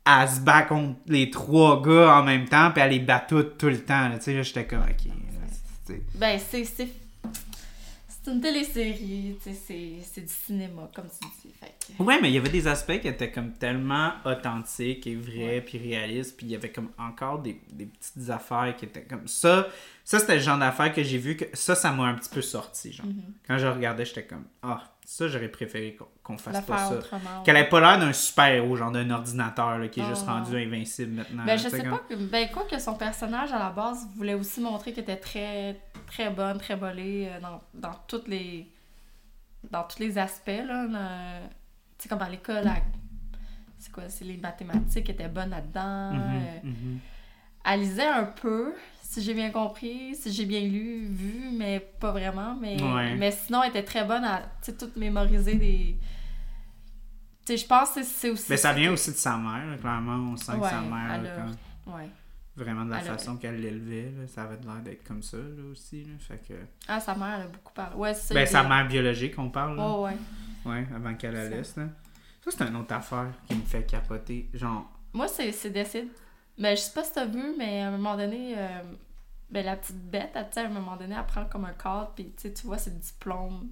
elle 0.07 0.29
se 0.29 0.41
bat 0.41 0.63
contre 0.63 0.99
les 1.07 1.31
trois 1.31 1.83
gars 1.83 2.17
en 2.19 2.23
même 2.23 2.47
temps, 2.47 2.71
puis 2.71 2.83
elle 2.83 2.91
les 2.91 3.01
bat 3.01 3.21
toutes 3.21 3.59
tout 3.59 3.69
le 3.69 3.79
temps. 3.79 4.11
Tu 4.15 4.23
sais, 4.23 4.35
là, 4.35 4.43
j'étais 4.43 4.67
comme, 4.67 4.81
ok. 4.81 5.13
Ben, 6.15 6.39
c'est. 6.39 7.04
C'est 8.25 8.33
une 8.33 8.41
télésérie, 8.41 9.37
tu 9.43 9.53
sais, 9.53 10.01
c'est- 10.03 10.21
du 10.23 10.33
cinéma, 10.33 10.91
comme 10.95 11.05
tu 11.09 11.29
dis. 11.43 11.53
Fait 11.61 11.75
que- 11.95 12.03
Ouais, 12.03 12.19
mais 12.23 12.31
il 12.31 12.35
y 12.35 12.39
avait 12.39 12.49
des 12.49 12.67
aspects 12.67 12.99
qui 12.99 13.09
étaient 13.09 13.31
comme 13.31 13.53
tellement 13.53 14.13
authentiques 14.25 15.07
et 15.07 15.15
vrais, 15.15 15.61
puis 15.61 15.77
réalistes, 15.77 16.35
puis 16.37 16.47
il 16.47 16.53
y 16.53 16.57
avait 16.57 16.73
comme 16.73 16.89
encore 16.97 17.41
des, 17.43 17.61
des 17.71 17.85
petites 17.85 18.31
affaires 18.31 18.75
qui 18.79 18.87
étaient 18.87 19.05
comme 19.05 19.29
ça. 19.29 19.69
Ça, 20.05 20.19
c'était 20.19 20.37
le 20.37 20.41
genre 20.41 20.59
d'affaires 20.59 20.93
que 20.95 21.03
j'ai 21.03 21.19
vu 21.19 21.37
que 21.37 21.45
ça, 21.53 21.75
ça 21.75 21.93
m'a 21.93 22.05
un 22.05 22.15
petit 22.15 22.31
peu 22.31 22.41
sorti. 22.43 22.93
Genre. 22.93 23.07
Mhm. 23.07 23.23
Quand 23.47 23.59
je 23.59 23.67
regardais, 23.67 24.07
j'étais 24.07 24.25
comme, 24.25 24.45
ah, 24.63 24.83
ça, 25.05 25.29
j'aurais 25.29 25.49
préféré 25.49 25.97
qu'on 26.23 26.39
fasse 26.39 26.55
La 26.55 26.63
pas 26.63 26.79
ça. 26.89 26.95
autrement. 26.95 27.43
Qu'elle 27.45 27.57
ait 27.57 27.69
pas 27.69 27.81
l'air 27.81 27.99
d'un 27.99 28.13
super-héros, 28.13 28.77
genre 28.77 28.91
d'un 28.91 29.09
ordinateur 29.11 29.79
là, 29.79 29.89
qui 29.89 30.01
est 30.01 30.05
Ah, 30.05 30.09
juste 30.11 30.27
non. 30.27 30.35
rendu 30.35 30.57
invincible 30.57 31.13
maintenant. 31.13 31.45
Ben, 31.45 31.59
je 31.59 31.69
sais, 31.69 31.83
pas. 31.83 32.01
Que, 32.09 32.15
ben, 32.15 32.49
quoi 32.51 32.65
que 32.65 32.79
son 32.79 32.95
personnage, 32.95 33.53
à 33.53 33.59
la 33.59 33.71
base, 33.71 34.07
voulait 34.17 34.35
aussi 34.35 34.61
montrer 34.61 34.93
qu'elle 34.93 35.05
était 35.05 35.17
très, 35.17 35.81
très 36.07 36.31
bonne, 36.31 36.59
très 36.59 36.77
bolée 36.77 37.29
euh, 37.31 37.41
dans, 37.41 37.61
dans 37.75 37.95
toutes 38.07 38.29
les. 38.29 38.67
dans 39.71 39.83
tous 39.85 39.99
les 40.01 40.17
aspects, 40.19 40.49
là. 40.67 40.87
dans- 40.87 41.49
Tu 41.99 42.03
sais, 42.05 42.09
comme 42.09 42.23
à 42.23 42.29
l'école, 42.29 42.65
c'est 43.79 43.93
quoi, 43.93 44.05
c'est 44.09 44.25
les 44.25 44.37
mathématiques, 44.39 45.09
elle 45.09 45.15
était 45.15 45.29
bonne 45.29 45.51
là-dedans. 45.51 46.13
Mhm, 46.13 46.21
euh, 46.23 46.61
mhm. 46.69 46.99
Elle 47.67 47.81
lisait 47.81 48.07
un 48.07 48.25
peu, 48.25 48.75
si 49.15 49.23
j'ai 49.23 49.35
bien 49.35 49.51
compris, 49.51 50.15
si 50.15 50.33
j'ai 50.33 50.45
bien 50.45 50.61
lu, 50.61 51.07
vu, 51.07 51.51
mais 51.57 51.81
pas 52.01 52.11
vraiment. 52.13 52.57
Mais, 52.61 52.81
Ouais. 52.83 53.15
mais 53.17 53.31
sinon, 53.31 53.63
elle 53.63 53.71
était 53.71 53.83
très 53.85 54.05
bonne 54.05 54.25
à 54.25 54.43
tout 54.67 54.91
mémoriser 54.97 55.55
des. 55.55 55.97
Tu 57.47 57.53
sais, 57.53 57.57
je 57.59 57.67
pense 57.67 57.91
que 57.93 58.03
c'est 58.03 58.31
aussi. 58.31 58.47
Mais 58.51 58.57
ça 58.57 58.73
vient 58.73 58.93
aussi 58.93 59.11
de 59.11 59.17
sa 59.17 59.37
mère, 59.37 59.79
clairement. 59.81 60.33
On 60.33 60.37
sent 60.37 60.53
que 60.61 60.67
sa 60.69 60.81
mère, 60.81 61.21
a- 61.87 61.91
Ouais. 61.97 62.09
vraiment 62.57 62.85
de 62.87 62.91
la 62.91 63.01
elle 63.01 63.09
a- 63.09 63.13
façon 63.19 63.37
qu'elle 63.37 63.61
l'élevait, 63.61 64.13
ça 64.29 64.45
avait 64.45 64.57
l'air 64.65 64.81
d'être 64.83 65.05
comme 65.07 65.23
ça 65.23 65.37
là, 65.37 65.63
aussi. 65.71 66.05
Là, 66.05 66.13
fait 66.19 66.41
que... 66.49 66.55
Ah, 66.89 67.01
sa 67.01 67.15
mère, 67.15 67.35
elle 67.37 67.43
a 67.43 67.47
beaucoup 67.49 67.73
parlé. 67.75 67.97
Ouais, 67.97 68.15
c'est. 68.15 68.33
Ben, 68.35 68.47
sa 68.47 68.63
mère 68.63 68.89
biologique, 68.89 69.39
on 69.39 69.51
parle. 69.51 69.77
là. 69.77 69.83
Oh, 69.87 70.05
ouais. 70.07 70.17
Ouais, 70.65 70.87
avant 70.95 71.15
qu'elle 71.15 71.35
la 71.35 71.49
laisse, 71.51 71.77
là. 71.77 71.85
Ça, 72.43 72.51
c'est 72.51 72.65
une 72.67 72.77
autre 72.77 72.95
affaire 72.95 73.29
qui 73.47 73.55
me 73.55 73.63
fait 73.63 73.85
capoter. 73.87 74.49
Genre, 74.55 74.91
Moi, 75.13 75.29
c'est 75.29 75.53
c'est 75.53 75.71
décide. 75.71 76.09
Mais 76.59 76.77
je 76.77 76.83
sais 76.83 76.93
pas 76.93 77.05
si 77.05 77.13
t'as 77.13 77.27
vu, 77.27 77.55
mais 77.59 77.83
à 77.83 77.89
un 77.89 77.91
moment 77.91 78.17
donné, 78.17 78.55
euh, 78.57 78.83
ben, 79.51 79.65
la 79.65 79.77
petite 79.77 79.99
bête, 80.11 80.31
elle, 80.35 80.47
tu 80.49 80.55
sais, 80.55 80.61
à 80.61 80.65
un 80.67 80.69
moment 80.69 80.97
donné, 80.97 81.15
elle 81.19 81.27
prend 81.27 81.45
comme 81.47 81.65
un 81.65 81.73
cadre, 81.73 82.13
puis 82.15 82.27
tu 82.37 82.43
sais, 82.49 82.53
tu 82.55 82.67
vois, 82.67 82.79
c'est 82.79 82.91
le 82.91 82.99
diplôme 83.01 83.69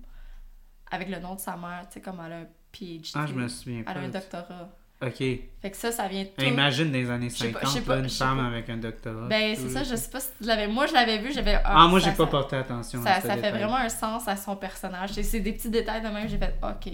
avec 0.91 1.09
le 1.09 1.19
nom 1.21 1.35
de 1.35 1.41
sa 1.41 1.57
mère, 1.57 1.83
tu 1.89 1.95
sais, 1.95 2.01
comme 2.01 2.21
elle 2.25 2.33
a 2.33 2.37
un 2.41 2.47
PhD. 2.73 3.11
ah, 3.15 3.27
je 3.27 3.35
me 3.35 3.49
souviens. 3.49 3.85
Elle 3.87 3.97
a 3.97 4.01
un 4.01 4.09
doctorat. 4.09 4.69
Ok. 5.05 5.17
Fait 5.17 5.71
que 5.71 5.77
ça, 5.77 5.91
ça 5.91 6.07
vient 6.07 6.25
tout. 6.25 6.45
Imagine 6.45 6.93
des 6.93 7.11
années 7.11 7.29
Je 7.29 7.35
sais 7.35 7.49
pas- 7.51 7.61
50, 7.61 7.75
je 7.75 7.79
sais 7.81 7.85
pas- 7.85 7.99
une 7.99 8.09
femme 8.09 8.39
pas. 8.39 8.45
avec 8.47 8.71
un 8.71 8.77
doctorat. 8.77 9.27
Ben, 9.27 9.57
c'est 9.57 9.69
ça, 9.71 9.83
je 9.83 9.97
sais 9.97 10.11
pas 10.11 10.21
si 10.21 10.29
tu 10.41 10.45
l'avais. 10.45 10.69
Moi, 10.69 10.87
je 10.87 10.93
l'avais 10.93 11.19
vu, 11.19 11.33
j'avais. 11.33 11.61
Ah, 11.65 11.89
moi, 11.89 12.01
ça- 12.01 12.11
j'ai 12.11 12.17
pas 12.17 12.27
porté 12.29 12.55
attention 12.57 13.01
à 13.05 13.21
Ça, 13.21 13.21
ça 13.21 13.37
fait 13.37 13.51
vraiment 13.51 13.77
un 13.77 13.89
sens 13.89 14.29
à 14.29 14.37
son 14.37 14.55
personnage. 14.55 15.11
C'est 15.11 15.41
des 15.41 15.53
petits 15.53 15.71
détails 15.71 16.03
de 16.03 16.09
même, 16.09 16.29
j'ai 16.29 16.39
fait, 16.39 16.55
OK. 16.63 16.93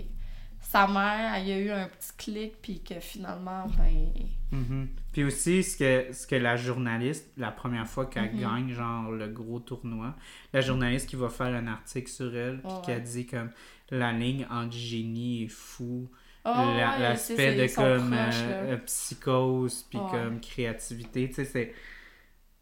Sa 0.71 0.87
mère, 0.87 1.39
il 1.39 1.49
y 1.49 1.53
a 1.53 1.59
eu 1.59 1.71
un 1.71 1.89
petit 1.89 2.13
clic, 2.19 2.61
puis 2.61 2.83
que 2.83 3.01
finalement, 3.01 3.67
ben. 3.79 4.13
Mhm. 4.53 4.89
Puis 5.13 5.25
aussi, 5.25 5.63
ce 5.63 5.77
que, 5.79 6.13
ce 6.13 6.27
que 6.27 6.35
la 6.37 6.57
journaliste, 6.57 7.31
la 7.39 7.51
première 7.51 7.87
fois 7.87 8.05
qu'elle 8.07 8.33
Mhm. 8.35 8.41
gagne, 8.41 8.71
genre 8.73 9.11
le 9.11 9.29
gros 9.29 9.61
tournoi, 9.61 10.15
la 10.53 10.61
journaliste 10.61 11.09
qui 11.09 11.17
va 11.17 11.31
faire 11.31 11.55
un 11.55 11.67
article 11.69 12.11
sur 12.11 12.35
elle, 12.37 12.61
puis 12.61 12.73
qui 12.85 12.91
a 12.91 12.97
ouais. 12.97 13.01
dit 13.01 13.27
comme 13.27 13.51
la 13.91 14.13
ligne 14.13 14.47
entre 14.51 14.73
génie 14.77 15.45
et 15.45 15.49
fou, 15.49 16.11
Oh, 16.45 16.51
ouais, 16.51 16.99
l'aspect 16.99 17.55
de 17.55 17.75
comme 17.75 18.11
proches, 18.11 18.35
euh, 18.47 18.75
euh, 18.75 18.77
psychose, 18.79 19.87
puis 19.91 19.99
comme 20.11 20.41
créativité, 20.41 21.29
tu 21.29 21.35
sais, 21.35 21.45
c'est 21.45 21.75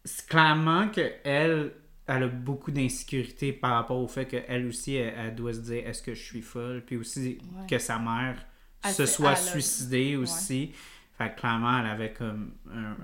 c'est 0.05 0.25
clairement 0.27 0.87
que 0.89 1.01
elle 1.25 1.71
elle 2.07 2.23
a 2.23 2.27
beaucoup 2.27 2.71
d'insécurité 2.71 3.51
par 3.53 3.71
rapport 3.73 3.97
au 3.99 4.07
fait 4.07 4.25
qu'elle 4.25 4.65
aussi, 4.67 4.95
elle, 4.95 5.13
elle 5.17 5.35
doit 5.35 5.53
se 5.53 5.59
dire 5.59 5.85
est-ce 5.87 6.01
que 6.01 6.13
je 6.13 6.23
suis 6.23 6.41
folle, 6.41 6.83
puis 6.85 6.95
aussi 6.97 7.37
Ouais. 7.55 7.67
que 7.69 7.77
sa 7.77 7.99
mère 7.99 8.45
Elle 8.83 8.93
se 8.93 9.05
soit 9.05 9.31
a- 9.31 9.35
suicidée 9.35 10.15
aussi. 10.15 10.71
Fait 11.17 11.33
que 11.33 11.39
clairement, 11.39 11.79
elle 11.79 11.87
avait 11.87 12.13
comme 12.13 12.53
un, 12.71 12.95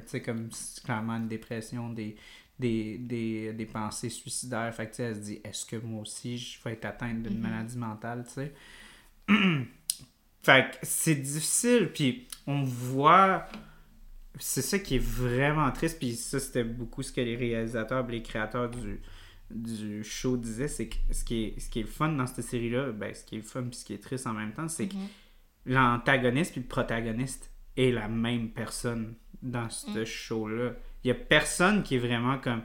tu 0.00 0.08
sais, 0.08 0.22
comme 0.22 0.48
clairement 0.84 1.16
une 1.16 1.28
dépression, 1.28 1.90
des, 1.90 2.16
des, 2.58 2.96
des, 2.98 3.52
des 3.52 3.66
pensées 3.66 4.08
suicidaires. 4.08 4.74
Fait 4.74 4.90
que 4.90 5.02
elle 5.02 5.14
se 5.14 5.20
dit, 5.20 5.40
est-ce 5.44 5.66
que 5.66 5.76
moi 5.76 6.00
aussi 6.02 6.38
je 6.38 6.58
vais 6.64 6.72
être 6.72 6.86
atteinte 6.86 7.22
d'une 7.22 7.36
Mhm. 7.36 7.42
maladie 7.42 7.76
mentale, 7.78 8.24
tu 8.26 8.32
sais? 8.34 8.52
fait 10.42 10.70
que 10.70 10.76
c'est 10.82 11.14
difficile, 11.16 11.90
puis 11.92 12.26
on 12.46 12.62
voit. 12.62 13.46
C'est 14.38 14.62
ça 14.62 14.78
qui 14.78 14.96
est 14.96 15.02
vraiment 15.04 15.70
triste, 15.72 15.98
puis 15.98 16.14
ça, 16.14 16.38
c'était 16.40 16.64
beaucoup 16.64 17.02
ce 17.02 17.12
que 17.12 17.20
les 17.20 17.36
réalisateurs, 17.36 18.06
les 18.06 18.22
créateurs 18.22 18.68
du, 18.70 19.00
du 19.50 20.04
show 20.04 20.36
disaient, 20.36 20.68
c'est 20.68 20.88
que 20.88 20.96
ce 21.10 21.24
qui 21.24 21.44
est, 21.44 21.60
ce 21.60 21.70
qui 21.70 21.78
est 21.80 21.82
le 21.84 21.88
fun 21.88 22.08
dans 22.10 22.26
cette 22.26 22.44
série-là, 22.44 22.92
ben, 22.92 23.14
ce 23.14 23.24
qui 23.24 23.36
est 23.36 23.38
le 23.38 23.44
fun 23.44 23.62
puis 23.64 23.76
ce 23.76 23.84
qui 23.84 23.94
est 23.94 24.02
triste 24.02 24.26
en 24.26 24.32
même 24.34 24.52
temps, 24.52 24.68
c'est 24.68 24.88
que 24.88 24.94
Mhm. 24.94 25.06
l'antagoniste 25.66 26.52
puis 26.52 26.60
le 26.60 26.66
protagoniste 26.66 27.50
est 27.76 27.90
la 27.90 28.08
même 28.08 28.50
personne 28.50 29.14
dans 29.42 29.68
ce 29.70 30.00
Mm. 30.00 30.04
show-là. 30.06 30.72
Il 31.04 31.08
y 31.08 31.10
a 31.10 31.14
personne 31.14 31.82
qui 31.82 31.96
est 31.96 31.98
vraiment 31.98 32.38
comme... 32.38 32.62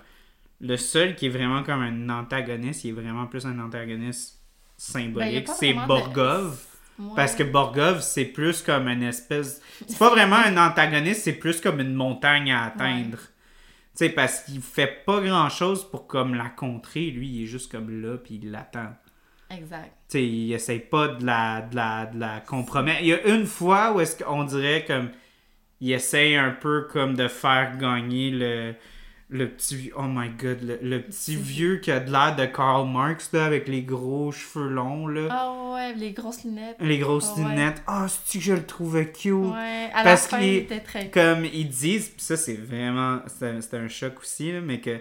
Le 0.60 0.78
seul 0.78 1.16
qui 1.16 1.26
est 1.26 1.30
vraiment 1.30 1.64
comme 1.64 1.82
un 1.82 2.10
antagoniste, 2.10 2.84
il 2.84 2.90
est 2.90 2.94
vraiment 2.94 3.26
plus 3.28 3.46
un 3.46 3.58
antagoniste 3.60 4.40
Ben, 4.40 4.76
symbolique, 4.78 5.48
c'est 5.50 5.74
de- 5.74 5.88
Borgov. 5.88 6.64
Ouais. 7.02 7.14
Parce 7.16 7.36
que 7.36 7.42
Borgov, 7.42 8.02
c'est 8.02 8.26
plus 8.26 8.62
comme 8.62 8.88
une 8.88 9.02
espèce. 9.02 9.60
C'est 9.88 9.98
pas 9.98 10.12
vraiment 10.12 10.36
un 10.36 10.56
antagoniste, 10.58 11.24
c'est 11.24 11.34
plus 11.34 11.60
comme 11.60 11.80
une 11.80 11.96
montagne 11.96 12.52
à 12.52 12.66
atteindre. 12.66 13.18
Tu 13.18 14.06
sais, 14.06 14.10
parce 14.10 14.42
qu'il 14.44 14.62
fait 14.62 15.04
pas 15.06 15.20
grand 15.20 15.50
chose 15.50 15.90
pour 15.90 16.06
comme 16.06 16.36
la 16.36 16.50
contrer. 16.50 17.08
Lui, 17.08 17.28
il 17.28 17.44
est 17.44 17.48
juste 17.48 17.72
comme 17.72 18.02
là, 18.02 18.18
puis 18.18 18.40
il 18.42 18.52
l'attend. 18.52 18.94
Exact. 19.50 19.92
Tu 20.10 20.18
sais, 20.18 20.24
il 20.24 20.54
essaye 20.54 20.80
pas 20.80 21.08
de 21.08 21.26
la, 21.26 21.62
de 21.62 21.76
la, 21.76 22.06
de 22.06 22.20
la 22.20 22.40
compromettre. 22.40 23.02
Il 23.02 23.08
y 23.08 23.14
a 23.14 23.28
une 23.28 23.46
fois 23.46 23.94
où 23.94 24.00
est-ce 24.00 24.24
qu'on 24.24 24.44
dirait 24.44 24.86
comme. 24.86 25.10
Il 25.82 25.92
essaye 25.92 26.36
un 26.36 26.52
peu 26.52 26.88
comme 26.92 27.16
de 27.16 27.28
faire 27.28 27.78
gagner 27.78 28.30
le. 28.30 28.76
Le 29.34 29.50
petit. 29.50 29.92
Oh 29.96 30.04
my 30.08 30.30
god, 30.30 30.62
le, 30.62 30.78
le 30.82 31.02
petit 31.02 31.38
vieux 31.38 31.78
qui 31.78 31.90
a 31.90 32.02
de 32.02 32.12
l'air 32.12 32.36
de 32.36 32.46
Karl 32.46 32.86
Marx, 32.88 33.32
là, 33.32 33.46
avec 33.46 33.68
les 33.70 33.82
gros 33.82 34.32
cheveux 34.34 34.68
longs, 34.68 35.08
là. 35.08 35.28
Ah 35.32 35.72
ouais, 35.74 35.94
les 35.96 36.12
grosses 36.12 36.44
lunettes. 36.44 36.76
Les 36.82 36.98
grosses 37.00 37.32
Ouais. 37.38 37.44
lunettes. 37.50 37.82
Ah, 37.88 38.08
c'est-tu 38.10 38.40
que 38.40 38.44
je 38.44 38.54
le 38.54 38.66
trouvais 38.66 39.10
cute? 39.12 39.32
Ouais, 39.34 39.90
à 39.94 40.04
Parce 40.04 40.28
qu'il- 40.28 40.44
il 40.44 40.56
était 40.58 40.82
très 40.82 41.10
Comme 41.10 41.46
ils 41.46 41.70
disent, 41.70 42.10
pis 42.10 42.24
ça 42.24 42.36
c'est 42.36 42.56
vraiment. 42.56 43.22
C'était 43.28 43.78
un 43.78 43.88
choc 43.88 44.20
aussi, 44.20 44.52
là, 44.52 44.60
mais 44.62 44.80
que. 44.82 45.00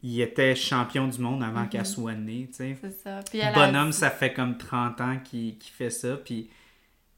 Il 0.00 0.20
était 0.20 0.54
champion 0.54 1.08
du 1.08 1.18
monde 1.20 1.42
avant 1.42 1.62
Mhm. 1.62 1.68
qu'elle 1.70 1.84
soit 1.84 2.14
née, 2.14 2.46
tu 2.50 2.54
sais. 2.58 2.78
C'est 2.80 3.02
ça. 3.02 3.18
Puis 3.28 3.40
elle 3.40 3.48
a 3.48 3.52
Bonhomme, 3.66 3.90
ça 3.90 4.10
fait 4.10 4.32
comme 4.32 4.56
30 4.56 5.00
ans 5.00 5.18
qu'il 5.24 5.58
qu'il 5.58 5.72
fait 5.72 5.90
ça. 5.90 6.16
Puis 6.16 6.48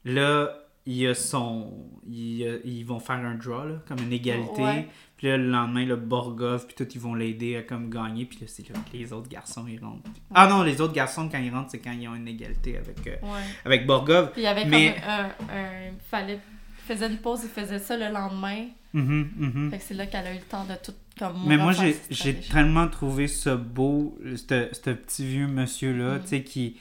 là, 0.03 0.49
il 0.85 0.95
y 0.95 1.07
a 1.07 1.13
son. 1.13 1.71
il 2.07 2.37
y 2.37 2.47
a- 2.47 2.57
ils 2.65 2.83
vont 2.83 2.99
faire 2.99 3.17
un 3.17 3.35
draw, 3.35 3.65
là, 3.67 3.75
comme 3.87 3.99
une 3.99 4.11
égalité. 4.11 4.61
Ouais. 4.63 4.87
Puis 5.17 5.27
là, 5.27 5.37
le 5.37 5.49
lendemain, 5.49 5.85
le 5.85 5.95
Borgov, 5.95 6.65
puis 6.65 6.75
tout, 6.75 6.91
ils 6.93 6.99
vont 6.99 7.13
l'aider 7.13 7.55
à 7.57 7.61
comme 7.61 7.89
gagner. 7.91 8.25
Puis 8.25 8.39
là, 8.41 8.47
c'est 8.47 8.67
là 8.67 8.75
que 8.91 8.97
les 8.97 9.13
autres 9.13 9.29
garçons, 9.29 9.65
ils 9.67 9.79
rentrent. 9.79 10.09
Ah 10.33 10.47
non, 10.47 10.63
les 10.63 10.81
autres 10.81 10.93
garçons, 10.93 11.29
quand 11.29 11.37
ils 11.37 11.51
rentrent, 11.53 11.69
c'est 11.71 11.79
quand 11.79 11.91
ils 11.91 12.07
ont 12.07 12.15
une 12.15 12.27
égalité 12.27 12.77
avec, 12.77 13.05
euh, 13.07 13.15
Ouais. 13.21 13.41
avec 13.63 13.85
Borgov. 13.85 14.31
Puis 14.31 14.41
il 14.41 14.45
y 14.45 14.47
avait 14.47 14.65
Mais- 14.65 14.95
comme 14.95 15.03
un, 15.09 15.25
un- 15.55 15.91
fallait 16.09 16.39
il 16.83 16.95
faisait 16.97 17.07
une 17.07 17.17
pause, 17.19 17.41
il 17.43 17.49
faisait 17.49 17.77
ça 17.79 17.95
le 17.95 18.11
lendemain. 18.11 18.65
Mhm, 18.93 19.29
mhm. 19.37 19.69
Fait 19.71 19.77
que 19.77 19.83
c'est 19.83 19.93
là 19.93 20.07
qu'elle 20.07 20.25
a 20.27 20.31
eu 20.33 20.37
le 20.39 20.41
temps 20.43 20.65
de 20.65 20.73
tout 20.83 20.93
comme 21.17 21.45
Mais 21.47 21.55
moi, 21.57 21.71
j'ai 22.09 22.35
tellement 22.35 22.87
trouvé 22.87 23.27
ça 23.27 23.55
beau, 23.55 24.17
ce 24.35 24.69
ce 24.73 24.89
petit 24.89 25.25
vieux 25.25 25.47
monsieur-là, 25.47 26.17
Mm. 26.17 26.21
tu 26.23 26.27
sais, 26.27 26.43
qui, 26.43 26.77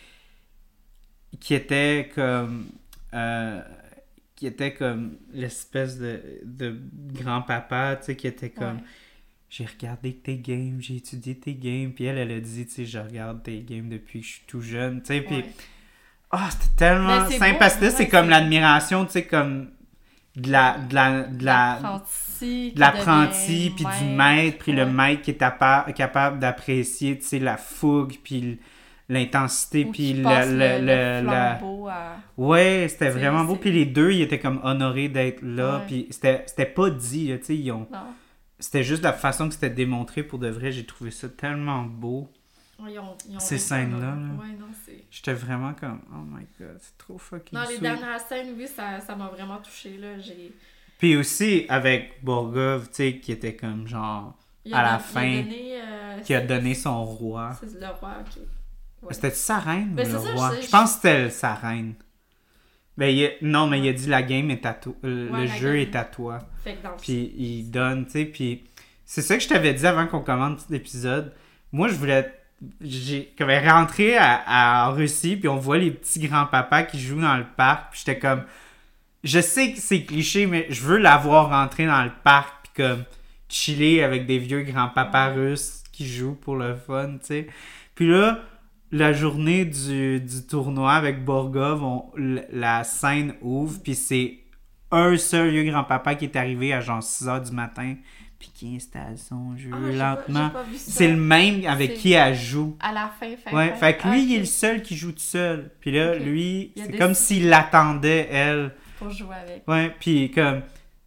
qui 1.38 1.54
était 1.54 2.10
comme. 2.14 2.66
euh, 3.12 3.60
qui 4.40 4.46
était 4.46 4.72
comme 4.72 5.18
l'espèce 5.34 5.98
de, 5.98 6.18
de 6.44 6.74
grand-papa, 7.12 7.96
tu 7.96 8.06
sais, 8.06 8.16
qui 8.16 8.26
était 8.26 8.48
comme. 8.48 8.76
Ouais. 8.76 8.82
J'ai 9.50 9.66
regardé 9.66 10.14
tes 10.14 10.38
games, 10.38 10.78
j'ai 10.80 10.96
étudié 10.96 11.34
tes 11.34 11.52
games, 11.52 11.92
puis 11.92 12.04
elle, 12.06 12.16
elle 12.16 12.30
a 12.32 12.40
dit, 12.40 12.64
tu 12.64 12.72
sais, 12.72 12.86
je 12.86 12.98
regarde 12.98 13.42
tes 13.42 13.58
games 13.60 13.90
depuis 13.90 14.20
que 14.20 14.26
je 14.26 14.30
suis 14.32 14.42
tout 14.46 14.62
jeune, 14.62 15.02
tu 15.02 15.08
sais, 15.08 15.20
puis. 15.20 15.44
Ah, 16.30 16.48
c'était 16.50 16.74
tellement 16.86 17.28
simple 17.28 17.58
parce 17.58 17.76
que 17.76 17.90
c'est 17.90 18.08
comme 18.08 18.30
l'admiration, 18.30 19.04
tu 19.04 19.12
sais, 19.12 19.26
comme 19.26 19.72
de 20.36 20.50
la, 20.50 20.78
de 20.78 20.94
la, 20.94 21.22
de 21.24 21.44
la, 21.44 21.74
L'apprenti. 21.82 22.72
de 22.72 22.80
l'apprenti, 22.80 23.72
puis 23.76 23.84
du 23.98 24.04
maître, 24.16 24.56
puis 24.58 24.72
le 24.72 24.86
maître 24.86 25.20
qui 25.20 25.32
est 25.32 25.42
apa- 25.42 25.86
capable 25.94 26.38
d'apprécier, 26.38 27.18
tu 27.18 27.26
sais, 27.26 27.38
la 27.40 27.58
fougue, 27.58 28.14
puis 28.24 28.58
l'intensité, 29.10 29.84
puis 29.84 30.12
le, 30.14 30.22
le- 30.22 30.24
le, 30.24 30.86
le- 30.86 31.20
le 31.20 31.26
la... 31.26 31.56
flambeau 31.56 31.88
à... 31.88 32.16
Ouais, 32.38 32.86
c'était 32.88 33.10
vraiment 33.10 33.44
beau, 33.44 33.56
puis 33.56 33.70
les 33.72 33.84
deux, 33.84 34.12
ils 34.12 34.22
étaient 34.22 34.38
comme 34.38 34.60
honorés 34.62 35.08
d'être 35.08 35.42
là, 35.42 35.78
Ouais. 35.78 35.84
puis 35.86 36.06
c'était 36.10 36.44
c'était 36.46 36.64
pas 36.66 36.88
dit, 36.90 37.26
tu 37.40 37.44
sais, 37.44 37.56
ils 37.56 37.70
ont... 37.72 37.86
Non. 37.92 37.98
C'était 38.58 38.82
juste 38.84 39.02
la 39.02 39.12
façon 39.12 39.48
que 39.48 39.54
c'était 39.54 39.70
démontré 39.70 40.22
pour 40.22 40.38
de 40.38 40.48
vrai, 40.48 40.70
j'ai 40.72 40.84
trouvé 40.84 41.10
ça 41.10 41.28
tellement 41.28 41.82
beau. 41.82 42.30
Ouais, 42.78 42.92
ils 42.92 42.98
ont- 42.98 43.16
ils 43.28 43.36
ont 43.36 43.40
Ces 43.40 43.72
à- 43.72 43.78
là. 43.78 43.86
Ouais, 43.86 44.52
non, 44.58 44.66
c'est... 44.86 45.04
J'étais 45.10 45.34
vraiment 45.34 45.74
comme, 45.74 46.00
oh 46.12 46.24
my 46.26 46.46
god, 46.58 46.78
c'est 46.80 46.96
trop 46.98 47.18
fucking 47.18 47.58
Non, 47.58 47.62
les 47.64 47.72
sweet. 47.74 47.82
dernières 47.82 48.20
scènes, 48.20 48.54
oui, 48.56 48.66
ça 48.66 49.00
ça 49.00 49.16
m'a 49.16 49.28
vraiment 49.28 49.58
touché 49.58 49.96
là. 49.98 50.18
J'ai... 50.18 50.52
Puis 50.98 51.16
aussi 51.16 51.66
avec 51.68 52.22
Borgov, 52.22 52.88
tu 52.88 52.94
sais, 52.94 53.16
qui 53.18 53.32
était 53.32 53.56
comme 53.56 53.86
genre, 53.88 54.36
Il 54.66 54.74
À 54.74 54.82
la 54.82 54.98
fin, 54.98 55.20
donné, 55.42 55.80
euh, 55.80 56.20
qui 56.20 56.34
a 56.34 56.40
donné 56.42 56.74
son 56.74 57.02
roi. 57.04 57.52
C'est 57.58 57.80
le 57.80 57.86
roi, 57.86 58.16
ok. 58.20 58.42
Ouais. 59.02 59.14
C'était 59.14 59.30
sa 59.30 59.58
reine 59.58 59.94
Ben, 59.94 60.06
ou 60.08 60.12
le 60.12 60.18
ça, 60.18 60.32
roi? 60.34 60.52
je 60.60 60.68
pense 60.68 60.90
que 60.90 60.96
c'était 60.96 61.30
sa 61.30 61.54
reine. 61.54 61.94
Ben, 62.98 63.06
il 63.06 63.24
a- 63.24 63.30
Non, 63.40 63.66
mais 63.66 63.80
il 63.80 63.88
a 63.88 63.92
dit 63.92 64.06
la 64.08 64.22
game 64.22 64.50
est 64.50 64.66
à 64.66 64.74
toi. 64.74 64.92
euh, 65.04 65.30
Ouais, 65.30 65.40
le 65.42 65.46
jeu 65.46 65.72
game. 65.72 65.76
est 65.88 65.96
à 65.96 66.04
toi. 66.04 66.38
Fait 66.62 66.74
que 66.74 66.82
dans 66.82 66.90
le 66.90 66.96
Puis 66.96 67.32
il 67.38 67.70
donne, 67.70 68.04
tu 68.04 68.12
sais. 68.12 68.24
Puis 68.26 68.64
c'est 69.06 69.22
ça 69.22 69.36
que 69.36 69.42
je 69.42 69.48
t'avais 69.48 69.72
dit 69.72 69.86
avant 69.86 70.06
qu'on 70.06 70.20
commence 70.20 70.68
l'épisode. 70.68 71.32
Moi, 71.72 71.88
je 71.88 71.94
voulais. 71.94 72.30
J'ai 72.82 73.32
comme 73.38 73.48
rentré 73.50 74.18
à, 74.18 74.34
à- 74.46 74.90
en 74.90 74.92
Russie, 74.92 75.36
puis 75.36 75.48
on 75.48 75.56
voit 75.56 75.78
les 75.78 75.90
petits 75.92 76.20
grands-papas 76.20 76.82
qui 76.82 77.00
jouent 77.00 77.22
dans 77.22 77.38
le 77.38 77.46
parc. 77.56 77.92
Puis 77.92 78.02
j'étais 78.04 78.18
comme. 78.18 78.42
Je 79.24 79.40
sais 79.40 79.72
que 79.72 79.78
c'est 79.78 80.04
cliché, 80.04 80.46
mais 80.46 80.66
je 80.68 80.82
veux 80.82 80.98
l'avoir 80.98 81.48
rentré 81.50 81.86
dans 81.86 82.04
le 82.04 82.10
parc, 82.22 82.64
puis 82.64 82.84
comme 82.84 83.04
chiller 83.48 84.02
avec 84.02 84.26
des 84.26 84.38
vieux 84.38 84.62
grands-papas 84.62 85.28
russes 85.28 85.82
qui 85.92 86.06
jouent 86.06 86.34
pour 86.34 86.56
le 86.56 86.74
fun, 86.74 87.12
tu 87.20 87.26
sais. 87.26 87.46
Puis 87.94 88.08
là, 88.10 88.40
la 88.92 89.12
journée 89.12 89.64
du, 89.64 90.20
du 90.20 90.46
tournoi 90.46 90.92
avec 90.92 91.24
Borgov, 91.24 91.82
on- 91.84 92.10
la 92.16 92.84
scène 92.84 93.34
ouvre, 93.40 93.78
puis 93.82 93.94
c'est 93.94 94.38
un 94.90 95.16
seul 95.16 95.50
vieux 95.50 95.64
grand-papa 95.70 96.14
qui 96.16 96.24
est 96.24 96.36
arrivé 96.36 96.72
à 96.72 96.80
genre 96.80 97.02
6 97.02 97.26
h 97.26 97.44
du 97.48 97.52
matin, 97.52 97.94
puis 98.40 98.50
qui 98.52 98.74
installe 98.76 99.16
son 99.16 99.56
jeu 99.56 99.70
Ah, 99.72 100.16
lentement. 100.26 100.50
C'est 100.76 101.08
le 101.08 101.16
même 101.16 101.64
avec 101.66 101.94
qui 101.94 102.12
elle 102.12 102.34
joue. 102.34 102.76
À 102.80 102.92
la 102.92 103.10
fin, 103.20 103.28
fin, 103.36 103.56
Ouais, 103.56 103.68
fin. 103.70 103.76
fait 103.76 103.96
que 103.98 104.08
lui, 104.08 104.14
Ah, 104.14 104.16
il 104.16 104.34
est 104.34 104.38
le 104.40 104.44
seul 104.46 104.82
qui 104.82 104.96
joue 104.96 105.12
tout 105.12 105.18
seul. 105.18 105.70
Puis 105.80 105.92
là, 105.92 106.16
lui, 106.16 106.72
c'est 106.76 106.96
comme 106.98 107.14
s'il 107.14 107.48
l'attendait, 107.48 108.28
elle. 108.32 108.72
Pour 108.98 109.10
jouer 109.10 109.36
avec. 109.42 109.62
Ouais, 109.68 109.94
puis 110.00 110.30
comme... 110.30 110.62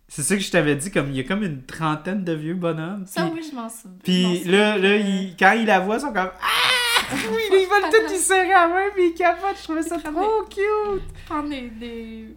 C'est 0.08 0.22
ça 0.22 0.36
que 0.36 0.42
je 0.44 0.52
t'avais 0.52 0.76
dit, 0.76 0.92
comme 0.92 1.10
il 1.10 1.16
y 1.16 1.20
a 1.22 1.24
comme 1.24 1.42
une 1.44 1.64
trentaine 1.64 2.24
de 2.24 2.34
vieux 2.34 2.54
bonhommes. 2.54 3.04
Ça, 3.08 3.30
oui, 3.34 3.42
je 3.50 3.56
m'en 3.56 3.68
souviens. 3.68 3.98
puis 4.04 4.44
là, 4.46 4.78
là 4.78 4.96
il- 4.98 5.36
quand 5.38 5.54
il 5.54 5.66
la 5.66 5.80
voit, 5.80 5.96
ils 5.98 6.02
sont 6.02 6.14
comme 6.14 6.30
Ah! 6.40 6.83
Oui, 7.12 7.42
ils 7.52 7.68
veulent 7.68 7.90
tout 7.92 8.14
y 8.14 8.18
serrer 8.18 8.54
à 8.54 8.68
la 8.68 8.74
main, 8.74 8.90
puis 8.94 9.10
ils 9.10 9.14
capotent. 9.14 9.58
Je 9.58 9.64
trouvais 9.64 9.82
ça 9.84 9.98
trop 10.00 10.44
cute. 10.50 11.26
Prendre 11.28 11.50
des... 11.50 11.70
des... 11.70 12.36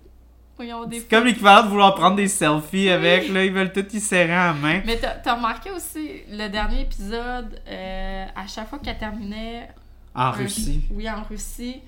Voyons, 0.57 0.87
des 0.87 1.01
C'est 1.01 1.11
comme 1.11 1.25
l'équivalent 1.25 1.65
de 1.65 1.69
vouloir 1.69 1.95
prendre 1.95 2.17
des 2.17 2.29
selfies 2.29 2.89
avec, 2.89 3.29
là, 3.29 3.45
ils 3.45 3.53
veulent 3.53 3.73
tout 3.73 3.87
y 3.93 4.01
serrer 4.01 4.33
à 4.33 4.47
la 4.47 4.53
main. 4.55 4.81
Mais 4.87 4.97
t'as 4.97 5.11
t'as 5.11 5.35
remarqué 5.35 5.71
aussi, 5.71 6.23
le 6.31 6.49
dernier 6.49 6.81
épisode, 6.81 7.61
euh, 7.69 8.25
à 8.35 8.47
chaque 8.47 8.69
fois 8.69 8.79
qu'elle 8.79 8.97
terminait... 8.97 9.69
En 10.15 10.23
un- 10.23 10.31
Russie. 10.31 10.83
Oui, 10.91 11.11
en 11.11 11.23
Russie. 11.25 11.83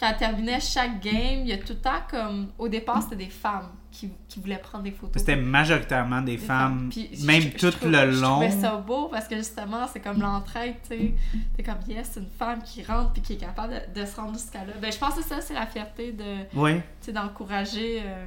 Quand 0.00 0.08
elle 0.10 0.16
terminait 0.16 0.58
chaque 0.58 1.00
game, 1.00 1.42
il 1.42 1.48
y 1.48 1.52
a 1.52 1.58
tout 1.58 1.74
le 1.74 1.78
temps 1.78 2.02
comme... 2.10 2.48
Au 2.58 2.66
départ, 2.66 3.02
c'était 3.02 3.24
des 3.24 3.30
femmes 3.30 3.70
qui, 3.92 4.10
qui 4.28 4.40
voulaient 4.40 4.56
prendre 4.58 4.82
des 4.84 4.90
photos. 4.90 5.20
C'était 5.22 5.36
majoritairement 5.36 6.20
des, 6.22 6.32
Des 6.32 6.38
femmes, 6.38 6.88
Puis 6.90 7.10
je- 7.12 7.26
même 7.26 7.42
je- 7.42 7.48
je 7.50 7.56
tout 7.58 7.70
trouve- 7.70 7.90
le 7.92 8.10
Je 8.10 8.20
long. 8.22 8.30
trouvais 8.40 8.50
ça 8.50 8.76
beau 8.76 9.08
parce 9.08 9.28
que 9.28 9.36
justement, 9.36 9.86
c'est 9.92 10.00
comme 10.00 10.20
l'entraide, 10.20 10.74
tu 10.82 10.96
sais. 10.96 11.14
C'est 11.56 11.62
comme, 11.62 11.76
yes, 11.86 12.10
c'est 12.14 12.20
une 12.20 12.26
femme 12.38 12.62
qui 12.64 12.82
rentre 12.82 13.12
puis 13.12 13.22
qui 13.22 13.34
est 13.34 13.36
capable 13.36 13.74
de, 13.94 14.00
de 14.00 14.06
se 14.06 14.16
rendre 14.16 14.32
jusqu'à 14.32 14.64
là. 14.64 14.72
Ben, 14.80 14.90
je 14.90 14.98
pense 14.98 15.14
que 15.14 15.22
ça, 15.22 15.40
c'est 15.40 15.54
la 15.54 15.66
fierté 15.66 16.12
de, 16.12 16.24
tu 16.50 16.58
Oui, 16.58 16.80
sais, 17.02 17.12
d'encourager 17.12 18.00
euh, 18.04 18.24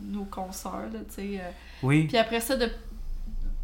nos 0.00 0.24
consoeurs, 0.24 0.88
tu 0.92 1.14
sais. 1.14 1.40
euh. 1.40 1.50
oui. 1.82 2.04
Puis 2.06 2.16
après 2.16 2.40
ça, 2.40 2.56
de 2.56 2.70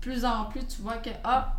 plus 0.01 0.25
en 0.25 0.45
plus, 0.47 0.67
tu 0.67 0.83
vois 0.83 0.97
que, 0.99 1.11
ah, 1.25 1.57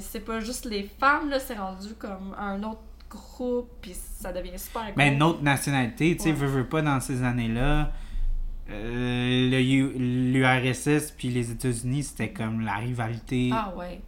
c'est 0.00 0.24
pas 0.24 0.40
juste 0.40 0.64
les 0.64 0.84
femmes, 0.98 1.28
là, 1.30 1.38
c'est 1.40 1.56
rendu 1.58 1.94
comme 1.98 2.34
un 2.38 2.62
autre 2.62 2.80
groupe, 3.08 3.68
puis 3.80 3.92
ça 3.94 4.32
devient 4.32 4.58
super. 4.58 4.82
Mais 4.96 5.12
une 5.14 5.22
autre 5.22 5.42
nationalité, 5.42 6.16
tu 6.16 6.22
sais, 6.24 6.28
Ouais. 6.30 6.34
veux, 6.36 6.46
veux 6.46 6.66
pas 6.66 6.82
dans 6.82 7.00
ces 7.00 7.22
années-là. 7.24 7.90
Euh, 8.70 9.90
l'URSS 9.98 11.12
puis 11.16 11.28
les 11.28 11.50
États-Unis, 11.50 12.04
c'était 12.04 12.30
comme 12.30 12.60
la 12.60 12.74
rivalité 12.76 13.50
Ah 13.52 13.72
ouais. 13.76 14.00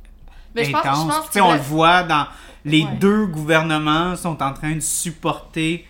Mais 0.54 0.64
je 0.64 0.70
pense, 0.72 0.82
je 0.82 0.88
intense. 0.88 1.06
pense 1.16 1.26
Tu 1.26 1.32
sais, 1.32 1.38
que 1.40 1.44
on 1.44 1.52
le- 1.54 1.58
voit 1.60 2.02
dans 2.02 2.26
les 2.64 2.82
Ouais. 2.84 2.96
deux 3.00 3.26
gouvernements 3.26 4.16
sont 4.16 4.42
en 4.42 4.52
train 4.52 4.74
de 4.74 4.80
supporter 4.80 5.86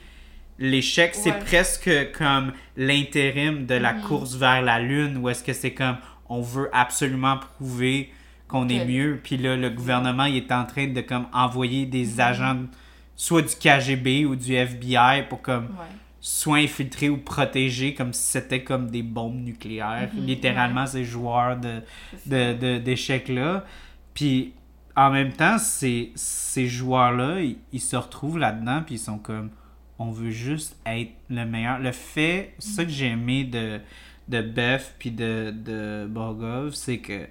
l'échec. 0.58 1.14
C'est 1.14 1.38
presque 1.40 1.90
comme 2.16 2.52
l'intérim 2.76 3.66
de 3.66 3.74
la 3.74 3.94
Mhm. 3.94 4.02
course 4.02 4.34
vers 4.36 4.62
la 4.62 4.78
lune, 4.78 5.16
où 5.18 5.28
est-ce 5.28 5.42
que 5.42 5.52
c'est 5.52 5.72
comme 5.72 5.96
on 6.28 6.40
veut 6.40 6.70
absolument 6.72 7.38
prouver 7.38 8.12
qu'on 8.46 8.68
est 8.68 8.84
mieux. 8.84 9.18
Puis 9.22 9.36
là, 9.36 9.56
le 9.56 9.70
gouvernement 9.70 10.24
il 10.26 10.36
est 10.36 10.52
en 10.52 10.64
train 10.64 10.86
de 10.86 11.00
comme 11.00 11.26
envoyer 11.32 11.84
des 11.86 12.06
Mhm. 12.06 12.20
agents, 12.20 12.60
soit 13.16 13.42
du 13.42 13.54
KGB 13.56 14.24
ou 14.26 14.36
du 14.36 14.54
FBI, 14.54 15.24
pour 15.28 15.42
comme 15.42 15.64
Ouais. 15.64 15.96
Soit 16.24 16.58
infiltrer 16.58 17.10
ou 17.10 17.18
protéger 17.18 17.92
comme 17.94 18.12
si 18.14 18.22
c'était 18.32 18.62
comme 18.62 18.90
des 18.90 19.02
bombes 19.02 19.42
nucléaires. 19.42 20.08
Mhm, 20.14 20.24
Littéralement, 20.24 20.86
ces 20.86 21.04
joueurs 21.04 21.58
ça. 21.62 21.80
de, 22.26 22.54
de- 22.54 22.78
d'échecs-là. 22.78 23.64
Puis 24.14 24.54
en 24.96 25.10
même 25.10 25.32
temps, 25.32 25.58
ces, 25.58 26.12
ces 26.14 26.68
joueurs-là, 26.68 27.40
ils, 27.42 27.58
ils 27.72 27.80
se 27.80 27.96
retrouvent 27.96 28.38
là-dedans, 28.38 28.82
puis 28.86 28.94
ils 28.94 28.98
sont 28.98 29.18
comme 29.18 29.50
on 29.98 30.10
veut 30.12 30.30
juste 30.30 30.76
être 30.86 31.12
le 31.28 31.44
meilleur. 31.44 31.78
Le 31.80 31.92
fait, 31.92 32.54
ça 32.58 32.84
que 32.84 32.90
j'ai 32.90 33.06
aimé 33.08 33.44
de, 33.44 33.80
de 34.28 34.42
Beth 34.42 34.94
puis 34.98 35.10
de, 35.10 35.52
de 35.54 36.06
Borgov, 36.08 36.74
c'est 36.74 36.98
que 36.98 37.26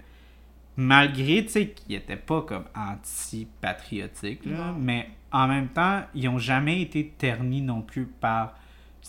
malgré, 0.77 1.43
tu 1.45 1.49
sais, 1.51 1.67
qu'ils 1.69 1.95
étaient 1.95 2.15
pas 2.17 2.41
comme 2.41 2.65
anti-patriotiques, 2.75 4.41
mais 4.79 5.09
en 5.31 5.47
même 5.47 5.67
temps, 5.69 6.01
ils 6.15 6.27
ont 6.27 6.39
jamais 6.39 6.81
été 6.81 7.13
ternis 7.17 7.61
non 7.61 7.81
plus 7.81 8.05
par 8.05 8.53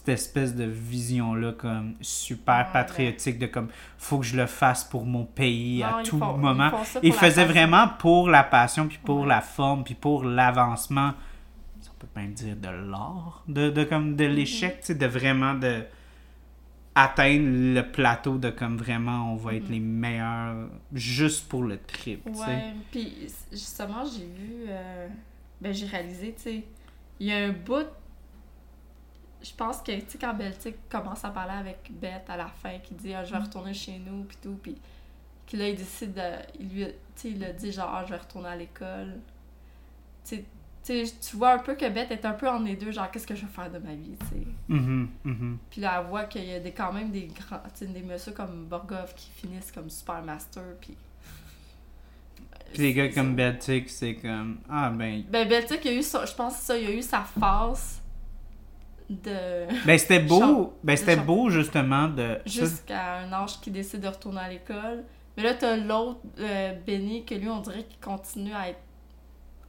cette 0.04 0.08
espèce 0.08 0.54
de 0.56 0.64
vision-là, 0.64 1.52
comme 1.52 1.94
super 2.00 2.70
patriotique, 2.72 3.38
de 3.38 3.46
comme, 3.46 3.68
faut 3.98 4.18
que 4.18 4.24
je 4.26 4.36
le 4.36 4.46
fasse 4.46 4.82
pour 4.84 5.04
mon 5.06 5.24
pays 5.24 5.80
Non, 5.80 5.86
à 5.98 6.02
tout 6.02 6.16
moment. 6.18 6.70
Il 7.02 7.12
faisait 7.12 7.44
vraiment 7.44 7.88
pour 8.00 8.28
la 8.28 8.42
passion, 8.42 8.88
puis 8.88 8.98
pour 9.04 9.20
Ouais. 9.20 9.28
la 9.28 9.40
forme, 9.40 9.84
puis 9.84 9.94
pour 9.94 10.24
l'avancement. 10.24 11.12
On 11.88 12.00
peut 12.00 12.08
même 12.20 12.32
dire 12.32 12.56
de 12.56 12.68
l'art, 12.68 13.44
de, 13.46 13.70
de, 13.70 13.84
comme 13.84 14.16
de 14.16 14.24
Mm-hmm. 14.24 14.28
l'échec, 14.34 14.80
tu 14.80 14.86
sais, 14.86 14.94
de 14.96 15.06
vraiment 15.06 15.54
de 15.54 15.82
atteindre 16.94 17.46
le 17.74 17.82
plateau 17.82 18.36
de 18.38 18.50
comme 18.50 18.76
vraiment 18.76 19.32
on 19.32 19.36
va 19.36 19.54
être 19.54 19.64
Mhm. 19.66 19.72
les 19.72 19.80
meilleurs 19.80 20.68
juste 20.92 21.48
pour 21.48 21.62
le 21.62 21.78
trip. 21.78 22.26
Ouais, 22.26 22.74
puis 22.90 23.28
justement, 23.50 24.04
j'ai 24.04 24.26
vu. 24.26 24.64
euh, 24.68 25.08
ben, 25.60 25.72
j'ai 25.72 25.86
réalisé, 25.86 26.34
tu 26.36 26.42
sais, 26.42 26.64
il 27.20 27.26
y 27.28 27.32
a 27.32 27.36
un 27.46 27.52
bout. 27.52 27.86
Je 29.42 29.52
pense 29.54 29.78
que, 29.82 29.92
tu 29.92 30.04
sais, 30.08 30.18
quand 30.18 30.34
Beltic 30.34 30.76
commence 30.88 31.24
à 31.24 31.30
parler 31.30 31.54
avec 31.54 31.90
Beth 31.90 32.28
à 32.28 32.36
la 32.36 32.46
fin, 32.46 32.78
qui 32.78 32.94
dit 32.94 33.12
ah, 33.14 33.24
Je 33.24 33.32
vais 33.32 33.38
retourner 33.38 33.74
chez 33.74 33.98
nous, 33.98 34.24
puis 34.24 34.36
tout, 34.40 34.58
puis 34.62 34.76
que 35.50 35.56
là, 35.56 35.68
il 35.68 35.76
décide 35.76 36.14
de. 36.14 36.20
Il 36.60 36.68
lui. 36.68 36.84
Tu 36.84 36.92
sais, 37.16 37.30
il 37.30 37.44
a 37.44 37.52
dit 37.52 37.72
genre 37.72 37.90
Ah, 37.92 38.04
Je 38.04 38.10
vais 38.12 38.18
retourner 38.18 38.48
à 38.48 38.56
l'école. 38.56 39.20
Tu 40.24 40.44
sais, 40.82 41.04
tu 41.20 41.36
vois 41.36 41.52
un 41.52 41.58
peu 41.58 41.74
que 41.74 41.88
Beth 41.88 42.10
est 42.10 42.24
un 42.24 42.32
peu 42.32 42.48
en 42.48 42.60
les 42.60 42.76
deux, 42.76 42.92
genre 42.92 43.10
Qu'est-ce 43.10 43.26
que 43.26 43.34
je 43.34 43.42
vais 43.42 43.52
faire 43.52 43.70
de 43.70 43.78
ma 43.78 43.94
vie, 43.94 44.16
tu 44.20 44.26
sais? 44.26 44.46
Mhm, 44.68 45.08
mhm. 45.24 45.58
Puis 45.70 45.80
là, 45.80 46.00
elle 46.00 46.08
voit 46.08 46.24
qu'il 46.24 46.44
y 46.44 46.54
a 46.54 46.60
des, 46.60 46.72
quand 46.72 46.92
même 46.92 47.10
des 47.10 47.28
grands, 47.28 47.62
tu 47.74 47.84
sais, 47.84 47.86
des 47.86 48.02
messieurs 48.02 48.32
comme 48.32 48.66
Borgov 48.66 49.14
qui 49.14 49.30
finissent 49.30 49.72
comme 49.72 49.90
super 49.90 50.22
master, 50.22 50.62
puis. 50.80 50.96
Puis 52.72 52.82
les 52.82 52.94
gars 52.94 53.08
comme. 53.10 53.34
Beltic, 53.34 53.90
c'est 53.90 54.14
comme 54.14 54.58
ah 54.68 54.90
ben 54.90 55.24
Ben, 55.28 55.48
Beltic, 55.48 55.84
il 55.84 55.88
a 55.88 55.94
eu 55.94 56.02
je 56.02 56.34
pense 56.34 56.58
que 56.58 56.62
ça, 56.62 56.78
il 56.78 56.86
a 56.86 56.90
eu 56.92 57.02
sa 57.02 57.20
phase 57.20 58.01
de. 59.22 59.66
ben 59.86 59.98
c'était 59.98 60.20
beau, 60.20 60.76
ben 60.82 60.96
c'était 60.96 61.16
beau 61.16 61.50
justement 61.50 62.08
de 62.08 62.38
jusqu'à 62.46 63.16
un 63.18 63.32
âge 63.32 63.60
qui 63.60 63.70
décide 63.70 64.00
de 64.00 64.08
retourner 64.08 64.40
à 64.40 64.48
l'école. 64.48 65.04
Mais 65.36 65.42
là, 65.44 65.54
t'as 65.54 65.76
l'autre, 65.76 66.20
euh, 66.38 66.72
Benny, 66.86 67.24
que 67.24 67.34
lui, 67.34 67.48
on 67.48 67.60
dirait 67.60 67.84
qu'il 67.84 67.98
continue 68.00 68.52
à 68.52 68.68
être 68.68 68.80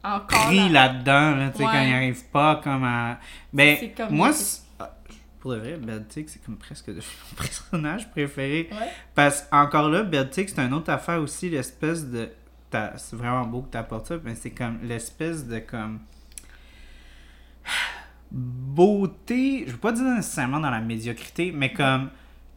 encore. 0.04 0.48
pris 0.48 0.68
là- 0.70 0.88
là-dedans, 0.88 1.36
là, 1.38 1.50
tu 1.52 1.58
sais, 1.60 1.64
Ouais. 1.66 1.72
quand 1.72 1.82
il 1.82 1.94
arrive 1.94 2.24
pas 2.26 2.56
comme 2.62 2.84
à... 2.84 3.18
Ben, 3.54 3.78
comme- 3.96 4.14
moi, 4.14 4.34
c'est- 4.34 4.64
ah, 4.80 4.94
pour 5.40 5.52
de 5.52 5.58
vrai, 5.60 5.78
Beltic, 5.78 6.30
c'est 6.30 6.44
comme 6.44 6.58
presque 6.58 6.88
de 6.90 6.96
mon 7.32 7.38
personnage 7.38 8.12
préféré. 8.12 8.68
Ouais. 8.72 8.90
Parce 9.16 9.46
encore 9.54 9.90
là, 9.90 10.04
Beltic, 10.04 10.50
c'est 10.50 10.60
une 10.60 10.74
autre 10.74 10.92
affaire 10.92 11.22
aussi, 11.22 11.50
l'espèce 11.50 12.06
de... 12.10 12.30
C'est 12.98 13.16
vraiment 13.16 13.46
beau 13.46 13.62
que 13.62 13.72
tu 13.72 13.78
apportes 13.78 14.08
ça, 14.08 14.16
mais 14.24 14.36
c'est 14.36 14.52
comme 14.52 14.80
l'espèce 14.84 15.46
de 15.48 15.60
comme... 15.60 16.00
Beauté, 18.34 19.64
je 19.68 19.72
veux 19.72 19.78
pas 19.78 19.92
dire 19.92 20.04
nécessairement 20.06 20.60
dans 20.60 20.72
la 20.72 20.82
médiocrité, 20.82 21.52
mais 21.56 21.72
comme 21.72 22.10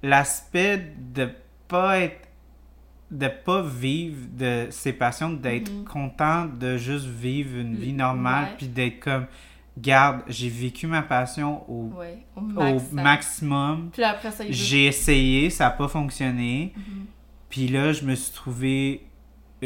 l'aspect 0.03 0.94
de 1.15 1.28
pas 1.69 1.98
être 2.01 2.20
de 3.11 3.28
pas 3.28 3.62
vivre 3.62 4.27
de 4.36 4.66
ses 4.70 4.93
passions, 4.93 5.31
d'être 5.32 5.70
Mhm. 5.70 5.85
content 5.85 6.47
de 6.47 6.77
juste 6.77 7.07
vivre 7.07 7.57
une 7.59 7.77
vie 7.77 7.93
normale, 7.93 8.48
puis 8.59 8.66
d'être 8.66 8.98
comme, 8.98 9.27
garde, 9.78 10.23
j'ai 10.27 10.48
vécu 10.48 10.89
ma 10.89 11.03
passion 11.03 11.62
au, 11.70 11.93
Ouais, 11.97 12.19
au 12.35 12.40
au 12.40 12.43
max. 12.43 12.82
ça. 12.82 13.03
maximum, 13.03 13.90
Puis 13.93 14.03
après 14.03 14.32
ça, 14.32 14.43
j'ai 14.48 14.86
essayé, 14.86 15.51
ça 15.51 15.65
n'a 15.66 15.70
pas 15.70 15.86
fonctionné, 15.86 16.73
Mhm. 16.77 16.82
puis 17.48 17.69
là, 17.69 17.93
je 17.93 18.05
me 18.05 18.15
suis 18.16 18.32
trouvé 18.35 19.06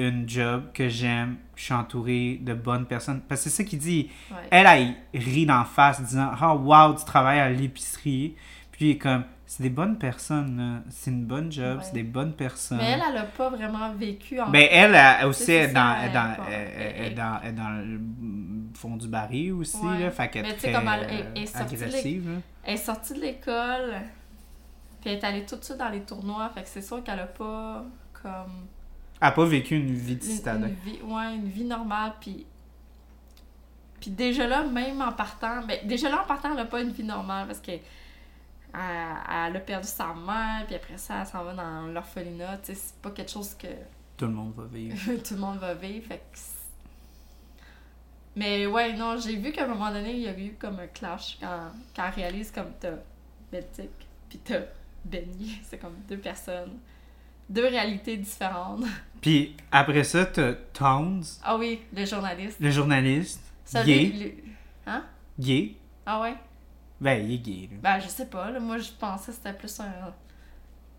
une 0.08 0.28
job 0.28 0.64
que 0.74 0.88
j'aime, 0.88 1.36
je 1.56 1.64
suis 1.64 1.74
entouré 1.74 2.38
de 2.42 2.54
bonnes 2.54 2.86
personnes, 2.86 3.20
parce 3.28 3.44
que 3.44 3.50
c'est 3.50 3.62
ça 3.62 3.68
qu'il 3.68 3.78
dit, 3.78 4.10
Ouais. 4.30 4.36
elle, 4.50 4.66
elle 5.12 5.20
rit 5.22 5.46
d'en 5.46 5.64
face, 5.64 6.00
disant 6.02 6.30
«Oh, 6.42 6.58
wow, 6.62 6.94
tu 6.94 7.04
travailles 7.04 7.40
à 7.40 7.48
l'épicerie.» 7.50 8.34
Puis 8.72 8.98
comme 8.98 9.24
«C'est 9.46 9.64
des 9.64 9.70
bonnes 9.70 9.98
personnes, 9.98 10.56
là. 10.58 10.82
c'est 10.90 11.10
une 11.10 11.24
bonne 11.24 11.50
job, 11.50 11.78
Ouais. 11.78 11.84
c'est 11.84 11.92
des 11.94 12.04
bonnes 12.04 12.34
personnes.» 12.34 12.78
Mais 12.80 12.92
elle, 12.92 13.02
elle 13.10 13.16
a 13.18 13.24
pas 13.24 13.50
vraiment 13.50 13.92
vécu 13.94 14.40
en. 14.40 14.48
Ben, 14.48 14.68
elle, 14.70 14.94
elle 14.94 15.26
aussi, 15.26 15.50
elle 15.50 15.70
est 15.70 15.72
dans, 15.72 15.96
elle 15.96 16.06
elle 16.06 16.12
dans, 16.12 16.36
elle- 16.48 16.68
elle- 16.78 16.94
elle 17.06 17.14
dans, 17.16 17.40
elle 17.42 17.54
dans 17.56 17.68
le 17.70 18.00
fond 18.74 18.96
du 18.96 19.08
baril 19.08 19.52
aussi, 19.54 19.76
Ouais. 19.84 19.98
là. 19.98 20.10
Fait 20.12 20.28
qu'elle 20.28 20.42
Mais 20.42 20.50
est 20.50 20.54
tu 20.54 20.60
sais, 20.60 20.70
très 20.72 20.80
comme 20.80 20.88
elle- 20.88 21.06
elle- 21.10 21.26
elle 21.34 21.42
est 21.42 21.56
euh, 21.56 21.58
sortie 21.58 21.76
de 21.76 21.82
agressive. 21.82 22.40
Elle 22.62 22.74
est 22.74 22.76
sortie 22.76 23.14
de 23.14 23.20
l'école, 23.20 23.94
puis 25.00 25.10
elle 25.10 25.18
est 25.18 25.24
allée 25.24 25.44
tout 25.44 25.56
de 25.56 25.64
suite 25.64 25.78
dans 25.78 25.88
les 25.88 26.02
tournois, 26.02 26.48
fait 26.54 26.62
que 26.62 26.68
c'est 26.68 26.80
sûr 26.82 27.02
qu'elle 27.02 27.18
a 27.18 27.26
pas 27.26 27.84
comme. 28.22 28.66
Elle 29.20 29.28
n'a 29.28 29.32
pas 29.32 29.44
vécu 29.44 29.76
une 29.76 29.92
vie 29.94 30.16
de 30.16 30.24
une, 30.24 30.30
citadin. 30.30 30.66
une 30.68 30.74
vie, 30.74 31.00
ouais, 31.02 31.34
une 31.34 31.48
vie 31.48 31.64
normale, 31.64 32.14
puis. 32.20 32.46
Puis 34.00 34.10
déjà 34.10 34.46
là, 34.46 34.62
même 34.64 35.02
en 35.02 35.12
partant, 35.12 35.62
ben, 35.66 35.86
déjà 35.86 36.08
là 36.08 36.22
en 36.22 36.26
partant, 36.26 36.52
elle 36.52 36.60
a 36.60 36.64
pas 36.64 36.80
une 36.80 36.90
vie 36.92 37.04
normale 37.04 37.46
parce 37.46 37.60
que. 37.60 37.72
Elle, 38.72 38.80
elle 39.48 39.56
a 39.56 39.60
perdu 39.60 39.88
sa 39.88 40.14
mère, 40.14 40.64
puis 40.66 40.76
après 40.76 40.96
ça, 40.96 41.20
elle 41.20 41.26
s'en 41.26 41.42
va 41.42 41.54
dans 41.54 41.88
l'orphelinat. 41.88 42.58
Tu 42.58 42.66
sais, 42.66 42.74
c'est 42.76 42.96
pas 43.02 43.10
quelque 43.10 43.30
chose 43.30 43.54
que 43.54 43.66
Tout 44.16 44.26
le 44.26 44.32
monde 44.32 44.54
va 44.56 44.64
vivre. 44.64 44.96
tout 45.28 45.34
le 45.34 45.40
monde 45.40 45.58
va 45.58 45.74
vivre. 45.74 46.06
Fait 46.06 46.18
que 46.18 46.22
c'est- 46.38 46.54
Mais 48.36 48.66
ouais, 48.66 48.92
non, 48.94 49.18
j'ai 49.18 49.36
vu 49.36 49.50
qu'à 49.50 49.64
un 49.64 49.66
moment 49.66 49.90
donné, 49.90 50.12
il 50.12 50.20
y 50.20 50.28
a 50.28 50.38
eu 50.38 50.52
comme 50.58 50.78
un 50.78 50.86
clash 50.86 51.36
quand, 51.40 51.72
quand 51.96 52.04
elle 52.06 52.14
réalise 52.14 52.52
comme 52.52 52.70
t'as 52.78 52.92
Beltic, 53.50 53.90
puis 54.28 54.38
t'as 54.38 54.60
Benny. 55.04 55.58
C'est 55.64 55.78
comme 55.78 55.96
deux 56.08 56.18
personnes, 56.18 56.78
deux 57.50 57.66
réalités 57.66 58.16
différentes. 58.16 58.84
Puis 59.20 59.54
après 59.70 60.02
ça, 60.04 60.24
t'as 60.24 60.54
Tones, 60.72 61.22
Ah 61.44 61.56
oui, 61.58 61.82
le 61.94 62.06
journaliste. 62.06 62.56
le 62.58 62.70
journaliste, 62.70 63.42
gay, 63.84 64.36
Hein? 64.86 65.04
gay. 65.38 65.74
Ah 66.06 66.20
ouais? 66.22 66.34
Ben, 67.00 67.22
il 67.26 67.34
est 67.34 67.38
gay, 67.38 67.68
là. 67.70 67.76
Ben, 67.82 68.00
je 68.00 68.08
sais 68.08 68.26
pas, 68.26 68.50
là. 68.50 68.58
Moi, 68.60 68.78
je 68.78 68.90
pensais 68.98 69.32
que 69.32 69.36
c'était 69.36 69.52
plus 69.52 69.78
un. 69.80 69.90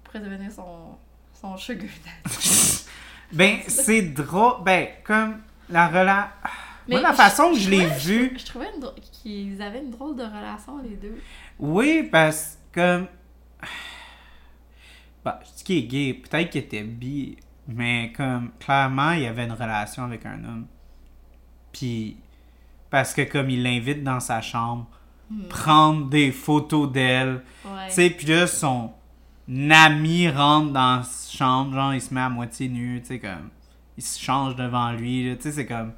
pourrait 0.04 0.20
devenir 0.20 0.52
son, 0.52 0.96
son 1.40 1.58
sugar. 1.58 1.90
Ben, 3.34 3.60
c'est 3.68 4.02
drôle. 4.02 4.64
Ben, 4.64 4.88
comme 5.06 5.42
la 5.70 5.88
relation... 5.88 6.30
Moi, 6.88 6.98
Mais 6.98 7.02
la 7.02 7.14
façon 7.14 7.52
que 7.54 7.58
je 7.60 7.70
l'ai 7.70 7.86
vu... 7.86 8.34
Je 8.38 8.46
trouvais 8.46 8.68
dro- 8.80 8.94
qu'ils 9.12 9.62
avaient 9.62 9.80
une 9.80 9.92
drôle 9.92 10.16
de 10.18 10.24
relation, 10.24 10.80
les 10.84 10.96
deux. 10.98 11.18
Oui, 11.60 12.04
parce 12.12 12.58
que 12.74 12.98
comme. 12.98 13.08
Bah, 15.24 15.40
je 15.44 15.58
dis 15.58 15.64
qu'il 15.64 15.78
est 15.78 15.84
gay, 15.84 16.14
peut-être 16.14 16.50
qu'il 16.50 16.62
était 16.62 16.84
bi, 16.84 17.38
mais 17.68 18.12
comme 18.16 18.52
clairement, 18.60 19.12
il 19.12 19.26
avait 19.26 19.46
une 19.46 19.52
relation 19.52 20.04
avec 20.04 20.26
un 20.26 20.44
homme. 20.44 20.66
Puis, 21.72 22.18
parce 22.90 23.14
que 23.14 23.22
comme 23.22 23.50
il 23.50 23.64
l'invite 23.64 24.04
dans 24.04 24.20
sa 24.20 24.42
chambre, 24.42 24.88
Hmm. 25.30 25.44
prendre 25.48 26.10
des 26.10 26.30
photos 26.34 26.92
d'elle, 26.92 27.42
Ouais. 27.64 27.88
tu 27.88 27.94
sais, 27.94 28.10
puis 28.10 28.28
là, 28.28 28.48
son 28.48 28.92
ami 29.70 30.28
rentre 30.28 30.74
dans 30.74 31.04
sa 31.04 31.38
chambre, 31.38 31.74
genre, 31.74 31.94
il 31.94 32.02
se 32.02 32.14
met 32.14 32.20
à 32.20 32.28
moitié 32.28 32.68
nu, 32.68 33.00
tu 33.02 33.08
sais, 33.08 33.20
comme. 33.20 33.50
Il 33.98 34.04
se 34.04 34.20
change 34.20 34.58
devant 34.58 34.92
lui, 34.92 35.34
tu 35.38 35.44
sais, 35.44 35.52
c'est 35.54 35.66
comme. 35.66 35.94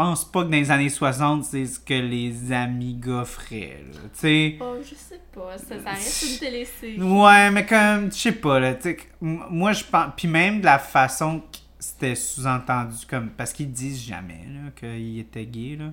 Je 0.00 0.06
pense 0.06 0.24
pas 0.24 0.44
que 0.44 0.48
dans 0.48 0.56
les 0.56 0.70
années 0.70 0.88
60, 0.88 1.44
c'est 1.44 1.66
ce 1.66 1.78
que 1.78 1.92
les 1.92 2.52
amis 2.52 2.94
gars 2.94 3.26
feraient, 3.26 3.84
là, 3.92 3.98
tu 4.14 4.18
sais. 4.20 4.56
Oh, 4.58 4.76
je 4.82 4.94
sais 4.94 5.20
pas. 5.30 5.58
Ça, 5.58 5.78
ça 5.78 5.90
reste 5.90 6.22
une 6.32 6.38
télésérie. 6.38 7.02
Ouais, 7.02 7.50
mais 7.50 7.66
comme, 7.66 8.10
je 8.10 8.16
sais 8.16 8.32
pas, 8.32 8.58
là, 8.60 8.74
tu 8.76 8.82
sais, 8.84 8.96
m- 9.20 9.42
moi, 9.50 9.72
je 9.74 9.84
pense, 9.84 10.12
puis 10.16 10.26
même 10.26 10.60
de 10.60 10.64
la 10.64 10.78
façon 10.78 11.40
que 11.40 11.58
c'était 11.78 12.14
sous-entendu, 12.14 12.96
comme, 13.06 13.28
parce 13.28 13.52
qu'ils 13.52 13.70
disent 13.70 14.02
jamais, 14.02 14.46
là, 14.48 14.70
qu'il 14.74 15.18
était 15.18 15.44
gay, 15.44 15.76
là, 15.78 15.90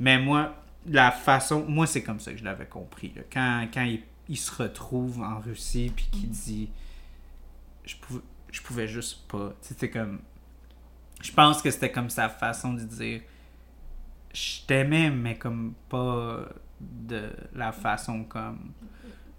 mais 0.00 0.18
moi, 0.18 0.52
la 0.88 1.12
façon, 1.12 1.64
moi, 1.68 1.86
c'est 1.86 2.02
comme 2.02 2.18
ça 2.18 2.32
que 2.32 2.38
je 2.38 2.44
l'avais 2.44 2.66
compris, 2.66 3.12
là, 3.14 3.22
quand, 3.32 3.68
quand 3.72 3.84
il, 3.84 4.02
il 4.28 4.36
se 4.38 4.50
retrouve 4.60 5.22
en 5.22 5.38
Russie, 5.38 5.92
puis 5.94 6.06
qu'il 6.10 6.30
dit, 6.30 6.68
je 7.84 7.94
pouvais, 7.94 8.22
je 8.50 8.60
pouvais 8.60 8.88
juste 8.88 9.20
pas, 9.28 9.50
tu 9.62 9.68
sais, 9.68 9.74
c'était 9.74 9.90
comme, 9.90 10.18
je 11.22 11.30
pense 11.30 11.62
que 11.62 11.70
c'était 11.70 11.92
comme 11.92 12.10
sa 12.10 12.28
façon 12.28 12.72
de 12.72 12.80
dire, 12.80 13.20
je 14.36 14.66
t'aimais, 14.66 15.10
mais 15.10 15.36
comme 15.36 15.72
pas 15.88 16.40
de 16.80 17.30
la 17.54 17.72
façon 17.72 18.24
comme 18.24 18.72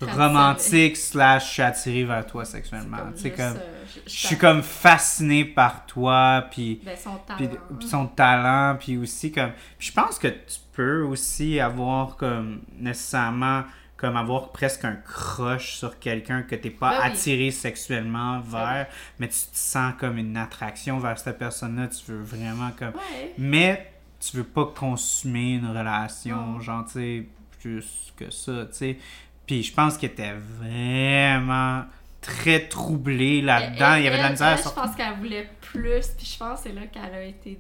romantique 0.01 0.95
slash 0.97 1.47
je 1.47 1.53
suis 1.53 1.61
attiré 1.61 2.03
vers 2.03 2.25
toi 2.25 2.45
sexuellement. 2.45 2.97
Sais, 3.15 3.29
juste, 3.29 3.35
comme, 3.37 3.57
euh, 3.57 3.83
je, 4.05 4.11
je 4.11 4.27
suis 4.27 4.37
comme 4.37 4.61
fasciné 4.63 5.45
par 5.45 5.85
toi, 5.85 6.45
puis 6.51 6.81
Ben, 6.83 6.95
son 6.95 7.15
talent. 7.17 7.49
puis 7.79 7.87
son 7.87 8.07
talent, 8.07 8.77
puis 8.79 8.97
aussi 8.97 9.31
comme... 9.31 9.51
puis 9.77 9.87
je 9.87 9.93
pense 9.93 10.19
que 10.19 10.27
tu 10.27 10.59
peux 10.73 11.01
aussi 11.03 11.59
avoir 11.59 12.15
comme 12.15 12.61
nécessairement 12.77 13.63
comme 13.97 14.15
avoir 14.15 14.51
presque 14.51 14.85
un 14.85 14.95
crush 14.95 15.77
sur 15.77 15.97
quelqu'un 15.97 16.43
que 16.43 16.53
t'es 16.53 16.69
pas 16.69 16.91
Ben 16.91 16.97
oui. 17.05 17.11
attiré 17.11 17.49
sexuellement 17.51 18.39
Ben 18.39 18.59
vers, 18.59 18.87
mais 19.19 19.27
tu 19.27 19.33
te 19.39 19.57
sens 19.57 19.93
comme 19.99 20.19
une 20.19 20.37
attraction 20.37 20.99
vers 20.99 21.17
cette 21.17 21.39
personne-là, 21.39 21.87
tu 21.87 22.11
veux 22.11 22.21
vraiment 22.21 22.69
comme... 22.77 22.93
Ouais. 22.93 23.33
Mais 23.39 23.91
tu 24.19 24.37
veux 24.37 24.43
pas 24.43 24.65
consommer 24.65 25.53
une 25.55 25.67
relation, 25.67 26.53
Non. 26.53 26.59
genre, 26.59 26.85
tu 26.85 26.91
sais, 26.93 27.27
plus 27.61 28.13
que 28.15 28.29
ça, 28.31 28.65
tu 28.65 28.73
sais. 28.77 28.97
Puis 29.45 29.63
je 29.63 29.73
pense 29.73 29.97
qu'il 29.97 30.09
était 30.09 30.33
vraiment 30.59 31.85
très 32.21 32.67
troublé 32.67 33.41
là-dedans. 33.41 33.95
Il 33.95 34.03
y 34.03 34.07
avait 34.07 34.17
de 34.17 34.23
la 34.23 34.29
misère 34.31 34.57
elle, 34.57 34.63
Je 34.63 34.69
pense 34.69 34.95
qu'elle 34.95 35.13
voulait 35.19 35.49
plus, 35.61 36.07
puis 36.17 36.25
je 36.25 36.37
pense 36.37 36.61
que 36.61 36.69
c'est 36.69 36.75
là 36.75 36.81
qu'elle 36.87 37.13
a 37.13 37.23
été. 37.23 37.59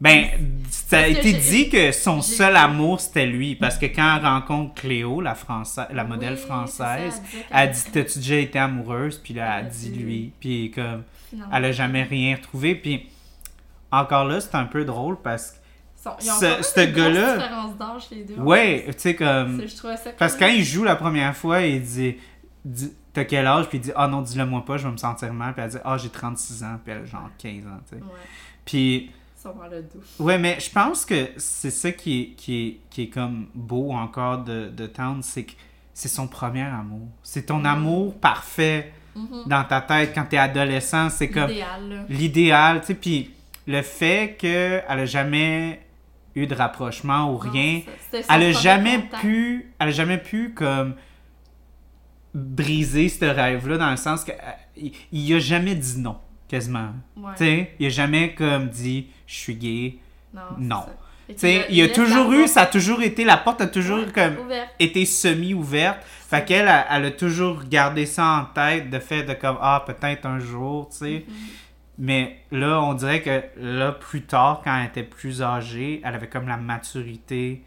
Ben, 0.00 0.26
ça 0.68 0.98
a 1.00 1.06
été 1.06 1.32
dit 1.32 1.68
que 1.68 1.92
son 1.92 2.22
seul 2.22 2.56
amour, 2.56 2.98
c'était 3.00 3.26
lui. 3.26 3.54
Parce 3.54 3.78
que 3.78 3.86
quand 3.86 4.16
elle 4.16 4.24
rencontre 4.26 4.74
Cléo, 4.74 5.20
la, 5.20 5.36
Française, 5.36 5.86
la 5.92 6.02
modèle 6.02 6.32
Oui, 6.34 6.40
française, 6.40 7.14
ça, 7.14 7.38
elle 7.52 7.66
qu'elle- 7.66 7.70
dit 7.70 7.84
T'as-tu 7.92 8.18
déjà 8.18 8.36
été 8.36 8.58
amoureuse? 8.58 9.18
Puis 9.22 9.34
là, 9.34 9.58
elle 9.60 9.66
Elle 9.66 9.66
a 9.66 9.70
dit 9.70 9.90
lui. 9.90 10.32
Puis 10.40 10.72
comme, 10.74 11.04
elle 11.52 11.64
a 11.66 11.70
jamais 11.72 12.02
rien 12.02 12.34
retrouvé. 12.34 12.74
Puis 12.74 13.06
encore 13.92 14.24
là, 14.24 14.40
c'est 14.40 14.54
un 14.56 14.64
peu 14.64 14.84
drôle 14.84 15.18
parce 15.22 15.52
que, 15.52 15.56
ce- 16.22 16.86
gars-là- 16.92 17.36
différence 17.36 17.76
d'âge, 17.76 18.02
les 18.10 18.24
deux. 18.24 18.34
ouais, 18.36 18.84
tu 18.88 18.94
sais, 18.98 19.14
comme. 19.14 19.60
C'est- 19.60 19.68
Je 19.68 19.76
trouvais 19.76 19.96
ça 19.96 20.10
Parce 20.18 20.34
que 20.34 20.40
quand 20.40 20.48
il 20.48 20.64
joue 20.64 20.82
la 20.84 20.96
première 20.96 21.36
fois, 21.36 21.60
il 21.62 21.80
dit, 21.82 22.16
dit, 22.64 22.92
T'as 23.12 23.24
quel 23.24 23.46
âge? 23.46 23.68
Puis 23.68 23.76
il 23.76 23.80
dit 23.82 23.92
Ah 23.94 24.08
non, 24.08 24.22
dis-le 24.22 24.46
moi 24.46 24.64
pas, 24.64 24.78
je 24.78 24.86
vais 24.86 24.92
me 24.92 24.96
sentir 24.96 25.34
mal. 25.34 25.52
Puis 25.52 25.62
elle 25.62 25.70
dit 25.70 25.76
Ah, 25.84 25.98
j'ai 25.98 26.08
36 26.08 26.64
ans. 26.64 26.78
Puis 26.82 26.94
elle 26.94 27.02
a 27.02 27.04
genre 27.04 27.28
15 27.36 27.66
ans, 27.66 27.78
tu 27.86 27.96
sais. 27.98 28.02
Ouais, 28.02 28.08
Puis. 28.64 29.10
ils 29.36 29.42
sont 29.42 29.52
dans 29.54 29.66
le. 29.68 29.84
Ouais, 30.18 30.38
mais 30.38 30.58
je 30.58 30.70
pense 30.70 31.04
que 31.04 31.28
c'est 31.36 31.70
ça 31.70 31.92
qui 31.92 32.20
est, 32.22 32.26
qui, 32.36 32.66
est, 32.66 32.76
qui 32.88 33.02
est 33.02 33.08
comme 33.08 33.48
beau 33.54 33.92
encore 33.92 34.38
de, 34.38 34.68
de 34.70 34.86
Town, 34.86 35.18
c'est 35.22 35.44
que 35.44 35.52
c'est 35.92 36.08
son 36.08 36.26
premier 36.26 36.62
amour. 36.62 37.06
C'est 37.22 37.44
ton 37.46 37.58
Mhm. 37.58 37.66
amour 37.66 38.14
parfait 38.18 38.94
Mhm. 39.14 39.42
dans 39.46 39.64
ta 39.64 39.82
tête 39.82 40.12
quand 40.14 40.24
t'es 40.24 40.38
adolescent. 40.38 41.10
C'est 41.10 41.28
comme 41.28 41.50
Idéal, 41.50 41.88
là. 41.90 41.96
l'idéal, 42.08 42.80
tu 42.80 42.86
sais. 42.86 42.94
Puis 42.94 43.30
le 43.66 43.82
fait 43.82 44.36
qu'elle 44.38 44.84
a 44.88 45.06
jamais 45.06 45.80
eu 46.34 46.46
de 46.46 46.54
rapprochement 46.54 47.32
ou 47.32 47.36
rien, 47.36 47.82
Non, 48.10 48.24
elle 48.30 48.42
a 48.42 48.52
jamais 48.52 48.98
pu, 49.20 49.72
elle 49.78 49.88
a 49.88 49.90
jamais 49.90 50.18
pu 50.18 50.54
comme 50.54 50.94
briser 52.34 53.08
ce 53.08 53.24
rêve-là 53.24 53.76
dans 53.78 53.90
le 53.90 53.96
sens 53.96 54.24
que 54.24 54.32
euh, 54.32 54.88
il, 55.12 55.34
a 55.34 55.38
jamais 55.38 55.74
dit 55.74 55.98
non, 55.98 56.16
quasiment. 56.48 56.90
Ouais. 57.16 57.32
Tu 57.36 57.44
sais, 57.44 57.70
il 57.78 57.86
a 57.86 57.90
jamais 57.90 58.34
comme 58.34 58.68
dit 58.68 59.08
je 59.26 59.34
suis 59.34 59.54
gay. 59.54 59.96
Non. 60.34 60.40
Non. 60.58 60.84
Tu 61.28 61.34
qu'il 61.34 61.38
sais, 61.38 61.66
il 61.70 61.76
y 61.76 61.82
a 61.82 61.88
toujours 61.88 62.32
eu, 62.32 62.38
porte 62.40 62.48
ça 62.48 62.62
a 62.62 62.66
toujours 62.66 63.02
été, 63.02 63.24
la 63.24 63.36
porte 63.36 63.60
a 63.60 63.66
toujours 63.66 64.00
Ouais, 64.00 64.12
comme 64.12 64.38
ouverte. 64.38 64.70
été 64.78 65.04
semi-ouverte. 65.04 65.98
Fait 66.28 66.44
qu'elle, 66.44 66.66
elle, 66.68 66.84
elle 66.90 67.04
a 67.06 67.10
toujours 67.10 67.62
gardé 67.64 68.06
ça 68.06 68.24
en 68.24 68.44
tête, 68.54 68.90
de 68.90 68.98
fait 68.98 69.22
de 69.22 69.34
comme, 69.34 69.58
ah, 69.60 69.84
peut-être 69.86 70.26
un 70.26 70.38
jour, 70.38 70.88
tu 70.90 70.96
sais. 70.96 71.24
Mhm. 71.28 71.34
Mais 71.98 72.38
là, 72.50 72.82
on 72.82 72.94
dirait 72.94 73.22
que 73.22 73.42
là, 73.56 73.92
plus 73.92 74.22
tard, 74.22 74.62
quand 74.64 74.76
elle 74.76 74.86
était 74.86 75.02
plus 75.02 75.42
âgée, 75.42 76.00
elle 76.04 76.14
avait 76.14 76.28
comme 76.28 76.48
la 76.48 76.56
maturité 76.56 77.62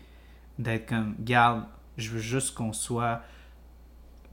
d'être 0.57 0.88
comme, 0.88 1.15
garde, 1.19 1.64
je 1.97 2.10
veux 2.10 2.19
juste 2.19 2.56
qu'on 2.56 2.73
soit 2.73 3.22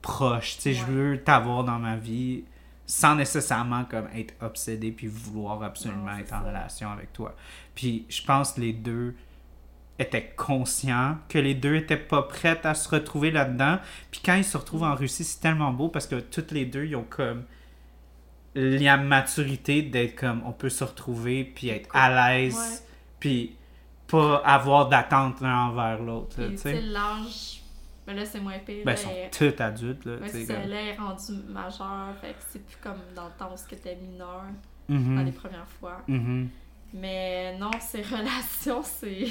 proche, 0.00 0.56
tu 0.56 0.62
sais, 0.62 0.74
je 0.74 0.84
veux 0.84 1.22
t'avoir 1.22 1.64
dans 1.64 1.78
ma 1.78 1.96
vie 1.96 2.44
sans 2.86 3.14
nécessairement 3.14 3.84
comme 3.84 4.08
être 4.14 4.34
obsédé 4.40 4.90
puis 4.90 5.06
vouloir 5.06 5.62
absolument 5.62 6.12
Non, 6.12 6.18
être 6.18 6.32
en 6.32 6.42
relation 6.42 6.90
avec 6.90 7.12
toi. 7.12 7.34
Puis 7.74 8.04
je 8.08 8.22
pense 8.22 8.52
que 8.52 8.60
les 8.60 8.72
deux 8.72 9.14
étaient 9.98 10.32
conscients 10.36 11.16
que 11.28 11.38
les 11.38 11.54
deux 11.54 11.76
étaient 11.76 11.96
pas 11.96 12.22
prêts 12.22 12.60
à 12.64 12.74
se 12.74 12.88
retrouver 12.88 13.30
là-dedans. 13.30 13.78
Puis 14.10 14.20
quand 14.24 14.34
ils 14.34 14.44
se 14.44 14.56
retrouvent 14.56 14.82
en 14.82 14.94
Russie, 14.94 15.24
c'est 15.24 15.40
tellement 15.40 15.72
beau 15.72 15.88
parce 15.88 16.06
que 16.06 16.16
toutes 16.16 16.50
les 16.50 16.66
deux, 16.66 16.84
ils 16.84 16.96
ont 16.96 17.06
comme 17.08 17.44
la 18.54 18.96
maturité 18.98 19.82
d'être 19.82 20.14
comme 20.16 20.42
on 20.46 20.52
peut 20.52 20.68
se 20.70 20.84
retrouver 20.84 21.44
puis 21.44 21.68
être 21.70 21.88
à 21.94 22.32
l'aise 22.36 22.56
Ouais. 22.56 22.86
puis 23.20 23.56
pas 24.06 24.42
avoir 24.44 24.88
d'attente 24.88 25.40
l'un 25.40 25.68
envers 25.68 26.02
l'autre. 26.02 26.36
tu 26.50 26.56
sais, 26.58 26.80
l'âge, 26.82 27.62
ben 28.06 28.14
là, 28.14 28.24
c'est 28.26 28.40
moins 28.40 28.58
pire. 28.58 28.84
Ben, 28.84 28.92
ils 28.92 28.98
sont 28.98 29.10
tous 29.54 29.62
adultes. 29.62 30.04
Là, 30.04 30.16
ça, 30.26 30.38
comme- 30.38 30.48
là, 30.48 30.62
elle 30.64 30.88
est 30.88 30.96
rendue 30.96 31.32
majeure, 31.48 32.14
fait 32.20 32.28
que 32.32 32.42
c'est 32.50 32.66
plus 32.66 32.76
comme 32.82 32.98
dans 33.16 33.24
le 33.26 33.32
temps 33.38 33.50
où 33.54 33.56
c'était 33.56 33.96
mineur, 33.96 34.42
Mhm, 34.88 35.16
dans 35.16 35.22
les 35.22 35.32
premières 35.32 35.68
fois. 35.80 36.02
mhm. 36.08 36.48
Mais 36.92 37.56
non, 37.58 37.70
ces 37.80 38.02
relations, 38.02 38.82
c'est... 38.82 39.28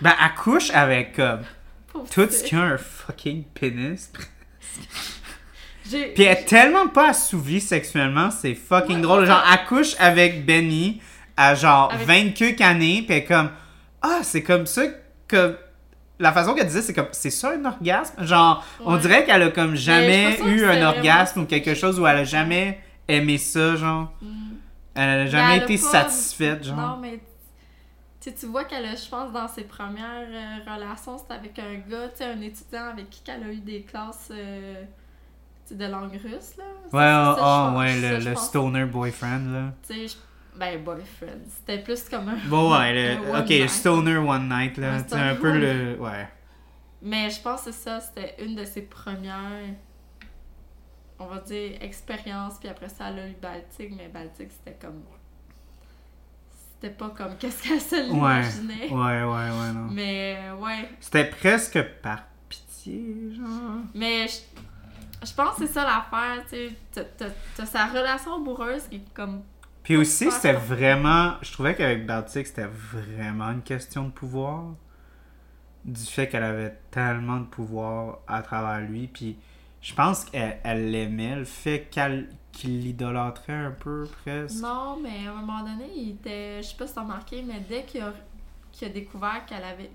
Ben, 0.00 0.14
elle 0.24 0.34
couche 0.36 0.70
avec 0.70 1.16
comme 1.16 1.42
Pauvre 1.92 2.08
tout 2.08 2.30
ce 2.30 2.44
qui 2.44 2.54
a 2.54 2.62
un 2.62 2.78
fucking 2.78 3.44
pénis. 3.44 4.10
Puis 5.90 6.24
elle 6.24 6.38
est 6.38 6.44
tellement 6.44 6.88
pas 6.88 7.10
assouvie 7.10 7.60
sexuellement, 7.60 8.30
c'est 8.30 8.54
fucking 8.54 8.96
Ouais, 8.96 9.02
drôle. 9.02 9.26
Genre, 9.26 9.42
elle 9.52 9.66
couche 9.66 9.94
avec 9.98 10.44
Benny 10.44 11.00
à 11.36 11.54
genre 11.54 11.92
Avec- 11.92 12.06
20 12.06 12.30
queues 12.34 12.64
années, 12.64 13.02
puis 13.06 13.16
elle 13.16 13.22
est 13.22 13.24
comme 13.24 13.50
Ah, 14.02 14.20
c'est 14.22 14.42
comme 14.42 14.66
ça 14.66 14.82
que. 15.26 15.56
La 16.20 16.32
façon 16.32 16.52
qu'elle 16.54 16.66
disait, 16.66 16.82
c'est 16.82 16.94
comme 16.94 17.06
C'est 17.12 17.30
ça 17.30 17.52
un 17.52 17.64
orgasme? 17.64 18.24
Genre, 18.24 18.64
on 18.84 18.96
dirait 18.96 19.24
qu'elle 19.24 19.42
a 19.42 19.50
comme 19.50 19.76
jamais 19.76 20.36
eu 20.46 20.64
un 20.64 20.84
orgasme 20.88 21.32
vraiment 21.34 21.44
ou 21.44 21.48
quelque 21.48 21.74
chose 21.74 22.00
où 22.00 22.06
elle 22.08 22.16
a 22.18 22.24
jamais 22.24 22.80
aimé 23.06 23.38
ça, 23.38 23.76
genre. 23.76 24.12
Mm. 24.20 24.26
Elle 24.96 25.08
a 25.08 25.24
Mais 25.24 25.30
jamais 25.30 25.54
elle 25.56 25.60
a 25.60 25.64
été 25.64 25.76
pas- 25.78 25.90
satisfaite, 25.90 26.64
genre. 26.64 26.76
Non, 26.76 26.96
mais 27.00 27.20
tu 28.20 28.30
sais, 28.30 28.34
tu 28.34 28.46
vois 28.46 28.64
qu'elle 28.64 28.84
a, 28.84 28.96
je 28.96 29.08
pense, 29.08 29.30
dans 29.32 29.46
ses 29.46 29.62
premières 29.62 30.26
euh, 30.28 30.72
relations, 30.74 31.18
c'était 31.18 31.34
avec 31.34 31.56
un 31.60 31.74
gars, 31.88 32.08
tu 32.08 32.16
sais, 32.16 32.24
un 32.24 32.40
étudiant 32.40 32.86
avec 32.92 33.10
qui 33.10 33.22
elle 33.28 33.44
a 33.48 33.52
eu 33.52 33.60
des 33.60 33.82
classes 33.82 34.30
euh, 34.32 34.82
de 35.76 35.84
langue 35.86 36.12
russe, 36.12 36.56
là. 36.56 36.64
Ouais, 36.92 37.00
ça, 37.00 37.36
oh, 37.38 37.70
oh, 37.74 37.78
ouais, 37.78 38.00
le, 38.00 38.30
le 38.30 38.36
stoner 38.36 38.84
boyfriend, 38.86 39.52
là. 39.52 39.72
Tu 39.86 40.08
sais, 40.08 40.16
ben, 40.56 40.82
boyfriend. 40.82 41.40
C'était 41.48 41.82
plus 41.82 42.08
comme 42.08 42.28
un. 42.28 42.36
Bon, 42.48 42.72
ouais, 42.76 42.92
le- 43.16 43.32
Un 43.34 43.40
ok, 43.42 43.48
night. 43.48 43.70
stoner 43.70 44.16
one 44.16 44.48
night, 44.48 44.76
là. 44.78 44.98
C'est 45.06 45.14
un 45.14 45.34
peu 45.36 45.52
le. 45.58 45.96
Ouais. 46.00 46.28
Mais 47.02 47.30
je 47.30 47.40
pense 47.40 47.62
que 47.62 47.72
ça, 47.72 48.00
c'était 48.00 48.34
une 48.44 48.56
de 48.56 48.64
ses 48.64 48.82
premières, 48.82 49.74
on 51.18 51.26
va 51.26 51.38
dire, 51.38 51.78
expériences. 51.80 52.58
Puis 52.58 52.68
après 52.68 52.88
ça, 52.88 53.10
elle 53.10 53.18
a 53.20 53.28
eu 53.28 53.36
Baltique, 53.40 53.92
mais 53.96 54.08
Baltique, 54.08 54.50
c'était 54.50 54.76
comme. 54.84 55.02
C'était 56.80 56.94
pas 56.94 57.10
comme 57.10 57.36
qu'est-ce 57.38 57.62
qu'elle 57.62 57.80
se 57.80 57.94
Ouais. 57.94 58.02
l'imaginait. 58.04 58.88
Ouais, 58.88 59.22
ouais, 59.22 59.50
ouais, 59.50 59.72
non. 59.74 59.88
Mais 59.90 60.38
ouais. 60.60 60.88
C'était 61.00 61.24
presque 61.26 61.80
par 62.02 62.22
pitié, 62.48 63.30
genre. 63.36 63.78
Mais 63.94 64.26
je, 64.28 64.47
je 65.24 65.32
pense 65.32 65.56
que 65.56 65.66
c'est 65.66 65.72
ça 65.72 65.84
l'affaire, 65.84 66.44
tu 66.48 66.70
sais. 66.92 67.66
Sa 67.66 67.86
relation 67.86 68.34
amoureuse 68.34 68.86
qui 68.88 68.96
est 68.96 69.14
comme. 69.14 69.42
Puis 69.82 69.96
aussi, 69.96 70.30
c'était 70.30 70.52
vraiment. 70.52 71.34
Je 71.42 71.52
trouvais 71.52 71.74
qu'avec 71.74 72.06
Baltic, 72.06 72.46
c'était 72.46 72.66
vraiment 72.66 73.50
une 73.50 73.62
question 73.62 74.04
de 74.04 74.10
pouvoir. 74.10 74.74
Du 75.84 76.04
fait 76.04 76.28
qu'elle 76.28 76.44
avait 76.44 76.78
tellement 76.90 77.38
de 77.38 77.46
pouvoir 77.46 78.18
à 78.26 78.42
travers 78.42 78.86
lui. 78.86 79.06
Puis 79.06 79.38
je 79.80 79.94
pense 79.94 80.24
qu'elle 80.24 80.58
elle 80.64 80.90
l'aimait, 80.90 81.36
le 81.36 81.44
fait 81.44 81.88
qu'elle 81.90 82.28
qu'il 82.52 82.80
l'idolâtrait 82.80 83.52
un 83.52 83.70
peu, 83.70 84.08
presque. 84.22 84.60
Non, 84.60 84.98
mais 85.00 85.26
à 85.26 85.30
un 85.30 85.34
moment 85.34 85.60
donné, 85.60 85.90
il 85.94 86.10
était. 86.10 86.62
Je 86.62 86.68
sais 86.68 86.76
pas 86.76 86.86
si 86.86 86.94
t'as 86.94 87.02
remarqué, 87.02 87.42
mais 87.42 87.60
dès 87.68 87.84
qu'il 87.84 88.02
a, 88.02 88.12
qu'il 88.72 88.88
a 88.88 88.90
découvert 88.90 89.46
qu'elle 89.46 89.64
avait. 89.64 89.90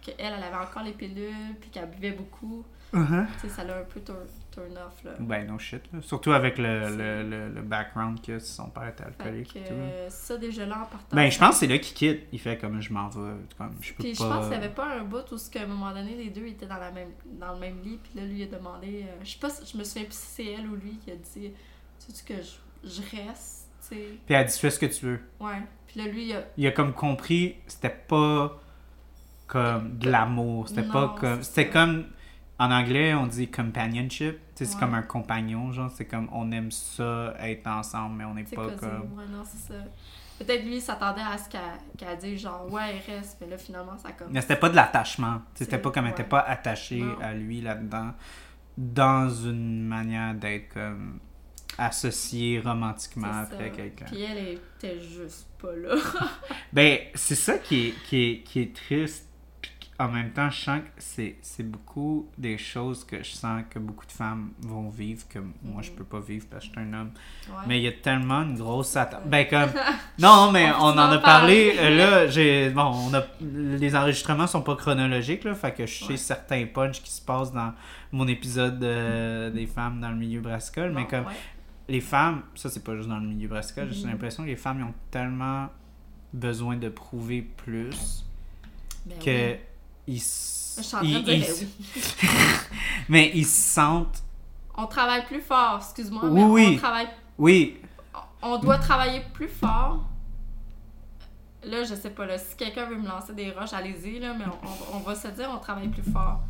qu'elle, 0.00 0.14
elle 0.18 0.34
avait 0.34 0.64
encore 0.64 0.82
les 0.82 0.92
pilules, 0.92 1.56
puis 1.60 1.70
qu'elle 1.70 1.90
buvait 1.90 2.12
beaucoup, 2.12 2.64
tu 2.92 2.98
sais, 3.40 3.48
ça 3.48 3.64
l'a 3.64 3.78
un 3.78 3.84
peu 3.84 4.00
turn, 4.50 4.68
turn 4.68 4.78
off, 4.86 5.04
là. 5.04 5.12
Ben, 5.20 5.46
no 5.46 5.58
shit, 5.58 5.82
là. 5.92 6.00
Surtout 6.02 6.32
avec 6.32 6.58
le, 6.58 6.96
le, 6.96 7.22
le, 7.28 7.48
le 7.50 7.62
background 7.62 8.20
que 8.20 8.38
son 8.38 8.68
père 8.70 8.88
était 8.88 9.04
alcoolique 9.04 9.52
que 9.54 9.58
et 9.58 9.62
tout. 9.64 9.72
euh, 9.74 10.06
ça, 10.10 10.36
déjà 10.36 10.66
là, 10.66 10.76
en 10.82 10.86
partant. 10.86 11.16
Ben, 11.16 11.30
je 11.30 11.38
pense 11.38 11.50
que 11.50 11.56
c'est 11.56 11.66
là 11.66 11.78
qu'il 11.78 11.94
quitte. 11.94 12.26
Il 12.32 12.38
fait 12.38 12.58
comme 12.58 12.80
je 12.80 12.92
m'en 12.92 13.08
vais. 13.08 13.32
Comme 13.58 13.74
je 13.80 13.92
peux 13.94 14.02
Puis 14.02 14.14
je 14.14 14.18
pense 14.18 14.40
qu'il 14.48 14.50
n'y 14.58 14.64
avait 14.64 14.74
pas 14.74 14.94
un 14.98 15.04
bout 15.04 15.30
où, 15.32 15.38
ce 15.38 15.50
qu'à 15.50 15.62
un 15.62 15.66
moment 15.66 15.92
donné, 15.92 16.14
les 16.16 16.30
deux 16.30 16.46
étaient 16.46 16.66
dans, 16.66 16.78
la 16.78 16.90
même, 16.90 17.10
dans 17.38 17.54
le 17.54 17.60
même 17.60 17.80
lit, 17.82 17.98
puis 18.02 18.12
là, 18.20 18.26
lui, 18.26 18.40
il 18.40 18.42
a 18.54 18.58
demandé. 18.58 19.04
euh, 19.08 19.12
je 19.22 19.30
sais 19.30 19.38
pas, 19.38 19.50
si- 19.50 19.70
je 19.72 19.78
me 19.78 19.84
souviens 19.84 20.04
plus 20.04 20.14
si 20.14 20.26
c'est 20.26 20.46
elle 20.52 20.66
ou 20.68 20.76
lui 20.76 20.98
qui 21.04 21.10
a 21.10 21.16
dit 21.16 21.52
Tu 22.06 22.12
sais 22.12 22.24
que 22.24 22.34
je, 22.42 22.88
je 22.88 23.00
reste, 23.16 23.68
tu 23.88 23.96
sais. 23.96 24.04
Puis 24.26 24.34
elle 24.34 24.36
a 24.36 24.44
dit 24.44 24.58
fais 24.58 24.70
ce 24.70 24.78
que 24.78 24.86
tu 24.86 25.06
veux. 25.06 25.20
Ouais. 25.40 25.62
Puis 25.86 26.00
là, 26.00 26.06
lui, 26.06 26.28
il 26.28 26.32
a. 26.36 26.42
il 26.56 26.66
a 26.66 26.70
comme 26.72 26.92
compris 26.92 27.56
c'était 27.66 27.88
pas 27.90 28.58
comme 29.46 29.98
de 29.98 30.08
l'amour 30.08 30.68
c'était 30.68 30.84
pas 30.84 31.16
comme 31.18 31.42
c'était 31.42 31.68
comme 31.68 32.04
en 32.60 32.70
anglais 32.70 33.14
on 33.14 33.26
dit 33.26 33.48
companionship 33.50 34.38
c'est 34.54 34.68
Ouais. 34.68 34.74
comme 34.78 34.94
un 34.94 35.02
compagnon 35.02 35.72
genre 35.72 35.90
c'est 35.90 36.04
comme 36.04 36.28
on 36.32 36.52
aime 36.52 36.70
ça 36.70 37.34
être 37.40 37.66
ensemble 37.66 38.16
mais 38.18 38.24
on 38.24 38.34
n'est 38.34 38.44
pas 38.44 38.70
comme 38.78 39.12
Ouais, 39.16 39.24
non, 39.30 39.42
c'est 39.44 39.72
ça. 39.72 39.80
Peut-être 40.38 40.64
lui, 40.64 40.76
il 40.76 40.80
s'attendait 40.80 41.20
à 41.20 41.36
ce 41.36 41.50
qu'elle 41.50 41.60
qu'elle 41.98 42.16
dise 42.16 42.40
genre, 42.40 42.66
ouais, 42.72 42.96
il 42.96 43.12
reste, 43.12 43.36
mais 43.42 43.46
là, 43.46 43.58
finalement, 43.58 43.98
ça 43.98 44.12
comme. 44.12 44.28
mais 44.32 44.40
c'était 44.40 44.56
pas 44.56 44.70
de 44.70 44.76
l'attachement 44.76 45.42
c'était 45.54 45.76
pas 45.76 45.90
comme 45.90 46.06
elle 46.06 46.12
était 46.12 46.22
ouais. 46.22 46.28
pas 46.30 46.40
attachée 46.40 47.00
Non. 47.02 47.18
à 47.20 47.34
lui 47.34 47.60
là-dedans 47.60 48.12
dans 48.78 49.28
une 49.28 49.82
manière 49.86 50.34
d'être 50.34 50.72
comme 50.72 51.18
associée 51.78 52.60
romantiquement 52.60 53.44
ça. 53.44 53.68
quelqu'un 53.70 54.04
Puis 54.06 54.22
elle 54.22 54.58
était 54.76 55.00
juste 55.00 55.46
pas 55.60 55.74
là. 55.74 55.94
Ben, 56.72 56.98
c'est 57.14 57.34
ça 57.34 57.58
qui 57.58 57.88
est, 57.88 57.94
qui 58.04 58.22
est, 58.30 58.40
qui 58.42 58.60
est 58.60 58.74
triste. 58.74 59.28
En 60.00 60.08
même 60.08 60.30
temps, 60.30 60.48
je 60.48 60.60
sens 60.60 60.80
que 60.80 60.88
c'est, 60.96 61.36
c'est 61.42 61.62
beaucoup 61.70 62.30
des 62.38 62.56
choses 62.56 63.04
que 63.04 63.22
je 63.22 63.30
sens 63.32 63.62
que 63.68 63.78
beaucoup 63.78 64.06
de 64.06 64.12
femmes 64.12 64.52
vont 64.60 64.88
vivre 64.88 65.28
que 65.28 65.38
moi, 65.62 65.82
je 65.82 65.90
Mhm. 65.90 65.96
peux 65.96 66.04
pas 66.04 66.20
vivre 66.20 66.46
parce 66.50 66.64
que 66.66 66.70
je 66.74 66.80
suis 66.80 66.88
un 66.88 66.92
homme. 66.98 67.10
Ouais. 67.48 67.54
Mais 67.68 67.78
il 67.78 67.82
y 67.82 67.88
a 67.88 67.92
tellement 67.92 68.42
une 68.42 68.56
grosse 68.56 68.96
attente. 68.96 69.26
Ben, 69.26 69.46
comme. 69.46 69.68
Non, 70.18 70.50
mais 70.52 70.70
On 70.72 70.84
en 70.86 70.98
a 70.98 71.18
parlé. 71.18 71.74
euh, 71.78 71.96
Là, 71.96 72.26
j'ai. 72.28 72.70
Bon, 72.70 72.90
on 73.10 73.12
a. 73.14 73.22
Les 73.42 73.94
enregistrements 73.94 74.46
sont 74.46 74.62
pas 74.62 74.74
chronologiques, 74.76 75.44
là. 75.44 75.54
Fait 75.54 75.72
que 75.74 75.84
je 75.86 75.98
sais 76.04 76.10
Ouais. 76.12 76.16
certains 76.16 76.64
punchs 76.66 77.02
qui 77.02 77.10
se 77.10 77.20
passent 77.22 77.52
dans 77.52 77.74
mon 78.10 78.26
épisode 78.26 78.82
euh, 78.82 79.50
des 79.50 79.66
femmes 79.66 80.00
dans 80.00 80.10
le 80.10 80.16
milieu 80.16 80.40
brassicole. 80.40 80.92
Mais 80.94 81.06
comme 81.06 81.26
ouais. 81.26 81.32
les 81.88 82.00
femmes, 82.00 82.42
ça 82.54 82.70
c'est 82.70 82.82
pas 82.82 82.96
juste 82.96 83.08
dans 83.10 83.18
le 83.18 83.26
milieu 83.28 83.48
brassicole, 83.48 83.92
j'ai 83.92 84.04
Mhm. 84.04 84.12
l'impression 84.12 84.44
que 84.44 84.48
les 84.48 84.56
femmes 84.56 84.78
ils 84.80 84.84
ont 84.84 84.94
tellement 85.10 85.68
besoin 86.32 86.76
de 86.76 86.88
prouver 86.88 87.42
plus 87.42 88.24
Ben 89.04 89.18
que 89.18 89.52
oui. 89.52 89.56
Ils, 90.06 90.14
Je 90.16 90.20
s- 90.20 90.78
suis 90.82 90.96
en 90.96 91.00
train 91.00 91.08
de 91.08 91.14
ils- 91.16 91.24
dire, 91.24 91.34
ils- 91.60 91.66
oui. 91.94 92.02
mais 93.08 93.30
ils 93.34 93.46
se 93.46 93.74
sentent 93.74 94.22
On 94.76 94.86
travaille 94.86 95.24
plus 95.26 95.40
fort, 95.40 95.76
excuse-moi, 95.78 96.22
Oui, 96.24 96.30
mais 96.40 96.44
oui. 96.44 96.72
on 96.74 96.78
travaille 96.78 97.08
oui 97.38 97.76
on 98.42 98.56
doit 98.58 98.78
travailler 98.78 99.20
plus 99.34 99.48
fort. 99.48 100.04
Là, 101.62 101.84
je 101.84 101.94
sais 101.94 102.08
pas, 102.10 102.24
là, 102.24 102.38
si 102.38 102.56
quelqu'un 102.56 102.86
veut 102.86 102.96
me 102.96 103.06
lancer 103.06 103.34
des 103.34 103.50
roches, 103.50 103.74
allez-y, 103.74 104.18
là, 104.18 104.32
mais 104.32 104.46
on, 104.46 104.94
on- 104.94 104.96
on 104.96 105.00
va 105.00 105.14
se 105.14 105.28
dire 105.28 105.50
on 105.54 105.58
travaille 105.58 105.88
plus 105.88 106.10
fort 106.10 106.40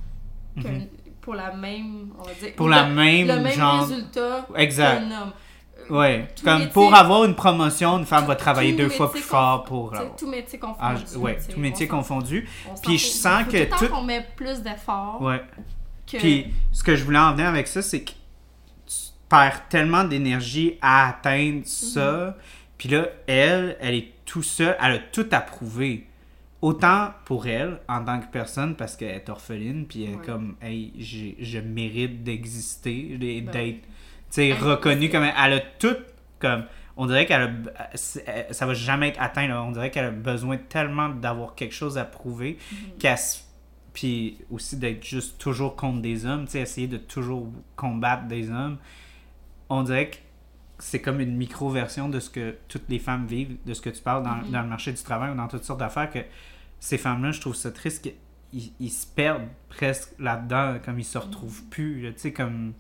que 0.63 0.69
Mhm. 0.69 0.87
pour 1.21 1.35
la 1.35 1.53
même, 1.53 2.13
on 2.17 2.23
va 2.23 2.33
dire, 2.35 2.55
pour 2.55 2.69
le, 2.69 2.75
la 2.77 2.87
même, 2.87 3.27
le 3.27 3.41
même 3.41 3.53
genre 3.59 3.81
résultat 3.81 4.47
exact 4.55 5.01
qu'un 5.09 5.23
homme. 5.23 5.33
Ouais 5.89 6.29
Tout 6.37 6.45
comme 6.45 6.59
métier- 6.59 6.73
pour 6.73 6.95
avoir 6.95 7.25
une 7.25 7.35
promotion 7.35 7.99
une 7.99 8.07
femme 8.07 8.27
va 8.27 8.37
travailler 8.37 8.73
deux 8.73 8.89
fois 8.89 9.11
plus 9.11 9.21
fort 9.21 9.65
pour 9.65 9.91
sais, 9.91 9.97
l'avoir. 9.99 10.17
tout 10.17 10.29
métier 10.29 10.59
confondu. 10.59 10.81
Ah, 11.15 11.19
ouais 11.19 11.39
tout 11.53 11.59
métier 11.61 11.89
confondu 11.89 12.49
Puis 12.83 12.99
je 12.99 13.07
sens 13.07 13.45
que 13.45 13.65
tout 13.71 13.79
tout- 13.87 13.89
qu'on 13.93 14.03
met 14.03 14.27
plus 14.37 14.61
d'efforts 14.63 15.21
ouais 15.23 15.43
que... 16.07 16.17
Puis 16.19 16.47
ce 16.73 16.83
que 16.83 16.97
je 16.97 17.05
voulais 17.05 17.19
en 17.19 17.33
venir 17.33 17.47
avec 17.49 17.67
ça, 17.69 17.83
c'est 17.83 18.03
que 18.03 18.11
tu 18.11 18.97
perds 19.29 19.69
tellement 19.69 20.03
d'énergie 20.05 20.77
à 20.83 21.09
atteindre 21.11 21.63
ça. 21.65 22.37
Puis 22.77 22.89
là, 22.89 23.07
elle, 23.29 23.77
elle 23.81 23.95
est 23.95 24.13
tout 24.25 24.43
seule, 24.43 24.77
elle 24.83 24.93
a 24.95 24.99
tout 24.99 25.27
approuvé. 25.31 26.07
Autant 26.63 27.11
pour 27.25 27.47
elle, 27.47 27.79
en 27.89 28.05
tant 28.05 28.19
que 28.21 28.27
personne, 28.27 28.75
parce 28.75 28.97
qu'elle 28.97 29.15
est 29.15 29.29
orpheline, 29.29 29.87
puis 29.87 30.03
elle 30.05 30.11
est 30.11 30.15
Ouais. 30.17 30.27
comme, 30.27 30.57
hey, 30.61 30.93
je 31.39 31.59
mérite 31.61 32.23
d'exister, 32.25 33.17
Ben 33.21 33.45
d'être, 33.53 33.85
sais, 34.31 34.53
reconnue 34.53 35.11
comme. 35.11 35.25
Elle 35.25 35.53
a 35.55 35.61
tout, 35.61 35.97
comme. 36.39 36.65
On 36.97 37.07
dirait 37.07 37.27
qu'elle 37.27 37.43
a. 37.43 37.97
Ça 37.97 38.67
va 38.67 38.75
jamais 38.75 39.09
être 39.09 39.21
atteint, 39.21 39.47
là. 39.49 39.63
On 39.63 39.71
dirait 39.73 39.91
qu'elle 39.91 40.05
a 40.07 40.11
besoin 40.11 40.57
tellement 40.59 41.09
d'avoir 41.09 41.55
quelque 41.55 41.75
chose 41.75 41.99
à 41.99 42.05
prouver 42.05 42.59
qu'elle 42.99 43.19
se 43.19 43.41
puis 43.93 44.39
aussi 44.53 44.77
d'être 44.77 45.05
juste 45.05 45.39
toujours 45.39 45.75
contre 45.75 46.01
des 46.01 46.25
hommes, 46.25 46.45
tu 46.45 46.53
sais, 46.53 46.61
essayer 46.61 46.87
de 46.87 46.97
toujours 46.97 47.51
combattre 47.75 48.29
des 48.29 48.49
hommes. 48.49 48.79
On 49.69 49.83
dirait 49.83 50.11
que 50.11 50.17
c'est 50.79 51.01
comme 51.01 51.21
une 51.21 51.37
micro-version 51.37 52.09
de 52.09 52.21
ce 52.21 52.31
que 52.31 52.55
toutes 52.69 52.89
les 52.89 53.01
femmes 53.01 53.27
vivent, 53.27 53.57
de 53.67 53.75
ce 53.75 53.81
que 53.81 53.91
tu 53.91 54.01
parles 54.01 54.23
dans, 54.23 54.37
Mhm. 54.37 54.51
dans 54.53 54.63
le 54.63 54.69
marché 54.69 54.93
du 54.93 55.03
travail 55.03 55.33
ou 55.33 55.35
dans 55.35 55.49
toutes 55.49 55.65
sortes 55.65 55.81
d'affaires, 55.81 56.09
que 56.09 56.21
ces 56.79 56.99
femmes-là, 56.99 57.33
je 57.33 57.41
trouve 57.41 57.57
ça 57.57 57.73
triste 57.73 58.03
qu'ils 58.53 58.71
ils 58.79 58.91
se 58.91 59.07
perdent 59.09 59.49
presque 59.71 60.11
là-dedans, 60.21 60.77
comme 60.85 61.01
ils 61.01 61.05
se 61.05 61.19
retrouvent 61.19 61.65
plus. 61.65 62.01
là. 62.03 62.13
Tu 62.13 62.21
sais, 62.21 62.33
comme 62.33 62.75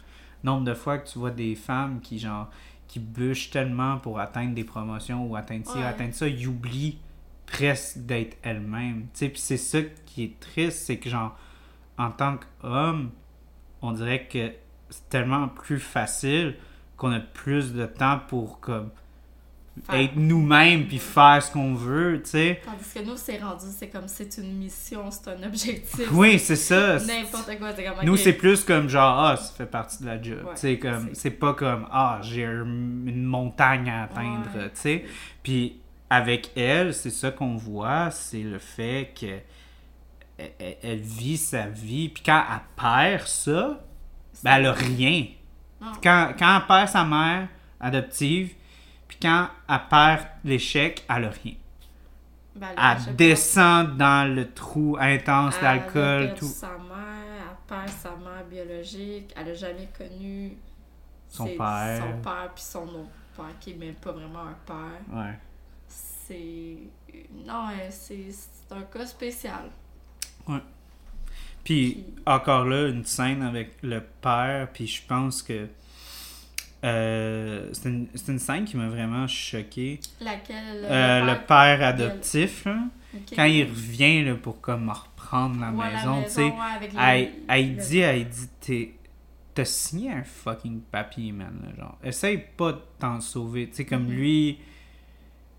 nombre 0.45 0.65
de 0.65 0.75
fois 0.75 0.99
que 0.99 1.09
tu 1.09 1.19
vois 1.19 1.31
des 1.31 1.55
femmes 1.55 2.01
qui, 2.01 2.19
genre, 2.19 2.49
qui 2.89 2.99
bûchent 2.99 3.51
tellement 3.51 3.99
pour 3.99 4.19
atteindre 4.21 4.55
des 4.55 4.65
promotions 4.65 5.27
ou 5.27 5.37
atteindre 5.37 5.67
ci, 5.69 5.79
Ouais. 5.79 5.85
atteindre 5.85 6.15
ça, 6.15 6.27
ils 6.29 6.47
oublient 6.47 6.99
presque 7.47 7.99
d'être 7.99 8.37
elles-mêmes. 8.43 9.03
Tu 9.12 9.19
sais, 9.21 9.29
puis 9.29 9.41
c'est 9.41 9.57
ça 9.57 9.79
qui 10.07 10.25
est 10.25 10.41
triste, 10.41 10.79
c'est 10.87 10.99
que, 10.99 11.09
genre, 11.11 11.37
en 11.99 12.11
tant 12.11 12.39
qu'homme, 12.61 13.11
on 13.83 13.93
dirait 13.93 14.27
que 14.27 14.53
c'est 14.89 15.09
tellement 15.09 15.49
plus 15.49 15.79
facile 15.79 16.57
qu'on 16.97 17.12
a 17.12 17.21
plus 17.21 17.73
de 17.73 17.87
temps 17.87 18.21
pour, 18.29 18.61
comme. 18.61 18.91
Être 19.93 20.16
nous-mêmes 20.16 20.86
puis 20.86 20.98
faire 20.98 21.43
ce 21.43 21.51
qu'on 21.52 21.74
veut, 21.74 22.20
tu 22.23 22.31
sais. 22.31 22.61
Tandis 22.65 22.85
que 22.94 23.11
nous, 23.11 23.16
c'est 23.16 23.39
rendu, 23.39 23.65
c'est 23.77 23.89
comme 23.89 24.07
c'est 24.09 24.39
une 24.39 24.59
mission, 24.59 25.11
c'est 25.11 25.28
un 25.31 25.43
objectif. 25.43 26.11
Oui, 26.12 26.39
c'est 26.39 26.57
ça. 26.57 26.98
N'importe 27.07 27.59
quoi, 27.59 27.73
c'est 27.74 27.85
comme 27.85 28.05
Nous, 28.05 28.16
c'est 28.16 28.32
plus 28.32 28.65
comme 28.65 28.89
genre, 28.89 29.19
ah, 29.19 29.36
ça 29.36 29.52
fait 29.52 29.66
partie 29.66 30.02
de 30.02 30.07
la 30.07 30.20
job. 30.23 30.39
Ouais, 30.44 30.55
tu 30.55 30.61
sais, 30.61 30.78
comme, 30.78 31.09
c'est- 31.09 31.15
c'est 31.23 31.31
pas 31.31 31.55
comme, 31.55 31.86
ah, 31.90 32.19
j'ai 32.23 32.44
un- 32.44 32.65
une 32.65 33.24
montagne 33.24 33.89
à 33.90 34.05
atteindre, 34.05 34.47
Ouais. 34.57 34.70
tu 34.74 34.81
sais. 34.81 35.05
Puis 35.43 35.81
avec 36.09 36.51
elle, 36.57 36.93
c'est 36.94 37.11
ça 37.11 37.31
qu'on 37.31 37.57
voit, 37.57 38.11
c'est 38.11 38.43
le 38.43 38.59
fait 38.59 39.12
que 39.19 39.27
elle, 40.39 40.51
elle- 40.59 40.77
elle 40.82 40.98
vit 41.01 41.36
sa 41.36 41.66
vie. 41.69 42.09
Puis 42.09 42.23
quand 42.24 42.43
elle 42.51 42.61
perd 42.82 43.27
ça, 43.27 43.81
ben 44.43 44.57
elle 44.57 44.66
a 44.66 44.73
rien. 44.73 45.27
Quand, 46.02 46.32
quand 46.39 46.57
elle 46.61 46.66
perd 46.66 46.89
sa 46.89 47.05
mère 47.05 47.48
adoptive, 47.78 48.55
quand 49.21 49.49
elle 49.69 49.81
perd 49.91 50.27
l'échec, 50.45 51.05
elle 51.09 51.25
a 51.25 51.31
rien. 51.31 51.55
Ben, 52.57 52.69
Elle 52.71 52.77
pas. 52.77 53.13
descend 53.17 53.97
dans 53.97 54.35
le 54.35 54.51
trou 54.53 54.97
intense 55.01 55.59
d'alcool, 55.61 56.35
tout. 56.37 56.47
sa 56.47 56.69
mère, 56.79 57.45
elle 57.51 57.57
perd 57.69 57.89
sa 57.91 58.11
mère 58.17 58.45
biologique, 58.51 59.33
elle 59.37 59.51
a 59.51 59.55
jamais 59.55 59.89
connu 59.97 60.57
Son 61.29 61.47
père. 61.47 62.03
son 62.03 62.21
père 62.23 62.51
puis 62.55 62.65
son 62.65 62.83
autre 62.89 63.11
père 63.37 63.59
qui 63.61 63.71
est 63.71 63.75
même 63.75 63.95
pas 63.95 64.13
vraiment 64.13 64.41
un 64.43 64.57
père. 64.67 65.17
Ouais. 65.17 65.39
C'est 65.87 66.79
non, 67.47 67.69
c'est 67.91 68.27
un 68.73 68.83
cas 68.83 69.07
spécial. 69.07 69.71
Puis 70.47 70.61
Puis- 71.65 72.05
encore 72.27 72.65
là, 72.65 72.89
une 72.89 73.05
scène 73.05 73.43
avec 73.43 73.77
le 73.83 74.01
père, 74.21 74.69
puis 74.73 74.87
je 74.87 75.03
pense 75.07 75.43
que 75.43 75.69
euh, 76.85 77.69
c'est 77.73 77.89
une, 77.89 78.07
une 78.28 78.39
scène 78.39 78.65
qui 78.65 78.77
m'a 78.77 78.89
vraiment 78.89 79.27
choqué. 79.27 80.01
Laquelle 80.20 80.85
Euh, 80.85 81.20
le 81.20 81.47
père? 81.47 81.82
adoptif, 81.82 82.65
là, 82.65 82.78
quand 83.36 83.44
il 83.44 83.65
revient 83.65 84.24
là, 84.24 84.35
pour 84.35 84.61
comme 84.61 84.89
reprendre 84.89 85.61
la 85.61 85.70
Ouais, 85.73 85.93
maison, 85.93 86.23
tu 86.24 86.31
sais, 86.31 86.40
ouais, 86.43 86.52
les- 87.20 87.32
elle, 87.48 87.77
dit, 87.77 87.98
elle 87.98 88.28
dit, 88.28 88.48
t'es- 88.61 88.94
t'as 89.55 89.65
signé 89.65 90.12
un 90.12 90.23
fucking 90.24 90.81
papier, 90.81 91.32
man, 91.32 91.52
là, 91.62 91.69
genre. 91.85 91.98
Essaye 92.02 92.43
pas 92.57 92.73
de 92.73 92.81
t'en 92.98 93.20
sauver, 93.20 93.69
tu 93.69 93.77
sais, 93.77 93.85
comme 93.85 94.05
Mhm. 94.07 94.12
lui, 94.15 94.59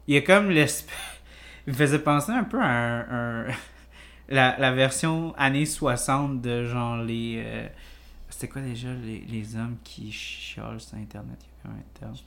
il 0.08 0.16
est 0.16 0.24
comme 0.24 0.50
l'espèce... 0.50 0.90
Il 1.68 1.74
me 1.74 1.78
faisait 1.78 2.00
penser 2.00 2.32
un 2.32 2.44
peu 2.44 2.60
à 2.60 2.66
un... 2.66 3.46
un- 3.46 3.46
la, 4.30 4.58
la 4.58 4.72
version 4.72 5.36
années 5.38 5.68
60 5.68 6.42
de 6.42 6.66
genre 6.66 6.98
les... 7.04 7.36
euh, 7.46 7.68
C'était 8.42 8.54
quoi 8.54 8.62
déjà 8.64 8.88
les, 9.06 9.24
les 9.30 9.56
hommes 9.56 9.76
qui 9.84 10.12
chiolent 10.12 10.80
sur 10.82 10.96
Internet? 10.98 11.38
Il 11.44 11.46
y 11.46 11.50
a 11.52 11.62
comme 11.62 11.78
un 11.80 12.00
terme. 12.00 12.16
Je, 12.16 12.22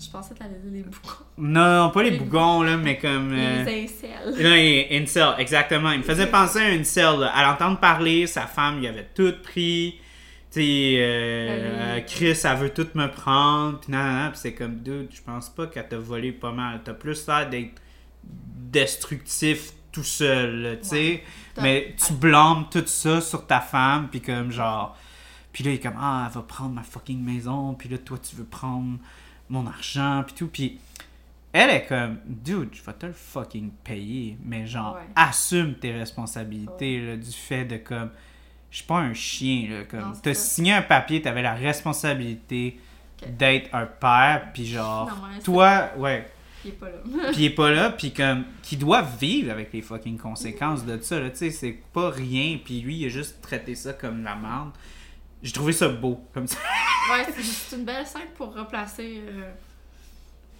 je- 0.00 0.04
je 0.06 0.10
pensais 0.10 0.34
que 0.34 0.38
t'allais 0.40 0.58
dire 0.58 0.72
les 0.72 0.82
boucons. 0.82 1.22
Non, 1.38 1.84
non, 1.84 1.90
pas 1.90 2.02
les 2.02 2.10
Les- 2.10 2.18
bougons, 2.18 2.62
là, 2.64 2.76
mais 2.76 2.98
comme... 2.98 3.30
euh, 3.32 3.62
Les 3.64 3.84
incels. 3.84 4.30
non, 4.42 4.54
il- 4.56 4.88
incel, 5.00 5.34
exactement. 5.38 5.92
Il 5.92 5.98
me 5.98 6.02
faisait 6.02 6.26
penser 6.26 6.58
à 6.58 6.64
un 6.64 6.80
incel. 6.80 7.20
là. 7.20 7.28
À 7.28 7.44
l'entendre 7.44 7.78
parler, 7.78 8.26
sa 8.26 8.46
femme, 8.48 8.78
il 8.82 8.88
avait 8.88 9.06
tout 9.14 9.32
pris. 9.44 9.94
Tu 10.50 10.60
sais, 10.60 10.94
euh, 10.98 11.46
Oui. 11.46 11.62
euh, 11.62 12.00
Chris, 12.04 12.40
elle 12.42 12.56
veut 12.56 12.70
tout 12.74 12.88
me 12.94 13.06
prendre. 13.06 13.78
Puis 13.78 13.92
nan, 13.92 14.02
nan. 14.16 14.30
Puis 14.32 14.40
c'est 14.42 14.54
comme, 14.54 14.78
dude, 14.80 15.06
je 15.12 15.22
pense 15.22 15.50
pas 15.50 15.68
qu'elle 15.68 15.86
t'a 15.86 15.98
volé 15.98 16.32
pas 16.32 16.50
mal. 16.50 16.80
T'as 16.84 16.94
plus 16.94 17.24
l'air 17.28 17.48
d'être 17.48 17.80
destructif 18.24 19.72
tout 19.92 20.02
seul, 20.02 20.78
tu 20.82 20.88
sais. 20.88 20.96
Ouais. 20.96 21.62
Mais 21.62 21.94
tu 22.04 22.12
blâmes 22.14 22.66
tout 22.72 22.82
ça 22.86 23.20
sur 23.20 23.46
ta 23.46 23.60
femme, 23.60 24.08
puis 24.10 24.20
comme 24.20 24.50
genre. 24.50 24.96
Puis 25.58 25.64
là, 25.64 25.72
il 25.72 25.74
est 25.74 25.80
comme, 25.80 25.98
ah, 25.98 26.26
elle 26.28 26.34
va 26.36 26.42
prendre 26.42 26.70
ma 26.70 26.84
fucking 26.84 27.20
maison, 27.20 27.74
puis 27.74 27.88
là, 27.88 27.98
toi, 27.98 28.16
tu 28.18 28.36
veux 28.36 28.44
prendre 28.44 28.96
mon 29.50 29.66
argent, 29.66 30.22
puis 30.24 30.36
tout. 30.36 30.46
Puis 30.46 30.78
elle 31.52 31.70
est 31.70 31.84
comme, 31.86 32.18
dude, 32.26 32.68
je 32.72 32.80
vais 32.80 32.92
te 32.92 33.06
le 33.06 33.12
fucking 33.12 33.70
payer, 33.82 34.36
mais 34.44 34.68
genre, 34.68 34.94
Ouais. 34.94 35.00
assume 35.16 35.74
tes 35.74 35.90
responsabilités 35.90 37.04
là, 37.04 37.16
du 37.16 37.32
fait 37.32 37.64
de 37.64 37.76
comme, 37.76 38.10
je 38.70 38.76
suis 38.76 38.86
pas 38.86 38.98
un 38.98 39.14
chien, 39.14 39.68
là, 39.68 39.82
comme, 39.82 40.12
t'as 40.22 40.32
signé 40.34 40.74
un 40.74 40.82
papier, 40.82 41.20
t'avais 41.22 41.42
la 41.42 41.54
responsabilité 41.54 42.78
d'être 43.26 43.74
un 43.74 43.86
père, 43.86 44.50
puis 44.54 44.64
genre, 44.64 45.08
Non, 45.08 45.24
ouais, 45.24 45.30
c'est- 45.38 45.42
toi, 45.42 45.90
ouais, 45.96 46.30
Il 46.64 46.68
est 46.70 46.74
pas 46.74 46.86
là. 46.86 46.92
puis 47.32 47.40
il 47.40 47.44
est 47.46 47.50
pas 47.50 47.70
là, 47.72 47.90
puis 47.90 48.12
comme, 48.12 48.44
qui 48.62 48.76
doit 48.76 49.02
vivre 49.02 49.50
avec 49.50 49.72
les 49.72 49.82
fucking 49.82 50.18
conséquences 50.18 50.84
de 50.86 51.00
ça, 51.02 51.18
là, 51.18 51.30
tu 51.30 51.38
sais, 51.38 51.50
c'est 51.50 51.80
pas 51.92 52.10
rien, 52.10 52.58
puis 52.64 52.80
lui, 52.80 52.98
il 52.98 53.06
a 53.06 53.08
juste 53.08 53.40
traité 53.42 53.74
ça 53.74 53.92
comme 53.92 54.22
la 54.22 54.36
merde. 54.36 54.70
J'ai 55.42 55.52
trouvé 55.52 55.72
ça 55.72 55.88
beau, 55.88 56.20
comme 56.34 56.46
ça. 56.46 56.58
Ouais, 57.10 57.26
c'est- 57.34 57.74
une 57.76 57.84
belle 57.86 58.06
scène 58.06 58.28
pour 58.36 58.54
replacer 58.54 59.22
euh, 59.26 59.50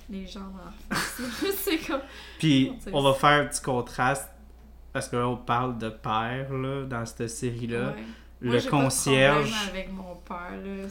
les 0.08 0.26
gens 0.26 0.40
dans 0.40 0.96
c'est 1.62 1.76
comme. 1.78 2.00
Puis 2.38 2.72
on 2.92 3.02
va 3.02 3.12
faire 3.12 3.42
un 3.42 3.46
petit 3.46 3.60
contraste, 3.60 4.30
parce 4.92 5.08
que 5.08 5.16
là, 5.16 5.28
on 5.28 5.36
parle 5.36 5.76
de 5.76 5.90
père, 5.90 6.50
là, 6.52 6.84
dans 6.86 7.04
cette 7.04 7.28
série-là. 7.28 7.88
ouais. 7.88 8.04
Moi, 8.40 8.52
Le 8.54 8.58
j'ai 8.60 8.70
pas 8.70 8.76
de 8.78 8.82
concierge. 8.82 9.52
avec 9.68 9.92
mon 9.92 10.14
père, 10.16 10.52
là. 10.64 10.84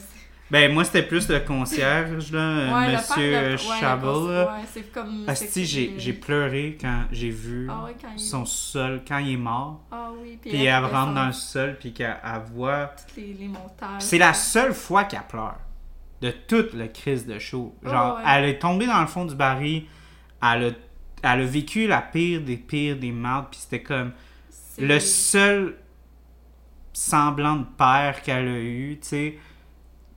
Ben, 0.50 0.72
moi, 0.72 0.82
c'était 0.84 1.02
plus 1.02 1.28
le 1.28 1.40
concierge, 1.40 2.32
là, 2.32 2.38
euh, 2.40 2.72
Ouais, 2.74 2.92
Monsieur 2.96 3.56
Chabot. 3.78 4.28
Ouais, 4.28 4.46
c'est 4.72 4.90
comme. 4.92 5.24
Asti, 5.28 5.46
c'est- 5.46 5.64
j'ai 5.64 5.94
j'ai 5.98 6.12
pleuré 6.14 6.78
quand 6.80 7.04
j'ai 7.12 7.28
vu 7.28 7.68
Ah 7.70 7.84
ouais, 7.84 7.94
quand 8.00 8.08
il. 8.14 8.18
son 8.20 8.46
sol, 8.46 9.02
quand 9.06 9.18
il 9.18 9.32
est 9.34 9.36
mort. 9.36 9.84
Ah 9.92 10.08
oui, 10.22 10.38
puis 10.40 10.50
Puis 10.50 10.64
elle 10.64 10.84
rentre 10.86 11.12
dans 11.12 11.26
le 11.26 11.32
sol, 11.34 11.76
puis 11.78 11.92
qu'elle 11.92 12.16
elle 12.24 12.40
voit 12.54 12.92
Toutes 12.96 13.16
les, 13.16 13.34
les 13.34 13.48
montages. 13.48 14.00
C'est 14.00 14.16
la 14.18 14.32
seule 14.32 14.72
fois 14.72 15.04
qu'elle 15.04 15.26
pleure 15.28 15.58
de 16.22 16.30
toute 16.30 16.72
le 16.72 16.86
crise 16.88 17.26
de 17.26 17.38
show. 17.38 17.76
Genre, 17.84 18.14
Oh, 18.14 18.18
ouais. 18.18 18.24
elle 18.26 18.44
est 18.46 18.58
tombée 18.58 18.86
dans 18.86 19.00
le 19.02 19.06
fond 19.06 19.26
du 19.26 19.34
baril, 19.34 19.84
elle 20.42 20.64
a, 20.64 20.70
elle 21.34 21.40
a 21.42 21.44
vécu 21.44 21.86
la 21.86 22.00
pire 22.00 22.40
des 22.40 22.56
pires 22.56 22.96
des 22.96 23.12
mardes, 23.12 23.48
puis 23.50 23.60
c'était 23.60 23.82
comme 23.82 24.12
le 24.78 24.98
seul 24.98 25.76
semblant 26.94 27.56
de 27.56 27.66
père 27.76 28.22
qu'elle 28.22 28.48
a 28.48 28.58
eu, 28.58 28.98
tu 29.00 29.08
sais. 29.08 29.38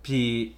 Puis 0.03 0.55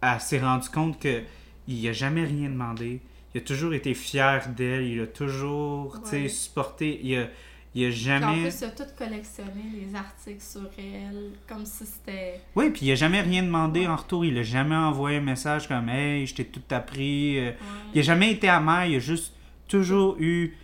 elle 0.00 0.20
s'est 0.20 0.40
rendue 0.40 0.68
compte 0.68 1.00
que 1.00 1.22
il 1.66 1.86
a 1.88 1.92
jamais 1.92 2.24
rien 2.24 2.48
demandé, 2.48 3.00
il 3.34 3.38
a 3.38 3.44
toujours 3.44 3.74
été 3.74 3.92
fier 3.94 4.48
d'elle, 4.56 4.84
il 4.84 5.00
a 5.02 5.06
toujours, 5.06 6.00
tu 6.02 6.10
sais, 6.10 6.22
Ouais. 6.22 6.28
supporté, 6.28 6.98
il 7.02 7.16
a, 7.16 7.28
il 7.74 7.84
a 7.84 7.88
Puis 7.90 8.00
en 8.10 8.20
jamais... 8.20 8.42
plus, 8.48 8.60
il 8.60 8.64
a 8.64 8.70
tout 8.70 8.84
collectionné, 8.96 9.62
les 9.74 9.94
articles 9.94 10.40
sur 10.40 10.70
elle, 10.78 11.32
comme 11.46 11.66
si 11.66 11.84
c'était... 11.84 12.40
Oui, 12.56 12.70
puis 12.70 12.86
il 12.86 12.92
a 12.92 12.94
jamais 12.94 13.20
rien 13.20 13.42
demandé 13.42 13.86
en 13.86 13.96
retour, 13.96 14.24
il 14.24 14.38
a 14.38 14.42
jamais 14.42 14.74
envoyé 14.76 15.18
un 15.18 15.22
message 15.22 15.68
comme 15.68 15.88
«Hey, 15.90 16.26
je 16.26 16.34
t'ai 16.36 16.46
tout 16.46 16.62
appris 16.70 17.38
euh, 17.38 17.50
Ouais. 17.50 17.56
Il 17.94 17.98
a 18.00 18.02
jamais 18.02 18.32
été 18.32 18.48
amer, 18.48 18.86
il 18.86 18.96
a 18.96 19.00
juste 19.00 19.34
toujours 19.68 20.16
eu 20.18 20.56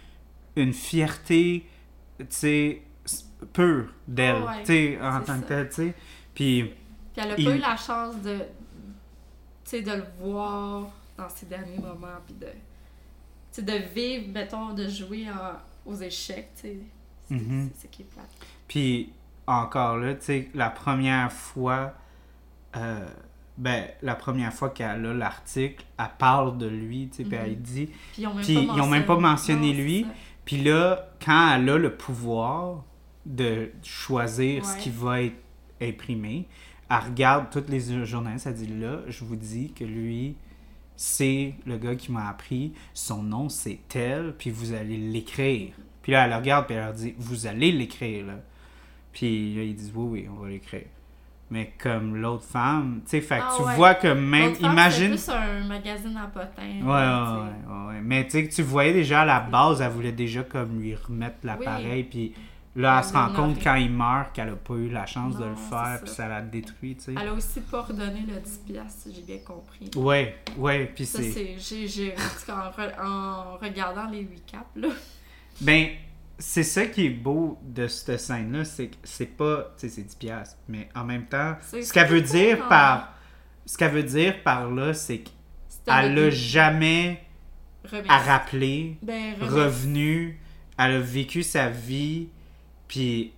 une 0.57 0.73
fierté, 0.73 1.67
tu 2.19 2.25
sais, 2.31 2.83
pure 3.53 3.93
d'elle, 4.09 4.43
tu 4.61 4.67
sais, 4.67 4.99
en 5.03 5.21
tant 5.21 5.39
que 5.41 5.49
telle, 5.49 5.69
tu 5.69 5.75
sais. 5.75 5.95
Puis, 6.35 6.71
Puis 7.15 7.25
elle 7.25 7.31
a 7.33 7.39
Il- 7.39 7.45
pas 7.45 7.55
eu 7.57 7.59
la 7.61 7.77
chance 7.77 8.17
de, 8.23 8.39
de 9.81 9.91
le 9.93 10.05
voir 10.21 10.89
dans 11.17 11.29
ses 11.29 11.47
derniers 11.47 11.79
moments, 11.79 12.19
puis 12.27 12.35
de, 12.35 13.63
de 13.63 13.79
vivre, 13.95 14.29
mettons, 14.33 14.73
de 14.73 14.89
jouer 14.89 15.27
en- 15.31 15.91
aux 15.91 15.95
échecs, 15.97 16.51
tu 16.57 16.63
sais. 16.63 16.77
C'est 17.29 17.35
Mhm. 17.35 17.71
c'est 17.75 17.83
ça 17.83 17.89
qui 17.91 18.03
est 18.03 18.07
plate. 18.07 18.29
puis 18.69 19.11
encore 19.47 19.97
là, 19.99 20.15
tu 20.15 20.25
sais, 20.25 20.49
la 20.55 20.71
première 20.71 21.31
fois, 21.33 21.95
euh, 22.77 23.07
ben, 23.57 23.87
la 24.03 24.15
première 24.15 24.53
fois 24.53 24.71
qu'elle 24.71 25.07
a 25.07 25.15
l'article, 25.15 25.85
elle 25.99 26.07
parle 26.19 26.59
de 26.59 26.67
lui, 26.67 27.09
tu 27.09 27.19
sais, 27.19 27.25
puis 27.25 27.37
elle 27.37 27.61
dit... 27.61 27.87
Puis 28.13 28.23
ils 28.23 28.27
ont 28.27 28.35
même 28.35 28.45
pas 28.45 28.51
ils 28.53 28.81
ont 28.81 28.87
même 28.89 29.05
pas 29.07 29.19
mentionné 29.19 29.73
Non, 29.73 29.79
lui. 29.79 30.07
Puis 30.45 30.63
là, 30.63 31.09
quand 31.25 31.55
elle 31.55 31.69
a 31.71 31.79
le 31.79 31.95
pouvoir 31.97 32.83
de 33.25 33.71
choisir 33.83 34.65
ce 34.67 34.77
qui 34.79 34.91
va 34.91 35.23
être 35.23 35.37
imprimé, 35.81 36.47
elle 36.91 36.97
regarde 36.97 37.47
toutes 37.51 37.69
les 37.69 38.05
journalistes, 38.05 38.47
elle 38.47 38.55
dit 38.55 38.67
là, 38.67 38.99
je 39.09 39.25
vous 39.25 39.37
dis 39.37 39.73
que 39.73 39.85
lui, 39.85 40.37
c'est 40.97 41.55
le 41.67 41.77
gars 41.77 41.95
qui 41.97 42.13
m'a 42.13 42.29
appris, 42.29 42.73
son 42.93 43.23
nom 43.23 43.49
c'est 43.49 43.81
tel, 43.89 44.35
puis 44.39 44.51
vous 44.51 44.73
allez 44.73 44.97
l'écrire. 44.97 45.73
Puis 46.03 46.13
là, 46.13 46.25
elle 46.25 46.31
le 46.31 46.37
regarde, 46.37 46.67
puis 46.67 46.75
elle 46.75 46.85
leur 46.85 46.93
dit, 46.93 47.15
vous 47.17 47.47
allez 47.47 47.73
l'écrire, 47.73 48.27
là. 48.27 48.35
Puis 49.13 49.55
là, 49.55 49.63
ils 49.63 49.75
disent, 49.75 49.93
oui, 49.95 50.21
oui, 50.21 50.29
on 50.31 50.43
va 50.43 50.49
l'écrire. 50.51 50.85
Mais 51.51 51.73
comme 51.79 52.17
l'autre 52.17 52.45
femme, 52.45 53.01
tu 53.05 53.11
sais, 53.11 53.21
fait 53.21 53.39
que 53.39 53.43
Ah 53.45 53.55
tu 53.57 53.63
ouais. 53.63 53.75
vois 53.77 53.95
que 53.95 54.09
même, 54.09 54.55
femme, 54.55 54.73
imagine... 54.73 55.17
C'est 55.17 55.33
plus 55.33 55.41
un 55.41 55.67
magazine 55.67 56.17
à 56.17 56.27
potins. 56.27 56.63
Ouais, 56.63 56.83
ouais, 56.83 56.87
là, 56.87 57.45
ouais, 57.45 57.75
ouais, 57.75 57.87
ouais. 57.89 58.01
Mais 58.03 58.25
tu 58.25 58.31
sais, 58.31 58.47
que 58.47 58.55
tu 58.55 58.63
voyais 58.63 58.93
déjà 58.93 59.23
à 59.23 59.25
la 59.25 59.41
base, 59.41 59.81
elle 59.81 59.93
voulait 59.93 60.13
déjà 60.13 60.43
comme 60.43 60.81
lui 60.81 60.95
remettre 60.95 61.37
l'appareil. 61.43 62.05
Puis 62.05 62.35
là, 62.77 62.99
elle 62.99 63.05
Elle 63.05 63.09
se 63.09 63.13
rend 63.15 63.27
l'a 63.29 63.35
compte 63.35 63.63
quand 63.63 63.75
il 63.77 63.91
meurt 63.91 64.33
qu'elle 64.35 64.49
a 64.49 64.57
pas 64.57 64.75
eu 64.75 64.89
la 64.89 65.07
chance 65.07 65.37
de 65.39 65.45
le 65.45 65.55
faire. 65.55 66.01
Puis 66.03 66.11
ça 66.13 66.29
l'a 66.29 66.41
détruit, 66.43 66.97
tu 66.97 67.05
sais. 67.05 67.15
Elle 67.21 67.29
a 67.29 67.33
aussi 67.33 67.61
pas 67.61 67.83
redonné 67.83 68.25
le 68.27 68.35
10$, 68.35 68.65
piastres, 68.67 69.03
si 69.03 69.15
j'ai 69.15 69.23
bien 69.23 69.39
compris. 69.45 69.91
Ouais, 69.97 70.37
ouais. 70.57 70.91
Puis 70.95 71.07
Ça, 71.07 71.19
c'est. 71.21 71.57
J'ai. 71.59 72.15
en 72.49 72.53
En, 72.53 72.71
re- 72.71 73.01
en 73.03 73.57
regardant 73.59 74.09
les 74.11 74.21
recaps, 74.21 74.71
là. 74.77 74.89
Ben, 75.61 75.89
c'est 76.39 76.65
ça 76.65 76.87
qui 76.87 77.07
est 77.07 77.11
beau 77.11 77.59
de 77.63 77.87
cette 77.87 78.19
scène-là, 78.19 78.65
c'est 78.65 78.89
que 78.89 78.97
c'est 79.05 79.37
pas. 79.37 79.73
Tu 79.79 79.89
sais, 79.89 79.95
c'est 79.95 80.03
10$, 80.03 80.19
piastres, 80.19 80.57
mais 80.69 80.89
en 80.95 81.05
même 81.05 81.27
temps, 81.27 81.57
ce 81.63 81.93
qu'elle 81.93 82.09
veut 82.09 82.23
dire 82.23 82.67
par. 82.69 83.13
Ce 83.67 83.79
qu'elle 83.79 83.93
veut 83.93 84.03
dire 84.03 84.43
par 84.43 84.71
là, 84.71 84.93
c'est 84.93 85.23
qu'elle 85.87 86.15
le 86.15 86.23
a 86.23 86.25
début. 86.27 86.37
jamais 86.37 87.25
Remercie. 87.85 88.11
à 88.11 88.19
rappeler 88.19 88.97
Ben, 89.03 89.35
revenu, 89.41 90.39
elle 90.77 90.93
a 90.97 90.99
vécu 91.01 91.43
sa 91.43 91.71
vie, 91.71 92.29
puis 92.95 93.33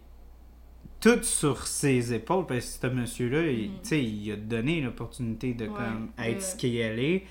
tout 1.01 1.23
sur 1.23 1.67
ses 1.67 2.13
épaules, 2.13 2.45
parce 2.47 2.67
que 2.79 2.89
ce 2.89 2.93
monsieur-là, 2.93 3.47
il, 3.51 3.71
il 3.93 4.33
a 4.33 4.37
donné 4.37 4.83
l'opportunité 4.83 5.55
de 5.55 5.65
Ouais, 5.65 5.73
comme, 5.75 6.11
être 6.19 6.43
ce 6.43 6.57
qu'elle 6.57 6.99
est, 6.99 7.25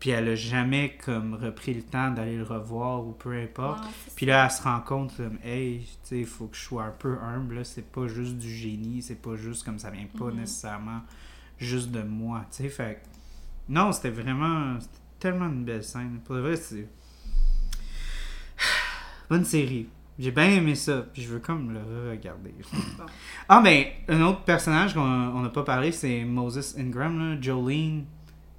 puis 0.00 0.10
elle 0.10 0.30
a 0.30 0.34
jamais 0.34 0.96
comme 1.04 1.34
repris 1.34 1.74
le 1.74 1.82
temps 1.82 2.10
d'aller 2.10 2.36
le 2.38 2.42
revoir 2.42 3.06
ou 3.06 3.12
peu 3.12 3.32
importe. 3.40 3.84
C'est 4.08 4.14
Puis 4.16 4.26
là, 4.26 4.46
elle 4.46 4.50
se 4.50 4.62
rend 4.62 4.80
compte 4.80 5.16
comme, 5.16 5.38
hey, 5.44 5.80
tu 5.80 5.86
sais, 6.02 6.18
il 6.20 6.26
faut 6.26 6.46
que 6.46 6.56
je 6.56 6.62
sois 6.62 6.82
un 6.84 6.90
peu 6.90 7.18
humble, 7.20 7.64
c'est 7.64 7.88
pas 7.92 8.08
juste 8.08 8.36
du 8.38 8.50
génie, 8.52 9.00
c'est 9.02 9.22
pas 9.22 9.36
juste 9.36 9.64
comme 9.64 9.78
ça 9.78 9.90
vient 9.90 10.06
pas 10.18 10.24
Mhm. 10.26 10.40
nécessairement 10.40 11.02
juste 11.58 11.90
de 11.92 12.02
moi, 12.02 12.44
tu 12.50 12.64
sais, 12.64 12.68
fait 12.68 13.00
non, 13.68 13.92
c'était 13.92 14.10
vraiment, 14.10 14.76
tellement 15.20 15.46
une 15.46 15.64
belle 15.64 15.84
scène, 15.84 16.18
pour 16.24 16.34
le 16.34 16.40
vrai, 16.40 16.56
c'est, 16.56 16.88
bonne 19.30 19.44
série, 19.44 19.88
j'ai 20.20 20.30
bien 20.30 20.50
aimé 20.50 20.74
ça, 20.74 21.02
puis 21.12 21.22
je 21.22 21.28
veux 21.28 21.38
comme 21.40 21.72
le 21.72 22.10
regarder. 22.10 22.54
Bon. 22.98 23.04
ah, 23.48 23.60
ben, 23.62 23.84
un 24.08 24.20
autre 24.22 24.42
personnage 24.42 24.94
qu'on 24.94 25.00
on 25.00 25.40
n'a 25.40 25.48
pas 25.48 25.62
parlé, 25.64 25.90
c'est 25.92 26.24
Moses 26.24 26.76
Ingram, 26.78 27.18
là, 27.34 27.40
Jolene, 27.40 28.04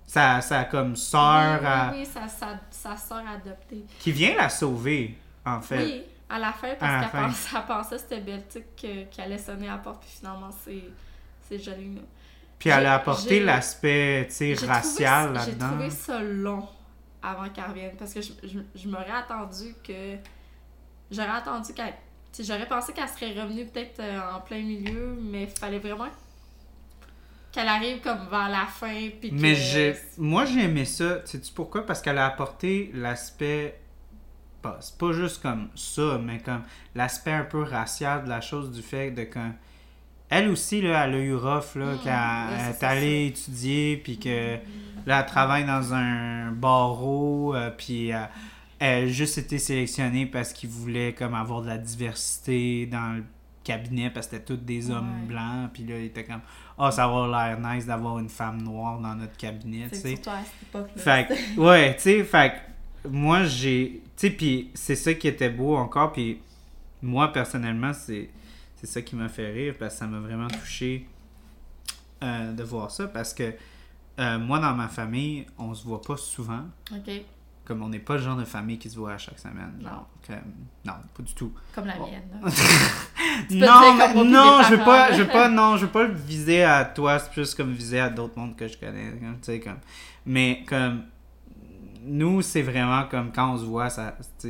sa, 0.05 0.41
sa 0.41 0.65
comme 0.65 0.95
sœur, 0.95 1.59
Oui, 1.61 1.67
à- 1.67 1.91
oui, 1.93 1.99
oui, 1.99 2.05
sa, 2.05 2.27
sa, 2.27 2.59
sa 2.69 2.97
sœur 2.97 3.23
adoptée. 3.27 3.85
qui 3.99 4.11
vient 4.11 4.35
la 4.35 4.49
sauver, 4.49 5.15
en 5.45 5.61
fait. 5.61 5.83
Oui, 5.85 6.01
à 6.29 6.39
la 6.39 6.51
fin, 6.51 6.69
parce 6.79 7.11
qu'elle 7.11 7.21
pensait, 7.21 7.57
pensait 7.67 7.95
que 7.95 8.01
c'était 8.01 8.21
Beltic 8.21 8.63
qui 8.75 9.21
allait 9.21 9.37
sonner 9.37 9.67
à 9.69 9.73
la 9.73 9.77
porte, 9.77 10.01
puis 10.01 10.09
finalement, 10.19 10.49
c'est, 10.63 10.83
c'est 11.47 11.59
Jolene. 11.59 11.95
là. 11.95 12.01
Puis 12.59 12.69
elle 12.69 12.85
a 12.85 12.95
apporté 12.95 13.39
l'aspect, 13.39 14.25
tu 14.29 14.35
sais, 14.35 14.55
J'ai 14.55 14.65
racial 14.67 15.33
trouvé- 15.33 15.39
J'ai 15.45 15.51
là-dedans. 15.51 15.67
trouvé 15.69 15.89
ça 15.89 16.19
long 16.21 16.67
avant 17.23 17.49
qu'elle 17.49 17.65
revienne, 17.65 17.95
parce 17.97 18.13
que 18.13 18.21
je, 18.21 18.31
je, 18.43 18.59
je 18.75 18.87
m'aurais 18.87 19.11
attendu 19.11 19.75
que... 19.83 20.15
J'aurais 21.11 21.29
attendu 21.29 21.73
qu'elle... 21.73 21.93
J'aurais 22.39 22.67
pensé 22.67 22.93
qu'elle 22.93 23.09
serait 23.09 23.39
revenue 23.39 23.65
peut-être 23.65 23.99
euh, 23.99 24.19
en 24.35 24.39
plein 24.39 24.61
milieu, 24.61 25.17
mais 25.21 25.43
il 25.43 25.49
fallait 25.49 25.79
vraiment 25.79 26.07
qu'elle 27.51 27.67
arrive 27.67 27.99
comme 27.99 28.29
vers 28.29 28.49
la 28.49 28.65
fin, 28.67 29.09
puis. 29.19 29.31
Mais 29.33 29.55
j'ai, 29.55 29.95
moi 30.17 30.45
j'ai 30.45 30.63
aimé 30.63 30.85
ça. 30.85 31.25
Sais-tu 31.25 31.51
pourquoi? 31.51 31.85
Parce 31.85 32.01
qu'elle 32.01 32.17
a 32.17 32.25
apporté 32.25 32.91
l'aspect. 32.93 33.77
Pas, 34.61 34.77
c'est 34.79 34.97
pas 34.97 35.11
juste 35.11 35.41
comme 35.41 35.69
ça, 35.75 36.19
mais 36.23 36.39
comme 36.39 36.61
l'aspect 36.95 37.33
un 37.33 37.43
peu 37.43 37.63
racial 37.63 38.23
de 38.23 38.29
la 38.29 38.41
chose, 38.41 38.71
du 38.71 38.81
fait 38.81 39.11
de 39.11 39.23
quand. 39.23 39.51
Elle 40.29 40.47
aussi, 40.47 40.81
là, 40.81 41.05
elle 41.05 41.15
a 41.15 41.17
eu 41.17 41.35
rough, 41.35 41.75
là, 41.75 41.93
Mm, 41.93 41.99
quand 42.03 42.47
ouais, 42.49 42.57
elle 42.57 42.73
c'est 42.73 42.85
est 42.85 42.87
allée 42.87 43.25
étudier, 43.27 43.97
puis 43.97 44.17
que 44.17 44.55
là, 45.05 45.19
elle 45.19 45.25
travaille 45.25 45.65
dans 45.65 45.93
un 45.93 46.51
barreau, 46.51 47.53
euh, 47.53 47.69
puis 47.69 48.13
euh, 48.13 48.19
elle 48.83 49.03
a 49.03 49.07
juste 49.07 49.37
été 49.37 49.59
sélectionnée 49.59 50.25
parce 50.25 50.53
qu'il 50.53 50.69
voulait 50.69 51.13
comme 51.13 51.35
avoir 51.35 51.61
de 51.61 51.67
la 51.67 51.77
diversité 51.77 52.87
dans 52.87 53.17
le 53.17 53.23
cabinet, 53.63 54.09
parce 54.09 54.25
que 54.25 54.31
c'était 54.37 54.43
tous 54.45 54.57
des 54.57 54.89
hommes 54.89 55.21
Ouais. 55.21 55.27
blancs, 55.27 55.69
puis 55.71 55.83
là, 55.85 55.99
il 55.99 56.05
était 56.05 56.23
comme, 56.23 56.41
ah, 56.79 56.89
ça 56.89 57.07
va 57.07 57.27
l'air 57.27 57.59
nice 57.59 57.85
d'avoir 57.85 58.17
une 58.17 58.27
femme 58.29 58.59
noire 58.63 58.99
dans 58.99 59.13
notre 59.13 59.37
cabinet, 59.37 59.87
C'est 59.91 60.15
surtout 60.15 60.31
à 60.31 60.39
cette 60.43 60.67
époque-là. 60.69 61.01
Fait 61.27 61.27
ouais, 61.57 61.95
tu 61.95 62.01
sais, 62.01 62.23
fait 62.23 62.53
moi, 63.07 63.43
j'ai. 63.45 64.01
Tu 64.17 64.27
sais, 64.27 64.29
puis 64.31 64.71
c'est 64.73 64.95
ça 64.95 65.13
qui 65.13 65.27
était 65.27 65.49
beau 65.49 65.75
encore, 65.75 66.11
puis 66.11 66.39
moi, 67.03 67.31
personnellement, 67.31 67.93
c'est 67.93 68.29
c'est 68.75 68.87
ça 68.87 69.01
qui 69.03 69.15
m'a 69.15 69.29
fait 69.29 69.51
rire, 69.51 69.75
parce 69.77 69.93
que 69.93 69.99
ça 69.99 70.07
m'a 70.07 70.19
vraiment 70.19 70.47
touché 70.47 71.05
euh, 72.23 72.51
de 72.53 72.63
voir 72.63 72.89
ça, 72.89 73.07
parce 73.07 73.31
que 73.33 73.53
euh, 74.19 74.39
moi, 74.39 74.57
dans 74.59 74.73
ma 74.73 74.87
famille, 74.87 75.45
on 75.59 75.73
se 75.75 75.85
voit 75.85 76.01
pas 76.01 76.17
souvent. 76.17 76.63
OK, 76.91 77.11
Comme 77.71 77.83
on 77.83 77.87
n'est 77.89 77.99
pas 77.99 78.15
le 78.15 78.21
genre 78.21 78.35
de 78.35 78.43
famille 78.43 78.77
qui 78.77 78.89
se 78.89 78.97
voit 78.97 79.13
à 79.13 79.17
chaque 79.17 79.39
semaine. 79.39 79.79
Non. 79.81 80.05
comme- 80.27 80.35
non, 80.83 80.93
pas 81.15 81.23
du 81.23 81.33
tout. 81.33 81.53
comme 81.73 81.85
la 81.85 81.95
mienne. 81.97 82.21
peux 83.47 83.55
non, 83.55 83.95
dire 83.95 84.13
comme 84.13 84.29
non, 84.29 84.61
je 84.63 84.75
veux 84.75 84.83
pas, 84.83 85.13
je 85.13 85.21
veux 85.21 85.27
pas, 85.29 85.47
non, 85.47 85.77
je 85.77 85.85
veux 85.85 85.91
pas 85.91 86.03
le 86.03 86.13
viser 86.13 86.63
à 86.65 86.83
toi, 86.83 87.17
c'est 87.17 87.31
plus 87.31 87.55
comme 87.55 87.71
viser 87.71 88.01
à 88.01 88.09
d'autres 88.09 88.37
mondes 88.37 88.57
que 88.57 88.67
je 88.67 88.77
connais, 88.77 89.09
tu 89.13 89.25
sais, 89.43 89.61
comme, 89.61 89.77
mais 90.25 90.65
comme, 90.67 91.03
nous, 92.03 92.41
c'est 92.41 92.61
vraiment 92.61 93.05
comme 93.05 93.31
quand 93.31 93.53
on 93.53 93.57
se 93.57 93.63
voit, 93.63 93.89
ça, 93.89 94.17
on, 94.43 94.49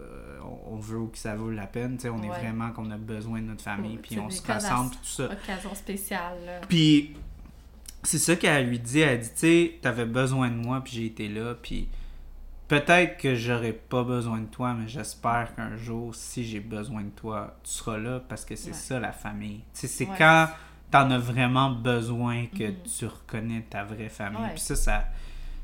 euh, 0.00 0.38
on- 0.70 0.76
veut 0.76 1.06
que 1.10 1.18
ça 1.18 1.34
vaut 1.34 1.50
la 1.50 1.66
peine, 1.66 1.98
on 2.04 2.22
est 2.22 2.28
vraiment 2.28 2.70
qu'on 2.70 2.90
a 2.92 2.96
besoin 2.96 3.40
de 3.40 3.46
notre 3.46 3.62
famille, 3.64 3.98
puis 3.98 4.20
on 4.20 4.30
se 4.30 4.40
rassemble, 4.46 4.90
tout 4.92 4.98
ça. 5.02 5.24
Occasion 5.24 5.74
spéciale. 5.74 6.60
Puis 6.68 7.16
c'est 8.04 8.18
ça 8.18 8.36
qu'elle 8.36 8.68
lui 8.68 8.78
dit. 8.78 9.00
Elle 9.00 9.20
dit, 9.20 9.28
tu 9.30 9.38
sais, 9.38 9.78
t'avais 9.80 10.06
besoin 10.06 10.48
de 10.48 10.54
moi, 10.56 10.80
puis 10.82 10.92
j'ai 10.94 11.06
été 11.06 11.28
là, 11.28 11.54
puis 11.60 11.88
peut-être 12.80 13.18
que 13.18 13.34
j'aurais 13.34 13.74
pas 13.74 14.02
besoin 14.02 14.38
de 14.40 14.46
toi, 14.46 14.72
mais 14.72 14.88
j'espère 14.88 15.54
qu'un 15.54 15.76
jour, 15.76 16.14
si 16.14 16.42
j'ai 16.42 16.60
besoin 16.60 17.02
de 17.02 17.10
toi, 17.10 17.54
tu 17.62 17.70
seras 17.70 17.98
là, 17.98 18.18
parce 18.26 18.46
que 18.46 18.56
c'est 18.56 18.68
Ouais. 18.70 18.72
ça 18.76 18.98
la 18.98 19.12
famille. 19.12 19.60
C'est 19.74 20.08
Ouais. 20.08 20.14
quand 20.16 20.48
t'en 20.90 21.10
as 21.10 21.18
vraiment 21.18 21.68
besoin 21.70 22.46
que 22.46 22.64
Mhm. 22.68 22.76
tu 22.98 23.04
reconnais 23.04 23.66
ta 23.68 23.84
vraie 23.84 24.08
famille. 24.08 24.48
Puis 24.52 24.60
ça, 24.60 24.74
ça, 24.76 25.04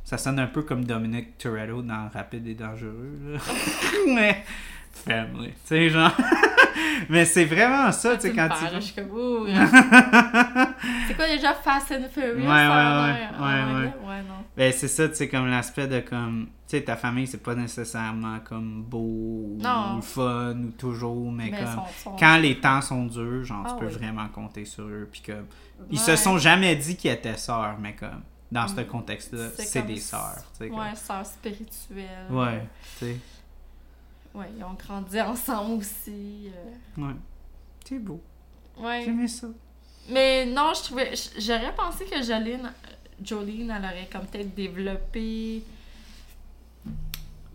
ça 0.05 0.18
sonne 0.18 0.39
un 0.39 0.48
peu 0.48 0.60
comme 0.62 0.85
Dominic 0.85 1.39
Toretto 1.39 1.80
dans 1.80 2.10
Rapide 2.12 2.47
et 2.47 2.55
Dangereux, 2.55 3.18
là. 3.32 3.39
mais 4.14 4.44
family, 4.93 5.48
tu 5.48 5.55
sais, 5.64 5.89
genre... 5.89 6.12
mais 7.09 7.24
c'est 7.24 7.44
vraiment 7.44 7.90
ça, 7.92 8.16
tu 8.16 8.22
sais, 8.28 8.32
quand 8.34 8.48
tu... 8.48 8.64
là, 8.64 8.70
Je 8.74 8.80
suis 8.80 8.94
comme, 8.94 9.10
ouh. 9.10 9.46
C'est 11.09 11.14
quoi 11.14 11.26
déjà 11.26 11.55
Fast 11.55 11.92
and 11.92 12.09
Furious? 12.12 12.40
Ouais, 12.40 12.46
ouais, 12.46 12.46
ouais, 12.46 13.28
en 13.38 13.80
ouais? 13.80 13.92
Ouais, 14.06 14.22
non. 14.28 14.44
Ben, 14.56 14.72
c'est 14.72 14.88
ça, 14.88 15.09
tu 15.09 15.14
sais, 15.14 15.28
comme 15.28 15.48
l'aspect 15.48 15.86
de 15.86 16.00
comme. 16.00 16.46
Tu 16.68 16.76
sais, 16.76 16.82
ta 16.82 16.96
famille, 16.96 17.26
c'est 17.26 17.42
pas 17.42 17.55
nécessairement 17.55 18.40
comme 18.40 18.82
beau 18.82 19.56
Non. 19.59 19.96
ou 19.98 20.02
fun 20.02 20.55
ou 20.56 20.70
toujours, 20.72 21.30
mais 21.32 21.50
Mais 21.50 21.59
comme. 21.64 22.14
Quand 22.18 22.36
les 22.38 22.59
temps 22.60 22.80
sont 22.82 23.05
durs, 23.06 23.44
genre, 23.44 23.64
Ah 23.66 23.70
tu 23.72 23.78
peux 23.80 23.86
oui. 23.90 23.98
vraiment 23.98 24.28
compter 24.28 24.64
sur 24.64 24.84
eux. 24.84 25.09
Puis 25.10 25.22
comme. 25.24 25.46
Ils 25.90 25.98
se 25.98 26.16
sont 26.16 26.38
jamais 26.38 26.74
dit 26.76 26.96
qu'ils 26.96 27.10
étaient 27.12 27.36
sœurs, 27.36 27.76
mais 27.80 27.94
comme. 27.94 28.22
dans 28.50 28.66
ce 28.68 28.80
contexte-là, 28.82 29.44
C'est 29.56 29.62
c'est 29.62 29.78
comme 29.80 29.88
des 29.88 30.00
sœurs. 30.00 30.42
tu 30.59 30.64
sais, 30.64 30.68
comme- 30.68 30.78
Ouais, 30.78 30.94
sœurs 30.94 31.26
spirituelles. 31.26 32.26
Ouais, 32.30 32.66
tu 32.98 33.06
sais. 33.06 33.16
Ouais, 34.39 34.51
ils 34.56 34.62
ont 34.65 34.74
grandi 34.74 35.20
ensemble 35.20 35.78
aussi. 35.78 36.51
euh, 36.55 37.01
Ouais. 37.02 37.15
C'est 37.85 37.98
beau. 37.98 38.23
Ouais. 38.78 39.02
J'aimais 39.05 39.28
ça. 39.28 39.48
Mais 40.09 40.47
non, 40.47 40.73
je 40.74 40.82
trouvais. 40.85 41.12
J'aurais 41.39 41.74
pensé 41.74 42.05
que 42.06 42.23
Jolene, 42.23 42.73
Jolene, 43.23 43.70
elle 43.70 43.85
aurait 43.85 44.09
comme 44.10 44.27
peut-être 44.27 44.55
développé. 44.55 45.62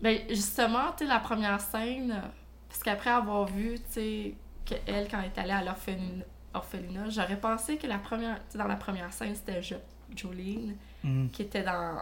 Ben, 0.00 0.18
justement, 0.28 0.92
tu 0.96 1.04
sais, 1.04 1.10
la 1.10 1.18
première 1.20 1.60
scène, 1.60 2.20
parce 2.68 2.82
qu'après 2.82 3.10
avoir 3.10 3.46
vu, 3.46 3.74
tu 3.78 3.82
sais, 3.92 4.34
qu'elle, 4.64 5.08
quand 5.08 5.18
elle 5.20 5.30
est 5.34 5.38
allée 5.38 5.52
à 5.52 5.64
l'orphelinat, 5.64 6.24
orphelinat, 6.52 7.08
j'aurais 7.10 7.40
pensé 7.40 7.76
que 7.78 7.86
la 7.86 7.98
première. 7.98 8.40
Dans 8.54 8.66
la 8.66 8.76
première 8.76 9.12
scène, 9.12 9.34
c'était 9.34 9.62
jo 9.62 9.76
Jolene 10.14 10.74
Mm. 11.02 11.28
qui 11.28 11.42
était 11.42 11.62
dans, 11.62 11.96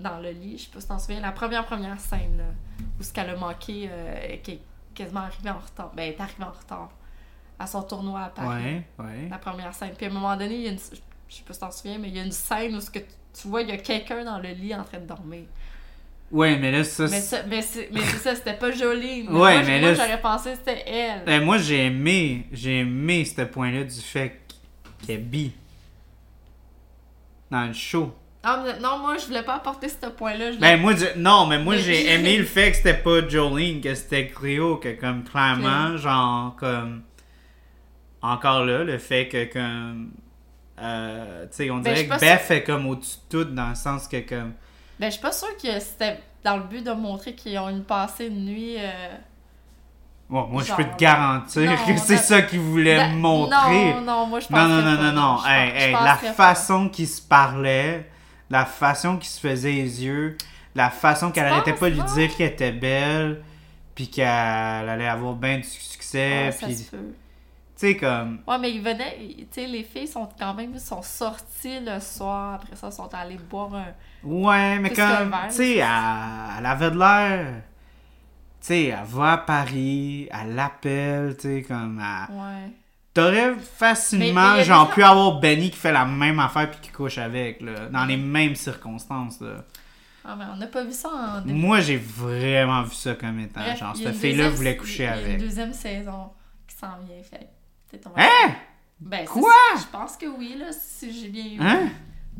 dans 0.00 0.18
le 0.18 0.30
lit. 0.30 0.58
Je 0.58 0.64
sais 0.64 0.70
pas 0.72 0.80
si 0.80 0.88
t'en 0.88 0.98
souviens. 0.98 1.20
La 1.20 1.32
première, 1.32 1.64
première 1.66 2.00
scène, 2.00 2.38
là, 2.38 2.44
où 2.98 3.02
ce 3.02 3.12
qu'elle 3.12 3.30
a 3.30 3.36
manqué, 3.36 3.88
euh, 3.90 4.36
qui 4.42 4.52
est 4.52 4.60
quasiment 4.94 5.20
arrivée 5.20 5.50
en 5.50 5.58
retard. 5.58 5.92
Ben, 5.94 6.02
elle 6.04 6.14
est 6.14 6.20
arrivée 6.20 6.44
en 6.44 6.50
retard 6.52 6.90
à 7.58 7.66
son 7.66 7.82
tournoi 7.82 8.20
à 8.22 8.28
Paris 8.30 8.64
Ouais, 8.98 9.04
ouais. 9.04 9.28
la 9.30 9.38
première 9.38 9.74
scène. 9.74 9.92
Puis 9.96 10.06
à 10.06 10.08
un 10.08 10.12
moment 10.12 10.36
donné, 10.36 10.54
il 10.54 10.60
y 10.62 10.68
a 10.68 10.72
une, 10.72 10.78
je 10.78 11.34
sais 11.36 11.42
pas 11.46 11.52
si 11.52 11.60
t'en 11.60 11.70
souviens, 11.70 11.98
mais 11.98 12.08
il 12.08 12.16
y 12.16 12.20
a 12.20 12.24
une 12.24 12.32
scène 12.32 12.74
où 12.74 12.80
ce 12.80 12.90
que 12.90 12.98
tu- 12.98 13.46
vois, 13.48 13.62
il 13.62 13.68
y 13.68 13.72
a 13.72 13.76
quelqu'un 13.76 14.24
dans 14.24 14.38
le 14.38 14.48
lit 14.48 14.74
en 14.74 14.82
train 14.82 14.98
de 14.98 15.06
dormir. 15.06 15.44
Ouais, 16.32 16.56
mais 16.58 16.70
là, 16.72 16.84
ça. 16.84 17.06
Mais 17.08 17.20
ça, 17.20 17.42
mais 17.48 17.60
c'est, 17.60 17.90
mais 17.92 18.00
c'est 18.02 18.16
ça, 18.18 18.34
c'était 18.36 18.54
pas 18.54 18.70
joli. 18.70 19.24
Mais 19.28 19.30
Ouais, 19.36 19.54
moi, 19.56 19.62
mais 19.66 19.80
moi, 19.80 19.88
là, 19.90 19.94
j'aurais 19.94 20.20
pensé 20.20 20.52
que 20.52 20.56
c'était 20.58 20.88
elle. 20.88 21.24
Ben, 21.24 21.44
moi, 21.44 21.58
j'ai 21.58 21.86
aimé, 21.86 22.46
j'ai 22.52 22.80
aimé 22.80 23.24
ce 23.24 23.42
point-là 23.42 23.82
du 23.84 24.00
fait 24.00 24.40
qu'elle 25.04 25.16
est 25.16 25.18
bi. 25.18 25.52
Dans 27.50 27.66
le 27.66 27.72
show. 27.72 28.14
Non, 28.44 28.62
mais- 28.64 28.78
non, 28.80 28.98
moi, 28.98 29.18
je 29.18 29.26
voulais 29.26 29.42
pas 29.42 29.56
apporter 29.56 29.88
ce 29.88 30.06
point-là. 30.06 30.52
Ben, 30.58 30.80
moi, 30.80 30.94
je- 30.96 31.18
non, 31.18 31.46
mais 31.46 31.58
moi, 31.58 31.76
j'ai 31.76 32.10
aimé 32.14 32.36
le 32.38 32.44
fait 32.44 32.70
que 32.70 32.76
c'était 32.78 32.94
pas 32.94 33.26
Jolene, 33.28 33.80
que 33.82 33.94
c'était 33.94 34.28
Cléo, 34.28 34.76
que 34.76 34.98
comme 34.98 35.24
clairement, 35.24 35.96
genre, 35.96 36.56
comme. 36.56 37.02
Encore 38.22 38.64
là, 38.64 38.84
le 38.84 38.98
fait 38.98 39.28
que, 39.28 39.44
comme. 39.52 40.10
euh, 40.80 41.42
tu 41.44 41.48
sais, 41.56 41.70
on 41.70 41.78
Ben, 41.78 41.92
dirait 41.94 42.06
que 42.06 42.18
Beth 42.20 42.50
est 42.50 42.62
comme 42.64 42.86
au-dessus 42.86 43.16
de 43.30 43.44
tout, 43.44 43.50
dans 43.50 43.68
le 43.70 43.74
sens 43.74 44.08
que, 44.08 44.20
comme. 44.26 44.52
Ben, 44.98 45.06
je 45.06 45.12
suis 45.12 45.20
pas 45.22 45.32
sûre 45.32 45.56
que 45.62 45.78
c'était 45.80 46.20
dans 46.44 46.56
le 46.56 46.64
but 46.64 46.84
de 46.84 46.92
montrer 46.92 47.34
qu'ils 47.34 47.58
ont 47.58 47.68
une 47.68 47.84
passée 47.84 48.30
de 48.30 48.34
nuit. 48.34 48.76
euh, 48.78 49.16
Bon, 50.30 50.46
moi, 50.46 50.62
je 50.62 50.72
peux 50.72 50.84
te 50.84 50.96
garantir 50.96 51.62
non, 51.62 51.76
que 51.86 51.96
c'est 51.98 52.16
ça 52.16 52.40
qu'ils 52.42 52.60
voulaient 52.60 52.96
Ben, 52.98 53.16
montrer. 53.16 53.94
Non, 53.94 54.00
non, 54.02 54.26
moi, 54.26 54.38
je 54.40 54.46
pense 54.46 54.56
Non, 54.58 54.68
non, 54.68 54.82
non, 54.82 55.02
non, 55.02 55.12
non. 55.12 55.44
Hey, 55.44 55.70
hey, 55.76 55.92
la 55.92 56.16
façon 56.16 56.88
qu'ils 56.88 57.08
se 57.08 57.20
parlaient, 57.20 58.08
la 58.50 58.64
façon 58.66 59.16
qu'ils 59.16 59.28
se 59.30 59.40
faisaient 59.40 59.72
les 59.72 60.04
yeux, 60.04 60.36
la 60.74 60.90
façon 60.90 61.30
qu'elle 61.30 61.46
arrêtait 61.46 61.72
pas 61.74 61.88
de 61.90 61.94
lui 61.94 62.02
dire 62.14 62.36
qu'elle 62.36 62.52
était 62.52 62.72
belle, 62.72 63.42
puis 63.94 64.08
qu'elle 64.08 64.26
allait 64.26 65.08
avoir 65.08 65.34
bien 65.34 65.58
du 65.58 65.64
succès, 65.64 66.48
Ouais, 66.48 66.66
puis 66.66 66.86
tu 67.76 67.96
comme. 67.96 68.40
Ouais, 68.46 68.58
mais 68.58 68.72
ils 68.72 68.82
venaient, 68.82 69.16
tu 69.38 69.46
sais, 69.52 69.66
les 69.66 69.84
filles 69.84 70.06
sont 70.08 70.28
quand 70.38 70.52
même 70.52 70.78
sont 70.78 71.00
sorties 71.02 71.80
le 71.80 71.98
soir, 72.00 72.54
après 72.54 72.76
ça, 72.76 72.90
sont 72.90 73.08
allées 73.14 73.38
boire 73.38 73.74
un. 73.74 73.86
Ouais, 74.22 74.78
mais 74.78 74.90
comme. 74.90 75.34
Tu 75.48 75.54
sais, 75.54 75.76
elle, 75.76 75.86
elle 76.58 76.66
avait 76.66 76.90
de 76.90 76.98
l'air. 76.98 77.62
Tu 78.60 78.66
sais, 78.66 78.84
elle 78.86 79.04
va 79.06 79.32
à 79.32 79.38
Paris, 79.38 80.28
elle 80.30 80.54
l'appelle, 80.54 81.36
tu 81.36 81.42
sais, 81.48 81.62
comme. 81.62 81.98
elle- 82.04 82.34
Ouais. 82.34 82.70
T'aurais 83.12 83.54
mais 83.54 83.60
facilement, 83.60 84.62
genre, 84.62 84.88
pu 84.90 85.02
avoir 85.02 85.40
Benny 85.40 85.70
qui 85.70 85.76
fait 85.76 85.92
la 85.92 86.04
même 86.04 86.38
affaire 86.38 86.70
puis 86.70 86.80
qui 86.80 86.90
couche 86.90 87.18
avec, 87.18 87.60
là, 87.60 87.88
dans 87.88 88.04
les 88.04 88.16
mêmes 88.16 88.54
circonstances, 88.54 89.40
là. 89.40 89.64
Ah, 90.24 90.36
mais 90.36 90.44
on 90.52 90.56
n'a 90.56 90.66
pas 90.66 90.84
vu 90.84 90.92
ça 90.92 91.08
en 91.08 91.40
début. 91.40 91.58
Moi, 91.58 91.80
j'ai 91.80 91.96
vraiment 91.96 92.82
vu 92.82 92.94
ça 92.94 93.14
comme 93.14 93.40
étant, 93.40 93.60
Bref, 93.60 93.78
genre, 93.78 93.96
cette 93.96 94.14
fille-là 94.14 94.50
voulait 94.50 94.76
coucher 94.76 95.04
il 95.04 95.06
y 95.06 95.08
a 95.08 95.12
avec. 95.12 95.40
une 95.40 95.46
deuxième 95.48 95.72
saison 95.72 96.30
qui 96.68 96.76
s'en 96.76 96.98
vient, 97.00 97.22
fait. 97.22 97.48
Hein? 98.16 98.54
Ben, 99.00 99.24
Quoi? 99.24 99.50
Je 99.76 99.86
pense 99.90 100.16
que 100.16 100.26
oui, 100.26 100.56
là, 100.58 100.66
si 100.70 101.12
j'ai 101.12 101.28
bien 101.28 101.44
eu. 101.44 101.58
Hein? 101.60 101.88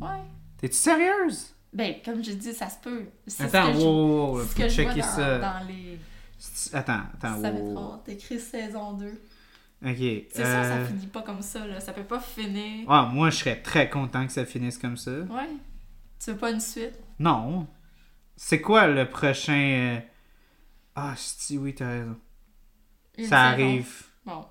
Ouais. 0.01 0.23
T'es-tu 0.59 0.77
sérieuse? 0.77 1.55
Ben, 1.73 1.95
comme 2.05 2.23
j'ai 2.23 2.35
dit, 2.35 2.53
ça 2.53 2.69
se 2.69 2.79
peut. 2.79 3.07
Attends, 3.39 3.73
wow, 3.73 3.81
wow, 3.81 4.39
wow, 4.39 4.45
faut 4.45 4.69
checker 4.69 5.03
ça. 5.03 5.39
dans 5.39 5.67
les. 5.67 5.99
Attends, 6.73 7.01
attends, 7.15 7.43
ça 7.43 7.51
va 7.51 7.59
être 8.09 8.39
saison 8.39 8.93
2. 8.93 9.21
Ok. 9.85 9.97
C'est 9.97 10.35
sûr, 10.35 10.45
euh, 10.47 10.79
ça 10.79 10.85
finit 10.87 11.07
pas 11.07 11.23
comme 11.23 11.41
ça, 11.43 11.67
là. 11.67 11.81
Ça 11.81 11.93
peut 11.93 12.05
pas 12.05 12.21
finir. 12.21 12.89
ouais, 12.89 13.07
moi, 13.13 13.31
je 13.31 13.37
serais 13.37 13.57
très 13.63 13.89
content 13.89 14.27
que 14.27 14.33
ça 14.33 14.45
finisse 14.45 14.77
comme 14.79 14.97
ça. 14.97 15.11
Ouais. 15.11 15.49
Tu 16.23 16.31
veux 16.33 16.37
pas 16.37 16.51
une 16.51 16.61
suite? 16.61 16.99
Non. 17.19 17.67
C'est 18.37 18.61
quoi 18.61 18.87
le 18.87 19.09
prochain... 19.09 19.53
euh, 19.97 20.01
Ah, 20.95 21.15
si, 21.17 21.57
oui, 21.57 21.75
t'as 21.75 21.89
raison. 21.89 22.17
Une 23.17 23.25
ça 23.25 23.53
saison. 23.53 23.65
arrive. 23.69 24.03
Bon. 24.27 24.45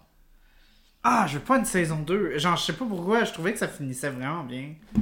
Ah, 1.04 1.26
je 1.28 1.38
veux 1.38 1.44
pas 1.44 1.58
une 1.60 1.66
saison 1.66 2.00
2. 2.02 2.38
Genre, 2.40 2.58
je 2.58 2.64
sais 2.66 2.74
pas 2.74 2.86
pourquoi, 2.86 3.24
je 3.24 3.32
trouvais 3.32 3.54
que 3.54 3.60
ça 3.60 3.68
finissait 3.68 4.10
vraiment 4.10 4.44
bien. 4.44 4.74
Tu 4.96 5.02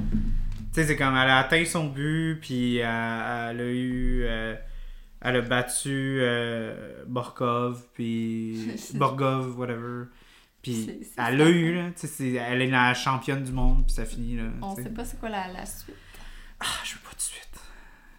sais, 0.72 0.86
c'est 0.86 0.96
comme 0.96 1.16
elle 1.16 1.30
a 1.30 1.38
atteint 1.38 1.64
son 1.64 1.86
but, 1.88 2.38
puis 2.40 2.76
elle, 2.76 2.86
elle 2.86 3.60
a 3.60 3.70
eu. 3.72 4.22
euh, 4.24 4.54
elle 5.20 5.36
a 5.36 5.40
battu 5.40 6.18
euh, 6.20 7.02
Borkov, 7.06 7.82
puis. 7.94 8.70
Borgov, 8.94 9.58
whatever. 9.58 10.04
Puis 10.72 11.06
elle 11.16 11.36
l'a 11.36 11.48
eu, 11.48 11.74
là. 11.74 11.90
Tu 11.90 12.00
sais, 12.00 12.06
c'est- 12.06 12.32
elle 12.34 12.62
est 12.62 12.70
la 12.70 12.94
championne 12.94 13.42
du 13.44 13.52
monde, 13.52 13.84
puis 13.86 13.94
ça 13.94 14.04
finit, 14.04 14.36
là. 14.36 14.44
On 14.62 14.74
sait 14.76 14.84
pas 14.90 15.04
c'est 15.04 15.18
quoi 15.18 15.28
la, 15.28 15.48
la 15.48 15.64
suite. 15.66 15.94
Ah, 16.60 16.64
je 16.84 16.94
veux 16.94 17.00
pas 17.00 17.14
de 17.14 17.20
suite. 17.20 17.60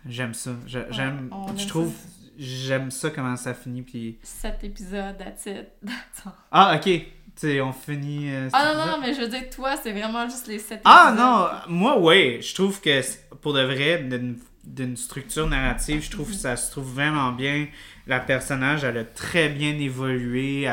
J'aime 0.08 0.34
ça. 0.34 0.52
Je- 0.66 0.80
J'aime. 0.92 1.30
je 1.58 1.68
trouve. 1.68 1.90
ça. 1.92 2.08
J'aime 2.38 2.90
ça 2.90 3.10
comment 3.10 3.36
ça 3.36 3.54
finit, 3.54 3.82
puis. 3.82 4.18
Sept 4.24 4.64
épisodes, 4.64 5.18
that's 5.18 5.46
it. 5.46 5.68
That's 5.86 6.26
all. 6.26 6.32
Ah, 6.52 6.76
ok. 6.78 6.84
Tu 6.86 7.08
sais, 7.36 7.62
on 7.62 7.74
finit. 7.74 8.30
euh, 8.30 8.46
cet 8.46 8.54
Ah 8.56 8.64
non, 8.66 8.72
épisode. 8.72 8.88
non, 8.88 8.98
non, 8.98 9.02
mais 9.08 9.14
je 9.14 9.20
veux 9.22 9.28
dire, 9.28 9.50
toi, 9.50 9.76
c'est 9.82 9.92
vraiment 9.92 10.26
juste 10.30 10.48
les 10.48 10.60
sept 10.60 10.82
Ah 10.86 11.10
épisodes. 11.14 11.26
non, 11.26 11.76
moi 11.78 12.00
ouais, 12.00 12.40
je 12.42 12.54
trouve 12.56 12.80
que 12.82 13.02
pour 13.42 13.54
de 13.54 13.62
vrai, 13.62 14.04
d'une- 14.04 14.40
d'une 14.66 14.96
structure 14.98 15.48
narrative, 15.48 16.02
je 16.04 16.12
trouve 16.12 16.30
que 16.30 16.36
ça 16.36 16.56
se 16.56 16.72
trouve 16.72 16.94
vraiment 16.94 17.32
bien. 17.32 17.68
La 18.08 18.20
personnage, 18.20 18.84
elle 18.84 18.98
a 18.98 19.04
très 19.06 19.50
bien 19.50 19.78
évolué. 19.80 20.70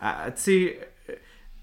Tu 0.00 0.06
sais, 0.36 0.93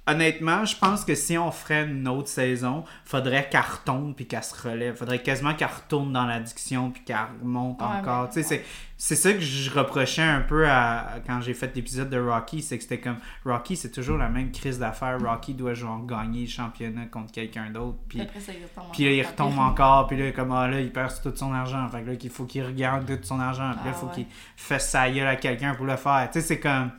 honnêtement, 0.08 0.66
je 0.66 0.76
pense 0.76 1.06
que 1.06 1.16
si 1.16 1.38
on 1.38 1.52
ferait 1.52 1.84
une 1.86 2.08
autre 2.08 2.28
saison, 2.28 2.84
faudrait 3.06 3.48
qu'elle 3.50 3.62
retombe 3.62 4.16
puis 4.16 4.28
qu'elle 4.28 4.44
se 4.44 4.56
relève. 4.68 4.96
Faudrait 4.96 5.22
quasiment 5.22 5.54
qu'elle 5.54 5.68
retourne 5.70 6.12
dans 6.12 6.26
l'addiction 6.26 6.92
puis 6.92 7.04
qu'elle 7.04 7.18
remonte 7.42 7.80
Ouais, 7.82 7.88
encore. 7.88 8.28
c'est- 8.32 8.64
c'est 8.98 9.16
ça 9.16 9.32
que 9.34 9.40
je 9.40 9.70
reprochais 9.72 10.22
un 10.24 10.42
peu 10.42 10.68
à, 10.68 11.20
quand 11.26 11.40
j'ai 11.42 11.54
fait 11.54 11.74
l'épisode 11.76 12.10
de 12.10 12.20
Rocky, 12.20 12.62
c'est 12.62 12.78
que 12.78 12.84
c'était 12.84 13.00
comme 13.00 13.18
Rocky, 13.46 13.76
c'est 13.76 13.92
toujours 13.92 14.18
la 14.18 14.28
même 14.30 14.52
crise 14.52 14.80
d'affaires. 14.80 15.18
Rocky 15.20 15.54
doit 15.54 15.74
genre 15.76 16.06
gagner 16.06 16.42
le 16.42 16.48
championnat 16.50 17.06
contre 17.06 17.32
quelqu'un 17.32 17.70
d'autre. 17.70 17.98
Puis 18.10 18.20
Puis 18.20 18.28
après, 18.28 18.40
ça, 18.40 18.52
il 18.54 18.64
retombe 18.64 18.92
puis 18.94 19.04
là, 19.06 19.12
il 19.12 19.22
encore. 19.22 19.32
retombe 19.32 19.60
encore, 19.60 20.08
puis 20.08 20.18
là, 20.18 20.32
comme, 20.32 20.52
ah, 20.52 20.68
là, 20.68 20.82
il 20.82 20.92
perd 20.92 21.14
tout 21.22 21.34
son 21.36 21.54
argent. 21.54 21.88
Fait 21.90 22.02
que 22.02 22.08
là, 22.10 22.14
il 22.22 22.30
faut 22.30 22.46
qu'il 22.46 22.64
regarde 22.66 23.06
tout 23.06 23.20
son 23.24 23.40
argent. 23.40 23.70
Puis 23.72 23.86
là, 23.86 23.86
il 23.86 23.90
Ah, 23.90 23.94
faut 23.94 24.08
ouais. 24.08 24.14
qu'il 24.14 24.26
fasse 24.56 24.90
sa 24.90 25.10
gueule 25.10 25.28
à 25.28 25.36
quelqu'un 25.36 25.74
pour 25.76 25.86
le 25.86 25.96
faire. 25.96 26.28
Tu 26.32 26.42
sais, 26.42 26.46
c'est 26.48 26.60
comme. 26.60 26.92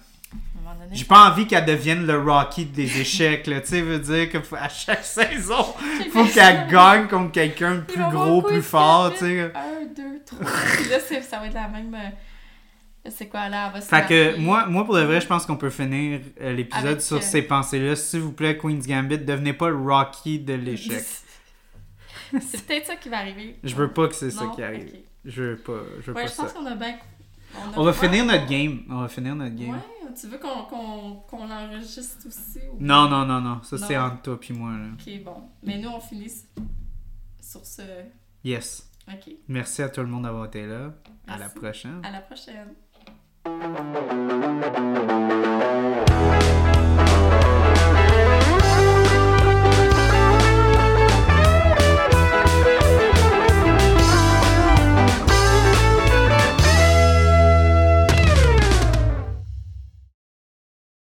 J'ai 0.93 1.05
pas 1.05 1.31
envie 1.31 1.47
qu'elle 1.47 1.65
devienne 1.65 2.07
le 2.07 2.19
Rocky 2.21 2.67
des 2.67 3.01
échecs, 3.01 3.47
là. 3.47 3.61
Tu 3.63 3.69
sais, 3.69 3.81
veut 3.83 3.99
dire 3.99 4.29
qu'à 4.31 4.69
chaque 4.69 5.05
saison, 5.05 5.63
faut 6.13 6.25
qu'elle 6.27 6.67
gagne 6.69 7.09
contre 7.09 7.33
quelqu'un 7.33 7.77
de 7.77 7.81
plus 7.81 8.03
gros, 8.11 8.43
plus 8.43 8.61
fort, 8.63 9.11
tu 9.13 9.21
sais. 9.21 9.41
Un, 9.55 9.85
deux, 9.97 10.21
trois. 10.27 10.45
Puis 10.77 10.89
là, 10.91 10.99
ça 11.01 11.39
va 11.39 11.47
être 11.47 11.55
la 11.55 11.69
même. 11.69 11.95
euh, 11.95 13.09
C'est 13.11 13.29
quoi 13.29 13.49
là? 13.49 13.69
Elle 13.69 13.73
va 13.75 13.81
se 13.81 13.89
Fait 13.89 14.07
que 14.07 14.37
moi, 14.39 14.67
moi, 14.67 14.85
pour 14.85 14.95
de 14.97 15.03
vrai, 15.03 15.21
je 15.21 15.27
pense 15.27 15.47
qu'on 15.47 15.57
peut 15.57 15.71
finir 15.71 16.21
euh, 16.43 16.53
l'épisode 16.53 17.01
sur 17.01 17.17
euh, 17.17 17.21
ces 17.23 17.43
pensées-là. 17.43 17.97
S'il 17.97 18.21
vous 18.21 18.33
plaît, 18.33 18.59
Queen's 18.59 18.87
Gambit, 18.87 19.19
devenez 19.19 19.55
pas 19.55 19.71
le 19.71 19.77
Rocky 19.77 20.41
de 20.41 20.53
l'échec. 20.55 21.03
C'est 22.41 22.67
peut-être 22.67 22.87
ça 22.87 22.97
qui 22.97 23.09
va 23.09 23.19
arriver. 23.19 23.57
Je 23.65 23.75
veux 23.75 23.91
pas 23.93 24.09
que 24.09 24.15
c'est 24.15 24.31
ça 24.31 24.51
qui 24.55 24.63
arrive. 24.63 24.91
Je 25.25 25.43
veux 25.43 25.57
pas, 25.57 25.73
je 26.01 26.07
veux 26.07 26.15
pas 26.15 26.27
je 26.27 26.33
ça. 26.33 26.43
pense 26.43 26.53
qu'on 26.53 26.67
a 26.67 26.75
bien. 26.75 26.97
On 27.77 27.85
va 27.85 27.93
finir 27.93 28.25
notre 28.25 28.47
game. 28.47 28.83
On 28.89 29.01
va 29.01 29.09
finir 29.09 29.35
notre 29.35 29.55
game. 29.55 29.71
Ouais, 29.71 30.13
tu 30.19 30.27
veux 30.27 30.39
qu'on 30.39 30.65
qu'on 31.29 31.47
l'enregistre 31.47 32.27
aussi? 32.27 32.61
Ou... 32.73 32.77
Non, 32.81 33.09
non, 33.09 33.25
non, 33.25 33.41
non. 33.41 33.63
Ça, 33.63 33.79
c'est 33.79 33.97
entre 33.97 34.23
toi 34.23 34.41
puis 34.41 34.55
moi, 34.55 34.73
là. 34.73 34.87
Ok, 34.95 35.25
bon. 35.25 35.49
Mais 35.63 35.79
nous, 35.79 35.89
on 35.89 36.01
finit 36.01 36.33
sur 37.41 37.65
ce. 37.65 37.83
Yes. 38.45 38.91
Ok. 39.09 39.35
Merci 39.49 39.83
à 39.83 39.89
tout 39.89 40.01
le 40.01 40.07
monde 40.07 40.25
d'avoir 40.25 40.47
été 40.47 40.67
là. 40.67 40.93
À 41.27 41.39
la 41.39 41.49
prochaine. 41.49 42.01
À 42.05 42.11
la 42.11 42.21
prochaine. 42.21 42.75